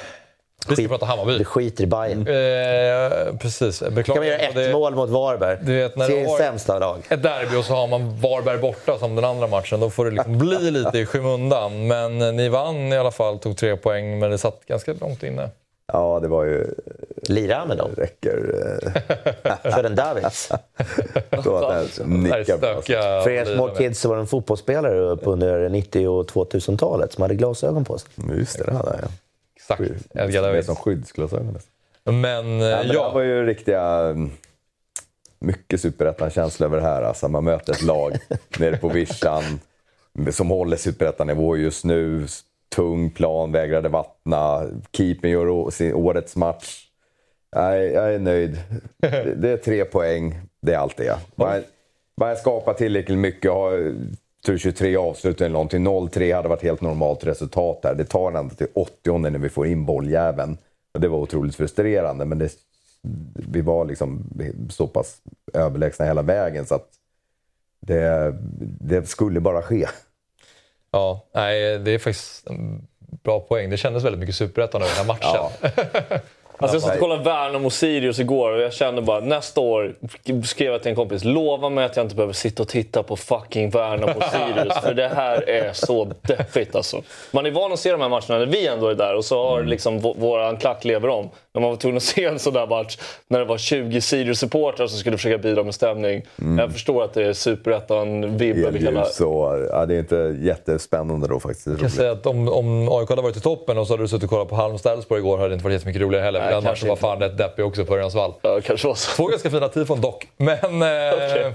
Vi 0.67 0.75
ska 0.75 0.81
Skit, 0.81 0.89
prata 0.89 1.05
Hammarby. 1.05 1.37
Vi 1.37 1.45
skiter 1.45 1.83
i 1.83 1.87
Bayern. 1.87 2.27
Eh, 2.27 3.35
precis. 3.37 3.79
Beklagar. 3.79 4.03
Kan 4.03 4.15
man 4.15 4.27
göra 4.27 4.37
ett 4.37 4.55
det, 4.55 4.71
mål 4.71 4.95
mot 4.95 5.09
Varberg? 5.09 5.57
Du 5.61 5.75
vet, 5.75 5.95
när 5.95 6.05
Seriens 6.05 6.37
sämsta 6.37 6.79
dag. 6.79 6.97
Ett 7.09 7.23
derby 7.23 7.55
och 7.55 7.65
så 7.65 7.73
har 7.73 7.87
man 7.87 8.19
Varberg 8.19 8.57
borta 8.57 8.99
som 8.99 9.15
den 9.15 9.25
andra 9.25 9.47
matchen. 9.47 9.79
Då 9.79 9.89
får 9.89 10.05
det 10.05 10.11
liksom 10.11 10.37
bli 10.37 10.71
lite 10.71 10.97
i 10.99 11.05
skymundan. 11.05 11.87
Men 11.87 12.21
eh, 12.21 12.33
ni 12.33 12.49
vann 12.49 12.93
i 12.93 12.97
alla 12.97 13.11
fall, 13.11 13.39
tog 13.39 13.57
tre 13.57 13.77
poäng, 13.77 14.19
men 14.19 14.31
det 14.31 14.37
satt 14.37 14.65
ganska 14.65 14.93
långt 14.93 15.23
inne. 15.23 15.49
Ja, 15.93 16.19
det 16.21 16.27
var 16.27 16.43
ju... 16.43 16.67
Lira 17.23 17.65
med 17.65 17.77
dem. 17.77 17.91
räcker... 17.97 18.53
Eh. 19.63 19.71
För 19.73 19.83
en 19.83 19.95
Davids. 19.95 20.51
så 21.43 21.55
att 21.55 21.95
den 21.97 22.09
nickar 22.09 23.21
För 23.21 23.29
er 23.29 23.55
små 23.55 23.67
kids 23.67 23.99
så 23.99 24.09
var 24.09 24.15
det 24.15 24.21
en 24.21 24.27
fotbollsspelare 24.27 24.99
upp 24.99 25.27
under 25.27 25.69
90 25.69 26.07
och 26.07 26.29
2000-talet 26.29 27.13
som 27.13 27.21
hade 27.21 27.35
glasögon 27.35 27.85
på 27.85 27.97
sig. 27.97 28.09
Just 28.37 28.57
det, 28.57 28.63
det 28.63 28.71
hade 28.71 28.89
han 28.89 29.11
Exakt. 29.79 30.15
Edgar 30.15 30.41
Davids. 30.41 30.65
som 30.65 30.75
skyddsglasögon. 30.75 31.57
Men, 32.03 32.21
men 32.21 32.59
ja. 32.59 32.83
Det 32.83 33.13
var 33.13 33.21
ju 33.21 33.45
riktiga... 33.45 33.81
Mm, 33.81 34.31
mycket 35.39 35.81
superettan-känsla 35.81 36.65
över 36.65 36.77
det 36.77 36.83
här. 36.83 37.01
Alltså, 37.01 37.27
man 37.27 37.43
möter 37.43 37.73
ett 37.73 37.81
lag 37.81 38.17
nere 38.59 38.77
på 38.77 38.89
vischan 38.89 39.43
som 40.31 40.49
håller 40.49 40.77
superettan-nivå 40.77 41.57
just 41.57 41.85
nu 41.85 42.27
tung 42.75 43.11
plan, 43.11 43.51
vägrade 43.51 43.89
vattna. 43.89 44.69
Keepern 44.91 45.31
gör 45.31 45.69
sin 45.69 45.93
årets 45.93 46.35
match. 46.35 46.87
Jag, 47.51 47.85
jag 47.85 48.13
är 48.13 48.19
nöjd. 48.19 48.57
Det 49.35 49.49
är 49.49 49.57
tre 49.57 49.85
poäng. 49.85 50.39
Det 50.61 50.73
är 50.73 50.77
allt 50.77 50.97
det. 50.97 51.17
Bara, 51.35 51.61
bara 52.17 52.35
skapa 52.35 52.73
tillräckligt 52.73 53.17
mycket. 53.17 53.51
Ha, 53.51 53.71
tror 54.45 54.57
23 54.57 54.95
avslut 54.95 55.41
eller 55.41 55.53
någonting. 55.53 55.87
0-3 55.87 56.35
hade 56.35 56.49
varit 56.49 56.63
helt 56.63 56.81
normalt 56.81 57.23
resultat 57.23 57.81
där. 57.81 57.95
Det 57.95 58.05
tar 58.05 58.31
ända 58.31 58.55
till 58.55 58.67
80 58.73 59.17
när 59.17 59.39
vi 59.39 59.49
får 59.49 59.67
in 59.67 59.85
bolljäveln. 59.85 60.57
det 60.93 61.07
var 61.07 61.17
otroligt 61.17 61.55
frustrerande, 61.55 62.25
men 62.25 62.37
det, 62.37 62.51
vi 63.33 63.61
var 63.61 63.85
liksom 63.85 64.23
så 64.69 64.87
pass 64.87 65.17
överlägsna 65.53 66.05
hela 66.05 66.21
vägen 66.21 66.65
så 66.65 66.75
att 66.75 66.87
det, 67.79 68.35
det 68.79 69.09
skulle 69.09 69.39
bara 69.39 69.61
ske. 69.61 69.87
Ja, 70.91 71.25
nej, 71.33 71.79
det 71.79 71.91
är 71.91 71.99
faktiskt 71.99 72.47
en 72.47 72.87
bra 73.23 73.39
poäng. 73.39 73.69
Det 73.69 73.77
kändes 73.77 74.03
väldigt 74.03 74.19
mycket 74.19 74.35
superettan 74.35 74.81
över 74.81 74.95
den 74.95 75.05
här 75.05 75.13
matchen. 75.13 75.51
Ja. 76.11 76.19
Alltså 76.61 76.75
jag 76.75 76.81
satt 76.81 76.93
och 76.93 76.99
kollade 76.99 77.23
Värnamo 77.23 77.65
och 77.65 77.73
Sirius 77.73 78.19
igår 78.19 78.51
och 78.51 78.61
jag 78.61 78.73
kände 78.73 79.01
bara 79.01 79.19
nästa 79.19 79.61
år 79.61 79.95
skrev 80.43 80.71
jag 80.71 80.81
till 80.81 80.89
en 80.89 80.95
kompis. 80.95 81.23
Lova 81.23 81.69
mig 81.69 81.85
att 81.85 81.95
jag 81.95 82.05
inte 82.05 82.15
behöver 82.15 82.33
sitta 82.33 82.63
och 82.63 82.69
titta 82.69 83.03
på 83.03 83.15
fucking 83.15 83.69
Värnamo 83.69 84.13
och 84.13 84.23
Sirius. 84.31 84.77
för 84.83 84.93
det 84.93 85.07
här 85.07 85.49
är 85.49 85.73
så 85.73 86.11
deppigt 86.21 86.75
alltså. 86.75 87.01
Man 87.31 87.45
är 87.45 87.51
van 87.51 87.73
att 87.73 87.79
se 87.79 87.91
de 87.91 88.01
här 88.01 88.09
matcherna 88.09 88.37
när 88.37 88.45
vi 88.45 88.67
ändå 88.67 88.87
är 88.87 88.95
där 88.95 89.15
och 89.15 89.25
så 89.25 89.47
har 89.47 89.57
mm. 89.57 89.69
liksom 89.69 89.99
våran 89.99 90.57
klack 90.57 90.85
lever 90.85 91.07
om. 91.07 91.29
När 91.53 91.61
man 91.61 91.69
var 91.69 91.77
tvungen 91.77 91.97
att 91.97 92.03
se 92.15 92.25
en 92.25 92.39
sån 92.39 92.53
där 92.53 92.67
match 92.67 92.97
när 93.27 93.39
det 93.39 93.45
var 93.45 93.57
20 93.57 94.01
Sirius-supportrar 94.01 94.87
som 94.87 94.99
skulle 94.99 95.17
försöka 95.17 95.37
bidra 95.37 95.63
med 95.63 95.75
stämning. 95.75 96.21
Mm. 96.41 96.59
Jag 96.59 96.71
förstår 96.71 97.03
att 97.03 97.13
det 97.13 97.23
är 97.23 97.33
superettan-vibb 97.33 98.57
över 98.57 98.79
hela... 98.79 99.05
Så, 99.05 99.67
ja, 99.71 99.85
det 99.85 99.95
är 99.95 99.99
inte 99.99 100.35
jättespännande 100.39 101.27
då 101.27 101.39
faktiskt. 101.39 101.67
Jag 101.67 101.79
kan 101.79 101.89
säga 101.89 102.11
att 102.11 102.25
om, 102.25 102.49
om 102.49 102.89
AIK 102.91 103.09
hade 103.09 103.21
varit 103.21 103.37
i 103.37 103.41
toppen 103.41 103.77
och 103.77 103.87
så 103.87 103.93
hade 103.93 104.03
du 104.03 104.07
suttit 104.07 104.23
och 104.23 104.29
kollat 104.29 104.49
på 104.49 104.55
Halmstad-Elfsborg 104.55 105.19
igår 105.19 105.37
hade 105.37 105.49
det 105.49 105.53
inte 105.53 105.63
varit 105.63 105.73
jättemycket 105.73 106.01
roligare 106.01 106.23
heller. 106.23 106.50
Den 106.55 106.63
matchen 106.63 106.89
var 106.89 106.95
fan 106.95 107.19
rätt 107.19 107.37
deppig 107.37 107.65
också 107.65 107.85
på 107.85 107.93
Örjansvall. 107.93 108.33
Ja, 108.41 108.59
kanske 108.63 108.87
var 108.87 108.95
så. 108.95 109.15
Två 109.15 109.27
ganska 109.27 109.49
fina 109.49 109.67
tifon 109.67 110.01
dock. 110.01 110.27
Men... 110.37 110.81
Eh. 110.81 111.53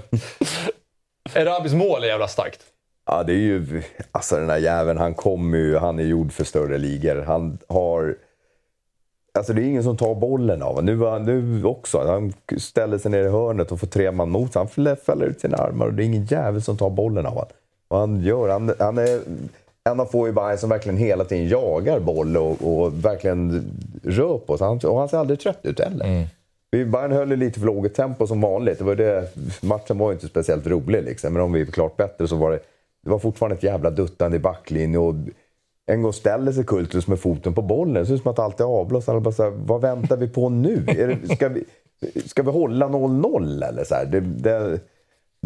Erabis 1.33 1.73
mål 1.73 2.03
är 2.03 2.07
jävla 2.07 2.27
starkt. 2.27 2.59
Ja, 3.05 3.23
det 3.23 3.33
är 3.33 3.37
ju... 3.37 3.83
Alltså 4.11 4.35
den 4.35 4.47
där 4.47 4.57
jäveln, 4.57 4.99
han 4.99 5.13
kommer 5.13 5.57
ju... 5.57 5.77
Han 5.77 5.99
är 5.99 6.03
gjord 6.03 6.31
för 6.31 6.43
större 6.43 6.77
ligor. 6.77 7.21
Han 7.21 7.57
har 7.67 8.15
Alltså 9.37 9.53
det 9.53 9.61
är 9.61 9.65
ingen 9.65 9.83
som 9.83 9.97
tar 9.97 10.15
bollen 10.15 10.61
av 10.63 10.75
honom. 10.75 10.85
Nu, 11.25 11.33
nu 11.33 11.65
också. 11.65 12.07
Han 12.07 12.33
ställer 12.57 12.97
sig 12.97 13.11
ner 13.11 13.23
i 13.23 13.29
hörnet 13.29 13.71
och 13.71 13.79
får 13.79 13.87
tre 13.87 14.11
man 14.11 14.29
mot 14.29 14.53
sig. 14.53 14.59
Han 14.59 14.95
fäller 14.97 15.25
ut 15.25 15.41
sina 15.41 15.57
armar 15.57 15.85
och 15.85 15.93
det 15.93 16.03
är 16.03 16.05
ingen 16.05 16.25
jävel 16.25 16.61
som 16.61 16.77
tar 16.77 16.89
bollen 16.89 17.25
av 17.25 17.33
honom. 17.33 17.49
Och 17.87 17.97
han 17.97 18.21
gör... 18.21 18.49
Han, 18.49 18.73
han 18.79 18.97
är 18.97 19.19
en 19.87 19.99
av 19.99 20.05
få 20.05 20.27
i 20.27 20.31
Bayern 20.31 20.57
som 20.57 20.69
verkligen 20.69 20.97
hela 20.97 21.25
tiden 21.25 21.47
jagar 21.47 21.99
boll 21.99 22.37
och, 22.37 22.57
och 22.61 23.05
verkligen 23.05 23.71
rör 24.03 24.37
på 24.37 24.57
sig. 24.57 24.67
Han, 24.67 24.77
och 24.77 24.99
han 24.99 25.09
ser 25.09 25.17
aldrig 25.17 25.39
trött 25.39 25.59
ut 25.63 25.79
heller. 25.79 26.05
Mm. 26.05 26.91
Bayern 26.91 27.11
höll 27.11 27.29
lite 27.29 27.59
för 27.59 27.67
lågt 27.67 27.93
tempo 27.93 28.27
som 28.27 28.41
vanligt. 28.41 28.77
Det 28.77 28.83
var 28.83 28.95
det, 28.95 29.29
matchen 29.61 29.97
var 29.97 30.11
inte 30.11 30.27
speciellt 30.27 30.67
rolig 30.67 31.03
liksom. 31.03 31.33
Men 31.33 31.41
om 31.41 31.53
vi 31.53 31.61
är 31.61 31.65
klart 31.65 31.97
bättre 31.97 32.27
så 32.27 32.35
var 32.35 32.51
det, 32.51 32.59
det 33.03 33.09
var 33.09 33.19
fortfarande 33.19 33.55
ett 33.55 33.63
jävla 33.63 33.89
duttande 33.89 34.37
i 34.37 34.39
backlinjen. 34.39 35.01
Och 35.01 35.15
en 35.85 36.01
gång 36.01 36.13
ställer 36.13 36.51
sig 36.51 36.63
Kultus 36.63 37.07
med 37.07 37.19
foten 37.19 37.53
på 37.53 37.61
bollen. 37.61 37.93
Det 37.93 38.05
ser 38.05 38.13
ut 38.13 38.21
som 38.21 38.31
att 38.31 38.39
allt 38.39 38.59
är 38.59 38.65
avblåst. 38.65 39.09
Alla 39.09 39.19
bara 39.19 39.31
så 39.31 39.43
här, 39.43 39.51
vad 39.51 39.81
väntar 39.81 40.17
vi 40.17 40.27
på 40.27 40.49
nu? 40.49 40.83
Det, 40.85 41.35
ska, 41.35 41.49
vi, 41.49 41.63
ska 42.25 42.43
vi 42.43 42.51
hålla 42.51 42.87
0-0 42.87 43.67
eller? 43.67 43.83
Så 43.83 43.95
här? 43.95 44.05
Det, 44.05 44.19
det, 44.19 44.79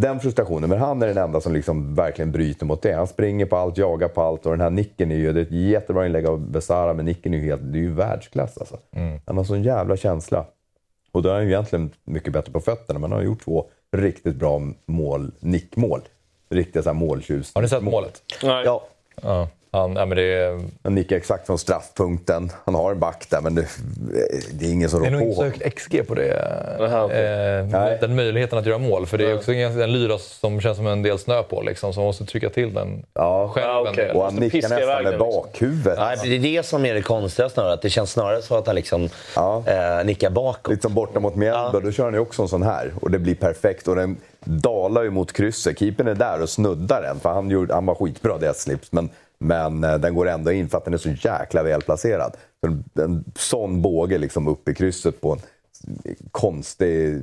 den 0.02 0.20
frustrationen. 0.20 0.70
Men 0.70 0.80
han 0.80 1.02
är 1.02 1.08
den 1.08 1.18
enda 1.18 1.42
som 1.42 1.54
liksom 1.54 1.96
verkligen 1.96 2.32
bryter 2.32 2.66
mot 2.66 2.82
det. 2.82 2.94
Han 2.94 3.08
springer 3.08 3.46
på 3.46 3.58
allt, 3.58 3.78
jagar 3.78 4.08
på 4.08 4.22
allt 4.22 4.46
och 4.46 4.52
den 4.52 4.62
här 4.62 4.70
nicken 4.70 5.12
är 5.12 5.16
ju... 5.16 5.34
Det 5.34 5.40
är 5.40 5.44
ett 5.44 5.52
jättebra 5.52 6.06
inlägg 6.06 6.26
av 6.26 6.52
Besara, 6.52 6.94
men 6.94 7.06
nicken 7.06 7.34
är 7.34 7.38
ju, 7.38 7.46
helt, 7.46 7.62
det 7.64 7.78
är 7.78 7.82
ju 7.82 7.94
världsklass 7.94 8.58
alltså. 8.58 8.78
Mm. 8.92 9.20
Han 9.26 9.38
har 9.38 9.44
sån 9.44 9.64
jävla 9.64 9.98
känsla. 9.98 10.46
Och 11.12 11.22
då 11.22 11.30
är 11.30 11.34
han 11.34 11.44
ju 11.44 11.50
egentligen 11.50 11.92
mycket 12.04 12.34
bättre 12.34 12.52
på 12.52 12.60
fötterna, 12.60 13.00
men 13.00 13.12
han 13.12 13.20
har 13.20 13.26
gjort 13.26 13.44
två 13.44 13.66
riktigt 13.92 14.36
bra 14.36 14.62
mål, 14.86 15.32
nickmål. 15.40 16.02
Riktiga 16.50 16.84
så 16.84 16.90
här 16.90 16.94
måltjus. 16.94 17.52
Har 17.56 17.62
ni 17.62 17.70
sett 17.70 17.84
målet? 17.84 18.22
Nej. 18.44 18.66
Ja. 18.66 18.84
ja. 19.22 19.50
Han, 19.74 19.96
ja, 19.96 20.06
men 20.06 20.18
det 20.18 20.24
är... 20.24 20.62
han 20.84 20.96
nickar 20.96 21.16
exakt 21.16 21.46
från 21.46 21.60
straffpunkten. 21.60 22.52
Han 22.66 22.76
har 22.76 22.92
en 22.92 23.00
back 23.00 23.28
där, 23.30 23.42
men 23.42 23.56
det, 23.56 23.68
det 24.52 24.66
är 24.66 24.72
ingen 24.72 24.90
som 24.90 25.00
rår 25.00 25.06
på. 25.06 25.12
Det 25.12 25.18
är 25.18 25.20
nog 25.20 25.28
inte 25.28 25.36
så 25.36 25.44
högt 25.44 25.76
XG 25.76 26.08
på 26.08 26.16
det. 26.16 26.30
Eh, 26.80 28.00
den 28.02 28.16
möjligheten 28.16 28.60
att 28.60 28.66
göra 28.66 28.78
mål. 28.78 29.06
För 29.06 29.18
det 29.18 29.32
är 29.32 29.36
också 29.36 29.54
en 29.54 29.92
lyra 29.92 30.18
som 30.18 30.62
känns 30.62 30.78
som 30.78 30.88
en 30.88 31.04
del 31.04 31.20
snö 31.20 31.44
på. 31.44 31.62
Liksom, 31.62 31.94
så 31.94 32.00
man 32.00 32.06
måste 32.06 32.26
trycka 32.26 32.50
till 32.50 32.74
den 32.74 33.06
ja. 33.14 33.50
själv. 33.50 33.68
Ja, 33.68 33.92
okay. 33.92 34.12
Och 34.12 34.24
han 34.24 34.36
nickar 34.36 34.70
nästan 34.70 35.04
med 35.04 35.20
bakhuvudet. 35.20 36.00
Ja, 36.00 36.16
det 36.24 36.36
är 36.36 36.40
det 36.40 36.66
som 36.66 36.86
är 36.86 36.94
det 36.94 37.02
konstiga 37.02 37.50
snarare. 37.50 37.74
Att 37.74 37.82
det 37.82 37.90
känns 37.90 38.12
snarare 38.12 38.42
så 38.42 38.58
att 38.58 38.68
han 38.68 38.76
liksom, 38.76 39.10
ja. 39.36 39.64
eh, 39.68 40.06
nickar 40.06 40.30
bakåt. 40.30 40.72
Lite 40.72 40.82
som 40.82 40.94
borta 40.94 41.20
mot 41.20 41.36
Mjällby. 41.36 41.78
Ja. 41.78 41.80
Då 41.84 41.92
kör 41.92 42.04
han 42.04 42.14
ju 42.14 42.20
också 42.20 42.42
en 42.42 42.48
sån 42.48 42.64
här. 42.64 42.92
Och 43.02 43.12
det 43.12 43.20
blir 43.20 43.36
perfekt. 43.36 43.88
Och 43.88 43.96
den 43.96 44.18
dalar 44.44 45.04
ju 45.04 45.10
mot 45.10 45.34
krysset. 45.34 45.80
Keepern 45.80 46.08
är 46.08 46.16
där 46.16 46.42
och 46.42 46.50
snuddar 46.50 47.02
den. 47.02 47.20
För 47.20 47.30
han, 47.30 47.50
gjorde, 47.50 47.74
han 47.74 47.86
var 47.86 47.96
skitbra 47.96 48.38
deathslips. 48.38 48.92
Men 48.92 49.10
men 49.42 49.84
eh, 49.84 49.98
den 49.98 50.16
går 50.16 50.30
ändå 50.30 50.52
in 50.52 50.70
för 50.70 50.78
att 50.78 50.86
den 50.86 50.94
är 50.94 50.98
så 50.98 51.10
jäkla 51.10 51.64
välplacerad. 51.64 52.34
En, 52.62 52.84
en 53.04 53.24
sån 53.36 53.82
båge 53.82 54.18
liksom 54.18 54.48
upp 54.48 54.70
i 54.70 54.74
krysset 54.74 55.22
på 55.22 55.32
en 55.32 55.40
konstig 56.32 57.22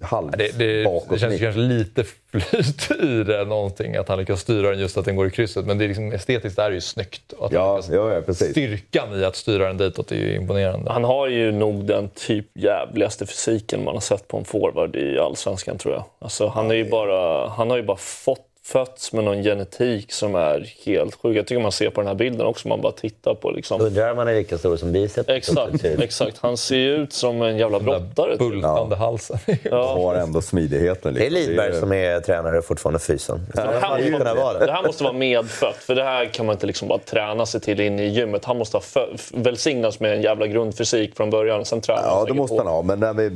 halv 0.00 0.30
det, 0.30 0.58
det, 0.58 0.82
det 1.10 1.18
känns 1.18 1.40
kanske 1.40 1.60
lite 1.60 2.04
flyt 2.04 2.90
i 3.02 3.24
det 3.24 3.44
någonting, 3.44 3.96
att 3.96 4.08
han 4.08 4.18
lyckas 4.18 4.40
styra 4.40 4.70
den 4.70 4.78
just 4.78 4.96
att 4.96 5.04
den 5.04 5.16
går 5.16 5.26
i 5.26 5.30
krysset. 5.30 5.66
Men 5.66 5.78
det 5.78 5.84
är 5.84 5.88
liksom, 5.88 6.12
estetiskt 6.12 6.58
är 6.58 6.68
det 6.68 6.74
ju 6.74 6.80
snyggt. 6.80 7.32
Att 7.40 7.52
ja, 7.52 7.82
ja, 7.90 8.14
ja, 8.14 8.20
precis. 8.20 8.50
Styrkan 8.50 9.20
i 9.20 9.24
att 9.24 9.36
styra 9.36 9.66
den 9.66 9.76
ditåt 9.76 10.12
är 10.12 10.16
ju 10.16 10.34
imponerande. 10.34 10.92
Han 10.92 11.04
har 11.04 11.28
ju 11.28 11.52
nog 11.52 11.84
den 11.84 12.08
typ 12.08 12.46
jävligaste 12.54 13.26
fysiken 13.26 13.84
man 13.84 13.94
har 13.94 14.00
sett 14.00 14.28
på 14.28 14.36
en 14.38 14.44
forward 14.44 14.96
i 14.96 15.18
Allsvenskan 15.18 15.78
tror 15.78 15.94
jag. 15.94 16.04
Alltså, 16.18 16.46
han, 16.46 16.70
är 16.70 16.74
ju 16.74 16.90
bara, 16.90 17.48
han 17.48 17.70
har 17.70 17.76
ju 17.76 17.82
bara 17.82 17.96
fått 17.96 18.51
fötts 18.64 19.12
med 19.12 19.24
någon 19.24 19.42
genetik 19.42 20.12
som 20.12 20.34
är 20.34 20.74
helt 20.86 21.14
sjuk. 21.14 21.36
Jag 21.36 21.46
tycker 21.46 21.62
man 21.62 21.72
ser 21.72 21.90
på 21.90 22.00
den 22.00 22.08
här 22.08 22.14
bilden 22.14 22.46
också, 22.46 22.68
man 22.68 22.80
bara 22.80 22.92
tittar 22.92 23.34
på 23.34 23.50
liksom... 23.50 23.80
Underarmarna 23.80 24.30
är 24.30 24.34
lika 24.34 24.58
stora 24.58 24.76
som 24.76 24.92
biceps. 24.92 25.28
Exakt, 25.28 25.84
exakt. 25.84 26.38
Han 26.40 26.56
ser 26.56 26.76
ju 26.76 26.94
ut 26.94 27.12
som 27.12 27.42
en 27.42 27.58
jävla 27.58 27.80
brottare. 27.80 28.36
Bultande 28.36 28.96
ja. 28.96 28.96
halsen. 28.96 29.38
ja. 29.62 29.94
Har 29.94 30.14
ändå 30.14 30.42
smidigheten. 30.42 31.14
Liksom. 31.14 31.32
Det 31.34 31.40
är 31.40 31.46
Lidberg 31.46 31.74
som 31.74 31.92
är 31.92 32.20
tränare 32.20 32.62
fortfarande, 32.62 32.98
fysen. 32.98 33.46
Det, 33.54 33.62
det, 33.62 33.78
här 33.80 34.10
måste, 34.10 34.34
vara 34.34 34.66
det 34.66 34.72
här 34.72 34.82
måste 34.82 35.04
vara 35.04 35.14
medfött, 35.14 35.76
för 35.76 35.94
det 35.94 36.04
här 36.04 36.26
kan 36.26 36.46
man 36.46 36.52
inte 36.52 36.66
liksom 36.66 36.88
bara 36.88 36.98
träna 36.98 37.46
sig 37.46 37.60
till 37.60 37.80
in 37.80 37.98
i 38.00 38.06
gymmet. 38.06 38.44
Han 38.44 38.58
måste 38.58 38.76
ha 38.76 39.06
välsignats 39.32 40.00
med 40.00 40.12
en 40.12 40.22
jävla 40.22 40.46
grundfysik 40.46 41.16
från 41.16 41.30
början, 41.30 41.64
sen 41.64 41.80
tränar 41.80 42.02
Ja, 42.02 42.24
det 42.28 42.34
måste 42.34 42.56
på. 42.56 42.62
han 42.62 42.72
ha. 42.72 42.82
Men 42.82 43.00
när 43.00 43.12
vi, 43.12 43.30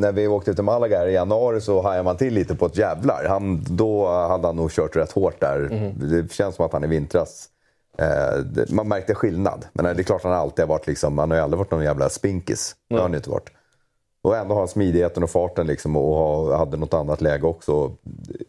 när 0.00 0.12
vi 0.12 0.28
åkte 0.28 0.54
till 0.54 0.64
Malaga 0.64 1.08
i 1.08 1.12
januari 1.12 1.60
så 1.60 1.82
hajade 1.82 2.02
man 2.02 2.16
till 2.16 2.34
lite 2.34 2.54
på 2.54 2.66
ett 2.66 2.76
jävlar. 2.76 3.24
Han, 3.28 3.64
då 3.68 4.06
hade 4.08 4.46
han 4.46 4.51
nog 4.52 4.70
kört 4.70 4.96
rätt 4.96 5.12
hårt 5.12 5.40
där. 5.40 5.58
Mm. 5.58 5.92
Det 5.98 6.32
känns 6.32 6.56
som 6.56 6.66
att 6.66 6.72
han 6.72 6.84
i 6.84 6.86
vintras 6.86 7.48
eh, 7.98 8.64
man 8.68 8.88
märkte 8.88 9.14
skillnad. 9.14 9.64
Men 9.72 9.84
det 9.84 10.02
är 10.02 10.04
klart 10.04 10.22
han 10.22 10.32
alltid 10.32 10.62
har 10.62 10.68
varit 10.68 10.86
liksom, 10.86 11.18
han 11.18 11.30
har 11.30 11.38
ju 11.38 11.42
aldrig 11.42 11.58
varit 11.58 11.70
någon 11.70 11.84
jävla 11.84 12.08
spinkis. 12.08 12.76
Det 12.88 12.94
har 12.94 13.02
han 13.02 13.14
inte 13.14 13.30
varit. 13.30 13.50
Och 14.24 14.36
ändå 14.36 14.54
har 14.54 14.60
han 14.60 14.68
smidigheten 14.68 15.22
och 15.22 15.30
farten 15.30 15.66
liksom 15.66 15.96
och 15.96 16.14
ha, 16.14 16.56
hade 16.56 16.76
något 16.76 16.94
annat 16.94 17.20
läge 17.20 17.46
också 17.46 17.92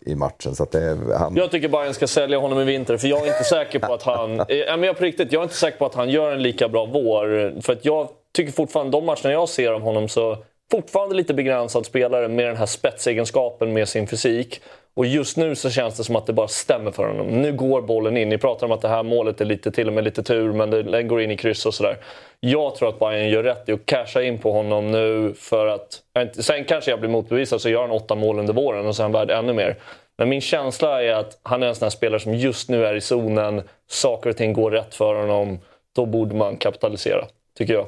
i 0.01 0.15
matchen. 0.15 0.55
Så 0.55 0.65
det, 0.71 0.97
han... 1.17 1.35
Jag 1.35 1.51
tycker 1.51 1.69
Bayern 1.69 1.93
ska 1.93 2.07
sälja 2.07 2.37
honom 2.37 2.59
i 2.59 2.63
vinter, 2.63 2.97
för 2.97 3.07
jag 3.07 3.21
är 3.21 3.27
inte 3.27 3.43
säker 3.43 3.79
på 3.79 3.93
att 3.93 4.03
han... 4.03 4.39
Eh, 4.39 4.45
men 4.47 4.83
jag, 4.83 4.97
på 4.97 5.03
riktigt, 5.03 5.31
jag 5.31 5.39
är 5.39 5.43
inte 5.43 5.55
säker 5.55 5.77
på 5.77 5.85
att 5.85 5.95
han 5.95 6.09
gör 6.09 6.31
en 6.31 6.41
lika 6.41 6.69
bra 6.69 6.85
vår. 6.85 7.61
För 7.61 7.73
att 7.73 7.85
jag 7.85 8.09
tycker 8.35 8.51
fortfarande, 8.51 8.91
de 8.91 9.05
matcherna 9.05 9.31
jag 9.31 9.49
ser 9.49 9.71
av 9.71 9.81
honom 9.81 10.07
så 10.07 10.37
fortfarande 10.71 11.15
lite 11.15 11.33
begränsad 11.33 11.85
spelare 11.85 12.27
med 12.27 12.45
den 12.45 12.57
här 12.57 12.65
spetsegenskapen 12.65 13.73
med 13.73 13.89
sin 13.89 14.07
fysik. 14.07 14.61
Och 14.95 15.05
just 15.05 15.37
nu 15.37 15.55
så 15.55 15.69
känns 15.69 15.97
det 15.97 16.03
som 16.03 16.15
att 16.15 16.25
det 16.25 16.33
bara 16.33 16.47
stämmer 16.47 16.91
för 16.91 17.07
honom. 17.07 17.27
Nu 17.27 17.53
går 17.53 17.81
bollen 17.81 18.17
in. 18.17 18.29
Ni 18.29 18.37
pratar 18.37 18.67
om 18.67 18.71
att 18.71 18.81
det 18.81 18.87
här 18.87 19.03
målet 19.03 19.41
är 19.41 19.45
lite, 19.45 19.71
till 19.71 19.87
och 19.87 19.93
med 19.93 20.03
lite 20.03 20.23
tur, 20.23 20.51
men 20.51 20.69
den 20.69 21.07
går 21.07 21.21
in 21.21 21.31
i 21.31 21.37
kryss 21.37 21.65
och 21.65 21.73
sådär. 21.73 21.97
Jag 22.39 22.75
tror 22.75 22.89
att 22.89 22.99
Bayern 22.99 23.29
gör 23.29 23.43
rätt 23.43 23.69
i 23.69 23.71
att 23.71 23.85
casha 23.85 24.21
in 24.21 24.37
på 24.37 24.51
honom 24.51 24.91
nu 24.91 25.33
för 25.37 25.67
att... 25.67 26.01
Sen 26.35 26.65
kanske 26.65 26.91
jag 26.91 26.99
blir 26.99 27.09
motbevisad 27.09 27.61
så 27.61 27.69
gör 27.69 27.81
han 27.81 27.91
åtta 27.91 28.15
mål 28.15 28.39
under 28.39 28.53
våren 28.53 28.87
och 28.87 28.95
så 28.95 29.01
är 29.01 29.03
han 29.03 29.11
värd 29.11 29.31
ännu 29.31 29.53
mer. 29.53 29.75
Men 30.17 30.29
min 30.29 30.41
känsla 30.41 31.03
är 31.03 31.13
att 31.13 31.39
han 31.43 31.63
är 31.63 31.67
en 31.67 31.75
sån 31.75 31.85
här 31.85 31.89
spelare 31.89 32.19
som 32.19 32.35
just 32.35 32.69
nu 32.69 32.85
är 32.85 32.95
i 32.95 33.01
zonen. 33.01 33.61
Saker 33.87 34.29
och 34.29 34.37
ting 34.37 34.53
går 34.53 34.71
rätt 34.71 34.95
för 34.95 35.15
honom. 35.15 35.59
Då 35.95 36.05
borde 36.05 36.35
man 36.35 36.57
kapitalisera, 36.57 37.25
tycker 37.57 37.73
jag. 37.73 37.85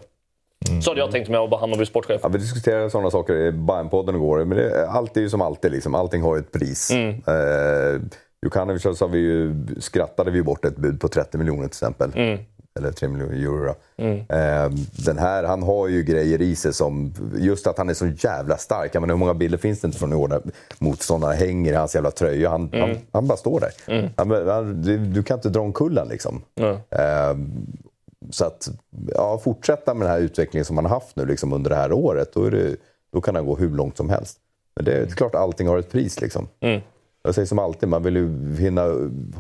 Mm. 0.69 0.81
Så 0.81 0.91
hade 0.91 1.01
jag 1.01 1.11
tänkt 1.11 1.27
om 1.27 1.33
jag 1.33 1.47
var 1.47 1.57
Hammarby 1.57 1.85
sportchef. 1.85 2.19
Ja, 2.23 2.29
vi 2.29 2.37
diskuterade 2.37 2.89
sådana 2.89 3.11
saker 3.11 3.33
i 3.33 3.51
Bajen-podden 3.51 4.15
igår. 4.15 4.45
Men 4.45 4.57
det, 4.57 4.87
allt 4.89 5.17
är 5.17 5.21
ju 5.21 5.29
som 5.29 5.41
alltid, 5.41 5.71
liksom. 5.71 5.95
allting 5.95 6.21
har 6.21 6.35
ju 6.35 6.39
ett 6.39 6.51
pris. 6.51 6.91
Mm. 6.91 7.09
Eh, 7.09 8.01
Jukanovic 8.43 8.97
så 8.97 9.07
vi 9.07 9.19
ju, 9.19 9.65
skrattade 9.79 10.31
vi 10.31 10.43
bort 10.43 10.65
ett 10.65 10.77
bud 10.77 10.99
på 10.99 11.07
30 11.07 11.37
miljoner 11.37 11.61
till 11.61 11.67
exempel. 11.67 12.11
Mm. 12.15 12.39
Eller 12.79 12.91
3 12.91 13.07
miljoner 13.07 13.35
euro. 13.35 13.75
Mm. 13.97 14.19
Eh, 14.19 14.79
den 15.05 15.17
här, 15.17 15.43
han 15.43 15.63
har 15.63 15.87
ju 15.87 16.03
grejer 16.03 16.41
i 16.41 16.55
sig 16.55 16.73
som... 16.73 17.13
Just 17.37 17.67
att 17.67 17.77
han 17.77 17.89
är 17.89 17.93
så 17.93 18.07
jävla 18.07 18.57
stark. 18.57 18.95
Jag 18.95 19.01
menar, 19.01 19.13
hur 19.13 19.19
många 19.19 19.33
bilder 19.33 19.57
finns 19.57 19.81
det 19.81 19.85
inte 19.85 19.97
från 19.97 20.11
i 20.11 20.15
år 20.15 20.27
där 20.27 20.41
motståndarna 20.79 21.33
hänger 21.33 21.73
i 21.73 21.75
hans 21.75 21.95
jävla 21.95 22.11
tröja? 22.11 22.49
Han, 22.49 22.69
han, 22.73 22.81
mm. 22.81 22.97
han 23.11 23.27
bara 23.27 23.37
står 23.37 23.59
där. 23.59 23.71
Mm. 23.87 24.09
Han, 24.17 24.47
han, 24.47 24.81
du, 24.81 24.97
du, 24.97 25.23
kan 25.23 25.37
inte 25.37 25.49
dra 25.49 25.61
omkull 25.61 25.99
liksom. 26.09 26.41
Eh, 26.59 27.37
så 28.29 28.45
att 28.45 28.69
ja, 29.15 29.37
fortsätta 29.43 29.93
med 29.93 30.07
den 30.07 30.13
här 30.13 30.21
utvecklingen 30.21 30.65
som 30.65 30.75
man 30.75 30.85
har 30.85 30.93
haft 30.93 31.15
nu 31.15 31.25
liksom, 31.25 31.53
under 31.53 31.69
det 31.69 31.75
här 31.75 31.91
året, 31.91 32.33
då, 32.33 32.49
det, 32.49 32.75
då 33.13 33.21
kan 33.21 33.35
han 33.35 33.45
gå 33.45 33.55
hur 33.55 33.69
långt 33.69 33.97
som 33.97 34.09
helst. 34.09 34.39
Men 34.75 34.85
det 34.85 34.93
är 34.93 35.05
klart 35.05 35.35
allting 35.35 35.67
har 35.67 35.77
ett 35.77 35.91
pris. 35.91 36.21
Liksom. 36.21 36.47
Mm. 36.59 36.81
Jag 37.23 37.35
säger 37.35 37.45
som 37.45 37.59
alltid, 37.59 37.89
man 37.89 38.03
vill 38.03 38.15
ju 38.15 38.55
hinna 38.59 38.81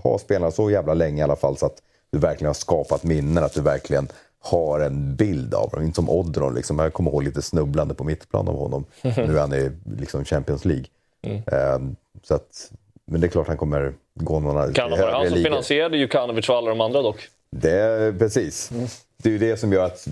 ha 0.03 0.17
spelarna 0.17 0.51
så 0.51 0.71
jävla 0.71 0.93
länge 0.93 1.19
i 1.19 1.23
alla 1.23 1.35
fall 1.35 1.57
så 1.57 1.65
att 1.65 1.81
du 2.11 2.19
verkligen 2.19 2.49
har 2.49 2.53
skapat 2.53 3.03
minnen, 3.03 3.43
att 3.43 3.53
du 3.53 3.61
verkligen 3.61 4.07
har 4.39 4.79
en 4.79 5.15
bild 5.15 5.53
av 5.53 5.69
dem. 5.69 5.83
Inte 5.83 5.95
som 5.95 6.09
Odron, 6.09 6.55
liksom. 6.55 6.79
jag 6.79 6.93
kommer 6.93 7.11
ihåg 7.11 7.23
lite 7.23 7.41
snubblande 7.41 7.93
på 7.93 8.03
mittplan 8.03 8.47
av 8.47 8.57
honom. 8.57 8.85
nu 9.01 9.37
är 9.37 9.39
han 9.39 9.53
i 9.53 9.71
liksom, 9.99 10.25
Champions 10.25 10.65
League. 10.65 10.85
Mm. 11.21 11.43
Um, 11.75 11.95
så 12.23 12.35
att, 12.35 12.71
men 13.05 13.21
det 13.21 13.27
är 13.27 13.29
klart 13.29 13.47
han 13.47 13.57
kommer 13.57 13.93
gå 14.13 14.39
några 14.39 14.73
Kan 14.73 14.91
det 14.91 14.97
vara 15.01 15.11
han 15.11 15.29
som 15.29 15.37
finansierade 15.37 15.97
Jukanovic 15.97 16.49
och 16.49 16.55
alla 16.55 16.69
de 16.69 16.81
andra 16.81 17.01
dock? 17.01 17.29
Det, 17.61 18.19
precis. 18.19 18.71
Mm. 18.71 18.87
Det 19.17 19.29
är 19.29 19.33
ju 19.33 19.37
det 19.37 19.57
som 19.57 19.73
gör 19.73 19.85
att, 19.85 20.07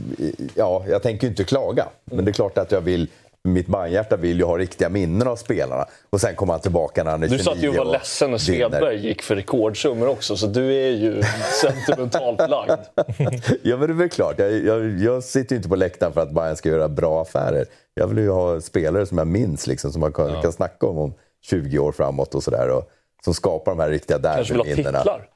ja, 0.56 0.84
jag 0.88 1.04
tänker 1.04 1.28
inte 1.28 1.44
klaga. 1.44 1.88
Men 2.06 2.26
det 2.26 2.32
är 2.32 2.34
klart 2.34 2.58
att 2.58 2.72
jag 2.72 2.82
vill, 2.82 3.08
mitt 3.44 3.68
bandhjärta 3.68 4.18
vill 4.18 4.38
ju 4.38 4.44
ha 4.44 4.58
riktiga 4.58 4.90
minnen 4.90 5.28
av 5.28 5.36
spelarna. 5.36 5.86
Och 6.10 6.22
sen 6.22 6.36
kommer 6.36 6.54
han 6.54 6.62
tillbaka 6.62 7.04
när 7.04 7.12
han 7.12 7.24
är 7.24 7.28
29 7.28 7.38
Du 7.38 7.44
satt 7.44 7.64
ju 7.64 7.70
och 7.70 7.76
var 7.76 7.92
ledsen 7.92 8.32
när 8.32 8.38
Svedberg 8.38 9.08
gick 9.08 9.22
för 9.22 9.36
rekordsummor 9.36 10.08
också, 10.08 10.38
så 10.38 10.48
du 10.48 10.74
är 10.74 10.90
ju 10.90 11.24
sentimentalt 11.62 12.50
lagd. 12.50 12.80
ja, 13.62 13.78
men 13.78 13.88
det 13.88 13.94
är 13.94 13.98
väl 13.98 14.10
klart. 14.10 14.40
Jag, 14.40 14.52
jag, 14.52 15.00
jag 15.00 15.24
sitter 15.24 15.56
ju 15.56 15.58
inte 15.58 15.70
på 15.70 15.76
läktaren 15.76 16.14
för 16.14 16.22
att 16.22 16.32
Bayern 16.32 16.56
ska 16.56 16.70
göra 16.70 16.90
bra 16.90 17.22
affärer. 17.22 17.66
Jag 17.94 18.08
vill 18.08 18.18
ju 18.18 18.30
ha 18.30 18.62
spelare 18.62 19.06
som 19.06 19.18
jag 19.18 19.28
minns, 19.28 19.68
liksom, 19.68 19.92
som 19.92 20.02
man 20.02 20.14
kan, 20.14 20.34
ja. 20.34 20.42
kan 20.42 20.52
snacka 20.54 20.88
om 20.88 20.98
om 20.98 21.14
20 21.46 21.80
år 21.80 21.92
framåt 21.92 22.36
och 22.36 22.44
sådär. 22.44 22.84
Som 23.24 23.34
skapar 23.34 23.72
de 23.72 23.80
här 23.80 23.90
riktiga 23.90 24.18
derbyminnena. 24.18 24.64
Kanske 24.64 24.76
vill 24.76 24.86
ha 24.86 25.02
titlar? 25.02 25.30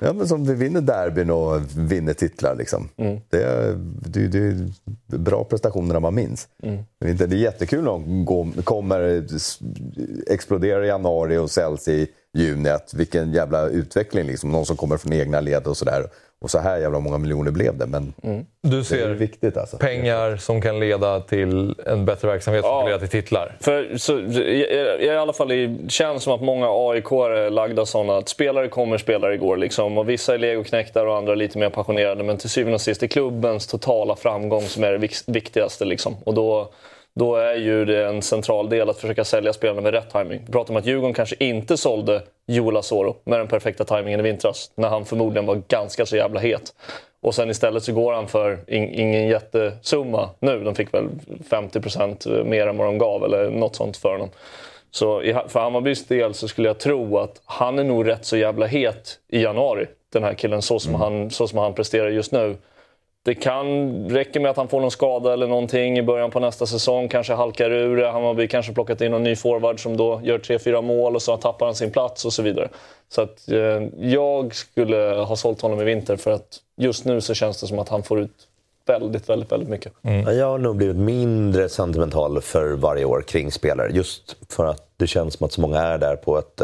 Ja, 0.00 0.12
men 0.12 0.28
som 0.28 0.44
vi 0.44 0.54
vinner 0.54 0.80
derbyn 0.80 1.30
och 1.30 1.60
vinner 1.76 2.12
titlar. 2.12 2.54
Liksom. 2.54 2.88
Mm. 2.96 3.20
Det, 3.30 3.42
är, 3.42 3.72
det, 4.06 4.28
det 4.28 4.38
är 4.38 5.18
bra 5.18 5.44
prestationer 5.44 5.92
när 5.92 6.00
man 6.00 6.14
minns. 6.14 6.48
Mm. 6.62 6.84
Det 6.98 7.24
är 7.24 7.34
jättekul 7.34 7.84
när 7.84 7.90
de 7.90 8.62
kommer, 8.64 9.26
exploderar 10.26 10.84
i 10.84 10.88
januari 10.88 11.36
och 11.36 11.50
säljs 11.50 11.88
i 11.88 12.08
juni. 12.34 12.68
Att 12.68 12.94
vilken 12.94 13.32
jävla 13.32 13.68
utveckling. 13.68 14.26
Liksom. 14.26 14.50
Någon 14.52 14.66
som 14.66 14.76
kommer 14.76 14.96
från 14.96 15.12
egna 15.12 15.40
led 15.40 15.66
och 15.66 15.76
sådär. 15.76 16.06
Och 16.40 16.50
så 16.50 16.58
här 16.58 16.78
jävla 16.78 17.00
många 17.00 17.18
miljoner 17.18 17.50
blev 17.50 17.78
det. 17.78 17.86
Men 17.86 18.14
mm. 18.22 18.46
Du 18.62 18.84
ser 18.84 19.08
viktigt, 19.08 19.56
alltså. 19.56 19.76
pengar 19.76 20.36
som 20.36 20.60
kan 20.62 20.80
leda 20.80 21.20
till 21.20 21.74
en 21.86 22.04
bättre 22.04 22.28
verksamhet 22.28 22.64
som 22.64 22.80
kan 22.80 22.86
leda 22.86 22.98
till 22.98 23.08
titlar? 23.08 23.56
För, 23.60 23.98
så, 23.98 24.18
i, 24.18 24.66
i 25.00 25.10
alla 25.10 25.32
fall 25.32 25.48
det 25.48 25.90
känns 25.90 26.22
som 26.22 26.32
att 26.32 26.42
många 26.42 26.66
AIK 26.70 27.12
är 27.12 27.50
lagda 27.50 27.86
sådana 27.86 28.16
att 28.16 28.28
spelare 28.28 28.68
kommer, 28.68 28.98
spelare 28.98 29.36
går. 29.36 29.56
Liksom. 29.56 29.98
Och 29.98 30.08
vissa 30.08 30.34
är 30.34 30.38
legoknäktar 30.38 31.06
och 31.06 31.16
andra 31.16 31.32
är 31.32 31.36
lite 31.36 31.58
mer 31.58 31.70
passionerade. 31.70 32.24
Men 32.24 32.36
till 32.36 32.50
syvende 32.50 32.74
och 32.74 32.80
sist 32.80 33.02
är 33.02 33.06
klubbens 33.06 33.66
totala 33.66 34.16
framgång 34.16 34.62
som 34.62 34.84
är 34.84 34.92
det 34.92 35.08
viktigaste. 35.26 35.84
Liksom. 35.84 36.16
Och 36.24 36.34
då, 36.34 36.68
då 37.18 37.36
är 37.36 37.54
ju 37.54 37.84
det 37.84 38.06
en 38.06 38.22
central 38.22 38.68
del 38.68 38.90
att 38.90 38.98
försöka 38.98 39.24
sälja 39.24 39.52
spelarna 39.52 39.80
med 39.80 39.92
rätt 39.92 40.10
timing. 40.10 40.42
Vi 40.46 40.52
pratar 40.52 40.74
om 40.74 40.76
att 40.76 40.86
Djurgården 40.86 41.14
kanske 41.14 41.36
inte 41.38 41.76
sålde 41.76 42.22
Joel 42.46 42.76
Asoro 42.76 43.16
med 43.24 43.40
den 43.40 43.48
perfekta 43.48 43.84
timingen 43.84 44.20
i 44.20 44.22
vintras. 44.22 44.70
När 44.74 44.88
han 44.88 45.04
förmodligen 45.04 45.46
var 45.46 45.62
ganska 45.68 46.06
så 46.06 46.16
jävla 46.16 46.40
het. 46.40 46.74
Och 47.20 47.34
sen 47.34 47.50
istället 47.50 47.82
så 47.82 47.92
går 47.92 48.12
han 48.12 48.28
för 48.28 48.58
in, 48.66 48.94
ingen 48.94 49.28
jättesumma 49.28 50.30
nu. 50.38 50.64
De 50.64 50.74
fick 50.74 50.94
väl 50.94 51.08
50% 51.50 52.44
mer 52.44 52.66
än 52.66 52.76
vad 52.76 52.86
de 52.86 52.98
gav 52.98 53.24
eller 53.24 53.50
något 53.50 53.76
sånt 53.76 53.96
för 53.96 54.12
honom. 54.12 54.30
Så 54.90 55.22
för 55.48 55.60
Hammarbys 55.60 56.06
del 56.06 56.34
så 56.34 56.48
skulle 56.48 56.68
jag 56.68 56.78
tro 56.78 57.18
att 57.18 57.42
han 57.44 57.78
är 57.78 57.84
nog 57.84 58.08
rätt 58.08 58.24
så 58.24 58.36
jävla 58.36 58.66
het 58.66 59.18
i 59.28 59.42
januari. 59.42 59.86
Den 60.12 60.22
här 60.22 60.34
killen, 60.34 60.62
så 60.62 60.78
som, 60.78 60.94
mm. 60.94 61.00
han, 61.00 61.30
så 61.30 61.48
som 61.48 61.58
han 61.58 61.74
presterar 61.74 62.08
just 62.08 62.32
nu. 62.32 62.56
Det 63.26 63.34
kan 63.34 63.92
räcka 64.10 64.40
med 64.40 64.50
att 64.50 64.56
han 64.56 64.68
får 64.68 64.80
någon 64.80 64.90
skada 64.90 65.32
eller 65.32 65.46
någonting 65.46 65.98
i 65.98 66.02
början 66.02 66.30
på 66.30 66.40
nästa 66.40 66.66
säsong. 66.66 67.08
Kanske 67.08 67.34
halkar 67.34 67.70
ur 67.70 67.96
det. 67.96 68.10
Hammarby 68.10 68.48
kanske 68.48 68.72
plockat 68.72 69.00
in 69.00 69.10
någon 69.10 69.22
ny 69.22 69.36
forward 69.36 69.82
som 69.82 69.96
då 69.96 70.20
gör 70.24 70.38
3-4 70.38 70.82
mål 70.82 71.14
och 71.14 71.22
så 71.22 71.36
tappar 71.36 71.66
han 71.66 71.74
sin 71.74 71.90
plats 71.90 72.24
och 72.24 72.32
så 72.32 72.42
vidare. 72.42 72.68
Så 73.08 73.22
att, 73.22 73.48
eh, 73.48 73.58
jag 73.98 74.54
skulle 74.54 74.96
ha 74.96 75.36
sålt 75.36 75.60
honom 75.60 75.80
i 75.80 75.84
vinter 75.84 76.16
för 76.16 76.30
att 76.30 76.58
just 76.76 77.04
nu 77.04 77.20
så 77.20 77.34
känns 77.34 77.60
det 77.60 77.66
som 77.66 77.78
att 77.78 77.88
han 77.88 78.02
får 78.02 78.20
ut 78.20 78.30
väldigt, 78.86 79.28
väldigt, 79.28 79.52
väldigt 79.52 79.68
mycket. 79.68 79.92
Mm. 80.02 80.38
Jag 80.38 80.46
har 80.46 80.58
nog 80.58 80.76
blivit 80.76 80.96
mindre 80.96 81.68
sentimental 81.68 82.40
för 82.40 82.72
varje 82.72 83.04
år 83.04 83.22
kring 83.26 83.52
spelare. 83.52 83.90
Just 83.92 84.36
för 84.48 84.66
att 84.66 84.88
det 84.96 85.06
känns 85.06 85.34
som 85.34 85.46
att 85.46 85.52
så 85.52 85.60
många 85.60 85.80
är 85.80 85.98
där 85.98 86.16
på 86.16 86.38
ett 86.38 86.62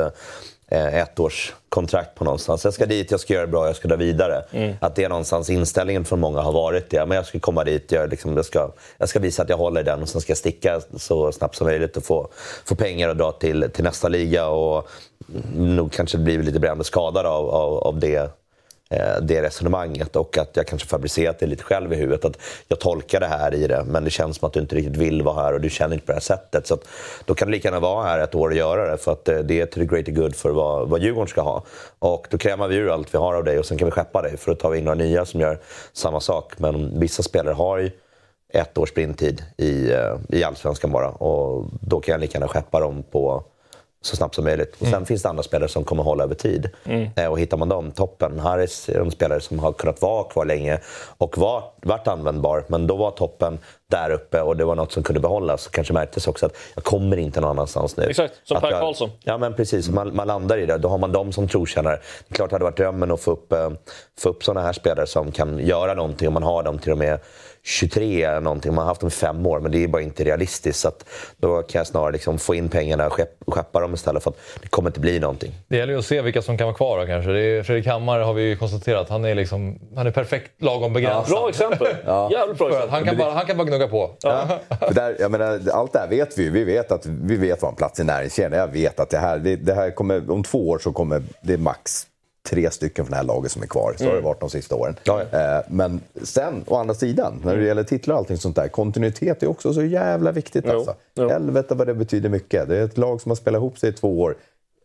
eh, 0.73 0.95
ettårskontrakt 0.95 2.15
på 2.15 2.25
någonstans. 2.25 2.65
Jag 2.65 2.75
ska 2.75 2.87
dit, 2.87 3.11
jag 3.11 3.21
ska 3.21 3.35
göra 3.35 3.47
det 3.47 3.53
bra, 3.53 3.67
jag 3.67 3.77
ska 3.77 3.89
dra 3.89 3.97
vidare. 3.97 4.45
Mm. 4.53 4.75
Att 4.81 4.95
det 4.95 5.05
är 5.05 5.09
någonstans 5.09 5.51
inställningen 5.51 6.05
från 6.05 6.21
många 6.21 6.41
har 6.41 6.53
varit 6.53 6.91
det. 6.91 7.07
Men 7.07 7.17
jag 7.17 7.27
ska 7.27 7.41
komma 7.41 7.65
dit, 7.65 7.93
jag, 7.93 8.11
liksom, 8.11 8.37
jag, 8.37 8.45
ska, 8.45 8.71
jag 8.99 9.09
ska 9.09 9.19
visa 9.19 9.43
att 9.43 9.49
jag 9.49 9.57
håller 9.57 9.83
den 9.83 10.03
och 10.03 10.09
sen 10.09 10.21
ska 10.21 10.31
jag 10.31 10.39
sticka 10.39 10.81
så 10.97 11.33
snabbt 11.33 11.57
som 11.57 11.67
möjligt 11.67 11.97
och 11.97 12.05
få, 12.05 12.29
få 12.65 12.75
pengar 12.75 13.09
och 13.09 13.17
dra 13.17 13.33
till, 13.33 13.71
till 13.73 13.85
nästa 13.85 14.09
liga. 14.09 14.49
Och 14.49 14.89
nog 15.57 15.93
kanske 15.93 16.19
blir 16.19 16.43
lite 16.43 16.61
brännande 16.61 16.85
skadad 16.85 17.27
av, 17.27 17.51
av, 17.51 17.79
av 17.79 17.99
det 17.99 18.42
Eh, 18.93 19.23
det 19.23 19.43
resonemanget 19.43 20.17
och 20.17 20.39
att 20.39 20.57
jag 20.57 20.67
kanske 20.67 20.89
fabricerat 20.89 21.39
det 21.39 21.47
lite 21.47 21.65
själv 21.65 21.93
i 21.93 21.97
huvudet. 21.97 22.25
Att 22.25 22.39
jag 22.69 22.81
tolkar 22.81 23.21
det 23.21 23.27
här 23.27 23.55
i 23.55 23.67
det, 23.67 23.85
men 23.87 24.05
det 24.05 24.11
känns 24.11 24.37
som 24.37 24.47
att 24.47 24.53
du 24.53 24.61
inte 24.61 24.77
riktigt 24.77 24.97
vill 24.97 25.23
vara 25.23 25.43
här 25.43 25.53
och 25.53 25.61
du 25.61 25.71
känner 25.71 25.95
inte 25.95 26.07
på 26.07 26.13
det 26.13 26.17
här 26.17 26.21
sättet. 26.21 26.67
Så 26.67 26.79
då 27.25 27.35
kan 27.35 27.49
du 27.49 27.53
lika 27.53 27.69
gärna 27.69 27.81
vara 27.81 28.05
här 28.05 28.19
ett 28.19 28.35
år 28.35 28.49
och 28.49 28.55
göra 28.55 28.91
det, 28.91 28.99
för 28.99 29.13
att 29.13 29.29
eh, 29.29 29.39
det 29.39 29.61
är 29.61 29.67
till 29.67 29.89
the 29.89 29.95
greater 29.95 30.13
good 30.13 30.37
för 30.37 30.51
vad, 30.51 30.89
vad 30.89 31.03
Djurgården 31.03 31.29
ska 31.29 31.41
ha. 31.41 31.63
Och 31.99 32.27
då 32.31 32.39
krämar 32.39 32.69
vi 32.69 32.77
ur 32.77 32.93
allt 32.93 33.15
vi 33.15 33.19
har 33.19 33.35
av 33.35 33.45
dig 33.45 33.59
och 33.59 33.67
sen 33.67 33.79
kan 33.79 33.87
vi 33.87 33.93
skeppa 33.93 34.23
dig, 34.23 34.37
för 34.37 34.53
att 34.53 34.59
ta 34.59 34.77
in 34.77 34.85
några 34.85 34.99
nya 34.99 35.25
som 35.25 35.41
gör 35.41 35.59
samma 35.93 36.21
sak. 36.21 36.53
Men 36.59 37.01
vissa 37.01 37.23
spelare 37.23 37.55
har 37.55 37.79
ju 37.79 37.91
ett 38.53 38.79
års 38.79 38.89
sprinttid 38.89 39.43
i, 39.57 39.93
eh, 39.93 40.17
i 40.29 40.45
Allsvenskan 40.45 40.93
bara 40.93 41.09
och 41.09 41.65
då 41.81 42.01
kan 42.01 42.13
jag 42.13 42.21
lika 42.21 42.39
gärna 42.39 42.49
skeppa 42.49 42.81
dem 42.81 43.03
på 43.11 43.45
så 44.03 44.17
snabbt 44.17 44.35
som 44.35 44.45
möjligt. 44.45 44.73
Och 44.73 44.87
sen 44.87 44.95
mm. 44.95 45.07
finns 45.07 45.23
det 45.23 45.29
andra 45.29 45.43
spelare 45.43 45.69
som 45.69 45.85
kommer 45.85 46.03
hålla 46.03 46.25
över 46.25 46.35
tid. 46.35 46.71
Mm. 46.85 47.11
Eh, 47.17 47.27
och 47.27 47.41
hittar 47.41 47.57
man 47.57 47.69
dem, 47.69 47.91
toppen. 47.91 48.39
Harris 48.39 48.89
är 48.89 49.01
en 49.01 49.11
spelare 49.11 49.41
som 49.41 49.59
har 49.59 49.73
kunnat 49.73 50.03
vara 50.03 50.25
kvar 50.25 50.45
länge 50.45 50.79
och 51.19 51.39
var, 51.39 51.65
varit 51.83 52.09
användbar. 52.09 52.65
Men 52.69 52.87
då 52.87 52.97
var 52.97 53.11
toppen 53.11 53.59
där 53.91 54.11
uppe 54.11 54.41
och 54.41 54.57
det 54.57 54.65
var 54.65 54.75
något 54.75 54.93
som 54.93 55.03
kunde 55.03 55.21
behållas. 55.21 55.69
Kanske 55.69 55.93
märktes 55.93 56.27
också 56.27 56.47
att 56.47 56.57
jag 56.75 56.85
kommer 56.85 57.17
inte 57.17 57.41
någon 57.41 57.51
annanstans 57.51 57.97
nu. 57.97 58.05
Exakt, 58.05 58.35
som 58.45 58.61
Per 58.61 58.71
Karlsson. 58.71 59.11
Ja, 59.23 59.39
men 59.39 59.55
precis. 59.55 59.89
Man, 59.89 60.17
man, 60.17 60.27
landar 60.27 60.59
i 60.59 60.67
det. 60.67 60.79
Då 60.79 60.89
har 60.89 60.99
man 60.99 61.13
dem 61.13 61.33
som 61.33 61.49
trotjänare. 61.49 61.97
Det 62.29 62.33
är 62.33 62.35
klart 62.35 62.51
det 62.51 62.55
hade 62.55 62.65
varit 62.65 62.77
drömmen 62.77 63.11
att 63.11 63.21
få 63.21 63.31
upp, 63.31 63.53
eh, 63.53 63.71
få 64.19 64.29
upp 64.29 64.45
sådana 64.45 64.67
här 64.67 64.73
spelare 64.73 65.07
som 65.07 65.33
kan 65.33 65.59
göra 65.59 65.95
någonting. 65.95 66.27
Och 66.29 66.33
man 66.33 66.43
har 66.43 66.63
dem 66.63 66.79
till 66.79 66.93
och 66.93 66.99
med 66.99 67.19
23 67.65 68.23
eller 68.23 68.41
någonting. 68.41 68.75
Man 68.75 68.83
har 68.83 68.91
haft 68.91 69.01
dem 69.01 69.09
i 69.09 69.11
fem 69.11 69.47
år, 69.47 69.61
men 69.61 69.73
det 69.73 69.85
är 69.85 69.89
bara 69.89 70.03
inte 70.03 70.25
realistiskt. 70.25 70.81
Så 70.81 70.91
då 71.37 71.63
kan 71.63 71.79
jag 71.79 71.87
snarare 71.87 72.13
liksom 72.13 72.39
få 72.39 72.55
in 72.55 72.69
pengarna 72.69 73.07
och 73.07 73.21
skeppa 73.47 73.81
dem 73.81 73.95
istället 73.95 74.23
för 74.23 74.31
att 74.31 74.37
det 74.63 74.69
kommer 74.69 74.89
inte 74.89 75.01
bli 75.01 75.21
någonting. 75.21 75.53
Det 75.69 75.77
gäller 75.77 75.93
ju 75.93 75.99
att 75.99 76.05
se 76.05 76.23
vilka 76.23 76.43
som 76.43 76.59
kan 76.59 76.67
vara 76.67 76.77
kvar 76.77 76.99
då, 76.99 77.07
kanske. 77.07 77.31
Det 77.31 77.41
är 77.41 77.63
Fredrik 77.63 77.87
Hammar 77.87 78.21
har 78.21 78.35
vi 78.35 78.57
konstaterat. 78.57 79.09
Han 79.09 79.25
är, 79.25 79.35
liksom, 79.35 79.79
han 79.97 80.07
är 80.07 80.11
perfekt 80.11 80.63
lagom 80.63 80.93
begränsad. 80.93 81.25
Ja, 81.29 81.41
bra 81.41 81.49
exempel! 81.49 81.87
ja. 82.07 82.31
Jävligt 82.33 82.59
bra 82.59 82.69
exempel. 82.69 82.91
Han 82.91 83.05
kan, 83.05 83.17
bara, 83.17 83.31
han 83.31 83.47
kan 83.47 83.57
bara 83.57 83.69
gnugga 83.69 83.89
på. 83.89 84.17
Ja. 84.23 84.59
där, 84.91 85.17
jag 85.19 85.31
menar, 85.31 85.61
allt 85.73 85.93
det 85.93 85.99
här 85.99 86.09
vet 86.09 86.39
vi 86.39 86.49
Vi 86.49 86.65
vet 86.65 86.93
att 86.93 87.07
vi 87.07 87.37
vet 87.37 87.63
vad 87.63 87.71
en 87.71 87.77
plats 87.77 88.01
i 88.01 88.05
näringskedjan 88.05 88.53
Jag 88.53 88.69
vet 88.69 89.01
att 89.01 89.11
det 89.11 89.19
här, 89.19 89.39
det, 89.39 89.57
det 89.57 89.75
här 89.75 89.91
kommer, 89.91 90.31
om 90.31 90.43
två 90.43 90.69
år 90.69 90.79
så 90.79 90.93
kommer 90.93 91.23
det 91.43 91.57
max 91.57 92.07
tre 92.51 92.71
stycken 92.71 93.05
från 93.05 93.11
det 93.11 93.17
här 93.17 93.25
laget 93.25 93.53
som 93.53 93.63
är 93.63 93.67
kvar. 93.67 93.95
Så 93.99 94.05
har 94.05 94.15
det 94.15 94.21
varit 94.21 94.41
de 94.41 94.51
sista 94.51 94.75
åren. 94.77 94.97
Ja, 95.05 95.21
Eh, 95.33 95.61
Men 95.69 96.01
sen, 96.23 96.65
å 96.67 96.77
andra 96.77 96.95
sidan, 96.95 97.41
när 97.45 97.57
det 97.57 97.65
gäller 97.65 97.83
titlar 97.85 98.15
och 98.15 98.19
allting 98.19 98.37
sånt 98.37 98.57
där, 98.57 98.69
kontinuitet 98.69 99.43
är 99.43 99.47
också 99.51 99.73
så 99.73 99.83
jävla 99.83 100.33
viktigt. 100.33 100.65
Jo, 100.69 100.75
Alltså. 100.75 100.95
jo. 101.15 101.29
Helvete 101.29 101.75
vad 101.75 101.87
det 101.87 101.95
betyder 101.95 102.29
mycket. 102.29 102.69
Det 102.69 102.77
är 102.77 102.85
ett 102.85 102.99
lag 102.99 103.21
som 103.21 103.31
har 103.31 103.37
spelat 103.37 103.59
ihop 103.59 103.79
sig 103.79 103.91
i 103.91 103.93
två 103.93 104.21
år. 104.21 104.37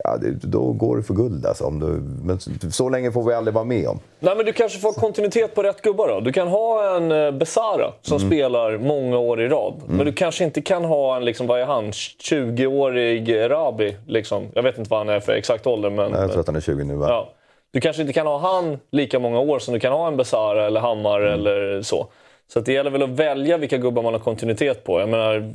Ja, 0.03 0.17
det, 0.17 0.31
då 0.31 0.71
går 0.71 0.97
det 0.97 1.03
för 1.03 1.13
guld 1.13 1.45
alltså. 1.45 1.63
Om 1.63 1.79
du, 1.79 1.85
men 2.27 2.39
så, 2.39 2.51
så 2.71 2.89
länge 2.89 3.11
får 3.11 3.23
vi 3.23 3.33
aldrig 3.33 3.53
vara 3.53 3.65
med 3.65 3.87
om. 3.87 3.99
Nej, 4.19 4.35
men 4.35 4.45
du 4.45 4.53
kanske 4.53 4.79
får 4.79 4.93
kontinuitet 4.93 5.55
på 5.55 5.63
rätt 5.63 5.81
gubbar 5.81 6.07
då. 6.07 6.19
Du 6.19 6.31
kan 6.33 6.47
ha 6.47 6.95
en 6.97 7.11
eh, 7.11 7.31
Besara 7.31 7.93
som 8.01 8.17
Mm. 8.17 8.29
spelar 8.29 8.77
många 8.77 9.17
år 9.17 9.41
i 9.41 9.47
rad. 9.47 9.73
Men 9.87 10.05
du 10.05 10.13
kanske 10.13 10.43
inte 10.43 10.61
kan 10.61 10.83
ha 10.85 11.15
en, 11.17 11.25
liksom, 11.25 11.47
vad 11.47 11.59
är 11.61 11.65
han, 11.65 11.91
20-årig 11.91 13.49
Rabi. 13.51 13.97
Liksom. 14.07 14.47
Jag 14.53 14.63
vet 14.63 14.77
inte 14.77 14.89
vad 14.89 14.99
han 14.99 15.09
är 15.09 15.19
för 15.19 15.31
exakt 15.33 15.67
ålder. 15.67 15.89
Men, 15.89 16.11
Jag 16.11 16.29
tror 16.31 16.39
att 16.39 16.47
han 16.47 16.55
är 16.55 16.61
20 16.61 16.83
nu 16.83 16.95
va? 16.95 17.05
Ja. 17.09 17.33
Du 17.71 17.81
kanske 17.81 18.01
inte 18.01 18.13
kan 18.13 18.27
ha 18.27 18.37
han 18.37 18.79
lika 18.91 19.19
många 19.19 19.39
år 19.39 19.59
som 19.59 19.73
du 19.73 19.79
kan 19.79 19.93
ha 19.93 20.07
en 20.07 20.17
Besara 20.17 20.65
eller 20.67 20.79
Hammar 20.79 21.21
Mm. 21.21 21.33
eller 21.33 21.81
så. 21.81 22.07
Så 22.47 22.59
det 22.59 22.73
gäller 22.73 22.91
väl 22.91 23.03
att 23.03 23.09
välja 23.09 23.57
vilka 23.57 23.77
gubbar 23.77 24.03
man 24.03 24.13
har 24.13 24.19
kontinuitet 24.19 24.83
på. 24.83 24.99
Jag 24.99 25.09
menar, 25.09 25.53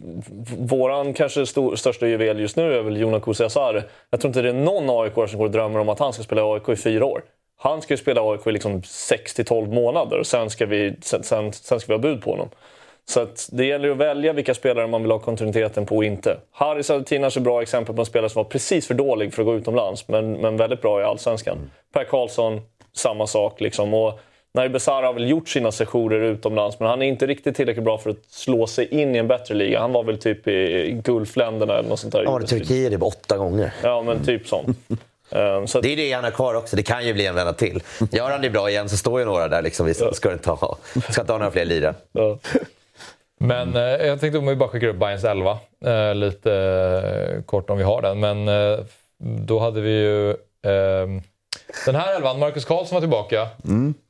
våran 0.58 1.14
kanske 1.14 1.46
stor, 1.46 1.76
största 1.76 2.06
juvel 2.06 2.40
just 2.40 2.56
nu 2.56 2.74
är 2.74 2.82
väl 2.82 2.96
Jonas 2.96 3.22
Kusiasare. 3.24 3.82
Jag 4.10 4.20
tror 4.20 4.28
inte 4.28 4.42
det 4.42 4.48
är 4.48 4.52
någon 4.52 4.90
aik 5.04 5.12
som 5.30 5.38
går 5.38 5.44
och 5.44 5.50
drömmer 5.50 5.80
om 5.80 5.88
att 5.88 5.98
han 5.98 6.12
ska 6.12 6.22
spela 6.22 6.40
i 6.40 6.44
AIK 6.44 6.68
i 6.68 6.76
fyra 6.76 7.04
år. 7.04 7.22
Han 7.58 7.82
ska 7.82 7.92
ju 7.94 7.98
spela 7.98 8.20
AIK 8.22 8.46
i 8.46 8.52
liksom 8.52 8.80
6-12 8.82 9.74
månader 9.74 10.18
och 10.18 10.26
sen 10.26 10.50
ska, 10.50 10.66
vi, 10.66 10.94
sen, 11.02 11.22
sen, 11.22 11.52
sen 11.52 11.80
ska 11.80 11.92
vi 11.92 11.94
ha 11.94 12.02
bud 12.02 12.22
på 12.22 12.30
honom. 12.30 12.48
Så 13.08 13.20
att 13.20 13.48
det 13.52 13.64
gäller 13.64 13.90
att 13.90 13.96
välja 13.96 14.32
vilka 14.32 14.54
spelare 14.54 14.86
man 14.86 15.02
vill 15.02 15.10
ha 15.10 15.18
kontinuiteten 15.18 15.86
på 15.86 15.96
och 15.96 16.04
inte. 16.04 16.36
Haris 16.52 16.90
Adetinas 16.90 17.36
är 17.36 17.40
ett 17.40 17.44
bra 17.44 17.62
exempel 17.62 17.94
på 17.94 18.02
en 18.02 18.06
spelare 18.06 18.30
som 18.30 18.42
var 18.42 18.50
precis 18.50 18.86
för 18.86 18.94
dålig 18.94 19.34
för 19.34 19.42
att 19.42 19.46
gå 19.46 19.54
utomlands, 19.54 20.08
men, 20.08 20.32
men 20.32 20.56
väldigt 20.56 20.82
bra 20.82 21.00
i 21.00 21.04
Allsvenskan. 21.04 21.70
Per 21.92 22.04
Karlsson, 22.04 22.60
samma 22.92 23.26
sak. 23.26 23.60
Liksom. 23.60 23.94
Och 23.94 24.20
Nair 24.54 24.68
Besara 24.68 25.06
har 25.06 25.12
väl 25.12 25.28
gjort 25.30 25.48
sina 25.48 25.72
sessioner 25.72 26.16
utomlands, 26.16 26.80
men 26.80 26.88
han 26.88 27.02
är 27.02 27.06
inte 27.06 27.26
riktigt 27.26 27.56
tillräckligt 27.56 27.84
bra 27.84 27.98
för 27.98 28.10
att 28.10 28.24
slå 28.30 28.66
sig 28.66 28.88
in 29.00 29.14
i 29.14 29.18
en 29.18 29.28
bättre 29.28 29.54
liga. 29.54 29.80
Han 29.80 29.92
var 29.92 30.04
väl 30.04 30.18
typ 30.18 30.48
i 30.48 31.00
Gulfländerna 31.04 31.78
eller 31.78 31.88
något 31.88 32.00
sånt 32.00 32.12
där. 32.12 32.42
I 32.42 32.46
Turkiet 32.46 32.92
typ 32.92 33.02
åtta 33.02 33.36
gånger. 33.36 33.74
Ja, 33.82 34.02
men 34.02 34.24
typ 34.24 34.48
sånt. 34.48 34.78
Ehm, 35.30 35.66
så 35.66 35.78
att, 35.78 35.84
Det 35.84 35.92
är 35.92 35.96
det 35.96 36.12
han 36.12 36.24
har 36.24 36.30
kvar 36.30 36.54
också. 36.54 36.76
Det 36.76 36.82
kan 36.82 37.06
ju 37.06 37.14
bli 37.14 37.26
en 37.26 37.34
vända 37.34 37.52
till. 37.52 37.82
Gör 38.10 38.30
han 38.30 38.42
det 38.42 38.50
bra 38.50 38.70
igen 38.70 38.88
så 38.88 38.96
står 38.96 39.20
ju 39.20 39.26
några 39.26 39.48
där. 39.48 39.62
Liksom. 39.62 39.86
Vi 39.86 39.94
ska 39.94 40.32
inte 40.32 40.50
ha, 40.50 40.76
ska 41.10 41.20
inte 41.20 41.32
ha 41.32 41.38
några 41.38 41.50
fler 41.50 41.64
lirare. 41.64 41.94
ja. 42.12 42.38
Men 43.42 43.76
eh, 43.76 43.82
jag 44.06 44.20
tänkte 44.20 44.38
om 44.38 44.46
vi 44.46 44.56
bara 44.56 44.68
skickar 44.68 44.88
upp 44.88 44.98
Bayerns 44.98 45.24
11. 45.24 45.58
Eh, 45.84 46.14
lite 46.14 46.52
eh, 47.36 47.42
kort 47.42 47.70
om 47.70 47.78
vi 47.78 47.84
har 47.84 48.02
den. 48.02 48.20
Men 48.20 48.48
eh, 48.48 48.78
då 49.46 49.58
hade 49.58 49.80
vi 49.80 49.90
ju 49.90 50.30
eh, 50.30 51.06
den 51.86 51.94
här 51.94 52.16
elvan. 52.16 52.38
Marcus 52.38 52.64
Karlsson 52.64 52.96
var 52.96 53.00
tillbaka 53.00 53.48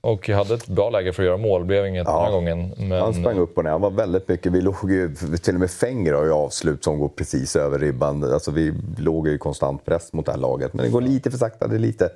och 0.00 0.28
hade 0.28 0.54
ett 0.54 0.66
bra 0.66 0.90
läge 0.90 1.12
för 1.12 1.22
att 1.22 1.26
göra 1.26 1.36
mål. 1.36 1.64
blev 1.64 1.86
inget 1.86 2.06
den 2.06 2.14
här 2.14 2.30
gången. 2.30 2.74
Men, 2.78 3.02
Han 3.02 3.14
sprang 3.14 3.38
upp 3.38 3.58
och 3.58 3.64
ner. 3.64 3.70
Han 3.70 3.80
var 3.80 3.90
väldigt 3.90 4.28
mycket... 4.28 4.52
Vi 4.52 4.60
låg 4.60 4.90
ju... 4.90 5.14
Till 5.14 5.54
och 5.54 5.60
med 5.60 5.70
Fenger 5.70 6.12
har 6.12 6.24
ju 6.24 6.32
avslut 6.32 6.84
som 6.84 6.98
går 6.98 7.08
precis 7.08 7.56
över 7.56 7.78
ribban. 7.78 8.32
Alltså 8.32 8.50
vi 8.50 8.74
låg 8.98 9.28
ju 9.28 9.34
i 9.34 9.38
konstant 9.38 9.84
press 9.84 10.12
mot 10.12 10.26
det 10.26 10.32
här 10.32 10.38
laget. 10.38 10.74
Men 10.74 10.84
det 10.84 10.90
går 10.90 11.00
lite 11.00 11.30
för 11.30 11.38
sakta. 11.38 11.68
Det 11.68 11.74
är 11.74 11.78
lite, 11.78 12.10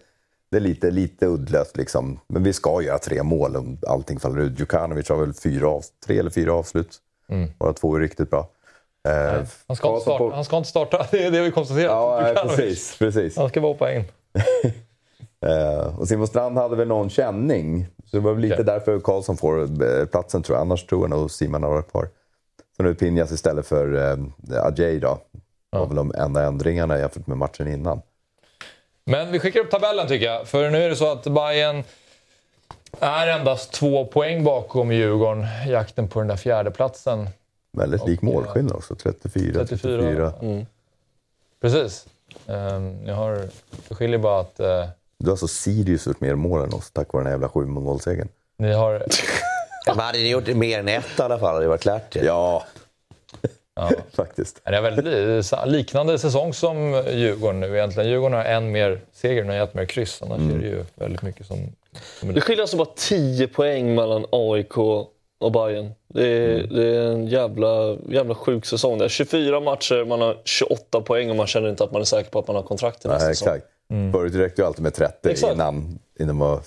det 0.50 0.56
är 0.56 0.60
lite, 0.60 0.90
lite 0.90 1.26
uddlöst 1.26 1.76
liksom. 1.76 2.20
Men 2.26 2.42
vi 2.42 2.52
ska 2.52 2.82
göra 2.82 2.98
tre 2.98 3.22
mål 3.22 3.56
om 3.56 3.78
allting 3.86 4.20
faller 4.20 4.40
ut. 4.40 4.60
Djukanovic 4.60 5.08
har 5.08 5.16
väl 5.16 5.34
fyra 5.34 5.68
av, 5.68 5.82
tre 6.06 6.18
eller 6.18 6.30
fyra 6.30 6.52
avslut. 6.54 7.00
Bara 7.58 7.72
två 7.72 7.96
är 7.96 8.00
riktigt 8.00 8.30
bra. 8.30 8.48
Eh, 9.08 9.44
han, 9.66 9.76
ska 9.76 10.00
starta, 10.00 10.18
på- 10.18 10.30
han 10.30 10.44
ska 10.44 10.56
inte 10.56 10.68
starta, 10.68 11.06
det 11.10 11.24
är 11.24 11.30
det 11.30 11.40
vi 11.42 11.50
konstaterat. 11.50 11.90
Ja, 11.92 12.20
nej, 12.22 12.34
precis. 12.34 12.98
precis. 12.98 13.36
Han 13.36 13.48
ska 13.48 13.60
bara 13.60 13.72
hoppa 13.72 13.92
in. 13.92 14.04
Eh, 15.46 15.98
och 16.00 16.08
Simon 16.08 16.26
Strand 16.26 16.58
hade 16.58 16.76
väl 16.76 16.88
någon 16.88 17.10
känning. 17.10 17.86
Så 18.04 18.16
det 18.16 18.22
var 18.22 18.32
väl 18.32 18.40
lite 18.42 18.54
Okej. 18.54 18.64
därför 18.64 19.00
Karlsson 19.00 19.36
får 19.36 19.60
eh, 19.62 20.06
platsen 20.06 20.42
tror 20.42 20.56
jag. 20.58 20.60
Annars 20.62 20.86
tror 20.86 21.02
jag 21.02 21.10
nog 21.10 21.30
Simon 21.30 21.62
har 21.62 21.70
varit 21.70 21.90
kvar. 21.90 22.08
Så 22.76 22.82
nu 22.82 22.94
Pinjas 22.94 23.32
istället 23.32 23.66
för 23.66 23.94
eh, 23.94 24.66
Ajay 24.66 24.98
då. 24.98 25.18
Det 25.72 25.78
var 25.78 25.86
väl 25.86 25.96
de 25.96 26.14
enda 26.18 26.42
ändringarna 26.44 26.98
jämfört 26.98 27.26
med 27.26 27.36
matchen 27.38 27.68
innan. 27.68 28.00
Men 29.04 29.32
vi 29.32 29.38
skickar 29.38 29.60
upp 29.60 29.70
tabellen 29.70 30.08
tycker 30.08 30.26
jag. 30.26 30.46
För 30.48 30.70
nu 30.70 30.82
är 30.82 30.88
det 30.88 30.96
så 30.96 31.12
att 31.12 31.24
Bayern 31.24 31.84
är 33.00 33.26
endast 33.26 33.72
två 33.72 34.06
poäng 34.06 34.44
bakom 34.44 34.92
Djurgården. 34.92 35.46
i 35.66 35.70
Jakten 35.70 36.08
på 36.08 36.18
den 36.18 36.28
där 36.28 36.36
fjärde 36.36 36.70
platsen. 36.70 37.28
Väldigt 37.72 38.06
lik 38.06 38.22
Och, 38.22 38.28
eh, 38.28 38.34
målskillnad 38.34 38.76
också. 38.76 38.94
34, 38.94 39.64
34. 39.66 40.32
34. 40.38 40.66
Precis. 41.60 42.06
Um, 42.46 43.06
jag 43.06 43.14
har, 43.14 43.48
det 43.88 43.94
skiljer 43.94 44.18
bara 44.18 44.40
att 44.40 44.60
eh, 44.60 44.84
Du 45.18 45.26
har 45.26 45.30
alltså 45.30 45.48
Sirius 45.48 46.06
gjort 46.06 46.20
mer 46.20 46.34
mål 46.34 46.62
än 46.62 46.74
oss 46.74 46.90
tack 46.90 47.12
vare 47.12 47.20
den 47.20 47.26
här 47.26 47.32
jävla 47.32 47.48
7 47.48 47.66
målsegern. 47.66 48.28
ni 48.58 48.72
har... 48.72 49.04
Men 49.86 49.98
hade 49.98 50.18
ni 50.18 50.30
gjort 50.30 50.46
mer 50.46 50.78
än 50.78 50.88
ett 50.88 51.04
i 51.18 51.22
alla 51.22 51.38
fall 51.38 51.48
hade 51.54 51.64
det 51.64 51.68
varit 51.68 51.80
klart. 51.82 52.16
Ja, 52.22 52.64
Ja. 53.76 53.90
faktiskt. 54.12 54.60
Det 54.64 54.76
är 54.76 54.82
väldigt 54.82 55.52
liknande 55.66 56.18
säsong 56.18 56.54
som 56.54 57.04
Djurgården 57.12 57.60
nu 57.60 57.76
egentligen. 57.76 58.08
Djurgården 58.10 58.36
har 58.36 58.44
en 58.44 58.72
mer 58.72 59.00
seger 59.12 59.48
och 59.48 59.54
ett 59.54 59.74
mer 59.74 59.84
kryss. 59.84 60.22
Annars 60.22 60.40
är 60.40 60.58
det 60.58 60.66
ju 60.66 60.84
väldigt 60.94 61.22
mycket 61.22 61.46
som... 61.46 61.58
Det 62.34 62.40
skiljer 62.40 62.62
alltså 62.62 62.76
bara 62.76 62.88
10 62.96 63.48
poäng 63.48 63.94
mellan 63.94 64.26
AIK 64.32 64.76
och 65.38 65.52
Bayern. 65.52 65.90
Det 66.08 66.26
är, 66.28 66.54
Mm. 66.58 66.74
det 66.74 66.86
är 66.96 67.02
en 67.02 67.26
jävla, 67.26 67.96
jävla 68.08 68.34
sjuk 68.34 68.66
säsong. 68.66 68.98
där. 68.98 69.08
24 69.08 69.60
matcher, 69.60 70.04
man 70.04 70.20
har 70.20 70.36
28 70.44 71.00
poäng 71.00 71.30
och 71.30 71.36
man 71.36 71.46
känner 71.46 71.68
inte 71.68 71.84
att 71.84 71.92
man 71.92 72.00
är 72.00 72.04
säker 72.04 72.30
på 72.30 72.38
att 72.38 72.46
man 72.46 72.56
har 72.56 72.62
kontrakt 72.62 73.00
till 73.00 73.10
nästa 73.10 73.26
Nej, 73.26 73.34
säsong. 73.36 73.54
exakt. 73.54 73.72
Förut 74.12 74.34
räckte 74.34 74.62
ju 74.62 74.66
alltid 74.66 74.82
med 74.82 74.94
30 74.94 75.28
Exakt. 75.28 75.54
innan, 75.54 75.98
innan 76.20 76.36
man 76.36 76.60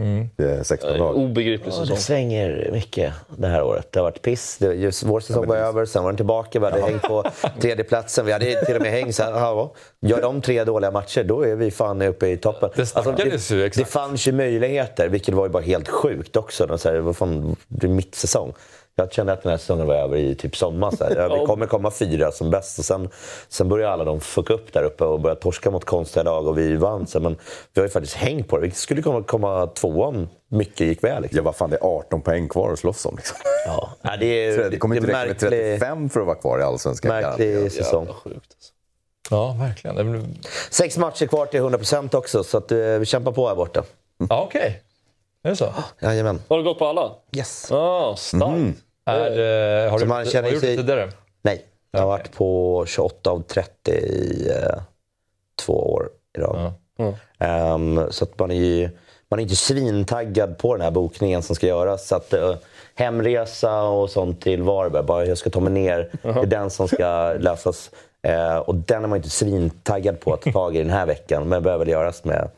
mm. 0.00 0.28
16 0.64 0.96
lag. 0.96 1.16
Obegriplig 1.16 1.72
Ja, 1.72 1.76
det 1.80 1.86
säsong. 1.86 1.96
svänger 1.96 2.68
mycket 2.72 3.12
det 3.36 3.46
här 3.46 3.62
året. 3.62 3.92
Det 3.92 3.98
har 3.98 4.04
varit 4.04 4.22
piss. 4.22 4.56
Det, 4.58 4.74
just 4.74 5.02
vår 5.02 5.20
säsong 5.20 5.46
var 5.46 5.56
över, 5.56 5.84
sen 5.84 6.02
var 6.02 6.10
den 6.10 6.16
tillbaka. 6.16 6.60
Vi 6.60 6.64
hade 6.66 6.82
hängt 6.82 7.02
på 7.02 7.24
tredjeplatsen. 7.60 8.26
Vi 8.26 8.32
hade 8.32 8.64
till 8.66 8.76
och 8.76 8.82
med 8.82 8.90
hängt 8.90 9.14
så 9.14 9.22
här. 9.22 9.30
Ja, 9.32 9.72
gör 10.00 10.22
de 10.22 10.40
tre 10.40 10.64
dåliga 10.64 10.90
matcher, 10.90 11.24
då 11.24 11.42
är 11.42 11.54
vi 11.54 11.70
fan 11.70 12.02
uppe 12.02 12.28
i 12.28 12.36
toppen. 12.36 12.70
Alltså, 12.76 13.12
Det 13.12 13.50
ju, 13.50 13.62
det, 13.62 13.76
det 13.76 13.84
fanns 13.84 14.28
ju 14.28 14.32
möjligheter, 14.32 15.08
vilket 15.08 15.34
var 15.34 15.46
ju 15.46 15.50
bara 15.50 15.62
helt 15.62 15.88
sjukt 15.88 16.36
också. 16.36 16.78
Så 16.78 16.88
här, 16.88 16.98
vad 16.98 17.16
fan, 17.16 17.56
det 17.68 17.86
är 17.86 17.90
mittsäsong. 17.90 18.52
Jag 19.00 19.12
kände 19.12 19.32
att 19.32 19.42
den 19.42 19.50
här 19.50 19.58
säsongen 19.58 19.86
var 19.86 19.94
över 19.94 20.16
i 20.16 20.34
typ 20.34 20.56
sommar. 20.56 20.90
Så 20.90 21.04
här. 21.04 21.16
Ja, 21.16 21.40
vi 21.40 21.46
kommer 21.46 21.66
komma 21.66 21.90
fyra 21.90 22.32
som 22.32 22.50
bäst. 22.50 22.78
Och 22.78 22.84
sen, 22.84 23.08
sen 23.48 23.68
började 23.68 23.92
alla 23.92 24.04
de 24.04 24.20
fucka 24.20 24.54
upp 24.54 24.72
där 24.72 24.82
uppe 24.82 25.04
och 25.04 25.20
börja 25.20 25.36
torska 25.36 25.70
mot 25.70 25.84
konstiga 25.84 26.22
lag 26.22 26.46
och 26.46 26.58
vi 26.58 26.76
vann. 26.76 27.06
Så, 27.06 27.20
men 27.20 27.36
vi 27.74 27.80
har 27.80 27.86
ju 27.86 27.92
faktiskt 27.92 28.16
hängt 28.16 28.48
på 28.48 28.58
det. 28.58 28.66
Vi 28.66 28.70
skulle 28.70 29.02
komma, 29.02 29.22
komma 29.22 29.66
tvåa 29.66 30.06
om 30.06 30.28
mycket 30.48 30.86
gick 30.86 31.04
väl. 31.04 31.22
Liksom. 31.22 31.36
Ja, 31.36 31.42
vad 31.42 31.56
fan, 31.56 31.70
det 31.70 31.76
är 31.76 31.84
18 31.84 32.22
poäng 32.22 32.48
kvar 32.48 32.72
att 32.72 32.78
slåss 32.78 33.06
om. 33.06 33.16
Liksom. 33.16 33.36
Ja, 33.66 33.90
ja, 34.02 34.16
det, 34.20 34.26
är, 34.26 34.70
Det 34.70 34.78
kommer 34.78 34.96
inte 34.96 35.06
det 35.06 35.12
är 35.12 35.26
räcka 35.26 35.46
med 35.46 35.52
märklig, 35.52 35.78
35 35.78 36.10
för 36.10 36.20
att 36.20 36.26
vara 36.26 36.36
kvar 36.36 36.58
i 36.58 36.62
Allsvenskan. 36.62 37.08
märklig 37.08 37.72
säsong. 37.72 38.06
Sjukt. 38.06 38.36
Alltså. 38.36 38.72
Ja, 39.30 39.56
verkligen. 39.60 39.96
Det 39.96 40.04
blir... 40.04 40.26
Sex 40.70 40.96
matcher 40.98 41.26
kvar 41.26 41.46
till 41.46 41.60
100% 41.60 42.16
också, 42.16 42.44
så 42.44 42.58
att, 42.58 42.72
eh, 42.72 42.78
vi 42.78 43.06
kämpar 43.06 43.32
på 43.32 43.48
här 43.48 43.54
borta. 43.54 43.82
Ja, 44.28 44.42
okej. 44.42 44.82
Är 45.42 45.50
det 45.50 45.56
så? 45.56 45.74
Jajamän. 46.00 46.42
Har 46.48 46.58
du 46.58 46.64
gått 46.64 46.78
på 46.78 46.86
alla? 46.86 47.10
Yes. 47.36 47.66
Ja, 47.70 48.14
starkt. 48.18 48.78
Är, 49.04 49.84
eh, 49.84 49.90
har 49.90 49.98
Så 49.98 50.04
du, 50.04 50.08
man 50.08 50.18
har 50.18 50.24
känner 50.24 50.48
du 50.48 50.54
gjort 50.54 50.64
sig- 50.64 50.76
det 50.76 50.82
tidigare? 50.82 51.08
Nej, 51.42 51.64
jag 51.90 52.00
har 52.00 52.06
varit 52.06 52.32
på 52.32 52.84
28 52.88 53.30
av 53.30 53.42
30 53.42 53.90
i 53.92 54.48
eh, 54.50 54.80
två 55.66 55.92
år 55.92 56.08
i 56.38 56.40
rad. 56.40 56.72
Ehm, 57.38 58.00
så 58.10 58.24
att 58.24 58.38
man 58.38 58.50
är 58.50 58.54
ju 58.54 58.88
man 59.30 59.38
är 59.40 59.42
inte 59.42 59.56
svintaggad 59.56 60.58
på 60.58 60.74
den 60.74 60.84
här 60.84 60.90
bokningen 60.90 61.42
som 61.42 61.56
ska 61.56 61.66
göras. 61.66 62.08
Så 62.08 62.16
att, 62.16 62.32
eh, 62.32 62.54
hemresa 62.94 63.82
och 63.82 64.10
sånt 64.10 64.40
till 64.42 64.62
Varberg, 64.62 65.02
bara 65.02 65.26
jag 65.26 65.38
ska 65.38 65.50
ta 65.50 65.60
mig 65.60 65.72
ner. 65.72 66.10
Det 66.22 66.28
är 66.28 66.46
den 66.46 66.70
som 66.70 66.88
ska 66.88 67.32
lösas. 67.38 67.90
Eh, 68.22 68.56
och 68.56 68.74
den 68.74 69.04
är 69.04 69.08
man 69.08 69.16
inte 69.16 69.30
svintaggad 69.30 70.20
på 70.20 70.32
att 70.34 70.42
ta 70.42 70.52
tag 70.52 70.76
i 70.76 70.78
den 70.78 70.90
här 70.90 71.06
veckan. 71.06 71.42
Men 71.42 71.50
det 71.50 71.60
behöver 71.60 71.84
väl 71.84 71.92
göras 71.92 72.24
med 72.24 72.48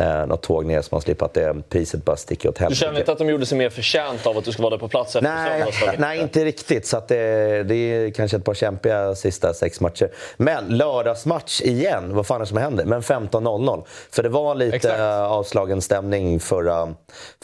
eh, 0.00 0.26
något 0.26 0.42
tåg 0.42 0.66
ner 0.66 0.82
så 0.82 0.88
man 0.92 1.00
slipper 1.00 1.26
att 1.26 1.34
det, 1.34 1.54
priset 1.68 2.04
bara 2.04 2.16
sticker 2.16 2.48
åt 2.48 2.54
Du 2.56 2.60
helvete. 2.60 2.80
känner 2.80 2.98
inte 3.00 3.12
att 3.12 3.18
de 3.18 3.28
gjorde 3.28 3.46
sig 3.46 3.58
mer 3.58 3.70
förtjänt 3.70 4.26
av 4.26 4.38
att 4.38 4.44
du 4.44 4.52
ska 4.52 4.62
vara 4.62 4.70
där 4.70 4.78
på 4.78 4.88
plats 4.88 5.16
efter 5.16 5.30
Nej, 5.30 5.96
nej, 5.98 6.20
inte 6.20 6.44
riktigt. 6.44 6.86
Så 6.86 7.02
det, 7.08 7.62
det 7.62 7.74
är 7.74 8.10
kanske 8.10 8.36
ett 8.36 8.44
par 8.44 8.54
kämpiga 8.54 9.14
sista 9.14 9.54
sex 9.54 9.80
matcher. 9.80 10.10
Men 10.36 10.66
lördagsmatch 10.68 11.60
igen. 11.60 12.14
Vad 12.14 12.26
fan 12.26 12.36
är 12.36 12.40
det 12.40 12.46
som 12.46 12.56
händer? 12.58 12.84
Men 12.84 13.00
15.00. 13.02 13.84
För 14.10 14.22
det 14.22 14.28
var 14.28 14.54
lite 14.54 14.76
Exakt. 14.76 15.00
avslagen 15.30 15.82
stämning 15.82 16.40
förra, 16.40 16.94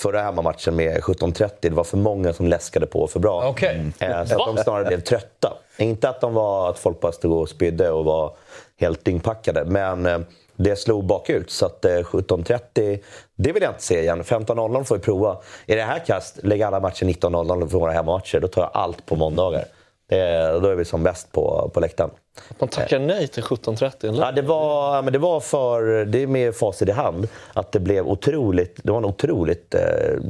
förra 0.00 0.22
hemmamatchen 0.22 0.76
med 0.76 1.00
17.30. 1.00 1.50
Det 1.60 1.70
var 1.70 1.84
för 1.84 1.96
många 1.96 2.32
som 2.32 2.46
läskade 2.46 2.86
på 2.86 3.06
för 3.06 3.20
bra. 3.20 3.48
Okej. 3.48 3.84
Eh, 3.98 4.24
Så 4.24 4.40
att 4.42 4.56
de 4.56 4.62
snarare 4.62 4.84
blev 4.84 5.00
trötta. 5.00 5.52
Inte 5.76 6.08
att, 6.08 6.20
de 6.20 6.34
var, 6.34 6.70
att 6.70 6.78
folk 6.78 7.00
bara 7.00 7.12
stod 7.12 7.32
och 7.32 7.48
spydde 7.48 7.90
och 7.90 8.04
var 8.04 8.36
helt 8.80 9.04
dyngpackade. 9.04 9.64
Men 9.64 10.06
eh, 10.06 10.18
det 10.56 10.76
slog 10.76 11.04
bakut. 11.04 11.50
Så 11.50 11.66
att 11.66 11.84
eh, 11.84 11.90
17.30, 11.90 12.98
det 13.36 13.52
vill 13.52 13.62
jag 13.62 13.70
inte 13.70 13.82
se 13.82 14.00
igen. 14.00 14.22
15.00 14.22 14.84
får 14.84 14.96
vi 14.96 15.02
prova. 15.02 15.36
Är 15.66 15.76
det 15.76 15.82
här 15.82 15.98
kast, 15.98 16.38
lägg 16.42 16.62
alla 16.62 16.80
matcher 16.80 17.04
19.00 17.04 17.68
för 17.68 17.78
våra 17.78 17.92
hemmamatcher. 17.92 18.40
Då 18.40 18.48
tar 18.48 18.62
jag 18.62 18.70
allt 18.74 19.06
på 19.06 19.16
måndagar. 19.16 19.64
Eh, 20.12 20.60
då 20.60 20.68
är 20.68 20.74
vi 20.74 20.84
som 20.84 21.02
bäst 21.02 21.32
på, 21.32 21.70
på 21.74 21.80
läktaren. 21.80 22.10
Man 22.58 22.68
tackar 22.68 22.98
nej 22.98 23.28
till 23.28 23.42
17.30. 23.42 24.08
eller? 24.08 24.24
Ja, 24.24 24.32
det, 24.32 24.42
var, 24.42 25.02
men 25.02 25.12
det 25.12 25.18
var 25.18 25.40
för, 25.40 26.04
det 26.04 26.22
är 26.22 26.26
med 26.26 26.54
facit 26.54 26.88
i 26.88 26.92
hand, 26.92 27.28
att 27.52 27.72
det 27.72 27.80
blev 27.80 28.06
otroligt, 28.08 28.80
det 28.82 28.90
var 28.90 28.98
en 28.98 29.04
otroligt... 29.04 29.74
Eh, 29.74 29.80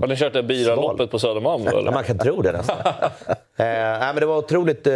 Har 0.01 0.07
ni 0.07 0.17
kört 0.17 0.33
det 0.33 0.43
biraloppet 0.43 1.11
på 1.11 1.19
Södermalm 1.19 1.65
då? 1.65 1.71
Ja, 1.73 1.79
Eller? 1.79 1.93
man 1.93 2.05
kan 2.05 2.19
tro 2.19 2.43
det 2.43 2.53
nästan. 2.53 2.77
eh, 2.87 3.35
nej, 3.57 3.99
men 4.01 4.17
det 4.17 4.27
var 4.27 4.37
otroligt 4.37 4.87
eh, 4.87 4.95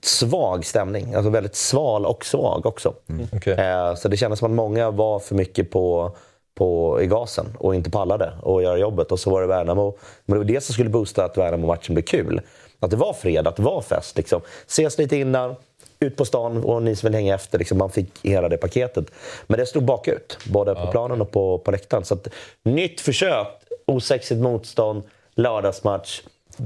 svag 0.00 0.66
stämning. 0.66 1.14
Alltså 1.14 1.30
väldigt 1.30 1.56
sval 1.56 2.06
och 2.06 2.24
svag 2.24 2.66
också. 2.66 2.94
Okej. 3.32 3.52
Eh, 3.52 3.94
så 3.94 4.08
det 4.08 4.16
kändes 4.16 4.38
som 4.38 4.50
att 4.52 4.56
många 4.56 4.90
var 4.90 5.18
för 5.18 5.34
mycket 5.34 5.70
på, 5.70 6.16
på, 6.58 6.98
i 7.02 7.06
gasen 7.06 7.46
och 7.58 7.74
inte 7.74 7.90
pallade 7.90 8.32
att 8.42 8.62
göra 8.62 8.78
jobbet. 8.78 9.12
Och 9.12 9.20
så 9.20 9.30
var 9.30 9.40
det 9.40 9.46
Värnamo. 9.46 9.98
Men 10.26 10.34
det 10.34 10.44
var 10.44 10.52
det 10.52 10.60
som 10.60 10.72
skulle 10.72 10.90
boosta 10.90 11.24
att 11.24 11.38
Värnamo-matchen 11.38 11.94
blev 11.94 12.02
kul. 12.02 12.40
Att 12.80 12.90
det 12.90 12.96
var 12.96 13.12
fredag, 13.12 13.50
att 13.50 13.56
det 13.56 13.62
var 13.62 13.80
fest. 13.80 14.16
Liksom. 14.16 14.40
Ses 14.66 14.98
lite 14.98 15.16
innan, 15.16 15.56
ut 16.00 16.16
på 16.16 16.24
stan 16.24 16.64
och 16.64 16.82
ni 16.82 16.96
som 16.96 17.06
vill 17.06 17.14
hänga 17.14 17.34
efter. 17.34 17.58
Liksom, 17.58 17.78
man 17.78 17.90
fick 17.90 18.10
hela 18.22 18.48
det 18.48 18.56
paketet. 18.56 19.06
Men 19.46 19.58
det 19.58 19.66
stod 19.66 19.84
bakut, 19.84 20.38
både 20.52 20.74
på 20.74 20.86
planen 20.86 21.20
och 21.20 21.30
på, 21.30 21.58
på 21.58 21.70
läktaren. 21.70 22.04
Så 22.04 22.14
att, 22.14 22.28
nytt 22.62 23.00
försök, 23.00 23.46
osexigt 23.86 24.40
motstånd, 24.40 25.02
lördagsmatch, 25.34 26.20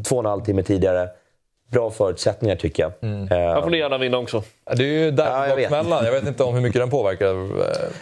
två 0.04 0.16
och 0.16 0.22
en 0.22 0.30
halv 0.30 0.44
timme 0.44 0.62
tidigare. 0.62 1.08
Bra 1.72 1.90
förutsättningar 1.90 2.56
tycker 2.56 2.82
jag. 2.82 2.92
Eh, 3.10 3.26
Här 3.38 3.62
får 3.62 3.70
ni 3.70 3.78
gärna 3.78 3.98
vinna 3.98 4.18
också. 4.18 4.42
Det 4.76 4.82
är 4.82 4.86
ju 4.86 5.04
Ja, 5.04 5.48
jag 5.48 5.56
vet. 5.56 5.70
derbybaksmällan. 5.70 6.04
jag 6.04 6.12
vet 6.12 6.26
inte 6.26 6.44
om 6.44 6.54
hur 6.54 6.60
mycket 6.60 6.80
den 6.80 6.90
påverkar. 6.90 7.34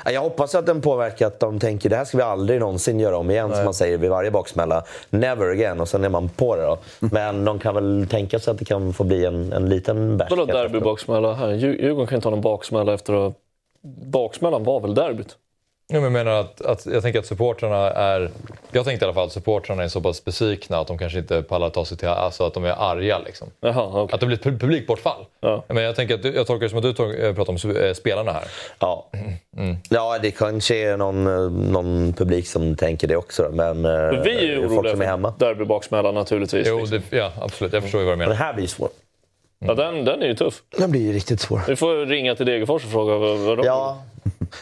Eh, 0.07 0.13
Jag 0.13 0.21
hoppas 0.21 0.55
att 0.55 0.67
den 0.67 0.81
påverkar 0.81 1.27
att 1.27 1.41
de 1.41 1.59
tänker 1.61 1.91
det 1.91 1.97
här 1.97 2.05
ska 2.05 2.17
vi 2.17 2.23
aldrig 2.23 2.61
någonsin 2.61 3.01
göra 3.01 3.17
om 3.19 3.31
igen, 3.31 3.55
som 3.55 3.65
man 3.65 3.75
säger 3.75 3.99
vid 3.99 4.11
varje 4.11 4.31
baksmälla. 4.31 4.85
Never 5.11 5.51
again, 5.51 5.81
och 5.81 5.89
sen 5.89 6.05
är 6.05 6.09
man 6.09 6.29
på 6.29 6.57
det 6.57 6.63
då. 6.63 6.79
Men 6.99 7.45
de 7.45 7.59
kan 7.59 7.75
väl 7.75 8.07
tänka 8.11 8.39
sig 8.39 8.51
att 8.53 8.59
det 8.59 8.65
kan 8.65 8.93
få 8.93 9.05
bli 9.05 9.25
en, 9.25 9.53
en 9.53 9.69
liten 9.69 10.17
bärs. 10.17 10.31
Vadå 10.31 10.45
derbybaksmälla 10.45 11.55
Djurgården 11.55 12.07
kan 12.07 12.19
ju 12.19 12.23
ta 12.23 12.31
någon 12.31 12.41
baksmälla 12.41 12.95
efter 12.95 13.27
att... 13.27 13.35
Baksmällan 14.13 14.65
var 14.65 14.81
väl 14.81 14.95
derbyt? 14.95 15.37
Ja, 15.93 16.01
men 16.01 16.03
Jag 16.03 16.13
menar 16.13 16.41
att, 16.41 16.61
att 16.61 16.87
jag 16.87 17.03
tänker 17.03 17.19
att 17.19 17.27
supportrarna 17.27 17.91
är... 17.91 18.31
Jag 18.73 18.85
tänkte 18.85 19.05
i 19.05 19.07
alla 19.07 19.15
fall 19.15 19.27
att 19.27 19.33
supportrarna 19.33 19.83
är 19.85 19.89
så 19.89 20.01
pass 20.01 20.25
besvikna 20.25 20.79
att 20.79 20.87
de 20.87 20.99
kanske 20.99 21.19
inte 21.19 21.43
pallar 21.43 21.71
ta 21.71 21.85
sig 21.85 21.97
till... 21.97 22.09
Alltså 22.09 22.45
att 22.47 22.55
de 22.55 22.65
är 22.65 22.71
arga 22.91 23.19
liksom. 23.19 23.49
Jaha, 23.61 24.03
okej. 24.03 24.15
Att 24.15 24.21
det 24.21 24.27
blir 24.27 24.37
ett 24.37 24.45
pu- 24.45 24.59
publikbortfall. 24.59 25.25
Ja. 25.41 25.65
Men 25.69 25.83
jag, 25.83 25.97
tänker 25.97 26.15
att 26.15 26.23
du, 26.23 26.35
jag 26.35 26.47
tolkar 26.47 26.65
det 26.65 26.71
som 26.71 26.79
att 26.79 26.83
du 26.85 26.93
tog, 26.93 27.21
eh, 27.25 27.35
pratar 27.35 27.53
om 27.67 27.77
eh, 27.77 27.93
spelarna 27.93 28.33
här. 28.33 28.45
Ja. 28.79 29.07
ja, 29.89 30.19
det 30.23 30.31
kanske 30.31 30.77
är 30.77 30.97
någon, 30.97 31.27
eh, 31.27 31.51
någon 31.73 32.13
publik 32.13 32.47
som 32.47 32.77
tänker 32.77 33.09
det 33.09 33.17
också. 33.17 33.49
Men 33.53 33.81
Men 33.81 34.23
vi 34.23 34.37
är 34.39 34.43
ju 34.43 34.61
folk 34.61 34.73
oroliga 34.73 34.93
som 34.93 35.01
är 35.03 35.07
hemma. 35.07 35.35
för 35.39 35.47
derbybaksmällan 35.47 36.15
naturligtvis. 36.15 36.67
Jo, 36.69 36.79
liksom. 36.79 37.01
det, 37.11 37.17
ja, 37.17 37.33
absolut. 37.41 37.73
Jag 37.73 37.83
förstår 37.83 38.01
ju 38.01 38.07
vad 38.07 38.13
du 38.15 38.19
Men 38.19 38.29
menar. 38.29 38.39
det 38.39 38.45
här 38.45 38.55
blir 38.55 38.67
svårt. 38.67 38.93
Ja, 39.67 39.75
den, 39.75 40.05
den 40.05 40.23
är 40.23 40.27
ju 40.27 40.35
tuff. 40.35 40.63
Den 40.79 40.91
blir 40.91 41.01
ju 41.01 41.13
riktigt 41.13 41.41
svår. 41.41 41.61
Vi 41.69 41.77
får 41.77 42.07
ringa 42.07 42.35
till 42.35 42.47
Degerfors 42.47 42.85
och 42.85 42.91
fråga 42.91 43.19
vad, 43.19 43.39
vad 43.39 43.59
de 43.59 43.67
Ja, 43.67 44.03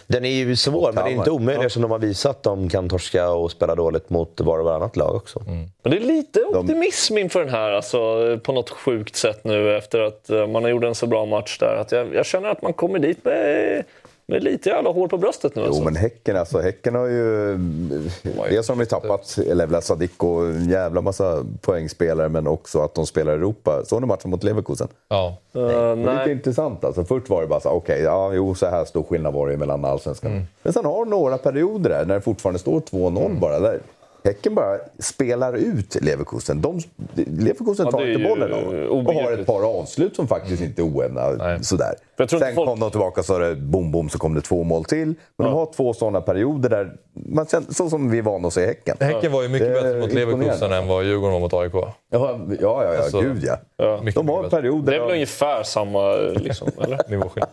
den 0.07 0.25
är 0.25 0.31
ju 0.31 0.57
svår, 0.57 0.93
men 0.93 1.05
det 1.05 1.11
är 1.11 1.15
inte 1.15 1.31
omöjligt 1.31 1.65
eftersom 1.65 1.83
de 1.83 1.91
har 1.91 1.99
visat 1.99 2.31
att 2.31 2.43
de 2.43 2.69
kan 2.69 2.89
torska 2.89 3.31
och 3.31 3.51
spela 3.51 3.75
dåligt 3.75 4.11
mot 4.11 4.41
var 4.41 4.59
och 4.59 4.65
varannat 4.65 4.97
lag 4.97 5.15
också. 5.15 5.43
Men 5.83 5.91
det 5.91 5.97
är 5.97 6.01
lite 6.01 6.41
optimism 6.45 7.19
inför 7.19 7.41
den 7.41 7.49
här 7.49 7.73
alltså, 7.73 7.99
på 8.43 8.53
något 8.53 8.70
sjukt 8.70 9.16
sätt 9.16 9.45
nu 9.45 9.77
efter 9.77 10.01
att 10.01 10.31
eh, 10.31 10.47
man 10.47 10.62
har 10.62 10.70
gjort 10.70 10.85
en 10.85 10.95
så 10.95 11.07
bra 11.07 11.27
match 11.27 11.59
där. 11.59 11.77
Att 11.81 11.93
jag, 11.93 12.15
jag 12.15 12.27
känner 12.27 12.49
att 12.49 12.62
man 12.62 12.73
kommer 12.73 12.99
dit 12.99 13.25
med, 13.25 13.85
med 14.30 14.42
lite 14.44 14.68
jävla 14.68 14.90
hår 14.90 15.09
på 15.09 15.18
bröstet 15.18 15.55
nu. 15.55 15.62
Jo, 15.62 15.68
Alltså. 15.68 15.82
men 15.84 15.96
Häcken, 15.96 16.36
alltså, 16.36 16.59
häcken 16.60 16.94
har 16.94 17.06
ju... 17.06 17.56
Dels 18.50 18.68
har 18.68 18.74
de 18.76 18.80
ju 18.80 18.86
tappat 18.86 19.38
Levla 19.46 19.80
Sadik 19.80 20.22
och 20.22 20.46
en 20.46 20.68
jävla 20.68 21.00
massa 21.00 21.44
poängspelare, 21.60 22.28
men 22.28 22.46
också 22.46 22.80
att 22.80 22.94
de 22.94 23.06
spelar 23.06 23.32
i 23.32 23.36
Europa. 23.36 23.84
Såg 23.84 24.00
ni 24.00 24.06
matchen 24.06 24.30
mot 24.30 24.42
Leverkusen? 24.44 24.88
Ja. 25.09 25.36
Eh, 25.55 25.60
Det 25.60 25.72
var 25.74 25.96
lite 25.96 26.12
nej. 26.14 26.32
intressant 26.32 26.84
alltså. 26.84 27.05
Först 27.05 27.28
var 27.28 27.40
det 27.42 27.46
bara 27.48 27.60
så 27.60 27.68
okej, 27.70 28.02
ja, 28.02 28.32
jo, 28.34 28.55
så 28.55 28.66
här 28.66 28.84
stor 28.84 29.02
skillnad 29.02 29.32
var 29.34 29.48
det 29.48 29.56
mellan 29.56 29.84
allsvenskan. 29.84 30.46
Men 30.62 30.72
sen 30.72 30.84
har 30.84 31.05
du 31.05 31.10
några 31.10 31.38
perioder 31.38 31.90
där 31.90 32.05
när 32.05 32.14
det 32.14 32.20
fortfarande 32.20 32.59
står 32.59 32.80
2-0 32.80 33.40
bara. 33.40 33.60
Där 33.60 33.80
Häcken 34.28 34.55
bara 34.55 34.78
spelar 34.98 35.52
ut 35.56 35.96
Leverkusen. 36.02 36.60
De, 36.60 36.78
Leverkusen 37.14 37.86
Ja, 37.86 37.92
tar 37.92 38.06
inte 38.06 38.28
bollen 38.28 38.50
dem. 38.50 38.88
Och 38.88 39.14
har 39.14 39.32
ett 39.32 39.46
par 39.46 39.80
avslut 39.80 40.16
som 40.16 40.28
faktiskt 40.28 40.62
inte 40.62 40.82
är 40.82 40.84
oämna. 40.84 41.28
Nej. 41.30 41.64
Sådär. 41.64 41.94
Sen 42.18 42.28
folk- 42.28 42.55
kom 42.68 42.80
de 42.80 42.90
tillbaka 42.90 43.22
så 43.22 43.38
det 43.38 43.56
bom, 43.56 43.92
bom, 43.92 44.09
så 44.09 44.18
kom 44.18 44.34
det 44.34 44.40
två 44.40 44.64
mål 44.64 44.84
till. 44.84 45.06
Men 45.36 45.46
de 45.46 45.52
har 45.55 45.72
två 45.76 45.92
sådana 45.94 46.20
perioder 46.20 46.68
där, 46.68 46.92
man 47.12 47.46
känner, 47.46 47.72
så 47.74 47.90
som 47.90 48.10
vi 48.10 48.18
är 48.18 48.22
vana 48.22 48.48
att 48.48 48.55
se 48.55 48.66
Häcken. 48.66 48.96
Häcken 49.00 49.32
var 49.32 49.42
ju 49.42 49.48
mycket 49.48 49.68
Det 49.68 49.74
bättre 49.82 50.00
mot 50.00 50.12
Leverkusen 50.12 50.72
än 50.72 50.88
vad 50.88 51.05
Djurgården 51.05 51.32
var 51.32 51.40
mot 51.40 51.55
AIK. 51.55 51.72
Ja, 51.74 51.90
ja, 52.10 52.38
ja, 52.60 52.84
ja 52.84 52.98
Alltså, 53.02 53.20
gud 53.20 53.44
ja. 53.76 54.00
Mycket, 54.02 54.14
De 54.14 54.28
har 54.28 54.48
perioder. 54.48 54.90
Det 54.92 54.96
är 54.96 55.00
väl 55.00 55.09
av- 55.09 55.14
ungefär 55.14 55.62
samma, 55.62 56.12
liksom, 56.16 56.68
eller? 56.84 57.00
Nivåskillnad. 57.09 57.50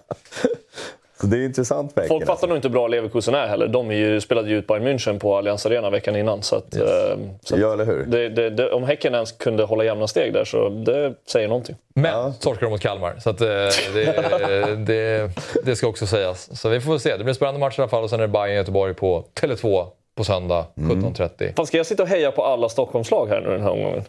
Så 1.22 1.28
det 1.28 1.38
är 1.38 1.46
intressant 1.46 1.92
Häcken. 1.96 2.08
Folk 2.08 2.26
fattar 2.26 2.48
nog 2.48 2.58
inte 2.58 2.68
hur 2.68 2.74
bra 2.74 2.88
Leverkusen 2.88 3.36
är 3.36 3.48
heller. 3.48 3.68
De 3.68 3.92
är 3.92 3.96
ju, 3.96 4.22
spelade 4.22 4.50
ju 4.50 4.58
ut 4.58 4.68
Bayern 4.68 4.88
München 4.88 5.20
på 5.20 5.38
Allianz 5.38 5.66
Arena 5.66 5.90
veckan 5.90 6.16
innan. 6.16 6.42
Så 6.42 6.56
att, 6.56 6.76
eh, 6.76 6.82
så 7.44 7.56
att 7.56 7.62
Ja, 7.62 7.74
eller 7.74 7.86
hur? 7.86 8.06
det, 8.06 8.30
det, 8.30 8.50
det, 8.50 8.72
om 8.72 8.84
Häcken 8.84 9.14
ens 9.14 9.32
kunde 9.32 9.64
hålla 9.64 9.84
jämna 9.84 10.08
steg 10.08 10.34
där 10.34 10.46
så 10.46 10.70
det 10.70 11.14
säger 11.28 11.48
någonting. 11.48 11.76
Men 11.96 12.34
torskade 12.34 12.66
de 12.66 12.70
mot 12.72 12.82
Kalmar. 12.82 13.16
Så 13.20 13.30
att, 13.30 13.42
eh, 13.42 13.48
det, 13.94 14.76
det, 14.88 15.32
det 15.64 15.76
ska 15.76 15.88
också 15.88 16.08
sägas. 16.08 16.60
Så 16.62 16.70
vi 16.70 16.82
får 16.82 16.98
se. 16.98 17.10
Det 17.10 17.18
blir 17.18 17.28
en 17.28 17.36
spännande 17.36 17.60
match 17.60 17.80
i 17.80 17.82
alla 17.82 17.90
fall. 17.90 18.04
Och 18.04 18.10
sen 18.10 18.20
är 18.20 18.28
det 18.28 18.34
Bayern-Göteborg 18.34 18.94
på 18.94 19.26
Tele2 19.42 19.88
på 20.16 20.24
söndag 20.24 20.66
17.30. 20.76 21.56
Fan, 21.56 21.68
ska 21.68 21.78
jag 21.78 21.86
sitta 21.86 22.04
och 22.04 22.10
heja 22.10 22.32
på 22.32 22.44
alla 22.44 22.70
Stockholmslag 22.70 23.28
här 23.28 23.42
nu 23.42 23.50
den 23.50 23.62
här 23.62 23.70
omgången? 23.72 24.04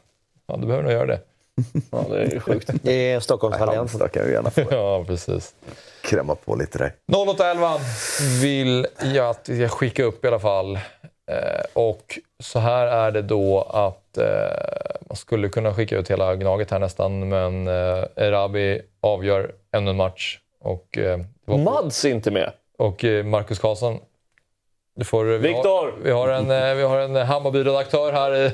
Ja, 0.47 0.57
du 0.57 0.67
behöver 0.67 0.83
nog 0.83 0.93
göra 0.93 1.07
det. 1.07 1.21
Ja, 1.91 2.05
det 2.11 2.17
är 2.17 2.31
ju 2.31 2.41
sjukt. 2.41 2.71
Det 2.83 3.13
är 3.13 3.21
Stockholmsalliansen. 3.21 4.09
Ja, 4.71 5.05
precis. 5.07 5.55
Krämma 6.07 6.35
på 6.35 6.55
lite 6.55 6.79
där. 6.79 6.93
0811 7.13 7.71
vill 8.43 8.87
jag 9.15 9.27
att 9.31 9.49
jag 9.49 9.71
skickar 9.71 10.05
upp 10.05 10.25
i 10.25 10.29
alla 10.29 10.39
fall. 10.39 10.75
Eh, 11.31 11.65
och 11.73 12.19
så 12.43 12.59
här 12.59 12.87
är 12.87 13.11
det 13.11 13.23
då 13.23 13.63
att 13.63 14.19
eh, 14.19 14.25
man 15.09 15.17
skulle 15.17 15.49
kunna 15.49 15.75
skicka 15.75 15.97
ut 15.99 16.11
hela 16.11 16.37
Gnaget 16.37 16.71
här 16.71 16.79
nästan, 16.79 17.29
men 17.29 17.67
eh, 17.69 18.05
Erabi 18.17 18.83
avgör 19.01 19.53
ännu 19.77 19.91
en 19.91 19.97
match. 19.97 20.39
Och, 20.61 20.99
eh, 20.99 21.19
det 21.19 21.25
var- 21.45 21.59
Mads 21.59 22.05
är 22.05 22.09
inte 22.11 22.31
med. 22.31 22.53
och 22.79 23.05
eh, 23.05 23.25
Marcus 23.25 23.59
Karlsson. 23.59 23.99
Du 24.99 25.05
får, 25.05 25.25
vi 25.25 25.39
Viktor! 25.39 25.69
Har, 25.69 25.93
vi, 26.03 26.11
har 26.11 26.29
en, 26.29 26.51
eh, 26.51 26.75
vi 26.75 26.83
har 26.83 26.99
en 26.99 27.17
Hammarby-redaktör 27.17 28.13
här 28.13 28.35
i, 28.35 28.47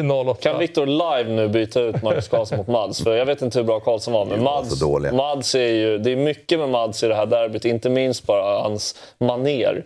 i 0.00 0.10
08. 0.10 0.40
Kan 0.42 0.58
Viktor 0.58 0.86
live 0.86 1.32
nu 1.32 1.48
byta 1.48 1.80
ut 1.80 2.02
Marcus 2.02 2.28
Karlsson 2.28 2.58
mot 2.58 2.66
Mads? 2.66 3.04
För 3.04 3.16
jag 3.16 3.26
vet 3.26 3.42
inte 3.42 3.58
hur 3.58 3.64
bra 3.64 3.80
Karlsson 3.80 4.14
var, 4.14 4.24
men 4.24 4.42
Mads. 4.42 4.82
Mads 5.12 5.54
är 5.54 5.72
ju... 5.72 5.98
Det 5.98 6.12
är 6.12 6.16
mycket 6.16 6.58
med 6.58 6.68
Mads 6.68 7.02
i 7.02 7.08
det 7.08 7.14
här 7.14 7.26
derbyt. 7.26 7.64
Inte 7.64 7.90
minst 7.90 8.26
bara 8.26 8.62
hans 8.62 8.94
maner 9.18 9.84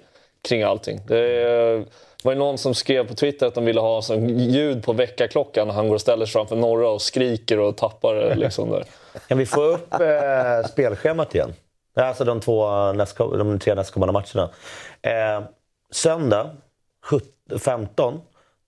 kring 0.49 0.63
allting. 0.63 1.01
Det 1.07 1.85
var 2.23 2.33
ju 2.33 2.39
någon 2.39 2.59
som 2.59 2.75
skrev 2.75 3.09
på 3.09 3.15
Twitter 3.15 3.47
att 3.47 3.55
de 3.55 3.65
ville 3.65 3.81
ha 3.81 4.03
sån 4.03 4.39
ljud 4.39 4.85
på 4.85 4.93
väckarklockan 4.93 5.69
när 5.69 5.75
han 5.75 5.89
går 5.89 5.95
och 5.95 6.01
ställer 6.01 6.27
sig 6.27 6.33
framför 6.33 6.57
norra 6.57 6.89
och 6.89 7.03
skriker 7.03 7.59
och 7.59 7.77
tappar 7.77 8.15
det 8.15 8.35
liksom 8.35 8.71
där. 8.71 8.85
Kan 9.29 9.39
vi 9.39 9.47
få 9.47 9.63
upp 9.63 9.93
eh, 9.93 10.69
spelschemat 10.69 11.35
igen? 11.35 11.55
Alltså 11.95 12.25
de, 12.25 12.41
två 12.41 12.65
nästko- 12.93 13.39
de 13.39 13.59
tre 13.59 13.75
nästkommande 13.75 14.13
matcherna. 14.13 14.51
Eh, 15.03 15.45
söndag 15.91 16.51
17 17.05 17.29
15. 17.59 18.21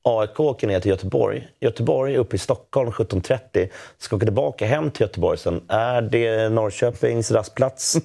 AIK 0.06 0.40
åker 0.40 0.66
ner 0.66 0.80
till 0.80 0.90
Göteborg. 0.90 1.48
Göteborg 1.60 2.16
upp 2.16 2.34
i 2.34 2.38
Stockholm 2.38 2.90
17.30. 2.90 3.68
Ska 3.98 4.16
åka 4.16 4.26
tillbaka 4.26 4.66
hem 4.66 4.90
till 4.90 5.02
Göteborg 5.02 5.38
sen. 5.38 5.60
Är 5.68 6.02
det 6.02 6.48
Norrköpings 6.48 7.30
rastplats? 7.30 7.96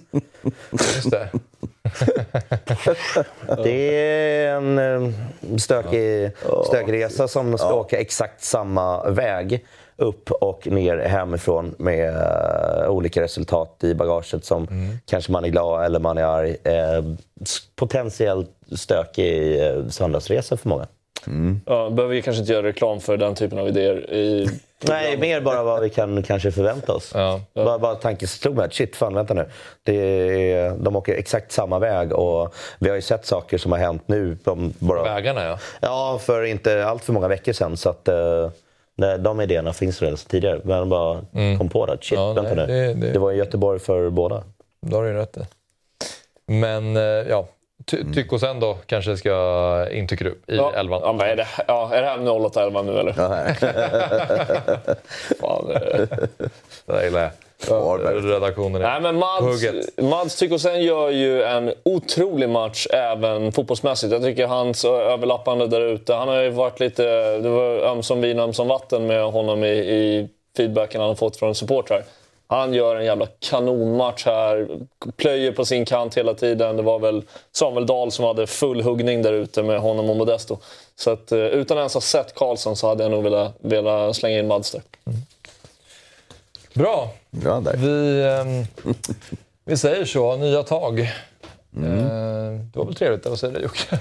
Just 0.72 1.12
det. 1.12 1.30
Det 3.64 3.96
är 3.96 4.56
en 4.56 4.80
eh, 4.80 5.58
stökig, 5.58 6.32
stökig 6.68 6.94
resa 6.94 7.28
som 7.28 7.58
ska 7.58 7.74
åka 7.74 8.00
exakt 8.00 8.44
samma 8.44 9.10
väg 9.10 9.66
upp 10.00 10.32
och 10.32 10.68
ner 10.68 10.98
hemifrån 10.98 11.76
med 11.78 12.16
eh, 12.16 12.90
olika 12.90 13.22
resultat 13.22 13.84
i 13.84 13.96
bagaget 13.96 14.46
som 14.46 14.68
kanske 15.06 15.32
man 15.32 15.46
är 15.46 15.50
glad 15.50 15.86
eller 15.86 16.00
man 16.00 16.18
är 16.18 16.24
arg. 16.24 16.58
S- 17.42 17.58
potentiellt 17.76 18.50
stökig 18.76 19.64
eh, 19.68 19.88
söndagsresa 19.88 20.58
för 20.58 20.70
många. 20.70 20.88
Ja, 21.66 21.90
behöver 21.90 22.16
vi 22.16 22.22
kanske 22.22 22.42
inte 22.42 22.54
göra 22.54 22.68
reklam 22.68 23.00
för 23.00 23.18
den 23.18 23.36
typen 23.36 23.60
av 23.60 23.68
idéer 23.68 24.14
i... 24.14 24.50
Nej, 24.88 25.18
mer 25.18 25.42
bara 25.42 25.64
vad 25.64 25.82
vi 25.82 25.90
kan 25.90 26.24
kanske 26.24 26.52
förvänta 26.52 26.94
oss. 26.94 27.12
Ja. 27.16 27.42
Bara, 27.56 27.80
bara 27.80 27.96
tanken 27.96 28.28
slog 28.28 28.56
mig 28.56 28.66
att 28.66 28.74
shit, 28.74 28.96
fan 28.96 29.14
vänta 29.14 29.34
nu. 29.34 29.46
Det 29.84 29.94
är, 30.54 30.76
de 30.78 30.96
åker 30.96 31.14
exakt 31.16 31.52
samma 31.52 31.80
väg 31.80 32.14
och 32.14 32.54
vi 32.80 32.90
har 32.90 32.96
ju 32.96 33.02
sett 33.02 33.26
saker 33.26 33.58
som 33.58 33.72
har 33.72 33.80
hänt 33.80 34.04
nu. 34.06 34.38
De 34.44 34.74
bara, 34.80 35.04
Vägarna, 35.04 35.44
ja. 35.44 35.60
Ja, 35.80 36.20
för 36.24 36.44
inte 36.44 36.86
allt 36.86 37.04
för 37.04 37.14
många 37.14 37.28
veckor 37.28 37.54
sedan. 37.54 37.78
Så 37.78 37.90
att, 37.90 38.10
de 39.00 39.42
idéerna 39.42 39.74
finns 39.74 40.02
redan 40.02 40.18
sedan 40.18 40.30
tidigare. 40.30 40.62
Men 40.64 40.90
bara 40.90 41.22
kom 41.58 41.70
på 41.70 41.86
det. 41.86 41.98
Shit, 42.02 42.18
Ja, 42.20 42.34
vänta 42.34 42.56
nej, 42.56 42.68
nu. 42.68 42.74
det- 42.74 42.94
Det, 42.94 43.12
det- 43.14 43.20
var 43.20 43.32
i 43.32 43.36
Göteborg 43.36 43.80
för 43.80 44.10
båda. 44.10 44.44
Det 44.82 44.96
har 44.96 45.04
du 45.04 45.10
ju 45.10 45.16
rätt 45.16 45.38
i. 45.38 45.42
Men 46.46 46.96
eh, 46.98 47.02
ja, 47.04 47.48
Ty, 47.86 48.14
Tyckos 48.14 48.44
ändå 48.44 48.78
kanske 48.86 49.18
ska 49.18 49.88
in, 49.92 50.08
tycker 50.08 50.26
du, 50.26 50.32
i 50.54 50.58
Ja, 50.58 50.74
elvan. 50.76 51.02
ja, 51.04 51.14
men 51.14 51.30
är, 51.30 51.36
det, 51.36 51.48
ja, 51.68 51.92
är 51.94 52.02
det 52.02 52.08
här 52.08 52.18
08-11 52.18 52.84
nu 52.84 53.00
eller? 53.00 53.14
Fan, 55.40 55.72
eh. 55.72 56.08
Det 56.86 56.94
där 56.94 57.04
gillar 57.04 57.22
jag. 57.22 57.32
Redaktionen 57.68 58.82
är 58.82 58.90
Nej, 58.90 59.02
men 59.02 59.16
Mads. 59.16 59.98
Mads 59.98 60.36
Tykosen 60.36 60.84
gör 60.84 61.10
ju 61.10 61.44
en 61.44 61.74
otrolig 61.84 62.50
match 62.50 62.88
även 62.90 63.52
fotbollsmässigt. 63.52 64.14
Jag 64.14 64.22
tycker 64.22 64.48
hans 64.48 64.86
överlappande 64.86 65.68
där 65.68 65.82
ute. 65.82 66.14
Han 66.14 66.28
har 66.28 66.42
ju 66.42 66.50
varit 66.50 66.80
lite... 66.80 67.04
Det 67.38 67.50
var 67.50 67.80
ömsom 67.80 68.22
vin, 68.22 68.40
ömsom 68.40 68.68
vatten 68.68 69.08
med 69.08 69.32
honom 69.32 69.64
i, 69.64 69.70
i 69.70 70.30
feedbacken 70.58 71.02
han 71.02 71.08
har 71.08 71.16
fått 71.16 71.38
från 71.38 71.56
supportrar. 71.56 72.04
Han 72.48 72.74
gör 72.74 72.96
en 72.96 73.06
jävla 73.06 73.28
kanonmatch 73.40 74.26
här. 74.26 74.68
Plöjer 75.16 75.52
på 75.52 75.66
sin 75.66 75.86
kant 75.86 76.18
hela 76.18 76.34
tiden. 76.34 76.78
Det 76.78 76.84
var 76.84 77.00
väl 77.00 77.24
Samuel 77.52 77.86
Dahl 77.86 78.12
som 78.12 78.26
hade 78.26 78.48
full 78.48 78.82
huggning 78.82 79.22
där 79.22 79.34
ute 79.34 79.64
med 79.64 79.80
honom 79.80 80.10
och 80.10 80.16
Modesto. 80.16 80.58
Så 80.96 81.12
att, 81.12 81.32
eh, 81.32 81.40
utan 81.40 81.78
ens 81.78 81.94
ha 81.94 82.02
sett 82.02 82.36
Karlsson 82.36 82.76
så 82.76 82.88
hade 82.88 83.04
jag 83.04 83.12
nog 83.12 83.24
velat, 83.24 83.56
velat 83.60 84.16
slänga 84.16 84.40
in 84.40 84.48
Mads 84.48 84.72
där. 84.72 84.82
Bra. 86.80 87.10
Ja, 87.44 87.60
där. 87.60 87.76
Vi, 87.78 88.24
ehm, 88.24 88.66
vi 89.66 89.78
säger 89.78 90.06
så, 90.06 90.36
nya 90.36 90.64
tag. 90.64 91.00
Eh, 91.00 91.06
det 92.74 92.80
var 92.80 92.86
väl 92.86 92.96
trevligt, 92.96 93.22
eller 93.22 93.30
vad 93.30 93.40
säger 93.40 93.54
du 93.54 93.62
Jocke? 93.62 94.00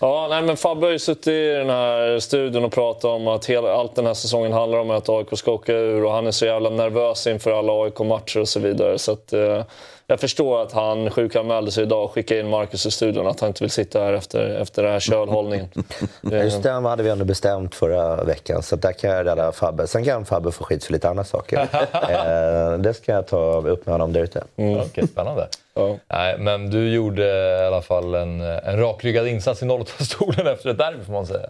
Ja, 0.00 0.26
nej, 0.30 0.42
men 0.42 0.56
Fabbe 0.56 0.86
har 0.86 0.92
ju 0.92 0.98
suttit 0.98 1.26
i 1.26 1.46
den 1.46 1.70
här 1.70 2.18
studion 2.18 2.64
och 2.64 2.72
pratat 2.72 3.04
om 3.04 3.28
att 3.28 3.46
hela, 3.46 3.72
allt 3.72 3.94
den 3.94 4.06
här 4.06 4.14
säsongen 4.14 4.52
handlar 4.52 4.78
om 4.78 4.90
att 4.90 5.08
AIK 5.08 5.38
ska 5.38 5.52
åka 5.52 5.72
ur 5.72 6.04
och 6.04 6.12
han 6.12 6.26
är 6.26 6.30
så 6.30 6.46
jävla 6.46 6.70
nervös 6.70 7.26
inför 7.26 7.50
alla 7.50 7.72
AIK-matcher 7.72 8.40
och 8.40 8.48
så 8.48 8.60
vidare. 8.60 8.98
Så 8.98 9.12
att, 9.12 9.32
eh, 9.32 9.62
jag 10.10 10.20
förstår 10.20 10.62
att 10.62 10.72
han 10.72 11.10
sjukanmälde 11.10 11.70
sig 11.70 11.82
idag 11.82 12.04
och 12.04 12.12
skickade 12.12 12.40
in 12.40 12.48
Marcus 12.48 12.86
i 12.86 12.90
studion, 12.90 13.26
att 13.26 13.40
han 13.40 13.48
inte 13.48 13.64
vill 13.64 13.70
sitta 13.70 14.00
här 14.00 14.12
efter, 14.12 14.60
efter 14.60 14.82
den 14.82 14.92
här 14.92 15.00
kölhållningen. 15.00 15.68
Just 16.22 16.62
det 16.62 16.70
hade 16.70 17.02
vi 17.02 17.10
ändå 17.10 17.24
bestämt 17.24 17.74
förra 17.74 18.24
veckan, 18.24 18.62
så 18.62 18.76
där 18.76 18.92
kan 18.92 19.10
jag 19.10 19.26
rädda 19.26 19.52
Fabbe. 19.52 19.86
Sen 19.86 20.04
kan 20.04 20.24
Fabbe 20.24 20.52
få 20.52 20.64
skit 20.64 20.84
för 20.84 20.92
lite 20.92 21.08
andra 21.08 21.24
saker. 21.24 21.58
eh, 21.92 22.78
det 22.78 22.94
ska 22.94 23.12
jag 23.12 23.26
ta 23.26 23.68
upp 23.68 23.86
med 23.86 23.94
honom 23.94 24.12
där 24.12 24.20
ute. 24.20 24.44
Okej, 24.56 25.08
spännande. 25.08 25.48
Ja. 25.74 25.96
Nej, 26.08 26.38
men 26.38 26.70
du 26.70 26.88
gjorde 26.88 27.24
i 27.62 27.66
alla 27.66 27.82
fall 27.82 28.14
en, 28.14 28.40
en 28.40 28.80
rakryggad 28.80 29.26
insats 29.28 29.62
i 29.62 29.64
08-stolen 29.64 30.46
efter 30.52 30.70
ett 30.70 30.78
derby 30.78 31.04
får 31.04 31.12
man 31.12 31.26
säga. 31.26 31.48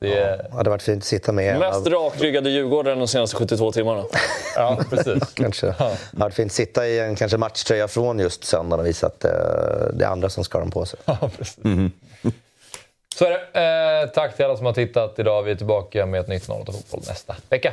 Det, 0.00 0.08
ja. 0.08 0.36
Det 0.36 0.56
hade 0.56 0.70
varit 0.70 0.82
fint 0.82 1.02
att 1.02 1.04
sitta 1.04 1.32
med 1.32 1.58
Mest 1.58 1.86
av, 1.86 1.92
rakryggade 1.92 2.50
Djurgården 2.50 2.98
de 2.98 3.08
senaste 3.08 3.36
72 3.36 3.72
timmarna. 3.72 4.04
ja, 4.56 4.78
precis. 4.90 5.34
kanske. 5.34 5.66
Det 5.66 5.72
hade 5.72 5.96
varit 6.12 6.34
fint 6.34 6.50
att 6.50 6.54
sitta 6.54 6.86
i 6.86 7.00
en 7.00 7.16
kanske 7.16 7.38
matchtröja 7.38 7.88
från 7.88 8.18
just 8.18 8.44
söndagen 8.44 8.80
och 8.80 8.86
visa 8.86 9.06
att 9.06 9.24
eh, 9.24 9.30
det 9.92 10.04
är 10.04 10.08
andra 10.08 10.30
som 10.30 10.44
ska 10.44 10.58
ha 10.58 10.62
den 10.62 10.70
på 10.70 10.86
sig. 10.86 11.00
Ja, 11.04 11.30
precis. 11.38 11.64
Så 13.16 13.24
är 13.24 13.30
det. 13.30 14.02
Eh, 14.02 14.10
tack 14.10 14.36
till 14.36 14.44
alla 14.44 14.56
som 14.56 14.66
har 14.66 14.72
tittat 14.72 15.18
idag. 15.18 15.42
Vi 15.42 15.50
är 15.50 15.54
tillbaka 15.54 16.06
med 16.06 16.20
ett 16.20 16.28
nytt 16.28 16.48
08 16.50 16.72
Fotboll 16.72 17.00
nästa 17.08 17.36
vecka. 17.48 17.72